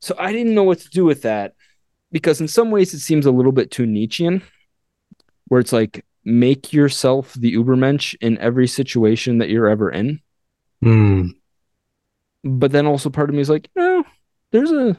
So 0.00 0.16
I 0.18 0.32
didn't 0.32 0.54
know 0.54 0.64
what 0.64 0.80
to 0.80 0.90
do 0.90 1.04
with 1.04 1.22
that 1.22 1.54
because, 2.10 2.40
in 2.40 2.48
some 2.48 2.72
ways, 2.72 2.92
it 2.92 2.98
seems 2.98 3.24
a 3.24 3.30
little 3.30 3.52
bit 3.52 3.70
too 3.70 3.86
Nietzschean, 3.86 4.42
where 5.48 5.60
it's 5.60 5.72
like, 5.72 6.04
make 6.24 6.72
yourself 6.72 7.34
the 7.34 7.54
Ubermensch 7.54 8.14
in 8.20 8.36
every 8.38 8.66
situation 8.66 9.38
that 9.38 9.48
you're 9.48 9.68
ever 9.68 9.90
in. 9.90 10.20
Hmm. 10.82 11.28
But 12.44 12.72
then 12.72 12.86
also 12.86 13.10
part 13.10 13.30
of 13.30 13.34
me 13.34 13.40
is 13.40 13.50
like, 13.50 13.68
no, 13.74 14.04
there's 14.50 14.72
a 14.72 14.96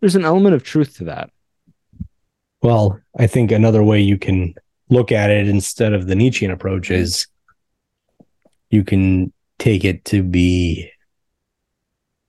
there's 0.00 0.16
an 0.16 0.24
element 0.24 0.54
of 0.54 0.62
truth 0.62 0.96
to 0.96 1.04
that. 1.04 1.30
Well, 2.62 3.00
I 3.18 3.26
think 3.26 3.52
another 3.52 3.82
way 3.82 4.00
you 4.00 4.18
can 4.18 4.54
look 4.88 5.12
at 5.12 5.30
it 5.30 5.48
instead 5.48 5.92
of 5.92 6.06
the 6.06 6.14
Nietzschean 6.14 6.50
approach 6.50 6.90
is 6.90 7.26
you 8.70 8.84
can 8.84 9.32
take 9.58 9.84
it 9.84 10.04
to 10.06 10.22
be 10.22 10.90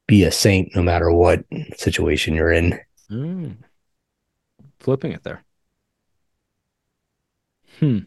be 0.07 0.23
a 0.23 0.31
saint 0.31 0.75
no 0.75 0.83
matter 0.83 1.11
what 1.11 1.43
situation 1.75 2.35
you're 2.35 2.51
in. 2.51 2.79
Mm. 3.09 3.57
Flipping 4.79 5.11
it 5.11 5.23
there. 5.23 5.43
Hmm. 7.80 7.99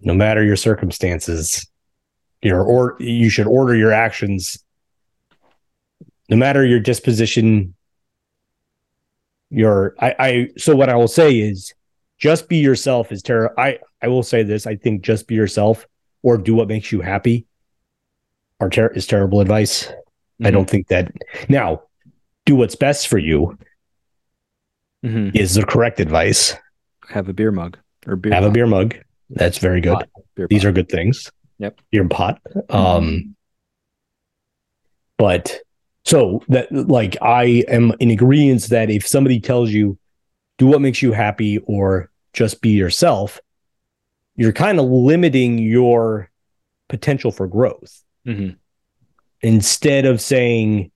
No 0.00 0.14
matter 0.14 0.44
your 0.44 0.56
circumstances, 0.56 1.66
your 2.42 2.62
or 2.62 2.96
you 3.00 3.30
should 3.30 3.46
order 3.48 3.74
your 3.74 3.92
actions 3.92 4.62
no 6.30 6.36
matter 6.36 6.64
your 6.64 6.78
disposition 6.78 7.74
your 9.50 9.94
I, 9.98 10.14
I 10.18 10.48
so 10.58 10.76
what 10.76 10.88
I 10.90 10.94
will 10.96 11.08
say 11.08 11.34
is 11.38 11.72
just 12.18 12.48
be 12.48 12.58
yourself 12.58 13.10
is 13.12 13.22
terror. 13.22 13.58
I 13.58 13.78
I 14.02 14.08
will 14.08 14.22
say 14.22 14.42
this. 14.42 14.66
I 14.66 14.76
think 14.76 15.02
just 15.02 15.26
be 15.26 15.34
yourself 15.34 15.86
or 16.22 16.36
do 16.36 16.54
what 16.54 16.68
makes 16.68 16.92
you 16.92 17.00
happy 17.00 17.46
are 18.60 18.68
ter- 18.68 18.88
is 18.88 19.06
terrible 19.06 19.40
advice. 19.40 19.90
I 20.44 20.50
don't 20.50 20.68
think 20.68 20.88
that 20.88 21.10
now 21.48 21.82
do 22.46 22.54
what's 22.56 22.76
best 22.76 23.08
for 23.08 23.18
you 23.18 23.58
Mhm. 25.04 25.34
is 25.34 25.54
the 25.54 25.64
correct 25.64 25.98
advice. 26.00 26.54
have 27.08 27.28
a 27.28 27.32
beer 27.32 27.50
mug 27.50 27.78
or 28.08 28.16
beer. 28.16 28.32
Have 28.32 28.44
a 28.44 28.50
beer 28.50 28.66
mug. 28.66 28.96
That's 29.30 29.58
very 29.58 29.80
good. 29.80 29.94
Pot. 29.94 30.08
These 30.48 30.62
pot. 30.62 30.68
are 30.68 30.72
good 30.72 30.88
things. 30.88 31.30
Yep. 31.58 31.80
Beer 31.90 32.08
pot. 32.08 32.40
Um 32.70 33.34
but 35.16 35.60
so 36.04 36.42
that 36.48 36.70
like 36.72 37.16
I 37.20 37.64
am 37.68 37.92
in 38.00 38.10
agreement 38.10 38.62
that 38.68 38.90
if 38.90 39.06
somebody 39.06 39.40
tells 39.40 39.70
you 39.70 39.98
do 40.58 40.66
what 40.66 40.80
makes 40.80 41.02
you 41.02 41.12
happy 41.12 41.58
or 41.58 42.10
just 42.32 42.60
be 42.62 42.70
yourself, 42.70 43.40
you're 44.36 44.52
kind 44.52 44.78
of 44.78 44.86
limiting 44.86 45.58
your 45.58 46.30
potential 46.88 47.30
for 47.30 47.46
growth. 47.46 48.02
Mhm. 48.26 48.56
instead 49.42 50.04
of 50.04 50.20
saying 50.20 50.90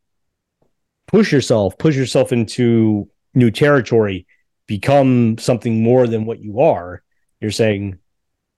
push 1.06 1.32
yourself 1.32 1.78
push 1.78 1.96
yourself 1.96 2.32
into 2.32 3.08
new 3.34 3.50
territory 3.50 4.26
become 4.66 5.36
something 5.38 5.82
more 5.82 6.06
than 6.06 6.24
what 6.24 6.40
you 6.40 6.60
are 6.60 7.02
you're 7.40 7.50
saying 7.50 7.98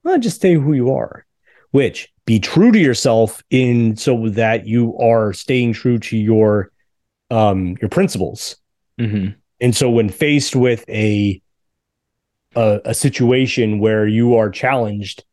well, 0.03 0.19
just 0.19 0.37
stay 0.37 0.55
who 0.55 0.73
you 0.75 0.93
are 0.95 1.25
which 1.71 2.09
be 2.27 2.39
true 2.39 2.71
to 2.73 2.79
yourself 2.79 3.43
in 3.51 3.97
so 3.97 4.29
that 4.29 4.67
you 4.67 4.97
are 4.99 5.33
staying 5.33 5.73
true 5.73 5.99
to 5.99 6.17
your 6.17 6.71
um 7.31 7.77
your 7.81 7.89
principles 7.89 8.57
Mhm. 9.01 9.35
and 9.61 9.75
so 9.75 9.91
when 9.91 10.09
faced 10.09 10.55
with 10.55 10.85
a 10.89 11.41
a, 12.57 12.81
a 12.85 12.95
situation 12.95 13.81
where 13.81 14.07
you 14.07 14.37
are 14.37 14.49
challenged 14.51 15.25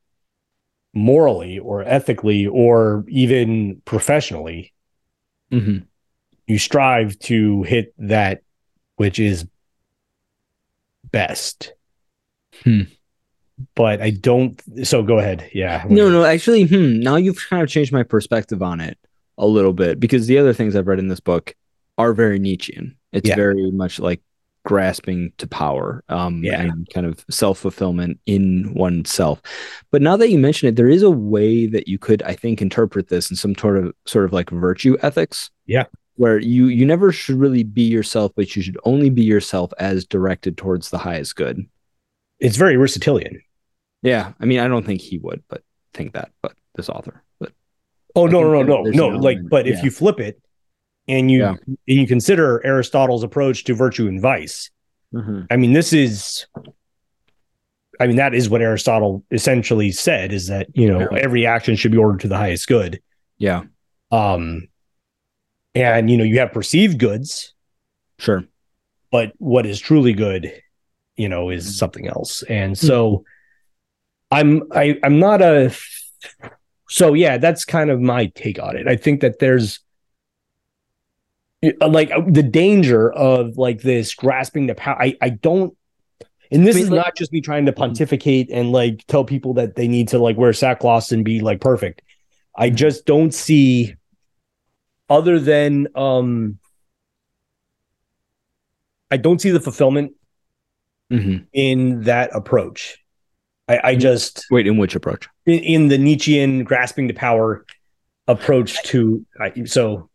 morally 0.93 1.59
or 1.59 1.84
ethically 1.84 2.47
or 2.47 3.05
even 3.07 3.82
professionally, 3.86 4.74
Mhm. 5.51 5.86
you 6.47 6.57
strive 6.57 7.17
to 7.19 7.63
hit 7.63 7.93
that 7.97 8.41
which 8.95 9.19
is 9.19 9.45
best. 11.11 11.73
Hmm. 12.63 12.81
But 13.75 14.01
I 14.01 14.09
don't 14.09 14.59
so 14.85 15.03
go 15.03 15.19
ahead. 15.19 15.49
Yeah. 15.53 15.85
No, 15.87 16.09
no, 16.09 16.23
actually, 16.23 16.63
hmm, 16.65 16.99
now 16.99 17.15
you've 17.15 17.37
kind 17.49 17.61
of 17.61 17.69
changed 17.69 17.91
my 17.93 18.03
perspective 18.03 18.61
on 18.63 18.81
it 18.81 18.97
a 19.37 19.45
little 19.45 19.73
bit 19.73 19.99
because 19.99 20.27
the 20.27 20.37
other 20.39 20.53
things 20.53 20.75
I've 20.75 20.87
read 20.87 20.99
in 20.99 21.07
this 21.09 21.19
book 21.19 21.55
are 21.97 22.13
very 22.13 22.39
Nietzschean. 22.39 22.97
It's 23.13 23.29
Yeah. 23.29 23.35
very 23.35 23.69
much 23.71 23.99
like 23.99 24.21
grasping 24.63 25.31
to 25.37 25.47
power 25.47 26.03
um 26.09 26.43
Yeah. 26.43 26.61
and 26.61 26.87
kind 26.93 27.05
of 27.05 27.23
self-fulfillment 27.29 28.19
in 28.25 28.73
oneself. 28.73 29.41
But 29.91 30.01
now 30.01 30.17
that 30.17 30.29
you 30.29 30.37
mention 30.39 30.67
it, 30.69 30.75
there 30.75 30.89
is 30.89 31.01
a 31.03 31.09
way 31.11 31.65
that 31.67 31.87
you 31.87 31.97
could, 31.99 32.21
I 32.23 32.33
think, 32.33 32.61
interpret 32.61 33.07
this 33.09 33.29
in 33.29 33.35
some 33.35 33.55
sort 33.55 33.77
of 33.77 33.93
sort 34.05 34.25
of 34.25 34.33
like 34.33 34.49
virtue 34.49 34.97
ethics. 35.01 35.49
Yeah. 35.65 35.85
Where 36.22 36.38
you 36.38 36.67
you 36.67 36.86
never 36.86 37.11
should 37.11 37.38
really 37.39 37.63
be 37.63 37.82
yourself, 37.82 38.32
but 38.36 38.55
you 38.55 38.61
should 38.61 38.78
only 38.86 39.09
be 39.09 39.24
yourself 39.24 39.74
as 39.80 40.05
directed 40.05 40.55
towards 40.55 40.91
the 40.91 40.99
highest 40.99 41.36
good. 41.36 41.65
It's 42.39 42.57
very 42.57 42.76
Aristotelian. 42.76 43.41
Yeah. 44.03 44.34
I 44.39 44.45
mean, 44.45 44.59
I 44.59 44.67
don't 44.67 44.86
think 44.86 45.01
he 45.01 45.17
would, 45.17 45.41
but 45.49 45.63
think 45.95 46.13
that, 46.13 46.30
but 46.43 46.53
this 46.76 46.89
author. 46.89 47.24
But 47.39 47.53
Oh 48.15 48.28
no, 48.28 48.43
no, 48.43 48.61
no, 48.61 48.84
no, 48.84 48.91
no. 48.91 49.07
Like, 49.17 49.39
but 49.49 49.65
if 49.67 49.84
you 49.84 49.89
flip 49.89 50.19
it 50.19 50.39
and 51.07 51.32
you 51.32 51.43
and 51.43 51.57
you 51.88 52.05
consider 52.05 52.63
Aristotle's 52.63 53.24
approach 53.24 53.63
to 53.63 53.74
virtue 53.74 54.07
and 54.07 54.22
vice, 54.22 54.69
I 55.49 55.57
mean, 55.57 55.74
this 55.74 55.91
is, 55.91 56.45
I 57.99 58.05
mean, 58.05 58.17
that 58.17 58.36
is 58.36 58.47
what 58.47 58.61
Aristotle 58.61 59.24
essentially 59.32 59.91
said 59.91 60.34
is 60.34 60.47
that, 60.49 60.67
you 60.76 60.88
know, 60.88 60.99
Yeah. 61.11 61.17
every 61.19 61.47
action 61.47 61.76
should 61.76 61.91
be 61.91 61.97
ordered 61.97 62.19
to 62.22 62.28
the 62.28 62.38
highest 62.38 62.67
good. 62.67 63.01
yeah, 63.39 63.63
Um, 64.11 64.67
and, 65.76 66.09
you 66.09 66.17
know, 66.17 66.24
you 66.24 66.39
have 66.39 66.51
perceived 66.51 66.99
goods, 66.99 67.53
sure. 68.19 68.43
but 69.11 69.34
what 69.38 69.65
is 69.65 69.80
truly 69.80 70.13
good, 70.13 70.51
you 71.15 71.30
know, 71.30 71.45
Mm-hmm. 71.45 71.57
is 71.57 71.78
something 71.78 72.07
else. 72.07 72.43
And 72.43 72.78
so 72.78 73.24
I'm, 74.32 74.63
I, 74.74 74.97
I'm 75.03 75.19
not 75.19 75.41
a, 75.41 75.74
so 76.89 77.13
yeah, 77.13 77.38
that's 77.38 77.63
kind 77.65 77.89
of 77.89 77.99
my 78.01 78.28
take 78.28 78.61
on 78.61 78.76
it. 78.76 78.88
I 78.88 78.95
think 78.95 79.22
that 79.22 79.39
there's, 79.39 79.80
uh, 81.63 81.88
like 81.88 82.11
uh, 82.11 82.22
the 82.28 82.43
danger 82.43 83.11
of 83.11 83.57
like 83.57 83.82
this 83.82 84.15
grasping 84.15 84.65
the 84.67 84.74
power. 84.76 84.99
I 84.99 85.15
I 85.22 85.30
don't. 85.30 85.78
And 86.51 86.65
this 86.65 86.76
I 86.76 86.80
mean, 86.80 86.84
is 86.86 86.89
like- 86.89 87.05
not 87.05 87.15
just 87.15 87.32
me 87.32 87.39
trying 87.39 87.67
to 87.67 87.72
pontificate 87.72 88.49
and 88.51 88.72
like 88.72 89.05
tell 89.07 89.24
people 89.24 89.53
that 89.53 89.76
they 89.76 89.88
need 89.88 90.07
to 90.09 90.17
like 90.17 90.38
wear 90.38 90.53
sackcloth 90.53 91.11
and 91.11 91.24
be 91.24 91.39
like 91.39 91.61
perfect. 91.61 92.01
I 92.57 92.67
Mm-hmm. 92.67 92.76
just 92.78 93.05
don't 93.05 93.32
see 93.34 93.95
other 95.12 95.39
than 95.39 95.88
um 95.95 96.57
I 99.12 99.18
don't 99.18 99.41
see 99.41 99.51
the 99.51 99.59
fulfillment 99.59 100.14
Mhm. 101.12 101.45
in 101.51 102.01
that 102.03 102.30
approach. 102.34 102.97
I, 103.68 103.80
I 103.91 103.95
just 103.95 104.45
Wait, 104.49 104.66
in 104.66 104.78
which 104.78 104.95
approach? 104.95 105.28
in, 105.45 105.59
in 105.59 105.88
the 105.89 105.97
Nietzschean 105.97 106.64
grasping 106.64 107.09
to 107.09 107.14
power 107.14 107.66
approach 108.28 108.82
to 108.84 109.26
I, 109.39 109.66
so 109.66 110.09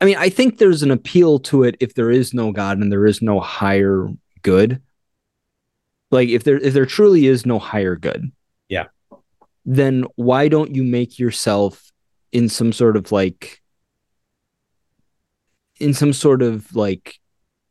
I 0.00 0.04
mean, 0.04 0.16
I 0.18 0.28
think 0.28 0.58
there's 0.58 0.82
an 0.82 0.90
appeal 0.90 1.38
to 1.40 1.62
it 1.64 1.76
if 1.80 1.94
there 1.94 2.10
is 2.10 2.34
no 2.34 2.52
God 2.52 2.78
and 2.78 2.92
there 2.92 3.06
is 3.06 3.22
no 3.22 3.40
higher 3.40 4.08
good. 4.42 4.82
Like 6.10 6.28
if 6.28 6.44
there 6.44 6.58
if 6.58 6.74
there 6.74 6.84
truly 6.86 7.26
is 7.26 7.46
no 7.46 7.58
higher 7.58 7.96
good. 7.96 8.30
Yeah. 8.68 8.86
Then 9.64 10.04
why 10.16 10.48
don't 10.48 10.74
you 10.74 10.82
make 10.84 11.18
yourself 11.18 11.90
in 12.32 12.50
some 12.50 12.72
sort 12.72 12.96
of 12.98 13.10
like 13.12 13.62
in 15.80 15.94
some 15.94 16.12
sort 16.12 16.42
of 16.42 16.74
like 16.74 17.18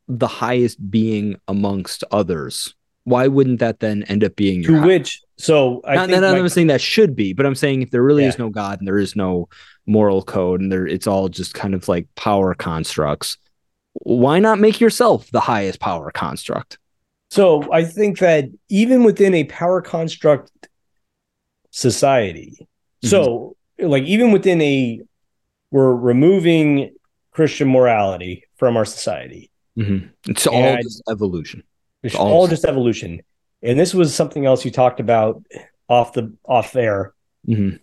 the 0.08 0.26
highest 0.26 0.90
being 0.90 1.36
amongst 1.48 2.04
others? 2.10 2.74
Why 3.04 3.26
wouldn't 3.28 3.60
that 3.60 3.80
then 3.80 4.02
end 4.04 4.24
up 4.24 4.34
being 4.36 4.62
your 4.62 4.80
to 4.80 4.86
which 4.86 5.20
so 5.36 5.80
I 5.84 5.96
not, 5.96 6.08
think 6.08 6.20
not, 6.20 6.32
my- 6.32 6.38
I'm 6.38 6.48
saying 6.48 6.68
that 6.68 6.80
should 6.80 7.16
be, 7.16 7.32
but 7.32 7.44
I'm 7.44 7.54
saying 7.54 7.82
if 7.82 7.90
there 7.90 8.02
really 8.02 8.22
Yeah. 8.22 8.30
is 8.30 8.38
no 8.38 8.50
God 8.50 8.78
and 8.78 8.86
there 8.86 8.98
is 8.98 9.16
no 9.16 9.48
moral 9.86 10.22
code 10.22 10.60
and 10.60 10.70
there 10.70 10.86
it's 10.86 11.06
all 11.06 11.28
just 11.28 11.54
kind 11.54 11.74
of 11.74 11.88
like 11.88 12.06
power 12.14 12.54
constructs, 12.54 13.36
why 13.92 14.38
not 14.38 14.58
make 14.58 14.80
yourself 14.80 15.30
the 15.30 15.40
highest 15.40 15.80
power 15.80 16.10
construct? 16.10 16.78
So 17.30 17.70
I 17.72 17.84
think 17.84 18.20
that 18.20 18.44
even 18.68 19.02
within 19.02 19.34
a 19.34 19.44
power 19.44 19.82
construct 19.82 20.50
society, 21.70 22.56
mm-hmm. 22.60 23.08
so 23.08 23.56
like 23.78 24.04
even 24.04 24.30
within 24.30 24.60
a, 24.60 25.00
we're 25.70 25.94
removing 25.94 26.94
Christian 27.34 27.68
morality 27.68 28.44
from 28.56 28.76
our 28.78 28.84
society. 28.86 29.50
It's 29.76 30.46
all 30.46 30.54
And- 30.62 30.82
just 30.82 31.02
evolution. 31.10 31.62
It's 32.02 32.14
All- 32.14 32.32
all 32.32 32.46
just 32.48 32.64
evolution. 32.64 33.20
And 33.62 33.78
this 33.78 33.92
was 33.94 34.14
something 34.14 34.46
else 34.46 34.64
you 34.64 34.70
talked 34.70 35.00
about 35.00 35.42
off 35.88 36.12
the 36.12 36.32
off 36.44 36.74
air. 36.76 37.12
Mhm. 37.48 37.80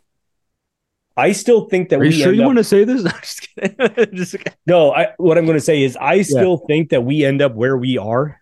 I 1.18 1.34
still 1.34 1.66
think 1.66 1.90
that 1.90 2.00
Are 2.00 2.06
you 2.06 2.12
sure 2.12 2.32
you 2.32 2.42
up- 2.44 2.46
want 2.48 2.58
to 2.60 2.64
say 2.64 2.84
this? 2.86 3.04
No, 3.04 3.12
just 3.22 3.42
kidding. 3.56 4.16
Just 4.16 4.32
kidding. 4.32 4.54
No, 4.66 4.92
I 4.94 5.10
what 5.18 5.38
I'm 5.38 5.46
going 5.46 5.58
to 5.58 5.64
say 5.72 5.84
is 5.84 5.98
I 6.00 6.22
still 6.22 6.58
think 6.58 6.90
that 6.92 7.02
we 7.04 7.26
end 7.26 7.42
up 7.42 7.54
where 7.54 7.76
we 7.78 7.98
are, 7.98 8.40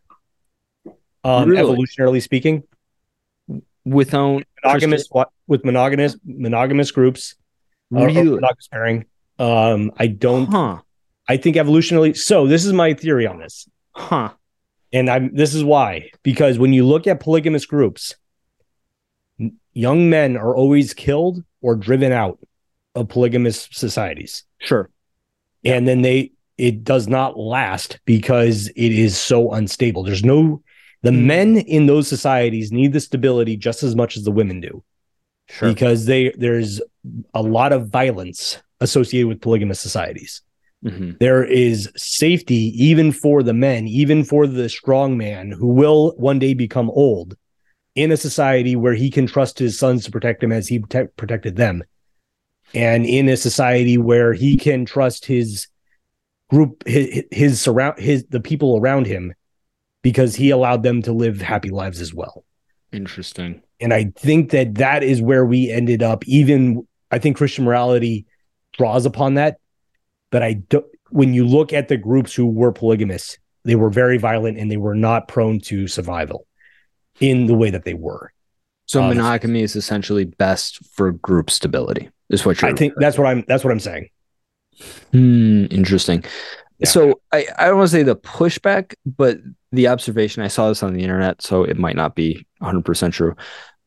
um, 1.23 1.49
Really? 1.49 1.63
evolutionarily 1.63 2.21
speaking. 2.21 2.63
Without 3.85 4.43
monogamous 4.63 5.07
what 5.09 5.29
with 5.47 5.65
monogamous 5.65 6.15
monogamous 6.25 6.91
groups 6.91 7.35
or- 7.91 8.09
or 8.09 8.11
monogamous 8.11 8.67
pairing. 8.71 9.05
Um, 9.39 9.91
I 9.97 10.07
don't. 10.07 10.45
huh? 10.47 10.81
I 11.29 11.37
think 11.37 11.55
evolutionarily. 11.55 12.17
So 12.17 12.47
this 12.47 12.65
is 12.65 12.73
my 12.73 12.93
theory 12.93 13.25
on 13.27 13.39
this, 13.39 13.69
Huh? 13.95 14.31
and 14.91 15.09
I'm. 15.09 15.33
This 15.33 15.53
is 15.53 15.63
why 15.63 16.09
because 16.23 16.57
when 16.59 16.73
you 16.73 16.85
look 16.85 17.05
at 17.07 17.19
polygamous 17.21 17.65
groups, 17.65 18.15
young 19.73 20.09
men 20.09 20.35
are 20.37 20.55
always 20.55 20.93
killed 20.93 21.43
or 21.61 21.75
driven 21.75 22.11
out 22.11 22.39
of 22.95 23.07
polygamous 23.09 23.69
societies, 23.71 24.43
Sure. 24.59 24.89
and 25.63 25.87
then 25.87 26.01
they 26.01 26.31
it 26.57 26.83
does 26.83 27.07
not 27.07 27.37
last 27.39 27.99
because 28.05 28.67
it 28.75 28.91
is 28.91 29.17
so 29.17 29.51
unstable. 29.53 30.03
There's 30.03 30.25
no. 30.25 30.61
The 31.03 31.11
Hmm. 31.11 31.27
men 31.27 31.57
in 31.57 31.85
those 31.85 32.09
societies 32.09 32.73
need 32.73 32.91
the 32.91 32.99
stability 32.99 33.55
just 33.55 33.83
as 33.83 33.95
much 33.95 34.17
as 34.17 34.23
the 34.23 34.31
women 34.31 34.59
do. 34.61 34.83
Sure. 35.51 35.69
because 35.73 36.05
they 36.05 36.31
there's 36.37 36.79
a 37.33 37.41
lot 37.41 37.71
of 37.73 37.87
violence 37.89 38.59
associated 38.81 39.27
with 39.27 39.41
polygamous 39.41 39.79
societies. 39.79 40.41
Mhm. 40.83 41.19
There 41.19 41.43
is 41.43 41.91
safety 41.97 42.73
even 42.75 43.11
for 43.11 43.43
the 43.43 43.53
men, 43.53 43.87
even 43.87 44.23
for 44.23 44.47
the 44.47 44.69
strong 44.69 45.17
man 45.17 45.51
who 45.51 45.67
will 45.67 46.13
one 46.17 46.39
day 46.39 46.53
become 46.53 46.89
old 46.91 47.35
in 47.95 48.11
a 48.11 48.17
society 48.17 48.75
where 48.75 48.93
he 48.93 49.09
can 49.09 49.27
trust 49.27 49.59
his 49.59 49.77
sons 49.77 50.05
to 50.05 50.11
protect 50.11 50.41
him 50.41 50.51
as 50.51 50.67
he 50.67 50.79
protect, 50.79 51.17
protected 51.17 51.57
them. 51.57 51.83
And 52.73 53.05
in 53.05 53.27
a 53.27 53.35
society 53.35 53.97
where 53.97 54.31
he 54.33 54.55
can 54.55 54.85
trust 54.85 55.25
his 55.25 55.67
group 56.49 56.83
his, 56.87 57.23
his 57.31 57.61
surround 57.61 57.99
his 57.99 58.25
the 58.25 58.39
people 58.39 58.77
around 58.77 59.05
him 59.05 59.33
because 60.01 60.35
he 60.35 60.49
allowed 60.49 60.83
them 60.83 61.01
to 61.03 61.11
live 61.11 61.41
happy 61.41 61.69
lives 61.69 61.99
as 61.99 62.13
well. 62.13 62.45
Interesting. 62.91 63.61
And 63.79 63.93
I 63.93 64.11
think 64.15 64.51
that 64.51 64.75
that 64.75 65.03
is 65.03 65.21
where 65.21 65.45
we 65.45 65.69
ended 65.69 66.01
up. 66.03 66.27
Even 66.27 66.87
I 67.11 67.19
think 67.19 67.37
Christian 67.37 67.65
morality 67.65 68.25
draws 68.73 69.05
upon 69.05 69.35
that. 69.35 69.57
But 70.31 70.43
I 70.43 70.53
don't, 70.53 70.85
when 71.09 71.33
you 71.33 71.45
look 71.45 71.73
at 71.73 71.87
the 71.87 71.97
groups 71.97 72.33
who 72.33 72.45
were 72.45 72.71
polygamous, 72.71 73.37
they 73.65 73.75
were 73.75 73.89
very 73.89 74.17
violent 74.17 74.57
and 74.57 74.71
they 74.71 74.77
were 74.77 74.95
not 74.95 75.27
prone 75.27 75.59
to 75.61 75.87
survival 75.87 76.45
in 77.19 77.47
the 77.47 77.55
way 77.55 77.69
that 77.69 77.83
they 77.83 77.93
were. 77.93 78.31
So 78.85 79.01
Um, 79.01 79.09
monogamy 79.09 79.61
is 79.61 79.75
essentially 79.75 80.25
best 80.25 80.83
for 80.93 81.11
group 81.11 81.49
stability. 81.49 82.09
Is 82.29 82.45
what 82.45 82.61
you're 82.61 82.71
I 82.71 82.73
think 82.75 82.93
that's 82.97 83.17
what 83.17 83.27
I'm, 83.27 83.43
that's 83.47 83.63
what 83.63 83.71
I'm 83.71 83.79
saying. 83.79 84.09
Hmm, 85.11 85.65
interesting. 85.71 86.23
Yeah. 86.79 86.87
So 86.87 87.19
I, 87.31 87.47
I 87.57 87.65
don't 87.67 87.77
want 87.77 87.89
to 87.89 87.91
say 87.91 88.03
the 88.03 88.15
pushback, 88.15 88.95
but 89.05 89.39
the 89.71 89.87
observation 89.87 90.41
I 90.43 90.47
saw 90.47 90.69
this 90.69 90.81
on 90.81 90.93
the 90.93 91.03
internet, 91.03 91.41
so 91.41 91.63
it 91.63 91.77
might 91.77 91.95
not 91.95 92.15
be 92.15 92.47
100% 92.61 93.11
true, 93.11 93.35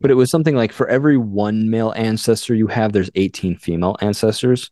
but 0.01 0.11
it 0.11 0.15
was 0.15 0.31
something 0.31 0.55
like 0.55 0.73
for 0.73 0.89
every 0.89 1.17
one 1.17 1.71
male 1.71 1.93
ancestor 1.97 2.55
you 2.55 2.67
have, 2.67 2.93
there's 2.93 3.11
18 3.15 3.57
female 3.57 3.97
ancestors. 4.01 4.71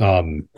Um, 0.00 0.48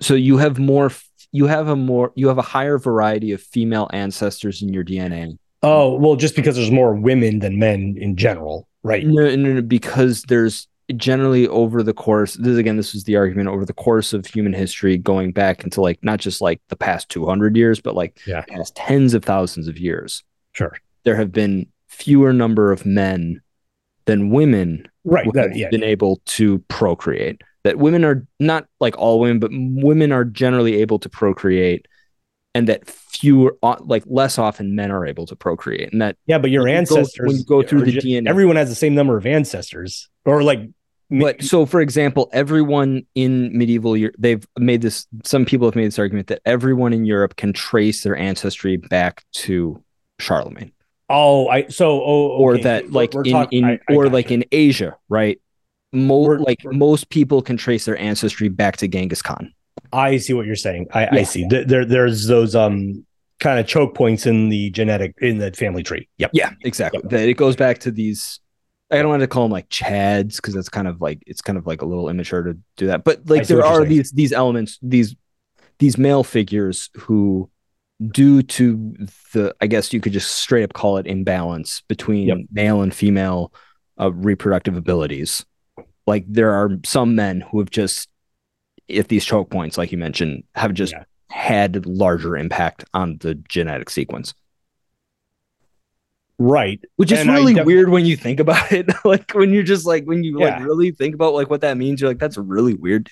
So 0.00 0.14
you 0.14 0.36
have 0.36 0.58
more, 0.58 0.90
you 1.32 1.46
have 1.46 1.68
a 1.68 1.76
more, 1.76 2.12
you 2.16 2.28
have 2.28 2.38
a 2.38 2.42
higher 2.42 2.78
variety 2.78 3.32
of 3.32 3.40
female 3.40 3.88
ancestors 3.92 4.62
in 4.62 4.72
your 4.72 4.84
DNA. 4.84 5.38
oh, 5.62 5.94
well, 5.96 6.16
just 6.16 6.36
because 6.36 6.54
there's 6.56 6.70
more 6.70 6.94
women 6.94 7.38
than 7.40 7.58
men 7.58 7.96
in 7.98 8.14
general, 8.16 8.68
right? 8.82 9.04
No, 9.06 9.34
no, 9.34 9.54
no, 9.54 9.62
because 9.62 10.22
there's 10.24 10.68
generally 10.96 11.48
over 11.48 11.82
the 11.82 11.94
course, 11.94 12.34
this 12.34 12.56
again, 12.58 12.76
this 12.76 12.92
was 12.92 13.04
the 13.04 13.16
argument 13.16 13.48
over 13.48 13.64
the 13.64 13.72
course 13.72 14.12
of 14.12 14.26
human 14.26 14.52
history 14.52 14.96
going 14.98 15.32
back 15.32 15.64
into 15.64 15.80
like 15.80 15.98
not 16.04 16.20
just 16.20 16.40
like 16.40 16.60
the 16.68 16.76
past 16.76 17.08
200 17.08 17.56
years, 17.56 17.80
but 17.80 17.94
like 17.96 18.20
Yeah. 18.26 18.42
past 18.42 18.76
tens 18.76 19.14
of 19.14 19.24
thousands 19.24 19.66
of 19.66 19.78
years. 19.78 20.22
Sure. 20.52 20.76
there 21.04 21.16
have 21.16 21.32
been 21.32 21.66
fewer 21.88 22.32
number 22.32 22.70
of 22.72 22.84
men 22.86 23.40
than 24.04 24.30
women 24.30 24.86
Right. 25.06 25.32
that- 25.34 25.56
yeah. 25.56 25.68
been 25.70 25.82
able 25.84 26.20
to 26.26 26.58
procreate. 26.68 27.40
That 27.64 27.78
women 27.78 28.04
are 28.04 28.26
not 28.38 28.66
like 28.80 28.96
all 28.98 29.18
women, 29.18 29.38
but 29.40 29.50
women 29.52 30.12
are 30.12 30.24
generally 30.24 30.76
able 30.82 30.98
to 31.00 31.08
procreate, 31.08 31.86
and 32.54 32.68
that 32.68 32.86
fewer, 32.88 33.56
uh, 33.62 33.76
like 33.80 34.04
less 34.06 34.38
often, 34.38 34.76
men 34.76 34.90
are 34.92 35.04
able 35.06 35.26
to 35.26 35.34
procreate, 35.34 35.92
and 35.92 36.00
that 36.00 36.16
Yeah. 36.26 36.38
But 36.38 36.50
your 36.50 36.68
you 36.68 36.74
go- 36.74 36.78
ancestors, 36.78 37.26
when 37.26 37.36
you 37.36 37.44
go 37.44 37.62
through 37.62 37.82
the 37.86 37.92
ju- 37.92 38.00
DNA. 38.00 38.28
everyone 38.30 38.54
has 38.56 38.68
the 38.68 38.74
same 38.76 38.94
number 38.94 39.16
of 39.16 39.26
ancestors 39.26 40.08
or 40.24 40.42
like, 40.44 40.60
But 41.10 41.42
so, 41.42 41.66
for 41.66 41.80
example, 41.80 42.28
everyone 42.32 43.02
in 43.14 43.56
medieval 43.56 43.96
Europe, 43.96 44.16
they've 44.18 44.44
made 44.58 44.82
this. 44.82 45.06
Some 45.24 45.44
people 45.44 45.66
have 45.68 45.76
made 45.76 45.86
this 45.86 45.98
argument 46.00 46.26
that 46.28 46.40
everyone 46.44 46.92
in 46.92 47.04
Europe 47.04 47.36
can 47.36 47.52
trace 47.52 48.02
their 48.02 48.16
ancestry 48.16 48.76
back 48.76 49.22
to 49.34 49.80
Charlemagne, 50.18 50.72
oh, 51.08 51.48
I, 51.48 51.68
so, 51.68 52.00
oh, 52.02 52.28
or 52.28 52.54
okay. 52.54 52.62
that 52.62 52.82
We're- 52.84 52.92
like 52.94 53.12
we're 53.14 53.24
in, 53.24 53.32
talk- 53.32 53.52
in 53.52 53.64
I- 53.64 53.78
I 53.88 53.94
or 53.94 54.08
like 54.08 54.30
in 54.30 54.44
Asia, 54.52 54.96
right? 55.08 55.40
Mo- 55.92 56.22
We're- 56.22 56.38
like 56.42 56.64
most 56.64 57.08
people 57.10 57.42
can 57.42 57.56
trace 57.56 57.84
their 57.84 57.96
ancestry 57.98 58.48
back 58.48 58.76
to 58.78 58.88
Genghis 58.88 59.22
Khan. 59.22 59.52
I 59.92 60.16
see 60.16 60.32
what 60.32 60.46
you're 60.46 60.56
saying. 60.56 60.88
I, 60.92 61.18
I 61.18 61.22
see. 61.22 61.46
There, 61.48 61.64
there, 61.64 61.84
there's 61.84 62.26
those 62.26 62.54
um 62.54 63.06
kind 63.38 63.60
of 63.60 63.66
choke 63.66 63.94
points 63.94 64.26
in 64.26 64.48
the 64.48 64.70
genetic 64.70 65.14
in 65.20 65.38
the 65.38 65.52
family 65.52 65.82
tree. 65.82 66.08
Yep. 66.18 66.30
Yeah, 66.32 66.50
exactly. 66.64 67.02
That 67.04 67.28
it 67.28 67.34
goes 67.36 67.54
back 67.56 67.78
to 67.80 67.90
these. 67.90 68.40
I 68.90 68.96
don't 68.96 69.08
want 69.08 69.20
to 69.20 69.26
call 69.26 69.42
them 69.44 69.52
like 69.52 69.68
chads 69.68 70.36
because 70.36 70.54
that's 70.54 70.68
kind 70.68 70.88
of 70.88 71.00
like 71.00 71.22
it's 71.26 71.40
kind 71.42 71.58
of 71.58 71.66
like 71.66 71.82
a 71.82 71.86
little 71.86 72.08
immature 72.08 72.42
to 72.42 72.56
do 72.76 72.86
that. 72.88 73.04
But 73.04 73.28
like 73.28 73.46
there 73.46 73.58
you're 73.58 73.84
these 73.84 74.10
these 74.12 74.32
elements, 74.32 74.78
these 74.82 75.14
these 75.78 75.98
male 75.98 76.24
figures 76.24 76.88
who, 76.96 77.50
due 78.08 78.42
to 78.42 78.94
the, 79.32 79.54
I 79.60 79.66
guess 79.66 79.92
you 79.92 80.00
could 80.00 80.12
just 80.12 80.30
straight 80.32 80.64
up 80.64 80.72
call 80.74 80.98
it 80.98 81.06
imbalance 81.06 81.82
between 81.88 82.28
Yep. 82.28 82.38
male 82.52 82.82
and 82.82 82.94
female 82.94 83.52
uh, 84.00 84.12
reproductive 84.12 84.76
abilities. 84.76 85.44
Like 86.06 86.24
there 86.28 86.52
are 86.52 86.70
some 86.84 87.14
men 87.14 87.40
who 87.40 87.58
have 87.58 87.70
just, 87.70 88.08
if 88.86 89.08
these 89.08 89.24
choke 89.24 89.50
points, 89.50 89.78
like 89.78 89.92
you 89.92 89.98
mentioned, 89.98 90.44
have 90.54 90.74
just 90.74 90.92
Yeah. 90.92 91.04
had 91.30 91.86
larger 91.86 92.36
impact 92.36 92.84
on 92.92 93.16
the 93.20 93.34
genetic 93.34 93.88
sequence. 93.90 94.34
right. 96.38 96.80
which 96.96 97.10
is 97.12 97.20
And 97.20 97.30
really 97.30 97.54
def- 97.54 97.64
weird 97.64 97.88
when 97.88 98.04
you 98.04 98.14
think 98.16 98.40
about 98.40 98.70
it. 98.72 98.90
like 99.06 99.32
when 99.32 99.52
you're 99.54 99.62
just 99.62 99.86
like 99.86 100.04
when 100.04 100.22
you 100.22 100.38
Yeah. 100.38 100.58
like 100.58 100.66
really 100.66 100.90
think 100.90 101.14
about 101.14 101.32
like 101.32 101.48
what 101.48 101.62
that 101.62 101.78
means, 101.78 102.00
you're 102.00 102.10
like, 102.10 102.18
that's 102.18 102.36
really 102.36 102.74
weird. 102.74 103.08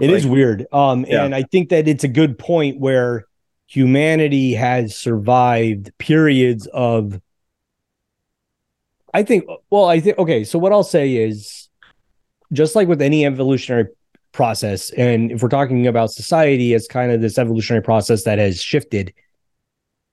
It 0.00 0.08
is 0.10 0.24
Like- 0.24 0.32
weird. 0.32 0.66
Um, 0.72 1.04
Yeah. 1.06 1.24
and 1.24 1.34
I 1.34 1.42
think 1.42 1.68
that 1.68 1.86
it's 1.88 2.04
a 2.04 2.08
good 2.08 2.38
point 2.38 2.80
where 2.80 3.26
humanity 3.66 4.54
has 4.54 4.96
survived 4.96 5.96
periods 5.98 6.66
of. 6.72 7.20
I 9.12 9.22
think. 9.22 9.44
Well, 9.70 9.84
I 9.86 10.00
think. 10.00 10.18
Okay, 10.18 10.44
so 10.44 10.58
what 10.58 10.72
I'll 10.72 10.82
say 10.82 11.16
is, 11.16 11.68
just 12.52 12.74
like 12.74 12.88
with 12.88 13.00
any 13.02 13.24
evolutionary 13.24 13.86
process, 14.32 14.90
and 14.90 15.30
if 15.30 15.42
we're 15.42 15.48
talking 15.48 15.86
about 15.86 16.10
society 16.10 16.74
as 16.74 16.88
kind 16.88 17.12
of 17.12 17.20
this 17.20 17.38
evolutionary 17.38 17.82
process 17.82 18.24
that 18.24 18.38
has 18.38 18.60
shifted, 18.60 19.14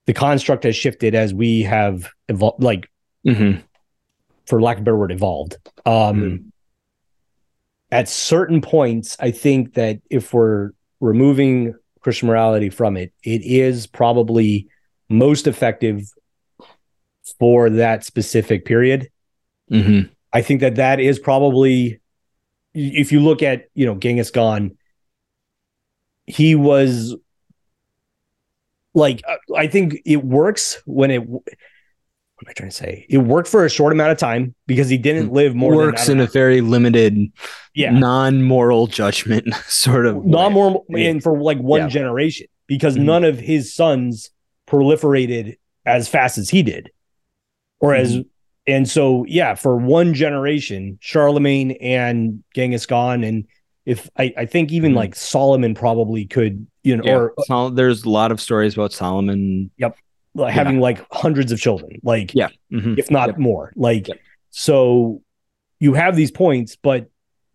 the 0.06 0.12
construct 0.12 0.64
has 0.64 0.76
shifted 0.76 1.14
as 1.14 1.34
we 1.34 1.62
have 1.62 2.10
evolved, 2.28 2.62
like 2.62 2.88
Mm-hmm. 3.26 3.60
for 4.46 4.60
lack 4.60 4.78
of 4.78 4.82
a 4.82 4.84
better 4.84 4.96
word, 4.96 5.12
evolved. 5.12 5.56
Um, 5.86 5.92
Mhm. 5.94 6.44
At 7.92 8.08
certain 8.08 8.60
points, 8.62 9.16
I 9.20 9.30
think 9.30 9.74
that 9.74 10.00
if 10.10 10.32
we're 10.32 10.70
removing 11.00 11.74
Christian 12.02 12.28
morality 12.28 12.70
from 12.70 12.96
it, 12.96 13.12
it 13.22 13.42
is 13.42 13.86
probably 13.86 14.68
most 15.08 15.46
effective 15.46 16.02
for 17.38 17.70
that 17.70 18.04
specific 18.04 18.64
period. 18.64 19.08
Mm-hmm. 19.70 20.12
I 20.32 20.42
think 20.42 20.60
that 20.60 20.76
that 20.76 21.00
is 21.00 21.18
probably, 21.18 22.00
if 22.74 23.12
you 23.12 23.20
look 23.20 23.42
at 23.42 23.68
you 23.74 23.86
know 23.86 23.94
Genghis 23.94 24.30
Khan, 24.30 24.76
he 26.26 26.54
was 26.54 27.14
like 28.94 29.22
uh, 29.26 29.36
I 29.56 29.66
think 29.66 30.00
it 30.04 30.24
works 30.24 30.82
when 30.84 31.10
it. 31.10 31.22
Am 32.42 32.48
I 32.48 32.52
trying 32.54 32.70
to 32.70 32.76
say? 32.76 33.06
It 33.08 33.18
worked 33.18 33.48
for 33.48 33.64
a 33.64 33.70
short 33.70 33.92
amount 33.92 34.10
of 34.10 34.18
time 34.18 34.52
because 34.66 34.88
he 34.88 34.98
didn't 34.98 35.32
live 35.32 35.54
more 35.54 35.76
Works 35.76 36.08
than 36.08 36.18
in 36.18 36.26
a 36.26 36.30
very 36.30 36.60
limited, 36.60 37.16
yeah 37.74 37.90
non-moral 37.92 38.88
judgment 38.88 39.54
sort 39.68 40.06
of. 40.06 40.24
non-moral, 40.26 40.84
Yeah. 40.88 41.10
and 41.10 41.22
for 41.22 41.40
like 41.40 41.58
one 41.58 41.82
Yeah. 41.82 41.88
generation 41.88 42.46
because 42.66 42.96
Mhm. 42.96 43.02
none 43.04 43.24
of 43.24 43.38
his 43.38 43.72
sons 43.72 44.30
proliferated 44.68 45.54
as 45.86 46.08
fast 46.08 46.36
as 46.38 46.50
he 46.50 46.62
did 46.64 46.90
or 47.80 47.94
as 47.94 48.12
Mm-hmm. 48.16 48.22
and 48.66 48.88
so 48.88 49.24
yeah 49.28 49.54
for 49.54 49.76
one 49.76 50.14
generation 50.14 50.98
charlemagne 51.00 51.72
and 51.72 52.42
genghis 52.54 52.86
khan 52.86 53.22
and 53.24 53.44
if 53.86 54.08
i, 54.16 54.32
I 54.36 54.46
think 54.46 54.70
even 54.72 54.92
Mhm. 54.92 54.96
like 54.96 55.14
solomon 55.16 55.74
probably 55.74 56.24
could 56.26 56.66
you 56.84 56.96
know 56.96 57.02
Yeah. 57.04 57.16
or 57.16 57.34
Sol- 57.46 57.70
there's 57.70 58.04
a 58.04 58.10
lot 58.10 58.30
of 58.32 58.40
stories 58.40 58.74
about 58.74 58.92
Solomon. 58.92 59.70
Like, 60.34 60.52
having 60.54 60.80
like 60.80 61.04
hundreds 61.12 61.52
of 61.52 61.60
children 61.60 61.98
like 62.02 62.34
Yeah. 62.34 62.48
Mhm. 62.72 62.98
if 62.98 63.10
not 63.10 63.28
Yep. 63.28 63.38
more 63.38 63.72
like 63.76 64.08
Yep. 64.08 64.18
so 64.50 65.22
you 65.80 65.94
have 65.94 66.16
these 66.16 66.30
points 66.30 66.76
but 66.82 67.10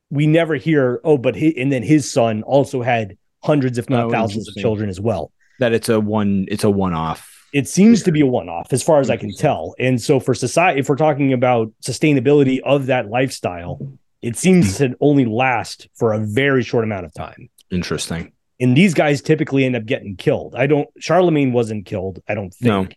we 0.09 0.27
never 0.27 0.55
hear 0.55 0.99
oh 1.03 1.17
but 1.17 1.35
he, 1.35 1.57
and 1.59 1.71
then 1.71 1.83
his 1.83 2.11
son 2.11 2.43
also 2.43 2.81
had 2.81 3.17
hundreds 3.43 3.77
if 3.77 3.89
not 3.89 4.05
Oh, 4.05 4.09
thousands 4.11 4.47
of 4.47 4.55
children 4.55 4.89
as 4.89 4.99
well 4.99 5.31
That 5.59 5.73
it's 5.73 5.89
a 5.89 5.99
one. 5.99 6.45
It's 6.49 6.63
a 6.63 6.69
one-off. 6.69 7.33
it 7.53 7.67
seems 7.67 8.03
to 8.03 8.11
be 8.11 8.21
a 8.21 8.25
one-off 8.25 8.71
as 8.73 8.83
far 8.83 8.99
as 8.99 9.09
i 9.09 9.17
can 9.17 9.31
tell 9.33 9.73
and 9.79 10.01
so 10.01 10.19
for 10.19 10.33
society 10.33 10.79
if 10.79 10.89
we're 10.89 10.95
talking 10.97 11.33
about 11.33 11.71
sustainability 11.83 12.59
of 12.63 12.85
that 12.87 13.09
lifestyle 13.09 13.79
it 14.21 14.35
seems 14.35 14.77
to 14.77 14.95
only 15.01 15.25
last 15.25 15.87
for 15.95 16.13
a 16.13 16.19
very 16.19 16.61
short 16.63 16.83
amount 16.83 17.05
of 17.05 17.13
time 17.13 17.49
Interesting. 17.71 18.31
And 18.59 18.75
these 18.75 18.93
guys 18.93 19.21
typically 19.21 19.65
end 19.65 19.75
up 19.75 19.85
getting 19.85 20.15
killed 20.15 20.55
i 20.55 20.65
don't 20.67 20.89
charlemagne 20.99 21.53
wasn't 21.53 21.85
killed 21.85 22.21
i 22.27 22.33
don't 22.33 22.53
think 22.53 22.67
No. 22.67 22.87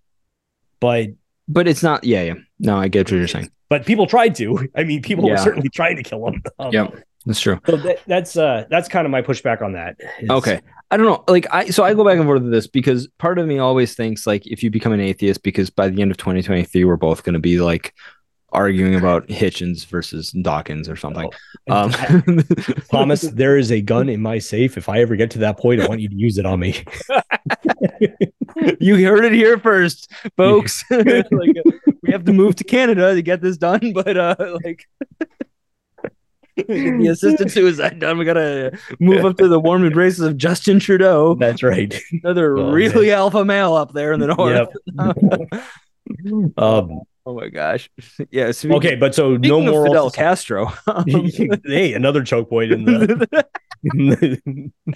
but 0.81 1.09
But 1.49 1.67
it's 1.69 1.83
not. 1.83 2.05
Yeah. 2.05 2.23
Yeah. 2.23 2.35
No, 2.59 2.77
I 2.77 2.89
get 2.89 3.11
what 3.11 3.17
you're 3.19 3.27
saying. 3.29 3.51
but 3.69 3.85
people 3.87 4.07
tried 4.07 4.35
to 4.37 4.69
i 4.77 4.85
mean 4.85 5.03
people 5.03 5.29
were 5.29 5.37
certainly 5.37 5.69
trying 5.69 5.97
to 5.97 6.03
kill 6.03 6.27
him 6.29 6.43
Um, 6.59 6.73
Yep. 6.73 7.05
That's 7.27 7.41
true. 7.41 7.61
so 7.67 7.77
that, 7.77 7.99
that's 8.07 8.37
uh 8.37 8.65
that's 8.71 8.89
kind 8.89 9.05
of 9.07 9.11
my 9.11 9.21
pushback 9.23 9.61
on 9.63 9.73
that 9.75 9.97
is- 10.21 10.31
Okay. 10.31 10.61
I 10.93 10.97
don't 10.97 11.07
know. 11.07 11.23
Like 11.29 11.47
I 11.53 11.67
so 11.67 11.85
I 11.85 11.95
go 11.95 12.05
back 12.05 12.17
and 12.17 12.25
forth 12.25 12.43
with 12.43 12.51
this 12.51 12.67
because 12.67 13.07
part 13.19 13.39
of 13.39 13.47
me 13.47 13.59
always 13.61 13.95
thinks 13.95 14.27
like 14.27 14.45
if 14.49 14.61
you 14.65 14.71
become 14.73 14.91
an 14.93 14.99
atheist, 14.99 15.45
because 15.45 15.71
by 15.71 15.89
the 15.89 16.03
end 16.03 16.11
of 16.11 16.17
2023, 16.17 16.85
we're 16.85 16.97
both 16.97 17.23
gonna 17.23 17.39
be 17.39 17.61
like 17.61 17.95
arguing 18.53 18.95
about 18.95 19.27
Hitchens 19.29 19.87
versus 19.87 20.31
Dawkins 20.31 20.89
or 20.89 20.97
something. 20.97 21.31
Um 21.69 21.93
Thomas, 22.91 23.23
there 23.23 23.57
is 23.57 23.71
a 23.71 23.81
gun 23.81 24.09
in 24.09 24.21
my 24.21 24.39
safe. 24.39 24.77
If 24.77 24.89
I 24.89 25.01
ever 25.01 25.17
get 25.17 25.31
to 25.33 25.39
that 25.41 25.59
point, 25.59 25.81
I 25.81 25.87
want 25.87 26.01
you 26.01 26.09
to 26.09 26.17
use 26.17 26.39
it 26.39 26.47
on 26.47 26.61
me. 26.61 26.85
you 28.81 29.07
heard 29.07 29.25
it 29.25 29.33
here 29.33 29.59
first, 29.59 30.11
folks. 30.37 30.85
like 30.91 31.07
uh, 31.07 31.71
we 32.03 32.13
have 32.13 32.25
to 32.25 32.33
move 32.33 32.57
to 32.57 32.65
Canada 32.65 33.15
to 33.15 33.23
get 33.23 33.41
this 33.41 33.57
done, 33.57 33.93
but 33.93 34.17
uh 34.17 34.37
like 34.65 34.87
get 36.57 36.67
the 36.67 37.07
assisted 37.09 37.51
suicide 37.51 37.99
done. 38.01 38.19
We 38.19 38.25
gotta 38.25 38.79
move 38.99 39.25
up 39.25 39.37
to 39.39 39.49
the 39.49 39.61
warm 39.61 39.85
embraces 39.87 40.21
of 40.21 40.37
Justin 40.37 40.79
Trudeau, 40.81 41.35
That's 41.37 41.63
right. 41.63 41.95
another 42.23 42.57
Oh, 42.59 42.71
really 42.73 43.13
alpha 43.13 43.45
male 43.45 43.75
up 43.75 43.93
there 43.93 44.13
in 44.13 44.21
the 44.21 44.27
north. 44.29 44.69
Um, 46.57 47.03
Oh 47.31 47.35
my 47.35 47.49
gosh. 47.49 47.89
Yeah. 48.31 48.51
Speaking, 48.51 48.77
okay, 48.79 48.97
but 48.97 49.15
so 49.15 49.37
no 49.37 49.61
more 49.61 49.87
Fidel 49.87 50.11
Castro 50.11 50.67
hey, 51.65 51.95
another 51.95 52.25
choke 52.25 52.49
point 52.51 52.73
in 52.73 52.85
the. 52.85 53.45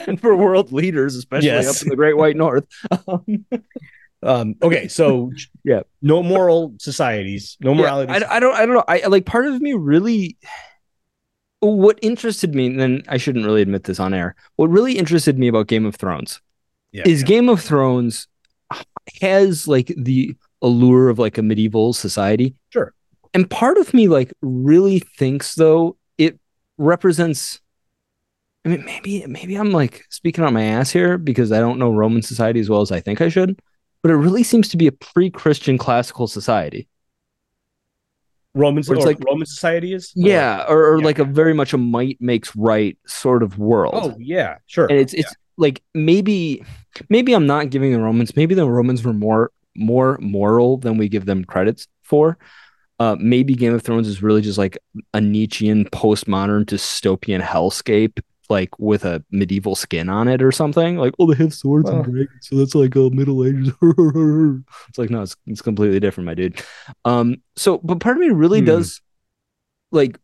and 0.07 0.21
for 0.21 0.37
world 0.37 0.73
leaders, 0.73 1.15
especially 1.15 1.47
Yes. 1.49 1.77
up 1.81 1.83
in 1.83 1.89
the 1.91 1.97
Great 1.97 2.17
White 2.17 2.37
North. 2.37 2.67
um, 4.23 4.55
okay, 4.63 4.89
so 4.89 5.31
Yeah. 5.65 5.83
no 6.03 6.23
moral 6.23 6.75
societies, 6.79 7.57
no 7.61 7.73
Yeah, 7.73 7.81
morality. 7.83 8.13
I, 8.13 8.37
I 8.37 8.41
don't. 8.41 8.55
I 8.55 8.67
don't 8.67 8.75
know. 8.75 8.85
I 8.89 9.07
like 9.07 9.27
part 9.27 9.47
of 9.47 9.61
me 9.61 9.75
really. 9.75 10.37
What 11.61 11.99
interested 12.03 12.55
me, 12.55 12.67
and 12.67 12.79
then 12.81 13.03
I 13.09 13.17
shouldn't 13.17 13.47
really 13.47 13.63
admit 13.63 13.85
this 13.85 13.99
on 14.01 14.13
air. 14.13 14.35
What 14.57 14.69
really 14.71 14.99
interested 14.99 15.39
me 15.39 15.49
about 15.49 15.67
Game 15.67 15.87
of 15.87 15.95
Thrones 15.95 16.43
Yeah. 16.93 17.05
is 17.07 17.23
Game 17.23 17.49
of 17.49 17.63
Thrones 17.63 18.27
has 19.23 19.67
like 19.69 19.87
the 19.97 20.37
allure 20.65 21.09
of 21.09 21.19
like 21.19 21.39
a 21.39 21.43
medieval 21.43 21.93
society. 21.93 22.55
Sure. 22.71 22.93
And 23.35 23.49
part 23.49 23.77
of 23.79 23.93
me 23.95 24.09
like 24.09 24.33
really 24.43 24.99
thinks 24.99 25.55
though 25.55 25.97
it 26.19 26.39
represents 26.79 27.61
I 28.65 28.71
mean 28.71 28.85
maybe 28.85 29.25
maybe 29.27 29.55
I'm 29.57 29.71
like 29.73 30.05
speaking 30.09 30.43
on 30.43 30.55
my 30.55 30.63
ass 30.65 30.91
here 30.91 31.19
because 31.19 31.53
I 31.53 31.61
don't 31.61 31.79
know 31.79 31.91
Roman 31.93 32.23
society 32.23 32.61
as 32.61 32.69
well 32.71 32.81
as 32.81 32.91
I 32.91 33.01
think 33.01 33.21
I 33.21 33.29
should, 33.29 33.61
but 34.03 34.11
it 34.11 34.17
really 34.17 34.43
seems 34.43 34.69
to 34.71 34.77
be 34.77 34.87
a 34.87 34.93
pre-Christian 34.93 35.77
classical 35.79 36.27
society. 36.27 36.89
Roman, 38.55 38.85
Where 38.85 38.97
it's 38.97 39.05
or 39.05 39.09
like- 39.09 39.25
Roman 39.27 39.47
society 39.47 39.93
is. 39.95 40.13
Yeah, 40.15 40.65
or, 40.69 40.93
or 40.95 40.99
Yeah. 41.01 41.05
like 41.05 41.19
a 41.19 41.25
very 41.25 41.53
much 41.55 41.73
a 41.73 41.79
might 41.79 42.19
makes 42.21 42.55
right 42.55 42.97
sort 43.07 43.43
of 43.43 43.59
world. 43.59 43.95
Oh 43.97 44.15
yeah, 44.19 44.59
sure. 44.67 44.87
and 44.87 44.99
it's 44.99 45.13
it's 45.13 45.35
like 45.57 45.83
maybe 45.93 46.65
maybe 47.11 47.33
I'm 47.35 47.47
not 47.47 47.71
giving 47.71 47.93
the 47.93 47.99
Romans 48.01 48.37
maybe 48.37 48.55
the 48.55 48.69
Romans 48.69 49.03
were 49.05 49.13
more 49.13 49.51
more 49.77 50.19
moral 50.21 50.77
than 50.79 50.97
we 50.99 51.09
give 51.09 51.27
them 51.27 51.45
credits 51.45 51.87
for. 52.03 52.39
Uh, 53.01 53.17
maybe 53.19 53.55
Game 53.55 53.75
of 53.75 53.83
Thrones 53.83 54.07
is 54.09 54.23
really 54.23 54.41
just 54.41 54.59
like 54.59 54.79
a 55.13 55.21
Nietzschean 55.21 55.85
postmodern 55.87 56.65
dystopian 56.65 57.43
hellscape, 57.43 58.21
like 58.49 58.79
with 58.79 59.05
a 59.05 59.25
medieval 59.33 59.75
skin 59.75 60.09
on 60.09 60.29
it 60.29 60.41
or 60.43 60.53
something. 60.53 60.97
Like, 60.97 61.13
oh, 61.19 61.27
they 61.27 61.37
have 61.43 61.53
swords 61.53 61.87
Well. 61.91 62.03
and 62.03 62.05
dragons, 62.05 62.47
so 62.49 62.57
that's 62.57 62.75
like 62.75 62.95
a 62.95 63.11
Middle 63.11 63.45
Ages. 63.45 63.73
it's 64.89 64.99
like 64.99 65.11
no, 65.11 65.23
it's 65.23 65.35
it's 65.47 65.63
completely 65.63 65.99
different, 65.99 66.27
my 66.27 66.35
dude. 66.35 66.63
Um, 67.05 67.43
so 67.57 67.79
but 67.79 67.99
part 68.01 68.17
of 68.17 68.21
me 68.21 68.29
really 68.31 68.61
Hmm. 68.61 68.67
does 68.67 69.01
like 69.91 70.19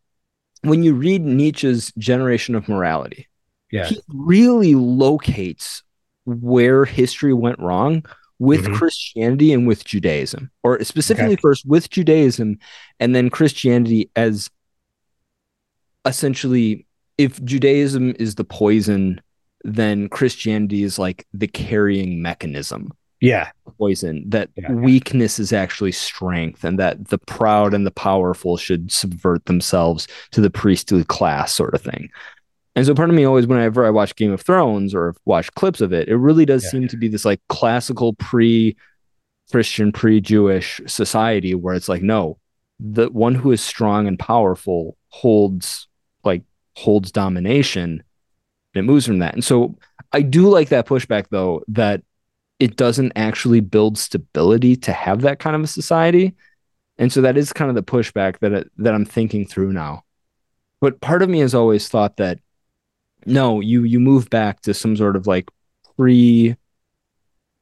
when 0.63 0.83
you 0.83 0.95
read 0.95 1.23
Nietzsche's 1.23 1.93
Generation 1.99 2.55
of 2.55 2.69
Morality 2.69 3.27
yeah. 3.71 3.87
he 3.87 4.01
really 4.09 4.75
locates 4.75 5.83
where 6.25 6.85
history 6.85 7.33
went 7.33 7.59
wrong 7.59 8.05
with 8.41 8.65
Mhm. 8.65 8.75
Christianity 8.75 9.53
and 9.53 9.69
with 9.69 9.85
Judaism, 9.85 10.51
or 10.65 10.83
specifically 10.83 11.35
Okay. 11.35 11.41
first 11.41 11.65
with 11.67 11.91
Judaism 11.91 12.59
and 12.99 13.15
then 13.15 13.31
Christianity 13.31 14.11
as 14.17 14.51
essentially 16.05 16.87
if 17.19 17.43
Judaism 17.45 18.15
is 18.19 18.35
the 18.37 18.45
poison, 18.45 19.21
then 19.63 20.09
Christianity 20.09 20.83
is 20.83 20.99
like 20.99 21.27
the 21.35 21.47
carrying 21.47 22.23
mechanism 22.23 22.93
yeah. 23.21 23.51
poison 23.79 24.25
that 24.29 24.49
Yeah. 24.57 24.73
weakness 24.73 25.39
is 25.39 25.53
actually 25.53 25.93
strength 25.93 26.65
and 26.65 26.79
that 26.79 27.09
the 27.09 27.19
proud 27.19 27.75
and 27.75 27.87
the 27.87 27.91
powerful 27.91 28.57
should 28.57 28.91
subvert 28.91 29.45
themselves 29.45 30.09
to 30.31 30.41
the 30.41 30.49
priestly 30.51 31.05
class 31.05 31.55
sort 31.55 31.75
of 31.75 31.83
thing 31.83 32.09
and 32.77 32.87
so 32.87 32.95
part 32.95 33.11
of 33.11 33.17
me 33.17 33.25
always 33.25 33.47
whenever 33.47 33.85
i 33.85 33.91
watch 33.91 34.15
game 34.17 34.33
of 34.33 34.41
thrones 34.41 34.95
or 34.95 35.15
watch 35.25 35.53
clips 35.55 35.81
of 35.81 35.93
it 35.93 36.09
it 36.09 36.17
really 36.17 36.45
does 36.47 36.65
Yeah. 36.65 36.71
seem 36.71 36.89
to 36.89 36.97
be 36.97 37.09
this 37.09 37.25
like 37.25 37.41
classical 37.49 38.13
pre 38.15 38.77
christian 39.51 39.93
pre-jewish 39.93 40.81
society 40.87 41.55
where 41.55 41.75
it's 41.75 41.89
like 41.89 42.03
no 42.03 42.39
the 42.79 43.09
one 43.11 43.35
who 43.35 43.53
is 43.53 43.61
strong 43.61 44.07
and 44.07 44.19
powerful 44.19 44.97
holds 45.09 45.89
like 46.25 46.43
holds 46.77 47.11
domination 47.13 48.03
and 48.75 48.81
it 48.81 48.83
moves 48.83 49.07
from 49.07 49.19
that 49.19 49.35
and 49.35 49.45
so 49.45 49.77
i 50.13 50.23
do 50.23 50.49
like 50.49 50.69
that 50.69 50.87
pushback 50.87 51.27
though 51.31 51.63
that 51.69 52.03
it 52.61 52.77
doesn't 52.77 53.13
actually 53.17 53.61
build 53.61 53.97
stability 53.99 54.77
to 54.77 54.93
have 54.93 55.23
that 55.23 55.39
kind 55.39 55.57
of 55.57 55.63
a 55.63 55.67
society 55.67 56.35
and 56.99 57.11
so 57.11 57.23
that 57.23 57.39
is 57.39 57.53
kind 57.55 57.71
of 57.71 57.75
the 57.75 57.83
pushback 57.83 58.39
that 58.41 58.67
that 58.77 58.93
I'm 58.95 59.07
thinking 59.07 59.47
through 59.47 59.73
now. 59.73 60.05
But 60.83 61.01
part 61.01 61.23
of 61.23 61.31
me 61.31 61.39
has 61.39 61.55
always 61.55 61.89
thought 61.89 62.19
that 62.19 62.41
no, 63.27 63.61
you 63.61 63.83
you 63.85 64.01
move 64.01 64.31
back 64.31 64.61
to 64.63 64.75
some 64.75 64.97
sort 64.97 65.17
of 65.17 65.27
like 65.27 65.51
pre 65.97 66.57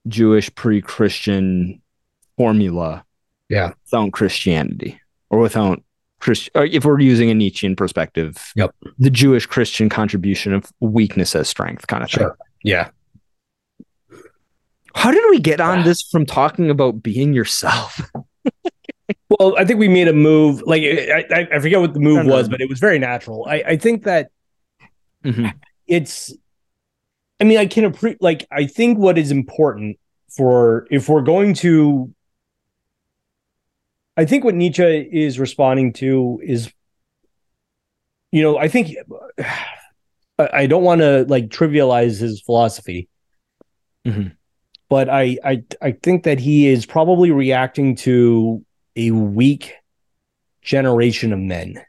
Jewish, 0.06 0.55
pre 0.55 0.80
Christian 0.80 1.82
formula. 2.36 3.05
Yeah. 3.48 3.72
Without 3.85 4.12
Christianity 4.12 5.01
or 5.30 5.39
without 5.39 5.82
Christ, 6.20 6.51
if 6.55 6.85
we're 6.85 7.01
using 7.01 7.30
a 7.30 7.35
Nietzschean 7.35 7.76
perspective, 7.76 8.52
Yep. 8.56 8.74
the 8.98 9.10
Jewish 9.10 9.47
Christian 9.47 9.89
contribution 9.89 10.52
of 10.52 10.70
weakness 10.80 11.35
as 11.35 11.48
strength 11.48 11.86
kind 11.86 12.02
of 12.02 12.10
thing. 12.10 12.24
Sure. 12.24 12.36
Yeah. 12.62 12.90
How 14.94 15.10
did 15.10 15.22
we 15.30 15.39
get 15.39 15.60
on 15.60 15.85
this 15.85 16.02
from 16.02 16.26
talking 16.26 16.70
about 16.70 17.02
being 17.02 17.32
yourself? 17.32 18.01
Well, 19.30 19.56
I 19.59 19.64
think 19.64 19.78
we 19.78 19.89
made 19.89 20.09
a 20.09 20.12
move. 20.12 20.62
Like 20.66 20.82
I, 20.82 21.48
I, 21.52 21.59
forget 21.60 21.80
what 21.80 21.93
the 21.93 22.01
move 22.01 22.26
was, 22.26 22.48
but 22.48 22.60
it 22.60 22.68
was 22.68 22.78
very 22.78 22.98
natural. 22.98 23.47
I, 23.48 23.62
I 23.66 23.76
think 23.76 24.05
that 24.05 24.30
Mhm. 25.24 25.53
it's. 25.86 26.32
I 27.40 27.45
mean, 27.45 27.59
I 27.59 27.66
can 27.66 27.85
appreciate. 27.85 28.20
Like, 28.23 28.47
I 28.51 28.66
think 28.66 28.99
what 28.99 29.16
is 29.19 29.31
important 29.31 29.99
for 30.28 30.86
if 30.90 31.09
we're 31.09 31.23
going 31.23 31.55
to. 31.55 32.12
I 34.16 34.24
think 34.24 34.43
what 34.45 34.55
Nietzsche 34.55 34.82
is 35.12 35.39
responding 35.39 35.93
to 35.95 36.40
is. 36.43 36.73
You 38.32 38.43
know, 38.43 38.59
I 38.59 38.69
think. 38.69 38.97
I 40.40 40.69
don't 40.69 40.85
want 40.85 41.01
to 41.01 41.24
like 41.28 41.49
trivialize 41.49 42.20
his 42.20 42.40
philosophy, 42.40 43.09
Mhm. 44.07 44.36
but 44.89 45.09
I, 45.09 45.36
I 45.43 45.65
I 45.82 45.90
think 45.90 46.23
that 46.23 46.39
he 46.39 46.69
is 46.69 46.86
probably 46.86 47.32
reacting 47.32 47.97
to 47.97 48.65
a 48.95 49.11
weak 49.11 49.74
generation 50.62 51.32
of 51.32 51.40
men. 51.40 51.82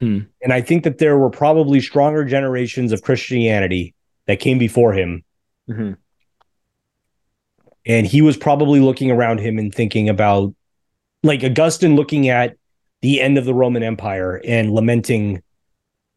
Hmm. 0.00 0.20
And 0.42 0.52
I 0.52 0.60
think 0.60 0.84
that 0.84 0.98
there 0.98 1.18
were 1.18 1.30
probably 1.30 1.80
stronger 1.80 2.24
generations 2.24 2.92
of 2.92 3.02
Christianity 3.02 3.94
that 4.26 4.40
came 4.40 4.58
before 4.58 4.92
him. 4.92 5.22
Mhm. 5.68 5.96
And 7.86 8.06
he 8.06 8.22
was 8.22 8.36
probably 8.36 8.80
looking 8.80 9.10
around 9.10 9.38
him 9.40 9.58
and 9.58 9.74
thinking 9.74 10.08
about, 10.08 10.54
like 11.22 11.44
Augustine 11.44 11.96
looking 11.96 12.28
at 12.28 12.56
the 13.02 13.20
end 13.20 13.38
of 13.38 13.44
the 13.44 13.54
Roman 13.54 13.82
Empire 13.82 14.40
and 14.44 14.72
lamenting 14.72 15.42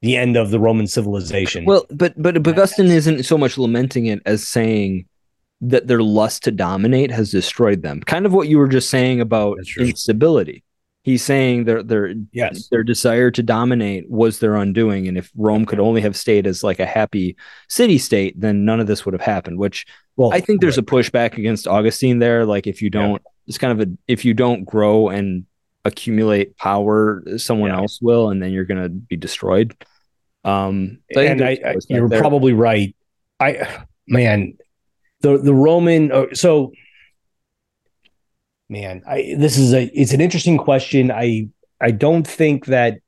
the 0.01 0.15
end 0.15 0.37
of 0.37 0.51
the 0.51 0.59
Roman 0.59 0.87
civilization. 0.87 1.65
Well, 1.65 1.85
but 1.89 2.13
but 2.21 2.37
Augustine 2.47 2.87
isn't 2.87 3.23
so 3.23 3.37
much 3.37 3.57
lamenting 3.57 4.05
it 4.05 4.21
as 4.25 4.47
saying 4.47 5.05
that 5.59 5.87
their 5.87 6.01
lust 6.01 6.43
to 6.43 6.51
dominate 6.51 7.11
has 7.11 7.31
destroyed 7.31 7.81
them. 7.81 8.01
Kind 8.01 8.25
of 8.25 8.33
what 8.33 8.47
you 8.47 8.57
were 8.57 8.67
just 8.67 8.89
saying 8.89 9.19
about 9.19 9.57
instability. 9.77 10.63
He's 11.07 11.23
saying 11.23 11.63
their 11.63 11.81
their 11.83 12.13
yes. 12.33 12.67
their 12.67 12.83
desire 12.83 13.31
to 13.31 13.41
dominate 13.41 14.09
was 14.09 14.39
their 14.39 14.55
undoing, 14.55 15.07
and 15.07 15.17
if 15.17 15.31
Rome 15.37 15.65
could 15.65 15.79
only 15.79 16.01
have 16.01 16.17
stayed 16.17 16.45
as 16.45 16.63
like 16.65 16.79
a 16.81 16.85
happy 16.85 17.37
city 17.69 17.97
state, 17.97 18.37
then 18.37 18.65
none 18.65 18.81
of 18.81 18.87
this 18.87 19.05
would 19.05 19.13
have 19.13 19.21
happened. 19.21 19.57
Which 19.57 19.85
Well, 20.17 20.33
I 20.33 20.41
think 20.41 20.59
there's 20.59 20.77
a 20.77 20.83
pushback 20.83 21.37
against 21.37 21.65
Augustine 21.65 22.19
there. 22.19 22.45
Like 22.45 22.67
if 22.67 22.81
you 22.81 22.89
don't, 22.89 23.21
it's 23.47 23.57
kind 23.57 23.79
of 23.79 23.87
a 23.87 23.91
if 24.09 24.25
you 24.25 24.33
don't 24.33 24.65
grow 24.65 25.07
and 25.07 25.45
accumulate 25.85 26.57
power, 26.57 27.23
someone 27.37 27.69
Yeah. 27.71 27.77
else 27.77 28.01
will, 28.01 28.29
and 28.29 28.43
then 28.43 28.51
you're 28.51 28.65
gonna 28.65 28.89
be 28.89 29.15
destroyed. 29.15 29.73
Um, 30.43 30.99
so 31.13 31.21
and 31.21 31.41
I, 31.41 31.57
I 31.65 31.75
you're 31.87 32.09
there. 32.09 32.19
probably 32.19 32.51
right. 32.51 32.93
I 33.39 33.85
man, 34.07 34.57
the 35.21 35.37
the 35.37 35.53
Roman. 35.53 36.11
oh, 36.11 36.27
So, 36.33 36.73
man, 38.69 39.03
I 39.07 39.35
this 39.37 39.57
is 39.57 39.73
a 39.73 39.83
it's 39.99 40.13
an 40.13 40.21
interesting 40.21 40.57
question. 40.57 41.11
I 41.11 41.49
I 41.79 41.91
don't 41.91 42.27
think 42.27 42.65
that 42.67 42.99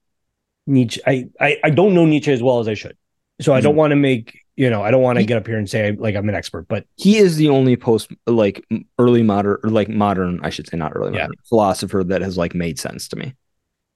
Nietzsche. 0.68 1.02
I 1.06 1.28
I, 1.40 1.58
I 1.66 1.70
don't 1.70 1.94
know 1.94 2.06
Nietzsche 2.06 2.32
as 2.32 2.44
well 2.44 2.60
as 2.60 2.68
I 2.68 2.74
should. 2.74 2.98
So 3.42 3.54
I 3.54 3.62
don't 3.62 3.72
mm-hmm. 3.72 3.78
want 3.80 3.92
to 3.92 3.96
make 3.96 4.40
you 4.56 4.70
know 4.70 4.84
I 4.84 4.92
don't 4.92 5.02
want 5.02 5.18
to 5.20 5.26
get 5.26 5.38
up 5.38 5.48
here 5.48 5.58
and 5.58 5.70
say 5.70 5.92
like 5.94 6.16
I'm 6.16 6.28
an 6.28 6.36
expert, 6.36 6.68
but 6.68 6.86
he 6.98 7.18
is 7.18 7.38
the 7.38 7.50
only 7.50 7.78
post 7.78 8.12
like 8.28 8.66
early 8.98 9.24
modern 9.24 9.58
or 9.64 9.70
like 9.70 9.90
modern 9.90 10.40
i 10.44 10.50
should 10.50 10.68
say 10.68 10.78
not 10.78 10.92
early 10.96 11.14
Yeah. 11.16 11.24
modern 11.24 11.36
philosopher 11.48 12.04
that 12.04 12.22
has 12.22 12.38
like 12.38 12.54
made 12.54 12.78
sense 12.80 13.08
to 13.10 13.16
me 13.16 13.36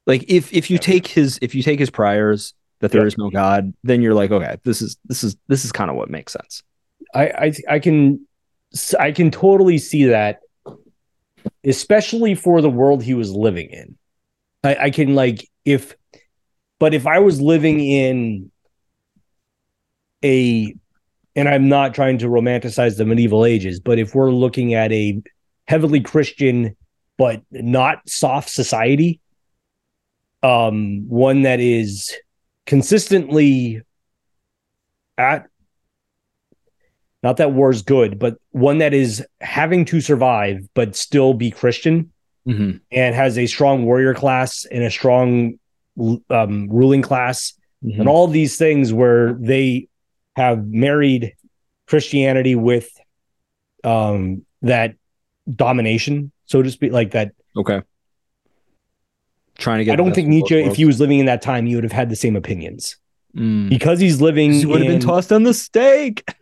like 0.07 0.23
if 0.30 0.53
if 0.53 0.69
you 0.69 0.76
Yeah. 0.76 0.81
take 0.81 1.07
his 1.07 1.38
if 1.41 1.53
you 1.53 1.61
take 1.64 1.80
his 1.80 1.90
priors 1.90 2.53
that 2.80 2.91
there 2.91 3.02
Yeah. 3.02 3.07
is 3.07 3.18
no 3.18 3.30
god 3.30 3.73
then 3.84 4.02
you're 4.02 4.14
like 4.14 4.31
okay 4.31 4.56
this 4.64 4.81
is 4.81 4.98
this 5.06 5.23
is 5.23 5.35
this 5.49 5.65
is 5.65 5.72
kind 5.72 5.90
of 5.91 5.98
what 5.98 6.10
makes 6.10 6.31
sense 6.31 6.64
I 7.14 7.23
I 7.27 7.53
I 7.76 7.80
can 7.80 8.26
I 8.99 9.11
can 9.11 9.30
totally 9.31 9.77
see 9.77 10.06
that, 10.06 10.40
especially 11.65 12.35
for 12.35 12.61
the 12.61 12.69
world 12.69 13.03
he 13.03 13.14
was 13.14 13.31
living 13.31 13.69
in. 13.69 13.98
I, 14.64 14.76
I 14.76 14.90
can 14.90 15.15
like 15.15 15.49
if, 15.65 15.95
but 16.80 16.94
if 16.94 17.07
I 17.07 17.19
was 17.19 17.40
living 17.41 17.80
in 17.80 18.52
a, 20.23 20.76
and 21.35 21.49
I'm 21.49 21.69
not 21.69 21.94
trying 21.94 22.19
to 22.19 22.27
romanticize 22.27 22.98
the 22.98 23.06
medieval 23.06 23.45
ages, 23.45 23.80
but 23.80 23.99
if 23.99 24.14
we're 24.14 24.31
looking 24.31 24.73
at 24.73 24.91
a 24.91 25.22
heavily 25.68 26.02
Christian 26.02 26.76
but 27.18 27.41
not 27.52 28.07
soft 28.07 28.49
society, 28.49 29.19
um, 30.41 31.07
one 31.07 31.44
that 31.44 31.60
is 31.60 32.14
consistently 32.65 33.81
at 35.18 35.48
not 37.24 37.38
that 37.38 37.54
war's 37.54 37.82
good, 37.82 38.20
but 38.20 38.38
one 38.52 38.78
that 38.80 38.94
is 38.94 39.26
having 39.41 39.86
to 39.86 40.02
survive 40.02 40.68
but 40.74 40.95
still 40.95 41.34
be 41.34 41.50
Christian 41.50 42.12
Mhm. 42.45 42.82
and 42.91 43.16
has 43.16 43.38
a 43.38 43.48
strong 43.48 43.86
warrior 43.86 44.14
class 44.14 44.66
and 44.66 44.84
a 44.84 44.91
strong 44.91 45.58
um, 46.30 46.68
ruling 46.70 47.02
class 47.02 47.54
Mhm. 47.84 48.00
and 48.02 48.10
all 48.10 48.28
these 48.28 48.58
things 48.58 48.91
where 48.91 49.34
they 49.40 49.88
have 50.36 50.66
married 50.68 51.34
Christianity 51.88 52.56
with 52.56 52.90
um, 53.86 54.45
that 54.62 54.95
domination, 55.56 56.32
so 56.45 56.62
to 56.62 56.72
speak, 56.72 56.91
like 56.91 57.12
that. 57.12 57.32
okay 57.58 57.82
trying 59.58 59.78
to 59.80 59.84
get 59.86 59.94
I 59.94 59.95
don't 59.98 60.14
think 60.16 60.28
Nietzsche, 60.28 60.56
if 60.60 60.76
he 60.76 60.84
was 60.86 61.00
living 61.00 61.20
in 61.20 61.28
that 61.28 61.41
time, 61.44 61.68
he 61.68 61.76
would 61.76 61.84
have 61.84 61.94
had 61.94 62.10
the 62.10 62.16
same 62.16 62.36
opinions 62.36 62.98
mm. 63.35 63.69
because 63.69 63.99
he's 63.99 64.22
living. 64.22 64.53
he 64.53 64.65
would 64.65 64.81
have 64.81 64.91
been 64.91 64.99
tossed 64.99 65.31
on 65.31 65.43
the 65.43 65.53
stake 65.53 66.23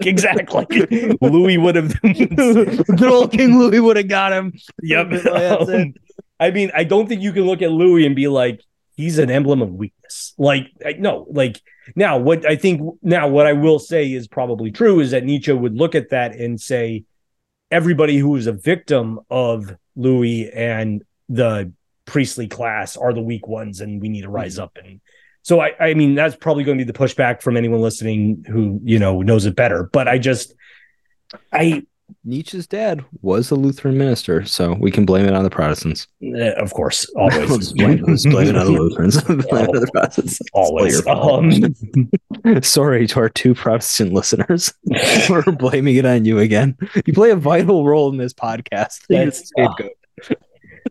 exactly. 0.00 1.16
Louis 1.20 1.58
would 1.58 1.76
have. 1.76 2.00
good 2.02 3.02
old 3.02 3.32
king 3.32 3.58
louis 3.58 3.80
would 3.80 3.96
have 3.96 4.08
got 4.08 4.32
him 4.32 4.52
Yep. 4.82 5.12
Um, 5.32 5.94
I 6.40 6.50
mean, 6.50 6.72
I 6.74 6.84
don't 6.84 7.08
think 7.08 7.22
you 7.22 7.32
can 7.32 7.44
look 7.44 7.62
at 7.62 7.70
Louis 7.70 8.04
and 8.04 8.16
be 8.16 8.26
like, 8.26 8.62
he's 8.96 9.18
an 9.18 9.30
emblem 9.30 9.62
of 9.62 9.72
weakness. 9.72 10.34
Like, 10.36 10.70
I, 10.84 10.94
no, 10.94 11.26
like 11.30 11.60
now, 11.94 12.18
what 12.18 12.44
I 12.44 12.56
think 12.56 12.98
now, 13.02 13.28
what 13.28 13.46
I 13.46 13.52
will 13.52 13.78
say 13.78 14.10
is 14.12 14.26
probably 14.26 14.72
true 14.72 15.00
is 15.00 15.12
that 15.12 15.24
Nietzsche 15.24 15.52
would 15.52 15.76
look 15.76 15.94
at 15.94 16.10
that 16.10 16.34
and 16.34 16.60
say, 16.60 17.04
everybody 17.70 18.18
who 18.18 18.34
is 18.36 18.46
a 18.46 18.52
victim 18.52 19.20
of 19.30 19.74
Louis 19.94 20.50
and 20.50 21.02
the 21.28 21.72
priestly 22.04 22.48
class 22.48 22.96
are 22.96 23.12
the 23.12 23.22
weak 23.22 23.46
ones, 23.46 23.80
and 23.80 24.00
we 24.00 24.08
need 24.08 24.22
to 24.22 24.28
rise 24.28 24.58
up. 24.58 24.76
And 24.82 25.00
so, 25.42 25.60
I, 25.60 25.72
I 25.80 25.94
mean, 25.94 26.14
that's 26.14 26.36
probably 26.36 26.64
going 26.64 26.78
to 26.78 26.84
be 26.84 26.90
the 26.90 26.98
pushback 26.98 27.42
from 27.42 27.56
anyone 27.56 27.80
listening 27.80 28.44
who 28.48 28.80
you 28.82 28.98
know 28.98 29.22
knows 29.22 29.46
it 29.46 29.56
better. 29.56 29.88
But 29.92 30.08
I 30.08 30.18
just, 30.18 30.54
I 31.52 31.84
nietzsche's 32.24 32.66
dad 32.66 33.04
was 33.22 33.50
a 33.50 33.54
lutheran 33.54 33.96
minister 33.96 34.44
so 34.44 34.74
we 34.74 34.90
can 34.90 35.06
blame 35.06 35.24
it 35.24 35.34
on 35.34 35.42
the 35.44 35.50
protestants 35.50 36.06
uh, 36.22 36.52
of 36.52 36.72
course 36.74 37.08
always 37.16 37.72
blame, 37.72 38.02
blame 38.02 38.48
it 38.48 38.56
on 38.56 38.66
the 38.66 38.72
lutherans 38.72 39.20
blame 39.24 39.38
it 39.64 39.74
on 39.74 39.80
the 39.80 39.90
protestants 39.92 40.38
always. 40.52 41.06
Um, 41.06 41.74
Sorry 42.62 43.06
to 43.08 43.20
our 43.20 43.28
two 43.28 43.54
Protestant 43.54 44.12
listeners. 44.12 44.72
We're 45.28 45.42
blaming 45.42 45.96
it 45.96 46.04
on 46.04 46.24
you 46.24 46.38
again. 46.38 46.76
You 47.06 47.12
play 47.12 47.30
a 47.30 47.36
vital 47.36 47.86
role 47.86 48.10
in 48.10 48.16
this 48.16 48.32
podcast. 48.32 49.06
That's- 49.08 49.48
scapegoat. 49.48 49.92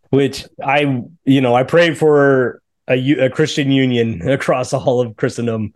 which 0.10 0.46
I, 0.64 1.04
you 1.26 1.42
know, 1.42 1.56
I 1.56 1.64
pray 1.64 1.94
for 1.94 2.62
a, 2.92 2.96
u- 2.96 3.22
a 3.22 3.30
Christian 3.30 3.72
union 3.72 4.28
across 4.30 4.74
all 4.74 5.02
of 5.02 5.16
Christendom. 5.16 5.74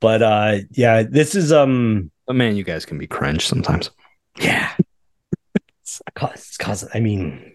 But 0.00 0.22
uh 0.22 0.58
yeah, 0.72 1.02
this 1.02 1.34
is 1.34 1.52
um 1.52 2.10
But 2.26 2.36
man, 2.36 2.56
you 2.56 2.64
guys 2.64 2.84
can 2.84 2.98
be 2.98 3.06
cringe 3.06 3.46
sometimes. 3.46 3.90
yeah. 4.38 4.72
It's 5.82 6.00
cause, 6.14 6.56
cause 6.58 6.88
I 6.94 7.00
mean, 7.00 7.52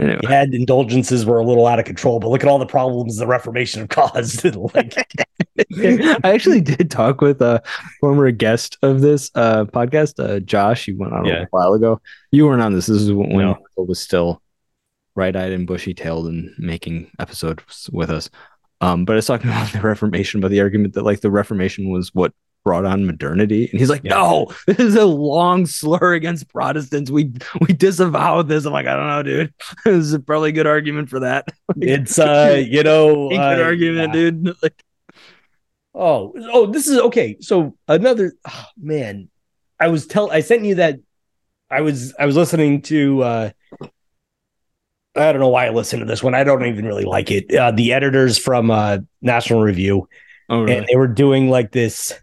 Anyway, 0.00 0.20
you 0.22 0.28
had 0.28 0.54
indulgences 0.54 1.26
were 1.26 1.38
a 1.38 1.44
little 1.44 1.66
out 1.66 1.80
of 1.80 1.84
control, 1.84 2.20
but 2.20 2.28
look 2.28 2.42
at 2.44 2.48
all 2.48 2.60
the 2.60 2.66
problems 2.66 3.16
the 3.16 3.26
Reformation 3.26 3.80
have 3.80 3.88
caused. 4.00 4.44
like, 4.74 4.94
I 5.76 6.18
actually 6.22 6.60
did 6.60 6.88
talk 6.90 7.20
with 7.20 7.42
a 7.42 7.60
former 8.00 8.30
guest 8.30 8.78
of 8.82 9.00
this 9.00 9.30
uh, 9.34 9.64
podcast, 9.64 10.22
uh, 10.24 10.38
Josh. 10.38 10.86
You 10.86 10.96
went 10.96 11.12
on 11.14 11.24
Yeah. 11.24 11.42
a 11.42 11.46
while 11.50 11.74
ago. 11.74 12.00
You 12.30 12.46
weren't 12.46 12.62
on 12.62 12.72
this. 12.74 12.86
This 12.86 13.02
is 13.02 13.12
when 13.12 13.30
No. 13.30 13.54
Michael 13.54 13.86
was 13.86 13.98
still 13.98 14.40
bright-eyed 15.18 15.50
and 15.50 15.66
bushy-tailed 15.66 16.28
and 16.28 16.54
making 16.58 17.10
episodes 17.18 17.90
with 17.92 18.08
us. 18.08 18.30
Um, 18.80 19.04
but 19.04 19.14
I 19.14 19.16
was 19.16 19.26
talking 19.26 19.50
about 19.50 19.72
the 19.72 19.80
Reformation, 19.80 20.40
but 20.40 20.52
the 20.52 20.60
argument 20.60 20.94
that 20.94 21.02
like 21.02 21.22
the 21.22 21.30
Reformation 21.30 21.90
was 21.90 22.14
what 22.14 22.32
brought 22.64 22.84
on 22.84 23.04
modernity. 23.04 23.68
And 23.68 23.80
he's 23.80 23.90
like, 23.90 24.04
Yeah. 24.04 24.14
no, 24.14 24.52
this 24.68 24.78
is 24.78 24.94
a 24.94 25.04
long 25.06 25.66
slur 25.66 26.14
against 26.14 26.48
Protestants. 26.48 27.10
We 27.10 27.32
we 27.60 27.74
disavow 27.74 28.42
this. 28.42 28.64
I'm 28.64 28.72
like, 28.72 28.86
I 28.86 28.94
don't 28.94 29.08
know, 29.08 29.22
dude. 29.24 29.54
this 29.84 30.12
is 30.12 30.18
probably 30.18 30.50
a 30.50 30.52
good 30.52 30.68
argument 30.68 31.10
for 31.10 31.18
that. 31.20 31.48
It's 31.80 32.16
uh, 32.20 32.62
you 32.64 32.84
know, 32.84 33.30
good 33.30 33.40
uh, 33.40 33.64
argument, 33.64 34.14
yeah. 34.14 34.20
dude. 34.20 34.56
Like, 34.62 34.84
Oh, 35.94 36.32
oh, 36.52 36.66
this 36.66 36.86
is 36.86 37.00
okay. 37.00 37.38
So 37.40 37.76
another 37.88 38.34
oh, 38.48 38.64
man, 38.80 39.30
I 39.80 39.88
was 39.88 40.06
tell 40.06 40.30
I 40.30 40.42
sent 40.42 40.64
you 40.64 40.76
that 40.76 41.00
I 41.68 41.80
was 41.80 42.14
I 42.20 42.26
was 42.26 42.36
listening 42.36 42.82
to 42.82 43.22
uh 43.22 43.50
I 45.18 45.32
don't 45.32 45.40
know 45.40 45.48
why 45.48 45.66
I 45.66 45.70
listened 45.70 46.00
to 46.00 46.06
this 46.06 46.22
one. 46.22 46.34
I 46.34 46.44
don't 46.44 46.64
even 46.64 46.86
really 46.86 47.04
like 47.04 47.30
it. 47.30 47.54
Uh, 47.54 47.70
the 47.70 47.92
editors 47.92 48.38
from 48.38 48.70
uh 48.70 48.98
National 49.22 49.62
Review 49.62 50.08
oh, 50.48 50.66
and 50.66 50.86
they 50.86 50.96
were 50.96 51.08
doing 51.08 51.50
like 51.50 51.72
this 51.72 52.14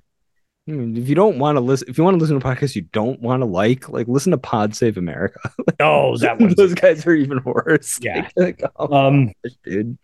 Hmm, 0.68 0.98
If 0.98 1.08
you 1.08 1.14
don't 1.14 1.38
want 1.38 1.58
to 1.58 1.60
listen, 1.60 1.88
if 1.90 1.98
you 1.98 2.04
want 2.04 2.16
to 2.16 2.20
listen 2.20 2.40
to 2.40 2.46
podcasts 2.46 2.76
you 2.76 2.82
don't 2.82 3.22
want 3.22 3.42
to 3.42 3.46
like, 3.46 3.88
like 3.88 4.08
listen 4.08 4.32
to 4.32 4.38
Pod 4.38 4.76
Save 4.76 4.98
America. 4.98 5.40
oh 5.80 6.18
that 6.18 6.40
one 6.40 6.54
Those 6.56 6.74
guys 6.74 7.06
are 7.06 7.14
even 7.14 7.42
worse. 7.44 8.00
Yeah. 8.02 8.28
Like, 8.36 8.62
oh, 8.78 8.94
um 8.94 9.32
dude. 9.64 9.98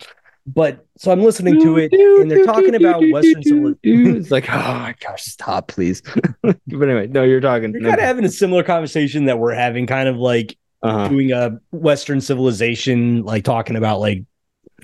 but 0.45 0.85
so 0.97 1.11
I'm 1.11 1.22
listening 1.22 1.59
to 1.61 1.77
it 1.77 1.91
and 1.91 2.30
they're 2.30 2.45
talking 2.45 2.76
about 2.76 3.03
Western 3.09 3.43
civilization. 3.43 4.15
It's 4.18 4.30
like, 4.31 4.49
oh 4.51 4.76
my 4.76 4.93
gosh, 4.99 5.23
stop, 5.23 5.68
please. 5.68 6.03
but 6.43 6.57
anyway, 6.69 7.07
no, 7.07 7.23
you're 7.23 7.41
talking. 7.41 7.72
They're 7.72 7.81
kind 7.81 7.95
of 7.95 7.99
having 7.99 8.26
a 8.26 8.30
similar 8.30 8.63
conversation 8.63 9.26
that 9.26 9.39
we're 9.39 9.53
having, 9.53 9.88
kind 9.88 10.07
of 10.07 10.18
like 10.18 10.57
uh-huh. 10.84 11.08
doing 11.10 11.32
a 11.32 11.60
Western 11.72 12.22
civilization, 12.22 13.24
like 13.24 13.44
talking 13.44 13.76
about 13.76 13.99
like 13.99 14.24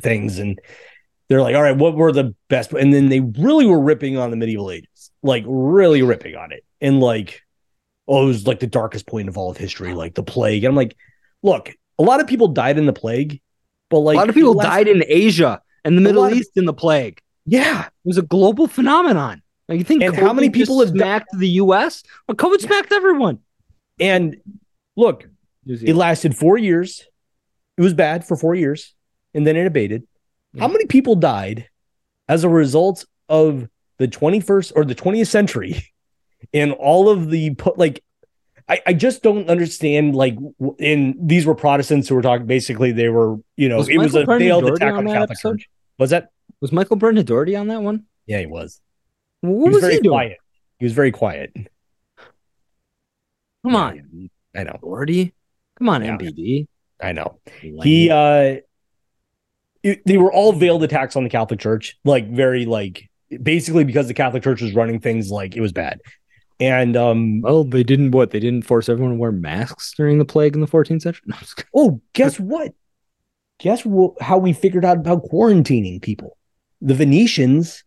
things, 0.02 0.40
and 0.40 0.60
they're 1.30 1.42
like, 1.42 1.56
"All 1.56 1.62
right, 1.64 1.76
what 1.76 1.96
were 1.96 2.12
the 2.12 2.36
best?" 2.50 2.72
And 2.74 2.94
then 2.94 3.10
they 3.10 3.20
really 3.20 3.66
were 3.66 3.80
ripping 3.80 4.18
on 4.18 4.32
the 4.32 4.38
medieval 4.38 4.72
ages, 4.72 5.12
like 5.24 5.44
really 5.48 6.02
ripping 6.02 6.36
on 6.36 6.52
it, 6.52 6.64
and 6.82 7.00
like, 7.00 7.42
oh, 8.08 8.24
it 8.24 8.28
was 8.28 8.48
like 8.48 8.60
the 8.60 8.68
darkest 8.68 9.08
point 9.08 9.28
of 9.28 9.38
all 9.38 9.50
of 9.52 9.58
history, 9.58 9.94
like 9.94 10.16
the 10.16 10.24
plague. 10.24 10.64
And 10.64 10.72
I'm 10.72 10.76
like, 10.76 10.96
look, 11.44 11.74
a 12.00 12.04
lot 12.04 12.20
of 12.22 12.28
people 12.28 12.48
died 12.48 12.78
in 12.78 12.86
the 12.86 12.94
plague, 12.94 13.42
but 13.90 14.00
like 14.00 14.16
a 14.16 14.20
lot 14.20 14.30
of 14.30 14.36
people 14.36 14.54
last- 14.54 14.68
died 14.68 14.88
in 14.88 15.04
Asia 15.08 15.62
and 15.84 15.98
the 15.98 16.02
Middle 16.02 16.22
lot 16.24 16.32
of- 16.32 16.38
East 16.38 16.52
in 16.56 16.66
the 16.66 16.74
plague. 16.74 17.20
Yeah, 17.50 17.86
It 17.86 17.92
was 18.04 18.18
a 18.18 18.22
global 18.24 18.68
phenomenon. 18.68 19.42
Like 19.70 19.80
you 19.80 19.84
think 19.86 20.04
And 20.04 20.14
how 20.16 20.34
many 20.34 20.50
people 20.50 20.80
have 20.82 20.94
di- 20.94 21.00
smacked 21.00 21.30
the 21.38 21.48
U.S.? 21.50 22.04
Well, 22.28 22.36
COVID 22.36 22.60
smacked 22.62 22.92
everyone. 22.92 23.40
and 24.00 24.38
look, 24.98 25.28
it 25.68 25.96
lasted 25.96 26.36
four 26.36 26.58
years. 26.58 27.06
It 27.78 27.82
was 27.82 27.94
bad 27.94 28.26
for 28.26 28.36
four 28.36 28.56
years, 28.56 28.96
and 29.34 29.46
then 29.46 29.56
it 29.56 29.68
abated. 29.68 30.08
How 30.58 30.68
mm. 30.68 30.74
many 30.74 30.86
people 30.86 31.16
died 31.16 31.70
as 32.28 32.44
a 32.44 32.50
result 32.50 33.06
of 33.30 33.68
the 33.98 34.08
21st 34.08 34.74
or 34.76 34.86
the 34.86 34.96
20th 34.96 35.28
century 35.28 35.84
and 36.54 36.72
all 36.74 37.10
of 37.10 37.30
the 37.30 37.56
put 37.56 37.78
like 37.78 38.04
I, 38.70 38.82
I 38.88 38.94
just 38.94 39.24
don't 39.24 39.50
understand 39.50 40.16
like 40.16 40.38
and 40.80 41.16
these 41.20 41.46
were 41.46 41.56
Protestants 41.56 42.08
who 42.08 42.16
were 42.16 42.22
talking 42.22 42.46
basically 42.46 42.92
they 42.92 43.10
were 43.10 43.38
you 43.56 43.70
know 43.70 43.78
Was 43.78 43.90
it 43.90 43.98
was 43.98 44.16
a 44.16 44.26
failed 44.26 44.64
Dougherty 44.64 44.86
attack 44.86 44.94
on 44.94 45.00
on 45.00 45.06
the 45.06 45.12
Catholic 45.12 45.32
episode? 45.32 45.60
Church. 45.60 45.70
Was 45.98 46.10
that? 46.12 46.30
was 46.60 46.72
Michael 46.72 46.96
Dougherty 46.98 47.56
on 47.56 47.68
that 47.68 47.82
one? 47.82 48.06
Yeah, 48.26 48.40
he 48.40 48.46
was. 48.46 48.82
What 49.42 49.52
he 49.52 49.70
was, 49.70 49.74
was 49.76 49.82
very 49.82 49.94
he 49.96 50.00
doing? 50.02 50.14
quiet. 50.14 50.38
He 50.80 50.86
was 50.86 50.94
very 50.94 51.12
quiet. 51.12 51.54
Come 53.64 53.76
on, 53.76 54.30
I 54.56 54.64
know. 54.64 54.78
Dougherty. 54.82 55.34
Come 55.78 55.90
on, 55.90 56.04
Yeah. 56.04 56.18
MBD. 56.18 56.68
I 57.02 57.12
know. 57.12 57.40
he 57.84 58.10
uh 58.10 58.58
it- 59.84 60.02
they 60.06 60.18
were 60.18 60.32
all 60.34 60.52
veiled 60.54 60.84
attacks 60.84 61.16
on 61.16 61.24
the 61.24 61.30
catholic 61.30 61.60
church 61.60 61.96
like 62.04 62.28
very 62.32 62.66
like 62.66 63.10
basically 63.44 63.84
because 63.84 64.08
the 64.08 64.14
catholic 64.14 64.42
church 64.44 64.62
was 64.62 64.74
running 64.74 65.00
things 65.00 65.30
like 65.30 65.56
it 65.56 65.62
was 65.62 65.72
bad 65.72 66.00
and 66.60 66.98
um 66.98 67.42
well, 67.42 67.64
they 67.64 67.84
didn't. 67.84 68.10
What 68.12 68.32
they 68.32 68.40
didn't 68.40 68.64
force 68.64 68.90
everyone 68.90 69.14
to 69.14 69.20
wear 69.20 69.32
masks 69.32 69.94
during 69.96 70.18
the 70.18 70.26
plague 70.26 70.56
in 70.56 70.62
the 70.62 70.66
14th 70.68 71.04
century. 71.04 71.22
No, 71.28 71.36
I'm 71.36 71.42
just 71.42 71.56
kidding. 71.56 71.70
oh 71.76 72.02
guess 72.14 72.40
what 72.40 72.74
guess 73.60 73.82
wh- 73.84 74.20
how 74.20 74.40
we 74.40 74.54
figured 74.54 74.84
out 74.84 74.98
about 74.98 75.24
quarantining 75.26 76.02
people 76.02 76.36
the 76.82 76.96
venetians 76.96 77.84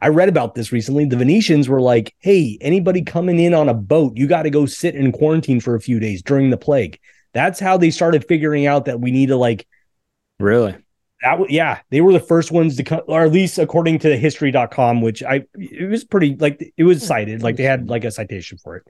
i 0.00 0.06
read 0.08 0.28
about 0.28 0.54
this 0.54 0.70
recently 0.70 1.04
the 1.04 1.16
venetians 1.16 1.68
were 1.68 1.80
like 1.80 2.14
hey 2.20 2.58
anybody 2.60 3.02
coming 3.02 3.40
in 3.40 3.54
on 3.54 3.68
a 3.68 3.74
boat 3.74 4.12
you 4.16 4.28
got 4.28 4.42
to 4.42 4.50
go 4.50 4.66
sit 4.66 4.94
in 4.94 5.10
quarantine 5.10 5.58
for 5.60 5.74
a 5.74 5.80
few 5.80 5.98
days 5.98 6.22
during 6.22 6.50
the 6.50 6.56
plague 6.56 7.00
that's 7.32 7.58
how 7.60 7.76
they 7.76 7.90
started 7.90 8.24
figuring 8.26 8.66
out 8.66 8.84
that 8.86 9.00
we 9.00 9.10
need 9.10 9.26
to 9.26 9.36
like 9.36 9.66
really? 10.38 10.74
that 11.22 11.50
yeah 11.50 11.78
they 11.90 12.00
were 12.00 12.12
the 12.12 12.20
first 12.20 12.50
ones 12.50 12.76
to 12.76 12.82
come 12.82 13.00
or 13.06 13.22
at 13.24 13.32
least 13.32 13.58
according 13.58 13.98
to 13.98 14.16
history.com 14.16 15.00
which 15.00 15.22
i 15.22 15.42
it 15.54 15.88
was 15.88 16.04
pretty 16.04 16.34
like 16.36 16.72
it 16.76 16.84
was 16.84 17.04
cited 17.06 17.42
like 17.42 17.56
they 17.56 17.62
had 17.62 17.88
like 17.88 18.04
a 18.04 18.10
citation 18.10 18.58
for 18.58 18.76
it 18.76 18.82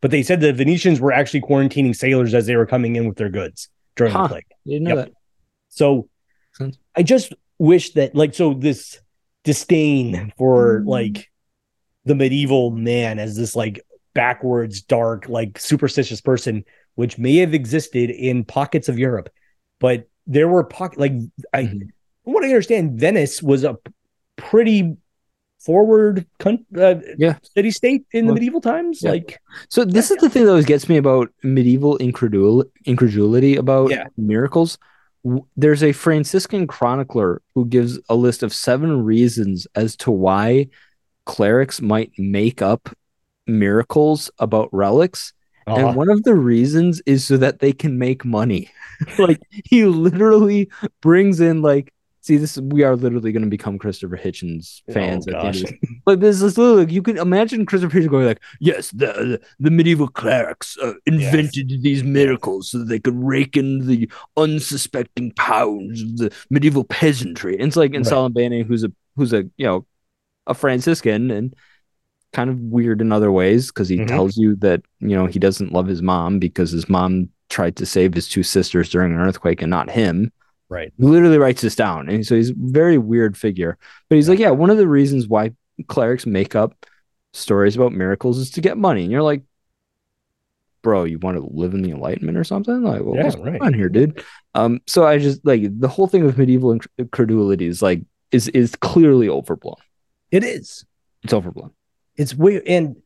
but 0.00 0.10
they 0.10 0.22
said 0.22 0.40
the 0.40 0.52
venetians 0.52 1.00
were 1.00 1.12
actually 1.12 1.40
quarantining 1.40 1.94
sailors 1.94 2.34
as 2.34 2.46
they 2.46 2.56
were 2.56 2.66
coming 2.66 2.96
in 2.96 3.06
with 3.06 3.16
their 3.16 3.28
goods 3.28 3.68
during 3.94 4.12
Huh. 4.12 4.24
the 4.24 4.28
plague 4.30 4.44
Didn't 4.66 4.82
know 4.84 4.96
Yep. 4.96 5.04
that. 5.06 5.12
so 5.68 6.08
i 6.96 7.02
just 7.04 7.32
wish 7.58 7.92
that 7.92 8.14
like 8.16 8.34
so 8.34 8.52
this 8.52 8.98
disdain 9.44 10.32
for 10.36 10.82
like 10.84 11.30
the 12.04 12.16
medieval 12.16 12.70
man 12.72 13.18
as 13.20 13.36
this 13.36 13.54
like 13.54 13.80
backwards 14.12 14.80
dark 14.82 15.28
like 15.28 15.58
superstitious 15.58 16.20
person 16.20 16.64
which 16.96 17.16
may 17.18 17.36
have 17.36 17.54
existed 17.54 18.10
in 18.10 18.44
pockets 18.44 18.88
of 18.88 18.98
europe 18.98 19.28
but 19.78 20.08
there 20.26 20.48
were 20.48 20.64
pocket 20.64 20.98
like 20.98 21.12
i 21.54 21.62
Mhm. 21.64 21.88
from 22.24 22.32
what 22.34 22.44
i 22.44 22.48
understand 22.48 22.98
venice 23.00 23.42
was 23.42 23.62
a 23.64 23.78
pretty 24.36 24.96
forward 25.58 26.26
con- 26.38 26.64
uh, 26.76 26.96
Yeah. 27.18 27.38
city 27.54 27.70
state 27.70 28.04
in 28.12 28.26
the 28.26 28.34
medieval 28.34 28.60
times 28.60 29.00
yeah. 29.02 29.10
like 29.12 29.38
So 29.68 29.84
this 29.84 30.10
is 30.10 30.18
the 30.18 30.28
thing 30.30 30.44
that 30.44 30.50
always 30.50 30.66
gets 30.66 30.88
me 30.88 30.96
about 30.96 31.32
medieval 31.42 31.98
incredul- 31.98 32.66
incredulity 32.84 33.56
about 33.56 33.90
Yeah. 33.90 34.04
miracles. 34.16 34.78
There's 35.56 35.82
a 35.82 35.90
Franciscan 35.92 36.66
chronicler 36.68 37.42
who 37.54 37.64
gives 37.66 37.98
a 38.08 38.14
list 38.14 38.44
of 38.44 38.52
seven 38.54 39.02
reasons 39.02 39.66
as 39.74 39.96
to 40.02 40.10
why 40.12 40.68
clerics 41.24 41.80
might 41.82 42.12
make 42.16 42.62
up 42.62 42.82
miracles 43.46 44.30
about 44.38 44.68
relics. 44.72 45.32
And 45.74 45.94
one 45.94 46.10
of 46.10 46.22
the 46.22 46.34
reasons 46.34 47.02
is 47.06 47.24
so 47.24 47.36
that 47.38 47.58
they 47.58 47.72
can 47.72 47.98
make 47.98 48.24
money. 48.24 48.70
like 49.18 49.40
he 49.64 49.84
literally 49.84 50.70
brings 51.02 51.40
in 51.40 51.62
like 51.62 51.92
see 52.22 52.36
this 52.36 52.58
we 52.58 52.82
are 52.82 52.96
literally 52.96 53.32
going 53.32 53.42
to 53.44 53.48
become 53.48 53.78
Christopher 53.78 54.16
Hitchens 54.16 54.82
fans 54.88 55.26
Oh, 55.26 55.28
end 55.28 55.36
of 55.42 55.44
gosh. 55.44 55.64
But 56.04 56.20
this 56.20 56.40
is 56.40 56.56
literally 56.56 56.84
like, 56.84 56.92
you 56.92 57.02
can 57.02 57.18
imagine 57.18 57.66
Christopher 57.66 57.98
Hitchens 57.98 58.10
going 58.10 58.26
like, 58.26 58.40
"Yes, 58.60 58.90
the 58.92 59.06
the, 59.06 59.40
the 59.58 59.70
medieval 59.70 60.08
clerics 60.08 60.76
uh, 60.78 60.94
invented 61.04 61.68
these 61.82 62.02
miracles 62.04 62.70
so 62.70 62.78
that 62.78 62.84
they 62.86 62.98
could 63.00 63.16
rake 63.22 63.56
in 63.56 63.86
the 63.86 64.10
unsuspecting 64.36 65.32
pounds 65.32 66.02
of 66.02 66.16
the 66.16 66.32
medieval 66.50 66.84
peasantry." 66.84 67.54
And 67.58 67.64
it's 67.68 67.76
like 67.76 67.94
in 67.94 68.02
Right. 68.02 68.04
Salimbene, 68.04 68.64
who's 68.64 68.84
a 68.84 68.92
who's 69.16 69.32
a 69.32 69.42
you 69.56 69.66
know 69.66 69.86
a 70.46 70.54
Franciscan 70.54 71.30
and 71.30 71.54
kind 72.36 72.50
of 72.50 72.58
weird 72.60 73.00
in 73.00 73.10
other 73.12 73.32
ways 73.40 73.68
because 73.68 73.88
he 73.88 73.96
Mhm. 73.98 74.08
tells 74.08 74.36
you 74.36 74.56
that 74.56 74.80
you 75.00 75.14
know 75.16 75.26
he 75.34 75.38
doesn't 75.46 75.72
love 75.72 75.86
his 75.86 76.02
mom 76.02 76.38
because 76.38 76.70
his 76.70 76.86
mom 76.88 77.28
tried 77.48 77.74
to 77.76 77.86
save 77.86 78.12
his 78.14 78.28
two 78.28 78.42
sisters 78.42 78.90
during 78.90 79.12
an 79.12 79.20
earthquake 79.26 79.62
and 79.62 79.70
not 79.70 79.90
him. 79.90 80.30
right 80.68 80.92
He 80.98 81.04
literally 81.04 81.38
writes 81.38 81.62
this 81.62 81.76
down, 81.76 82.08
and 82.10 82.26
so 82.26 82.34
he's 82.34 82.50
a 82.50 82.54
very 82.80 82.98
weird 82.98 83.36
figure. 83.36 83.78
But 84.08 84.16
he's 84.16 84.28
like, 84.28 84.38
yeah, 84.44 84.50
one 84.50 84.70
of 84.70 84.78
the 84.78 84.88
reasons 84.98 85.28
why 85.28 85.44
clerics 85.94 86.26
make 86.26 86.54
up 86.62 86.70
stories 87.32 87.76
about 87.76 87.92
miracles 87.92 88.38
is 88.38 88.50
to 88.52 88.60
get 88.60 88.76
money, 88.76 89.02
and 89.04 89.12
you're 89.12 89.22
like, 89.32 89.42
bro, 90.82 91.04
you 91.04 91.18
want 91.18 91.36
to 91.36 91.46
live 91.50 91.74
in 91.74 91.82
the 91.82 91.90
Enlightenment 91.90 92.36
or 92.38 92.44
something? 92.44 92.82
Like, 92.82 93.02
well, 93.02 93.14
Yeah, 93.16 93.24
what's 93.24 93.36
right. 93.36 93.44
going 93.58 93.62
on 93.62 93.74
here, 93.74 93.88
dude? 93.88 94.22
Um, 94.54 94.80
so 94.86 95.04
I 95.06 95.18
just 95.18 95.44
like 95.44 95.62
the 95.80 95.88
whole 95.88 96.06
thing 96.06 96.24
with 96.24 96.38
medieval 96.38 96.74
inc- 96.78 97.10
credulity 97.10 97.66
is 97.66 97.82
like 97.82 98.02
is 98.32 98.48
is 98.48 98.74
clearly 98.76 99.28
overblown. 99.28 99.76
it 100.30 100.42
is 100.44 100.84
It's 101.24 101.32
overblown. 101.32 101.70
It's 102.16 102.34
weird. 102.34 102.62
And 102.66 102.96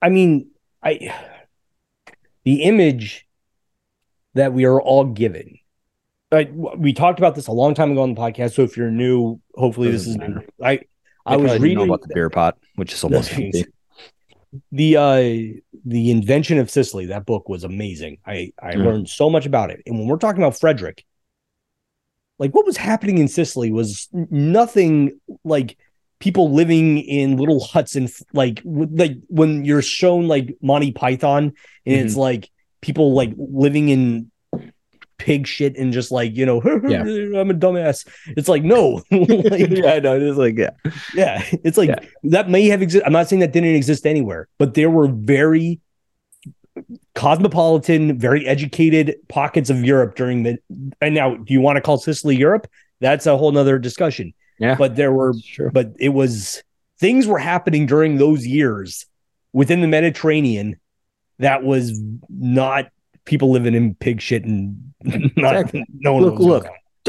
i 0.00 0.08
mean 0.08 0.50
i 0.82 1.14
the 2.44 2.62
image 2.62 3.26
that 4.34 4.52
we 4.52 4.64
are 4.64 4.80
all 4.80 5.04
given 5.04 5.58
I, 6.32 6.44
we 6.54 6.94
talked 6.94 7.18
about 7.18 7.34
this 7.34 7.46
a 7.46 7.52
long 7.52 7.74
time 7.74 7.92
ago 7.92 8.00
on 8.00 8.14
the 8.14 8.20
podcast. 8.20 8.54
So 8.54 8.62
if 8.62 8.76
you're 8.76 8.90
new 8.90 9.40
hopefully 9.54 9.90
this 9.90 10.06
is 10.06 10.16
new. 10.16 10.40
i 10.62 10.80
i 11.26 11.36
was 11.36 11.60
reading 11.60 11.84
about 11.84 12.00
the 12.02 12.08
beer 12.14 12.30
pot, 12.30 12.56
which 12.76 12.92
is 12.94 13.04
almost 13.04 13.32
empty. 13.32 13.66
the 14.72 14.96
uh 14.96 15.60
the 15.84 16.10
invention 16.10 16.58
of 16.58 16.70
sicily 16.70 17.06
that 17.06 17.26
book 17.26 17.48
was 17.48 17.64
amazing. 17.64 18.18
I 18.26 18.52
i 18.62 18.74
Mm. 18.74 18.84
learned 18.84 19.08
so 19.08 19.28
much 19.30 19.46
about 19.46 19.70
it. 19.70 19.82
And 19.86 19.98
when 19.98 20.08
we're 20.08 20.16
talking 20.16 20.42
about 20.42 20.58
frederick 20.58 21.04
like 22.38 22.54
what 22.54 22.66
was 22.66 22.76
happening 22.78 23.18
in 23.18 23.28
sicily 23.28 23.70
was 23.70 24.08
nothing 24.12 25.20
like 25.44 25.76
people 26.22 26.52
living 26.52 26.98
in 26.98 27.36
little 27.36 27.58
huts 27.58 27.96
and 27.96 28.08
like 28.32 28.62
like 28.64 29.16
when 29.26 29.64
you're 29.64 29.82
shown 29.82 30.28
like 30.28 30.56
monty 30.62 30.92
python 30.92 31.52
and 31.84 31.96
it's 31.96 32.12
mm-hmm. 32.12 32.20
like 32.20 32.48
people 32.80 33.12
like 33.12 33.32
living 33.36 33.88
in 33.88 34.30
pig 35.18 35.48
shit 35.48 35.76
and 35.76 35.92
just 35.92 36.12
like 36.12 36.36
you 36.36 36.46
know 36.46 36.62
Yeah. 36.88 37.00
I'm 37.02 37.50
a 37.50 37.54
dumbass. 37.54 38.06
It's 38.36 38.48
like 38.48 38.62
no, 38.62 39.02
like, 39.10 39.70
yeah, 39.70 39.98
no, 39.98 40.16
it's 40.16 40.38
like 40.38 40.56
yeah, 40.56 40.70
yeah, 41.12 41.42
it's 41.64 41.76
like 41.76 41.88
Yeah. 41.88 41.98
that 42.22 42.48
may 42.48 42.66
have 42.66 42.82
existed. 42.82 43.04
I'm 43.04 43.12
not 43.12 43.28
saying 43.28 43.40
that 43.40 43.50
didn't 43.50 43.74
exist 43.74 44.06
anywhere, 44.06 44.46
but 44.58 44.74
there 44.74 44.90
were 44.90 45.08
very 45.08 45.80
cosmopolitan, 47.16 48.16
very 48.16 48.46
educated 48.46 49.16
pockets 49.28 49.70
of 49.70 49.82
Europe 49.82 50.14
during 50.14 50.44
the. 50.44 50.58
And 51.00 51.16
now, 51.16 51.34
do 51.34 51.52
you 51.52 51.60
want 51.60 51.78
to 51.78 51.80
call 51.80 51.98
Sicily 51.98 52.36
Europe? 52.36 52.68
That's 53.00 53.26
a 53.26 53.36
whole 53.36 53.50
nother 53.50 53.80
discussion. 53.80 54.34
Yeah, 54.62 54.76
But 54.76 54.96
there 54.96 55.12
were, 55.12 55.34
sure. 55.42 55.70
but 55.70 55.92
it 55.98 56.10
was 56.10 56.62
things 56.98 57.26
were 57.26 57.38
happening 57.38 57.86
during 57.86 58.16
those 58.16 58.46
years 58.46 59.06
within 59.52 59.80
the 59.80 59.88
Mediterranean 59.88 60.78
that 61.38 61.62
was 61.64 62.00
not 62.30 62.88
people 63.24 63.50
living 63.50 63.74
in 63.74 63.94
pig 63.96 64.20
shit 64.20 64.44
and 64.44 64.92
not 65.04 65.54
Exactly. 65.56 65.84
no 65.92 66.14
one 66.14 66.22
Look, 66.24 66.38
look. 66.38 66.66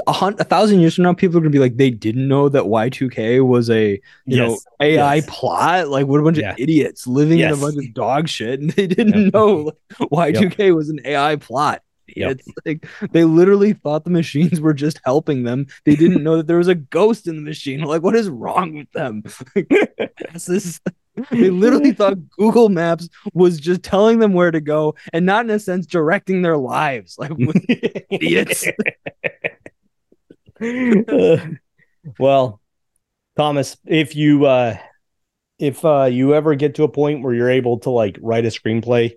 a, 0.08 0.12
a 0.40 0.44
thousand 0.44 0.80
years 0.80 0.96
from 0.96 1.04
now, 1.04 1.14
people 1.14 1.38
are 1.38 1.42
gonna 1.42 1.52
be 1.52 1.60
like, 1.60 1.78
they 1.78 1.92
didn't 1.92 2.28
know 2.28 2.50
that 2.50 2.64
Y2K 2.64 3.46
was 3.46 3.70
a 3.70 4.02
you 4.26 4.38
know 4.38 4.60
AI 4.82 5.16
Yes. 5.16 5.26
plot. 5.28 5.90
Like, 5.90 6.08
what 6.08 6.20
a 6.20 6.24
bunch 6.24 6.40
Yeah. 6.40 6.54
of 6.54 6.60
idiots 6.60 7.06
living 7.06 7.40
in 7.40 7.52
a 7.52 7.58
bunch 7.58 7.78
of 7.78 7.94
dog 7.94 8.28
shit, 8.28 8.60
and 8.60 8.72
they 8.72 8.88
didn't 8.88 9.26
Yep. 9.26 9.34
know 9.34 9.72
like, 10.12 10.34
Y2K 10.36 10.74
was 10.74 10.90
an 10.90 11.00
AI 11.06 11.36
plot. 11.36 11.84
Yep. 12.08 12.32
It's 12.32 12.48
like 12.66 12.88
they 13.12 13.24
literally 13.24 13.74
thought 13.74 14.04
the 14.04 14.10
machines 14.10 14.60
were 14.60 14.74
just 14.74 15.00
helping 15.06 15.44
them. 15.44 15.68
They 15.86 15.96
didn't 15.96 16.24
know 16.24 16.38
that 16.38 16.48
there 16.48 16.58
was 16.58 16.68
a 16.68 16.76
ghost 16.76 17.28
in 17.28 17.36
the 17.38 17.42
machine. 17.42 17.82
Like, 17.82 18.04
what 18.04 18.16
is 18.16 18.30
wrong 18.30 18.76
with 18.76 18.92
them? 18.92 19.24
This 20.34 20.50
is- 20.50 20.82
they 21.30 21.52
literally 21.52 21.92
thought 21.94 22.18
Google 22.32 22.70
Maps 22.70 23.08
was 23.36 23.60
just 23.60 23.84
telling 23.84 24.18
them 24.18 24.34
where 24.34 24.50
to 24.50 24.60
go 24.60 24.96
and 25.14 25.26
not 25.28 25.46
in 25.46 25.52
a 25.52 25.60
sense 25.60 25.86
directing 25.86 26.42
their 26.42 26.58
lives. 26.58 27.18
Like, 27.20 27.32
idiots. 28.10 28.66
Uh, 30.60 31.38
well, 32.20 32.62
Thomas, 33.38 33.78
if 33.86 34.16
you 34.16 34.46
uh 34.46 34.78
if 35.60 35.84
uh 35.86 36.06
you 36.06 36.34
ever 36.34 36.56
get 36.56 36.76
to 36.76 36.84
a 36.84 36.90
point 36.90 37.24
where 37.24 37.34
you're 37.34 37.50
able 37.50 37.80
to 37.80 37.90
like 37.90 38.18
write 38.22 38.46
a 38.46 38.50
screenplay 38.50 39.14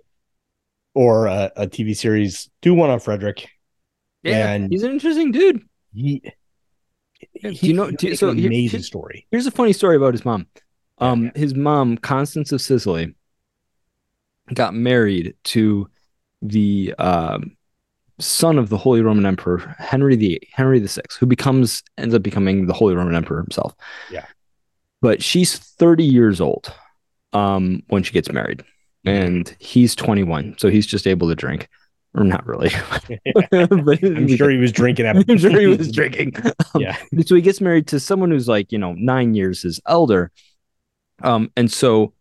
or 0.97 1.27
a, 1.27 1.51
a 1.55 1.67
TV 1.67 1.95
series, 1.95 2.49
do 2.61 2.73
one 2.73 2.89
on 2.89 2.99
Frederick. 2.99 3.47
Yeah, 4.23 4.51
And- 4.53 4.71
he's 4.71 4.83
an 4.83 4.91
interesting 4.91 5.31
dude. 5.31 5.61
He, 5.93 6.21
Do 7.41 7.49
you 7.51 7.73
know- 7.73 7.87
he 7.87 7.95
do 7.95 8.15
so 8.15 8.29
amazing 8.29 8.79
here- 8.79 8.81
story. 8.81 9.27
Here's 9.31 9.45
a 9.47 9.51
funny 9.51 9.73
story 9.73 9.95
about 9.95 10.13
his 10.13 10.25
mom. 10.25 10.47
Um, 10.97 11.25
Yeah, 11.25 11.31
his 11.35 11.53
mom, 11.55 11.97
Constance 11.97 12.51
of 12.51 12.61
Sicily, 12.61 13.13
got 14.53 14.73
married 14.73 15.35
to 15.45 15.87
the 16.41 16.93
um, 16.97 17.55
son 18.19 18.57
of 18.57 18.69
the 18.69 18.77
Holy 18.77 19.01
Roman 19.01 19.25
Emperor 19.25 19.75
Henry 19.77 20.15
the 20.15 20.41
Henry 20.53 20.79
the 20.79 20.87
Sixth, 20.87 21.19
who 21.19 21.25
becomes 21.25 21.83
ends 21.97 22.15
up 22.15 22.23
becoming 22.23 22.65
the 22.65 22.73
Holy 22.73 22.95
Roman 22.95 23.15
Emperor 23.15 23.37
himself. 23.37 23.75
Yeah. 24.11 24.25
but 25.01 25.21
she's 25.23 25.57
30 25.57 26.03
years 26.03 26.41
old 26.41 26.73
um, 27.33 27.83
when 27.89 28.01
she 28.03 28.13
gets 28.13 28.31
married, 28.31 28.63
and 29.07 29.55
he's 29.59 29.95
21, 29.95 30.55
so 30.57 30.69
he's 30.69 30.85
just 30.85 31.07
able 31.07 31.29
to 31.29 31.35
drink, 31.35 31.69
or 32.13 32.25
not 32.25 32.45
really. 32.45 32.69
but 33.51 34.03
I'm 34.03 34.27
sure 34.27 34.49
he 34.49 34.57
was 34.57 34.71
drinking 34.73 35.05
at 35.05 35.15
I'm 35.29 35.37
sure 35.37 35.59
he 35.59 35.67
was 35.67 35.91
drinking. 35.91 36.33
Um, 36.45 36.81
Yeah. 36.81 36.97
So 37.25 37.35
he 37.35 37.41
gets 37.41 37.61
married 37.61 37.87
to 37.87 37.99
someone 37.99 38.31
who's 38.31 38.49
like, 38.49 38.71
you 38.71 38.77
know, 38.77 38.93
nine 38.93 39.33
years 39.33 39.61
his 39.61 39.79
elder. 39.87 40.31
Um, 41.23 41.51
and 41.55 41.71
so 41.71 42.13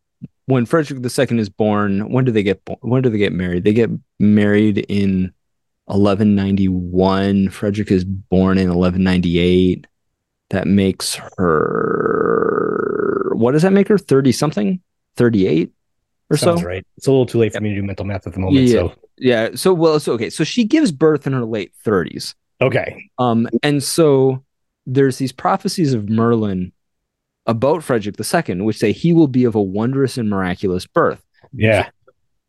when 0.47 0.65
Frederick 0.65 1.05
II 1.05 1.39
is 1.39 1.49
born, 1.49 2.11
when 2.11 2.25
do 2.25 2.31
they 2.31 2.45
get 2.45 2.65
bo- 2.65 2.79
when 2.81 3.03
do 3.03 3.11
they 3.11 3.19
get 3.19 3.33
married? 3.33 3.65
They 3.65 3.73
get 3.73 3.91
married 4.21 4.79
in 4.89 5.33
1191. 5.87 7.51
Frederick 7.51 7.91
is 7.91 8.05
born 8.05 8.59
in 8.59 8.69
1198. 8.69 9.87
That 10.51 10.69
makes 10.69 11.17
her 11.37 11.97
what 13.35 13.53
does 13.53 13.63
that 13.63 13.73
make 13.73 13.89
her? 13.89 13.99
30 13.99 14.33
something? 14.33 14.81
38 15.17 15.73
or 16.31 16.37
Sounds 16.37 16.61
so? 16.61 16.67
right. 16.67 16.85
It's 16.97 17.07
a 17.07 17.11
little 17.11 17.27
too 17.27 17.39
late 17.39 17.53
for 17.53 17.61
me 17.61 17.71
to 17.71 17.75
do 17.77 17.83
mental 17.83 18.05
math 18.05 18.27
at 18.27 18.33
the 18.33 18.41
moment. 18.41 18.67
Yeah. 18.67 18.73
So 18.73 18.93
Yeah. 19.19 19.49
So 19.55 19.73
well, 19.75 20.01
so 20.01 20.13
okay. 20.15 20.31
So 20.31 20.45
she 20.45 20.65
gives 20.65 20.91
birth 20.93 21.27
in 21.27 21.33
her 21.33 21.45
late 21.45 21.73
30s. 21.85 22.35
okay. 22.61 23.09
Um, 23.19 23.49
and 23.63 23.83
so 23.83 24.43
there's 24.87 25.19
these 25.19 25.33
prophecies 25.33 25.93
of 25.95 26.09
Merlin 26.09 26.73
about 27.47 27.83
Frederick 27.85 28.17
II, 28.19 28.63
which 28.63 28.79
say 28.79 28.93
he 28.93 29.13
will 29.13 29.29
be 29.29 29.45
of 29.45 29.55
a 29.55 29.63
wondrous 29.63 30.19
and 30.19 30.29
miraculous 30.29 30.87
birth. 30.87 31.23
Yeah. 31.53 31.91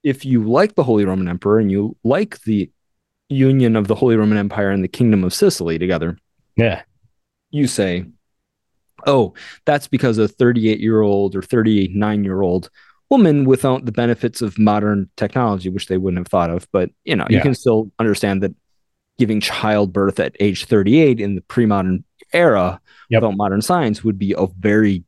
If 0.04 0.26
you 0.26 0.44
like 0.44 0.76
the 0.76 0.84
Holy 0.84 1.06
Roman 1.06 1.28
Emperor 1.28 1.60
and 1.60 1.70
you 1.72 1.96
like 2.04 2.42
the 2.44 2.72
union 3.30 3.76
of 3.76 3.88
the 3.88 3.96
Holy 3.96 4.16
Roman 4.16 4.38
Empire 4.38 4.72
and 4.72 4.84
the 4.84 4.88
Kingdom 4.88 5.24
of 5.24 5.34
Sicily 5.34 5.78
together, 5.78 6.18
Yeah. 6.56 6.82
you 7.52 7.68
say, 7.68 8.06
oh, 9.06 9.34
that's 9.66 9.88
because 9.88 10.18
a 10.18 10.28
38 10.28 10.80
year 10.80 11.02
old 11.02 11.36
or 11.36 11.42
39 11.42 12.24
year 12.24 12.42
old 12.42 12.70
woman 13.10 13.46
without 13.46 13.86
the 13.86 13.92
benefits 13.92 14.42
of 14.42 14.58
modern 14.60 15.10
technology, 15.18 15.70
which 15.70 15.88
they 15.88 15.98
wouldn't 15.98 16.20
have 16.20 16.28
thought 16.28 16.50
of. 16.50 16.68
But, 16.72 16.92
you 17.06 17.16
know, 17.16 17.26
you 17.30 17.42
can 17.42 17.56
still 17.56 17.92
understand 18.00 18.44
that 18.44 18.54
giving 19.18 19.40
childbirth 19.40 20.20
at 20.20 20.36
age 20.40 20.66
38 20.66 21.20
in 21.20 21.36
the 21.36 21.42
pre 21.42 21.66
modern 21.66 22.04
era 22.34 22.80
Yep. 23.10 23.22
without 23.22 23.38
modern 23.38 23.62
science 23.62 24.04
would 24.04 24.20
be 24.20 24.34
a 24.38 24.48
very 24.60 25.06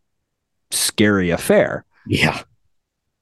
scary 0.71 1.31
affair. 1.31 1.83
Yeah. 2.07 2.41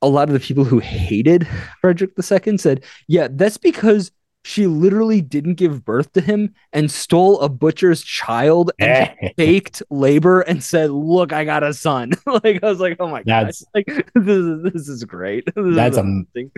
A 0.04 0.08
lot 0.08 0.30
of 0.30 0.34
the 0.34 0.40
people 0.40 0.64
who 0.64 0.78
hated 0.78 1.48
Frederick 1.82 2.12
II 2.18 2.60
said, 2.60 2.84
yeah, 3.08 3.28
that's 3.32 3.58
because 3.58 4.12
she 4.48 4.66
literally 4.66 5.20
didn't 5.20 5.56
give 5.56 5.84
birth 5.84 6.14
to 6.14 6.22
him 6.22 6.54
and 6.72 6.90
stole 6.90 7.42
a 7.42 7.50
butcher's 7.50 8.02
child 8.02 8.72
and 8.80 9.14
faked 9.38 9.84
labor 9.90 10.40
and 10.40 10.64
said, 10.64 10.90
"Look, 10.90 11.34
I 11.34 11.44
got 11.44 11.64
a 11.64 11.74
son." 11.74 12.14
like 12.26 12.64
I 12.64 12.70
was 12.70 12.80
like, 12.80 12.96
"Oh 13.02 13.10
my 13.10 13.24
god!" 13.24 13.52
Like 13.76 13.86
this 14.16 14.28
is 14.28 14.64
this 14.74 14.88
is 14.88 15.04
great. 15.04 15.44
This 15.54 15.76
That's 15.76 15.98
am- 15.98 16.26
amazing. 16.34 16.52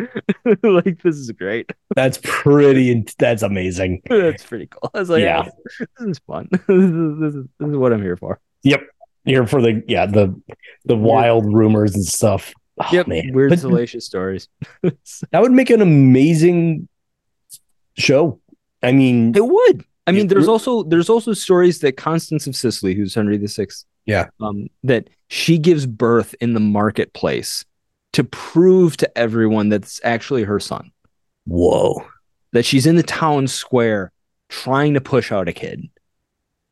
like 0.64 1.02
this 1.02 1.16
is 1.16 1.32
great. 1.32 1.72
That's 1.96 2.20
pretty. 2.22 3.06
That's 3.18 3.42
amazing. 3.42 4.02
That's 4.08 4.44
pretty 4.44 4.68
cool. 4.68 4.92
I 4.94 5.00
was 5.00 5.10
like, 5.10 5.24
Yeah. 5.24 5.46
"Yeah, 5.46 5.86
this 5.98 6.08
is 6.10 6.20
fun. 6.28 6.48
this, 6.52 6.60
is, 6.68 7.20
this 7.20 7.34
is 7.36 7.46
this 7.60 7.70
is 7.70 7.76
what 7.78 7.92
I'm 7.94 8.02
here 8.04 8.18
for." 8.18 8.40
Yep, 8.64 8.84
here 9.26 9.48
for 9.48 9.62
the 9.64 9.84
yeah 9.88 10.06
the 10.06 10.40
the 10.86 10.96
wild 10.96 11.52
rumors 11.52 11.96
and 11.96 12.06
stuff. 12.06 12.54
Oh, 12.82 12.88
yep, 12.92 13.08
man. 13.08 13.32
weird, 13.34 13.50
But 13.50 13.60
salacious 13.60 14.06
stories. 14.06 14.48
that 14.84 15.42
would 15.42 15.52
make 15.52 15.70
an 15.70 15.82
amazing 15.82 16.88
show. 18.00 18.40
I 18.82 18.92
mean, 18.92 19.36
It 19.36 19.46
would. 19.46 19.84
I 20.08 20.12
mean, 20.12 20.28
there's 20.28 20.48
also 20.48 20.82
there's 20.84 21.10
also 21.10 21.34
stories 21.34 21.80
that 21.80 21.96
Constance 21.98 22.48
of 22.48 22.56
Sicily, 22.56 22.96
who's 22.96 23.14
Henry 23.14 23.38
the 23.38 23.48
Sixth, 23.48 23.86
Yeah. 24.08 24.30
um, 24.42 24.68
that 24.84 25.08
she 25.28 25.60
gives 25.60 25.86
birth 25.86 26.34
in 26.42 26.54
the 26.56 26.60
marketplace 26.60 27.64
to 28.14 28.24
prove 28.24 28.98
to 28.98 29.18
everyone 29.18 29.70
that's 29.70 30.02
actually 30.04 30.44
her 30.44 30.60
son. 30.60 30.92
whoa. 31.46 32.04
That 32.54 32.66
she's 32.66 32.88
in 32.88 32.96
the 32.96 33.04
town 33.04 33.48
square 33.48 34.12
trying 34.50 34.96
to 34.96 35.02
push 35.02 35.32
out 35.32 35.48
a 35.48 35.54
kid, 35.54 35.88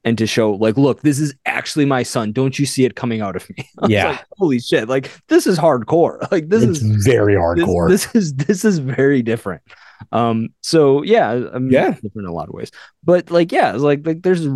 and 0.03 0.17
to 0.17 0.25
show 0.25 0.53
like, 0.53 0.75
look, 0.77 1.01
this 1.01 1.19
is 1.19 1.35
actually 1.45 1.85
my 1.85 2.01
son. 2.01 2.31
Don't 2.31 2.57
you 2.57 2.65
see 2.65 2.85
it 2.85 2.95
coming 2.95 3.21
out 3.21 3.35
of 3.35 3.47
me? 3.51 3.69
Yeah. 3.87 4.11
like, 4.11 4.25
Holy 4.39 4.59
shit! 4.59 4.89
Like 4.89 5.11
this 5.27 5.45
is 5.45 5.59
hardcore. 5.59 6.27
Like 6.31 6.49
this 6.49 6.63
it's 6.63 6.81
is 6.81 7.05
very 7.05 7.35
this, 7.35 7.41
hardcore. 7.43 7.87
this 7.89 8.15
is 8.15 8.33
this 8.33 8.65
is 8.65 8.79
very 8.79 9.21
different. 9.21 9.61
Um, 10.11 10.49
so 10.61 11.03
yeah, 11.03 11.29
I 11.53 11.59
mean, 11.59 11.71
Yeah. 11.71 11.91
different 11.91 12.15
in 12.15 12.25
a 12.25 12.33
lot 12.33 12.47
of 12.49 12.53
ways. 12.53 12.71
But 13.03 13.31
like, 13.31 13.51
yeah, 13.51 13.73
it's 13.73 13.83
like 13.83 14.05
like 14.05 14.21
there's 14.21 14.47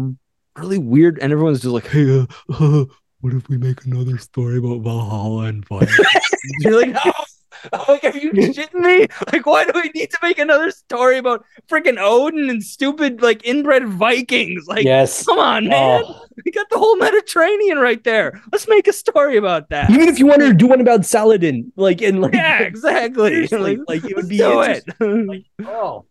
really 0.58 0.78
weird, 0.78 1.20
and 1.20 1.32
everyone's 1.32 1.62
just 1.62 1.74
like, 1.74 1.88
hey, 1.88 2.20
uh, 2.20 2.26
uh, 2.50 2.86
what 3.22 3.34
if 3.34 3.48
we 3.50 3.58
make 3.58 3.86
another 3.86 4.18
story 4.18 4.58
about 4.58 4.82
Valhalla 4.82 5.44
and 5.46 5.66
fire? 5.68 5.88
You're 6.60 6.82
like, 6.86 6.96
no. 7.72 7.86
Like, 7.88 8.04
are 8.04 8.18
you 8.18 8.32
shitting 8.34 8.74
me? 8.74 9.08
Like, 9.32 9.46
why 9.46 9.66
do 9.66 9.72
we 9.76 9.90
need 9.94 10.12
to 10.12 10.18
make 10.22 10.40
another 10.40 10.72
story 10.72 11.18
about 11.18 11.46
freaking 11.70 11.98
Odin 12.00 12.50
and 12.50 12.64
stupid 12.64 13.22
like 13.22 13.46
inbred 13.46 13.88
Vikings? 13.88 14.68
Like, 14.68 14.86
yes. 14.86 15.26
come 15.26 15.40
on, 15.40 15.68
man. 15.68 16.04
Oh. 16.06 16.26
We 16.44 16.52
got 16.52 16.70
the 16.72 16.80
whole 16.80 16.96
Mediterranean 16.98 17.78
right 17.78 18.04
there. 18.04 18.42
Let's 18.52 18.68
make 18.68 18.88
a 18.88 18.94
story 18.94 19.38
about 19.38 19.70
that. 19.70 19.92
Even 19.92 20.10
if 20.10 20.18
you 20.18 20.26
wanted 20.26 20.48
to 20.48 20.54
do 20.56 20.66
one 20.66 20.82
about 20.82 21.06
Saladin, 21.06 21.72
like 21.76 22.02
in 22.02 22.20
like 22.20 22.34
Yeah, 22.34 22.64
exactly. 22.64 23.46
Like, 23.48 23.78
like 23.88 24.04
it 24.04 24.16
would 24.16 24.26
let's 24.26 24.28
be 24.28 24.38
do 24.38 24.62
it. 24.62 24.84
Like, 25.00 25.46
oh, 25.68 26.06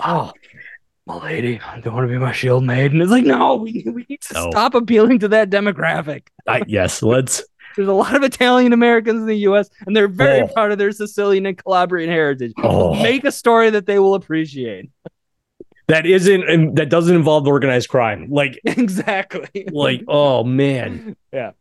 oh, 0.00 0.32
my 1.06 1.22
lady, 1.22 1.60
I 1.60 1.78
don't 1.80 1.94
want 1.94 2.08
to 2.08 2.12
be 2.12 2.18
my 2.18 2.32
shield 2.32 2.64
maiden. 2.64 3.00
It's 3.00 3.10
like, 3.12 3.24
no, 3.24 3.56
we, 3.56 3.84
we 3.86 4.06
need 4.08 4.22
to 4.22 4.34
No. 4.34 4.50
stop 4.50 4.74
appealing 4.74 5.20
to 5.20 5.28
that 5.28 5.50
demographic. 5.50 6.22
I, 6.48 6.62
yes. 6.66 7.02
Let's. 7.02 7.44
There's 7.80 7.88
a 7.88 7.94
lot 7.94 8.14
of 8.14 8.22
Italian 8.22 8.74
Americans 8.74 9.20
in 9.22 9.26
the 9.26 9.38
US, 9.48 9.70
and 9.86 9.96
they're 9.96 10.06
very 10.06 10.42
Oh. 10.42 10.48
proud 10.48 10.70
of 10.70 10.76
their 10.76 10.92
Sicilian 10.92 11.46
and 11.46 11.56
Calabrian 11.56 12.10
heritage. 12.10 12.52
Oh. 12.58 12.94
Make 13.02 13.24
a 13.24 13.32
story 13.32 13.70
that 13.70 13.86
they 13.86 13.98
will 13.98 14.14
appreciate. 14.14 14.90
That 15.88 16.04
isn't. 16.04 16.74
That 16.74 16.90
doesn't 16.90 17.16
involve 17.16 17.46
organized 17.48 17.88
crime. 17.88 18.28
Like 18.30 18.60
exactly. 18.64 19.66
like 19.72 20.02
oh 20.08 20.44
man 20.44 21.16
Yeah. 21.32 21.52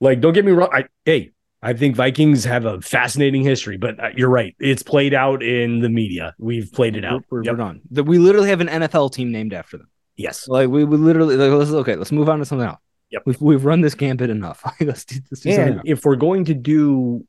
like 0.00 0.20
don't 0.22 0.32
get 0.32 0.44
me 0.46 0.52
wrong 0.52 0.70
I, 0.72 0.84
hey 1.04 1.32
I 1.62 1.72
think 1.74 1.94
Vikings 1.94 2.44
have 2.44 2.64
a 2.64 2.80
fascinating 2.80 3.42
history, 3.42 3.76
but 3.76 3.98
uh, 4.02 4.08
you're 4.16 4.28
right. 4.30 4.54
It's 4.60 4.82
played 4.82 5.12
out 5.12 5.42
in 5.42 5.80
the 5.80 5.88
media. 5.88 6.34
We've 6.38 6.72
played 6.72 6.96
it 6.96 7.04
out. 7.04 7.24
We're, 7.30 7.40
we're 7.40 7.44
Yep. 7.46 7.56
done. 7.56 7.80
That 7.90 8.04
we 8.04 8.18
literally 8.18 8.48
have 8.48 8.60
an 8.60 8.68
NFL 8.68 9.12
team 9.12 9.30
named 9.32 9.52
after 9.52 9.76
them. 9.76 9.88
Yes. 10.16 10.46
Like 10.48 10.68
we 10.68 10.84
would 10.84 11.00
literally 11.00 11.36
like, 11.36 11.50
let's 11.52 11.70
okay, 11.72 11.96
let's 11.96 12.12
move 12.12 12.28
on 12.28 12.38
to 12.38 12.44
something 12.44 12.66
else. 12.66 12.78
Yep. 13.10 13.22
We've 13.24 13.40
we've 13.40 13.64
run 13.64 13.80
this 13.80 13.94
gambit 13.94 14.30
enough. 14.30 14.62
let's 14.80 15.04
do, 15.04 15.16
let's 15.30 15.42
do 15.42 15.50
And 15.50 15.80
if 15.84 16.04
we're 16.04 16.16
going 16.16 16.44
to 16.46 16.54
do 16.54 17.26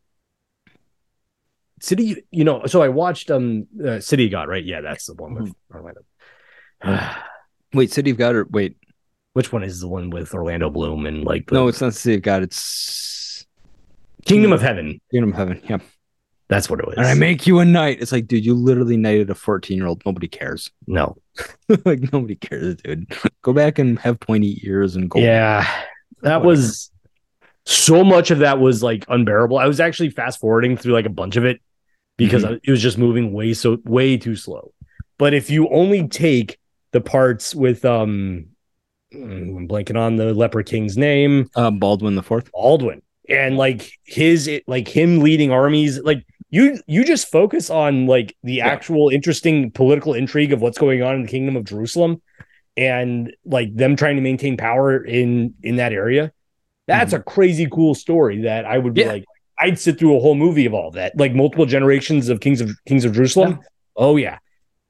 City, 1.81 2.23
you 2.31 2.43
know, 2.43 2.65
so 2.65 2.81
I 2.81 2.89
watched 2.89 3.31
um 3.31 3.67
uh, 3.85 3.99
City 3.99 4.25
of 4.25 4.31
God, 4.31 4.49
right? 4.49 4.63
Yeah, 4.63 4.81
that's 4.81 5.05
the 5.05 5.13
one 5.13 5.35
with 5.35 5.53
Orlando. 5.73 6.01
Wait, 7.73 7.91
City 7.91 8.09
of 8.09 8.17
God 8.17 8.35
or 8.35 8.47
wait, 8.49 8.77
Which 9.33 9.53
one 9.53 9.63
is 9.63 9.79
the 9.79 9.87
one 9.87 10.09
with 10.09 10.33
Orlando 10.33 10.71
Bloom 10.71 11.05
and 11.05 11.23
like 11.23 11.47
the 11.47 11.53
no, 11.53 11.67
it's 11.67 11.81
not 11.81 11.93
City 11.93 12.15
of 12.15 12.23
God, 12.23 12.41
it's 12.41 13.45
Kingdom 14.25 14.51
of 14.51 14.61
Heaven? 14.61 14.99
Kingdom 15.11 15.31
of 15.31 15.37
Heaven. 15.37 15.61
Yeah. 15.69 15.77
That's 16.49 16.69
what 16.69 16.79
it 16.79 16.87
was. 16.87 16.97
And 16.97 17.05
I 17.05 17.13
make 17.13 17.45
you 17.45 17.59
a 17.59 17.65
knight. 17.65 18.01
It's 18.01 18.11
like, 18.11 18.25
dude, 18.27 18.43
you 18.43 18.55
literally 18.55 18.97
knighted 18.97 19.29
a 19.29 19.35
14 19.35 19.77
year 19.77 19.85
old. 19.85 20.01
Nobody 20.05 20.27
cares. 20.27 20.71
no. 20.87 21.15
like 21.85 22.11
nobody 22.11 22.35
cares, 22.35 22.75
dude. 22.77 23.11
Go 23.43 23.53
back 23.53 23.77
and 23.79 23.99
have 23.99 24.19
pointy 24.19 24.59
ears 24.63 24.95
and 24.95 25.09
gold. 25.09 25.23
Yeah, 25.23 25.61
that 26.23 26.41
Whatever. 26.41 26.45
was 26.45 26.91
so 27.65 28.03
much 28.03 28.31
of 28.31 28.39
that 28.39 28.59
was 28.59 28.81
like 28.81 29.05
unbearable. 29.09 29.59
I 29.59 29.67
was 29.67 29.79
actually 29.79 30.09
fast 30.09 30.39
forwarding 30.39 30.75
through 30.75 30.93
like 30.93 31.05
a 31.05 31.09
bunch 31.09 31.35
of 31.35 31.45
it 31.45 31.61
because 32.17 32.43
Mm-hmm. 32.43 32.55
It 32.63 32.71
was 32.71 32.81
just 32.81 32.97
moving 32.97 33.31
way 33.31 33.53
so 33.53 33.77
way 33.85 34.17
too 34.17 34.35
slow. 34.35 34.73
But 35.19 35.33
if 35.35 35.49
you 35.51 35.69
only 35.69 36.07
take 36.07 36.57
the 36.93 36.99
parts 37.01 37.53
with 37.53 37.85
um, 37.85 38.47
mm, 39.13 39.55
I'm 39.57 39.67
blanking 39.67 39.97
on 39.99 40.15
the 40.15 40.33
Leper 40.33 40.63
King's 40.63 40.97
name, 40.97 41.47
Uh, 41.55 41.69
Baldwin 41.69 42.15
the 42.15 42.23
fourth. 42.23 42.51
Baldwin, 42.51 43.03
and 43.29 43.55
like 43.55 43.91
his 44.03 44.49
like 44.65 44.87
him 44.87 45.19
leading 45.19 45.51
armies, 45.51 45.99
like. 45.99 46.25
You 46.51 46.79
you 46.87 47.03
just 47.05 47.29
focus 47.29 47.69
on 47.69 48.07
like 48.07 48.35
the 48.43 48.61
actual 48.61 49.09
interesting 49.09 49.71
political 49.71 50.13
intrigue 50.13 50.51
of 50.53 50.61
what's 50.61 50.77
going 50.77 51.03
on 51.03 51.15
in 51.15 51.21
the 51.23 51.27
kingdom 51.27 51.55
of 51.55 51.63
Jerusalem 51.65 52.21
and 52.75 53.33
like 53.45 53.75
them 53.75 53.95
trying 53.95 54.15
to 54.15 54.21
maintain 54.21 54.57
power 54.57 55.03
in 55.03 55.53
in 55.63 55.75
that 55.75 55.93
area. 55.93 56.31
That's 56.87 57.13
a 57.13 57.19
crazy 57.19 57.67
cool 57.71 57.93
story 57.93 58.41
that 58.43 58.65
I 58.65 58.77
would 58.79 58.95
be 58.95 59.01
Yeah. 59.01 59.09
like 59.11 59.25
I'd 59.59 59.77
sit 59.77 59.99
through 59.99 60.17
a 60.17 60.19
whole 60.19 60.35
movie 60.35 60.65
of 60.65 60.73
all 60.73 60.89
that. 60.91 61.15
Like 61.17 61.35
multiple 61.35 61.65
generations 61.67 62.29
of 62.29 62.39
kings 62.39 62.61
of 62.61 62.71
kings 62.87 63.05
of 63.05 63.13
Jerusalem. 63.13 63.59
Oh 63.95 64.17
yeah. 64.17 64.39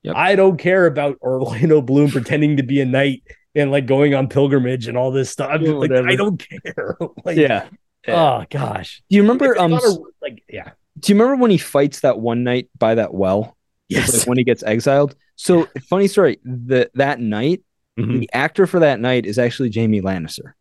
Yep. 0.04 0.16
I 0.16 0.36
don't 0.36 0.58
care 0.58 0.86
about 0.86 1.18
Orlando 1.22 1.82
Bloom 1.82 2.10
pretending 2.10 2.56
to 2.56 2.64
be 2.64 2.80
a 2.80 2.86
knight 2.86 3.22
and 3.54 3.70
like 3.70 3.86
going 3.86 4.14
on 4.16 4.30
pilgrimage 4.30 4.88
and 4.88 4.98
all 4.98 5.12
this 5.12 5.30
stuff. 5.30 5.60
Yeah, 5.62 5.72
like. 5.74 5.92
I 5.92 6.16
don't 6.16 6.42
care. 6.64 6.98
like, 7.26 7.36
Yeah. 7.38 7.68
Oh 8.08 8.46
gosh. 8.50 9.02
Do 9.10 9.18
you 9.18 9.24
remember 9.24 9.60
um 9.60 9.74
a- 9.74 9.98
like 10.22 10.42
yeah. 10.48 10.72
Do 11.00 11.12
you 11.14 11.20
remember 11.20 11.42
when 11.42 11.52
he 11.52 11.58
fights 11.58 12.02
that 12.02 12.20
one 12.20 12.44
night 12.44 12.70
by 12.78 12.96
that 12.96 13.14
well? 13.14 13.56
It's 13.90 14.18
like 14.20 14.28
when 14.28 14.38
he 14.38 14.44
gets 14.44 14.62
exiled. 14.64 15.16
So 15.36 15.68
funny 15.90 16.08
story. 16.08 16.40
The 16.44 16.92
that 16.96 17.20
night, 17.20 17.64
Mhm. 17.98 18.20
the 18.20 18.30
actor 18.34 18.68
for 18.68 18.80
that 18.82 19.00
night 19.00 19.26
is 19.26 19.40
actually 19.40 19.72
Jaime 19.74 20.02
Lannister. 20.02 20.54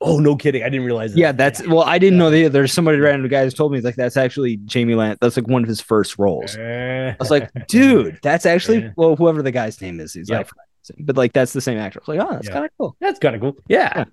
Oh 0.00 0.18
no 0.20 0.36
kidding. 0.36 0.62
I 0.62 0.68
didn't 0.68 0.84
realize 0.86 1.12
that. 1.12 1.18
Yeah, 1.18 1.32
that's 1.32 1.66
well, 1.66 1.82
I 1.82 1.98
didn't 1.98 2.18
know 2.18 2.30
that. 2.30 2.52
There's 2.52 2.72
somebody 2.72 2.98
random 2.98 3.28
guy 3.28 3.42
who's 3.44 3.54
told 3.54 3.72
me 3.72 3.80
like 3.80 3.96
that's 3.96 4.16
actually 4.16 4.58
Jamie 4.58 4.94
Lan. 4.94 5.16
That's 5.20 5.36
like 5.36 5.48
one 5.48 5.62
of 5.62 5.68
his 5.68 5.80
first 5.80 6.18
roles. 6.18 6.56
Eh. 6.56 7.10
I 7.10 7.16
was 7.18 7.30
like, 7.30 7.50
dude, 7.68 8.18
that's 8.22 8.46
actually 8.46 8.78
Yeah. 8.82 8.90
well, 8.96 9.16
whoever 9.16 9.42
the 9.42 9.50
guy's 9.50 9.80
name 9.80 9.98
is. 9.98 10.12
He's 10.14 10.28
Yeah. 10.30 10.38
like, 10.38 10.50
but 11.00 11.16
like 11.16 11.32
that's 11.32 11.52
the 11.52 11.60
same 11.60 11.78
actor. 11.78 12.00
I 12.00 12.10
was 12.10 12.18
like, 12.18 12.28
oh, 12.28 12.32
that's 12.34 12.46
Yeah. 12.46 12.52
kind 12.52 12.64
of 12.66 12.70
cool. 12.78 12.96
that's 13.00 13.18
kind 13.18 13.34
of 13.34 13.40
cool. 13.40 13.56
Yeah. 13.68 13.92
Yeah. 13.96 14.04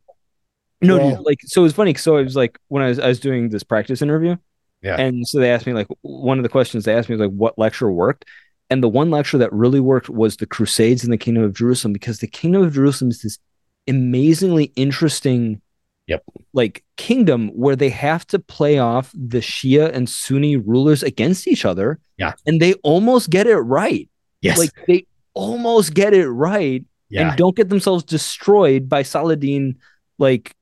No, 0.81 0.97
dude, 1.17 1.19
like 1.25 1.39
so 1.45 1.61
it 1.61 1.63
was 1.63 1.73
funny. 1.73 1.93
So 1.93 2.17
it 2.17 2.23
was 2.23 2.35
like 2.35 2.57
when 2.67 2.81
I 2.83 2.87
was 2.87 2.99
I 2.99 3.07
was 3.07 3.19
doing 3.19 3.49
this 3.49 3.63
practice 3.63 4.01
interview, 4.01 4.37
Yeah. 4.85 4.97
and 5.01 5.27
so 5.27 5.39
they 5.39 5.51
asked 5.51 5.65
me 5.67 5.73
like 5.73 5.87
one 6.01 6.37
of 6.39 6.43
the 6.43 6.49
questions 6.49 6.85
they 6.85 6.93
asked 6.95 7.09
me 7.09 7.15
was 7.15 7.27
like 7.27 7.35
what 7.35 7.57
lecture 7.57 7.91
worked, 7.91 8.23
and 8.69 8.81
the 8.83 8.87
one 8.89 9.09
lecture 9.09 9.37
that 9.39 9.51
really 9.51 9.79
worked 9.79 10.09
was 10.09 10.37
the 10.37 10.45
Crusades 10.45 11.03
in 11.03 11.09
the 11.11 11.17
Kingdom 11.17 11.43
of 11.43 11.53
Jerusalem 11.53 11.91
because 11.93 12.19
the 12.19 12.27
Kingdom 12.27 12.61
of 12.63 12.73
Jerusalem 12.73 13.09
is 13.11 13.21
this 13.21 13.39
amazingly 13.87 14.65
interesting, 14.75 15.61
Yep. 16.07 16.23
like 16.53 16.83
kingdom 16.97 17.49
where 17.49 17.75
they 17.75 17.89
have 17.89 18.27
to 18.27 18.37
play 18.39 18.77
off 18.77 19.11
the 19.15 19.39
Shia 19.39 19.91
and 19.91 20.07
Sunni 20.07 20.55
rulers 20.55 21.01
against 21.01 21.47
each 21.47 21.65
other, 21.65 21.99
Yeah. 22.17 22.33
and 22.45 22.61
they 22.61 22.73
almost 22.83 23.29
get 23.31 23.47
it 23.47 23.57
right. 23.57 24.07
Yes. 24.41 24.59
Like 24.59 24.69
they 24.87 25.07
almost 25.33 25.93
get 25.95 26.13
it 26.13 26.29
right 26.29 26.85
yeah. 27.09 27.29
and 27.29 27.37
don't 27.37 27.55
get 27.55 27.69
themselves 27.69 28.03
destroyed 28.03 28.87
by 28.87 29.01
Saladin 29.01 29.77
like 30.19 30.53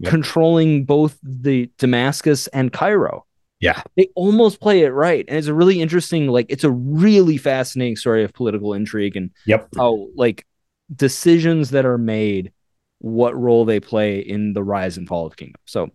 Yep. 0.00 0.10
controlling 0.10 0.84
both 0.84 1.16
the 1.22 1.70
Damascus 1.78 2.46
and 2.48 2.72
Cairo. 2.72 3.24
Yeah. 3.60 3.82
They 3.96 4.08
almost 4.14 4.60
play 4.60 4.82
it 4.82 4.90
right. 4.90 5.24
And 5.26 5.36
it's 5.36 5.48
a 5.48 5.54
really 5.54 5.80
interesting, 5.80 6.28
like 6.28 6.46
it's 6.48 6.64
a 6.64 6.70
really 6.70 7.36
fascinating 7.36 7.96
story 7.96 8.22
of 8.24 8.32
political 8.32 8.72
intrigue 8.74 9.16
and 9.16 9.30
Yep. 9.46 9.68
how 9.76 10.08
like 10.14 10.46
decisions 10.94 11.70
that 11.70 11.84
are 11.84 11.98
made, 11.98 12.52
what 12.98 13.36
role 13.36 13.64
they 13.64 13.80
play 13.80 14.20
in 14.20 14.52
the 14.52 14.62
rise 14.62 14.96
and 14.96 15.08
fall 15.08 15.26
of 15.26 15.32
the 15.32 15.36
kingdom. 15.36 15.60
So 15.66 15.90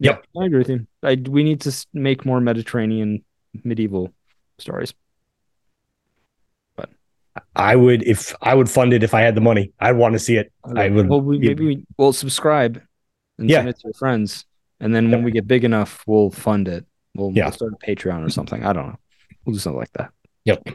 Yep. 0.00 0.24
I 0.40 0.44
agree 0.46 0.58
with 0.58 0.68
you. 0.70 0.86
I, 1.02 1.16
we 1.16 1.42
need 1.42 1.60
to 1.62 1.86
make 1.92 2.24
more 2.24 2.40
Mediterranean 2.40 3.24
medieval 3.64 4.12
stories. 4.58 4.94
But 6.76 6.90
I 7.56 7.74
would 7.74 8.04
if 8.04 8.32
I 8.40 8.54
would 8.54 8.70
fund 8.70 8.92
it 8.92 9.02
if 9.02 9.12
I 9.12 9.22
had 9.22 9.34
the 9.34 9.40
money. 9.40 9.72
I'd 9.80 9.96
want 9.96 10.12
to 10.12 10.20
see 10.20 10.36
it. 10.36 10.52
I 10.64 10.88
would. 10.88 11.08
Well, 11.08 11.20
we, 11.20 11.38
maybe 11.38 11.64
we 11.66 11.86
will 11.96 12.12
subscribe 12.12 12.80
and 13.38 13.50
Yeah. 13.50 13.58
send 13.58 13.70
it 13.70 13.76
to 13.80 13.82
your 13.86 13.94
friends, 13.94 14.44
and 14.78 14.94
then 14.94 15.10
when 15.10 15.24
we 15.24 15.32
get 15.32 15.48
big 15.48 15.64
enough, 15.64 16.04
we'll 16.06 16.30
fund 16.30 16.68
it. 16.68 16.86
We'll, 17.18 17.32
Yeah. 17.32 17.44
we'll 17.46 17.52
start 17.52 17.72
a 17.74 17.86
Patreon 17.86 18.24
or 18.24 18.30
something. 18.30 18.64
I 18.64 18.72
don't 18.72 18.86
know. 18.86 18.98
We'll 19.44 19.54
do 19.54 19.58
something 19.60 19.78
like 19.80 19.92
that. 19.94 20.10
Yep. 20.44 20.68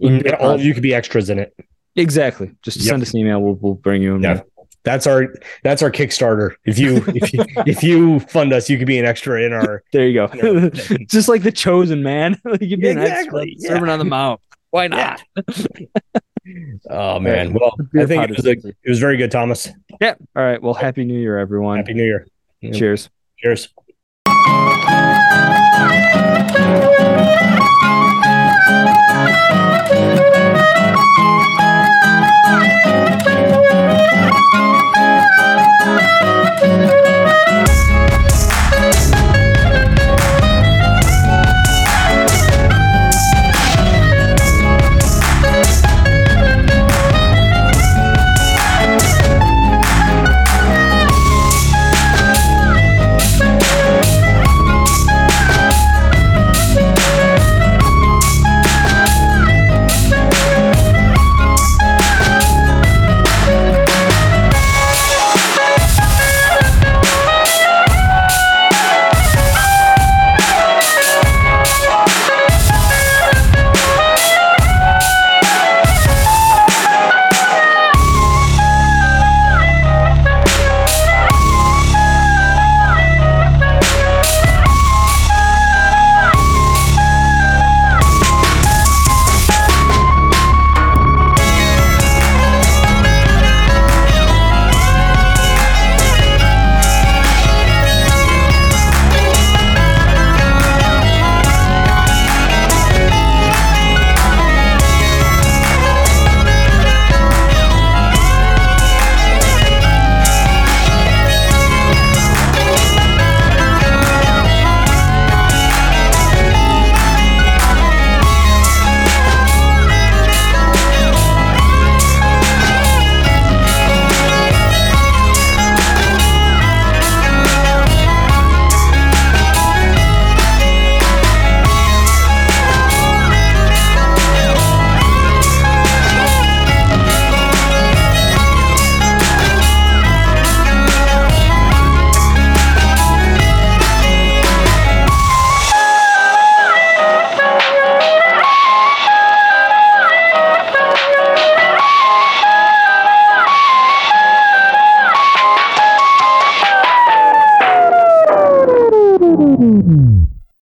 And 0.00 0.26
all 0.34 0.52
of 0.52 0.64
you 0.64 0.74
could 0.74 0.82
be 0.82 0.94
extras 0.94 1.30
in 1.30 1.38
it. 1.38 1.54
Exactly. 1.96 2.52
Just 2.62 2.76
Yep. 2.78 2.86
send 2.86 3.02
us 3.02 3.12
an 3.12 3.20
email. 3.20 3.40
We'll 3.40 3.54
we'll 3.54 3.74
bring 3.74 4.02
you 4.02 4.14
in. 4.14 4.22
Yeah. 4.22 4.42
That's 4.82 5.06
our 5.06 5.34
that's 5.62 5.82
our 5.82 5.90
Kickstarter. 5.90 6.54
If 6.64 6.78
you 6.78 6.96
if 7.08 7.32
you 7.32 7.44
if 7.66 7.82
you 7.82 8.20
fund 8.20 8.52
us, 8.52 8.70
you 8.70 8.78
could 8.78 8.86
be 8.86 8.98
an 8.98 9.04
extra 9.04 9.42
in 9.42 9.52
our. 9.52 9.82
There 9.92 10.06
you 10.06 10.14
go. 10.14 10.30
Yeah. 10.34 10.96
Just 11.08 11.28
like 11.28 11.42
the 11.42 11.52
chosen 11.52 12.02
man. 12.02 12.40
you 12.60 12.68
can 12.70 12.80
be 12.80 12.88
an 12.90 12.98
Exactly, 12.98 13.52
extra, 13.58 13.76
Sermon 13.76 13.90
on 13.90 13.98
the 13.98 14.04
Mount. 14.04 14.40
Why 14.70 14.86
not? 14.88 15.22
Oh 16.88 17.18
man. 17.20 17.52
Well, 17.52 17.74
I 17.98 18.06
think 18.06 18.20
pot 18.22 18.30
it 18.30 18.38
is 18.38 18.44
was 18.44 18.46
a, 18.46 18.68
it 18.68 18.88
was 18.88 18.98
very 18.98 19.16
good, 19.16 19.30
Thomas. 19.30 19.68
Yeah. 20.00 20.14
All 20.34 20.42
right. 20.42 20.62
Well, 20.62 20.74
happy 20.74 21.04
New 21.04 21.18
Year, 21.18 21.38
everyone. 21.38 21.78
Happy 21.78 21.94
New 21.94 22.04
Year. 22.04 22.26
Cheers. 22.72 23.10
Cheers. 23.38 23.68
Thank 26.52 26.84
you. 26.84 26.89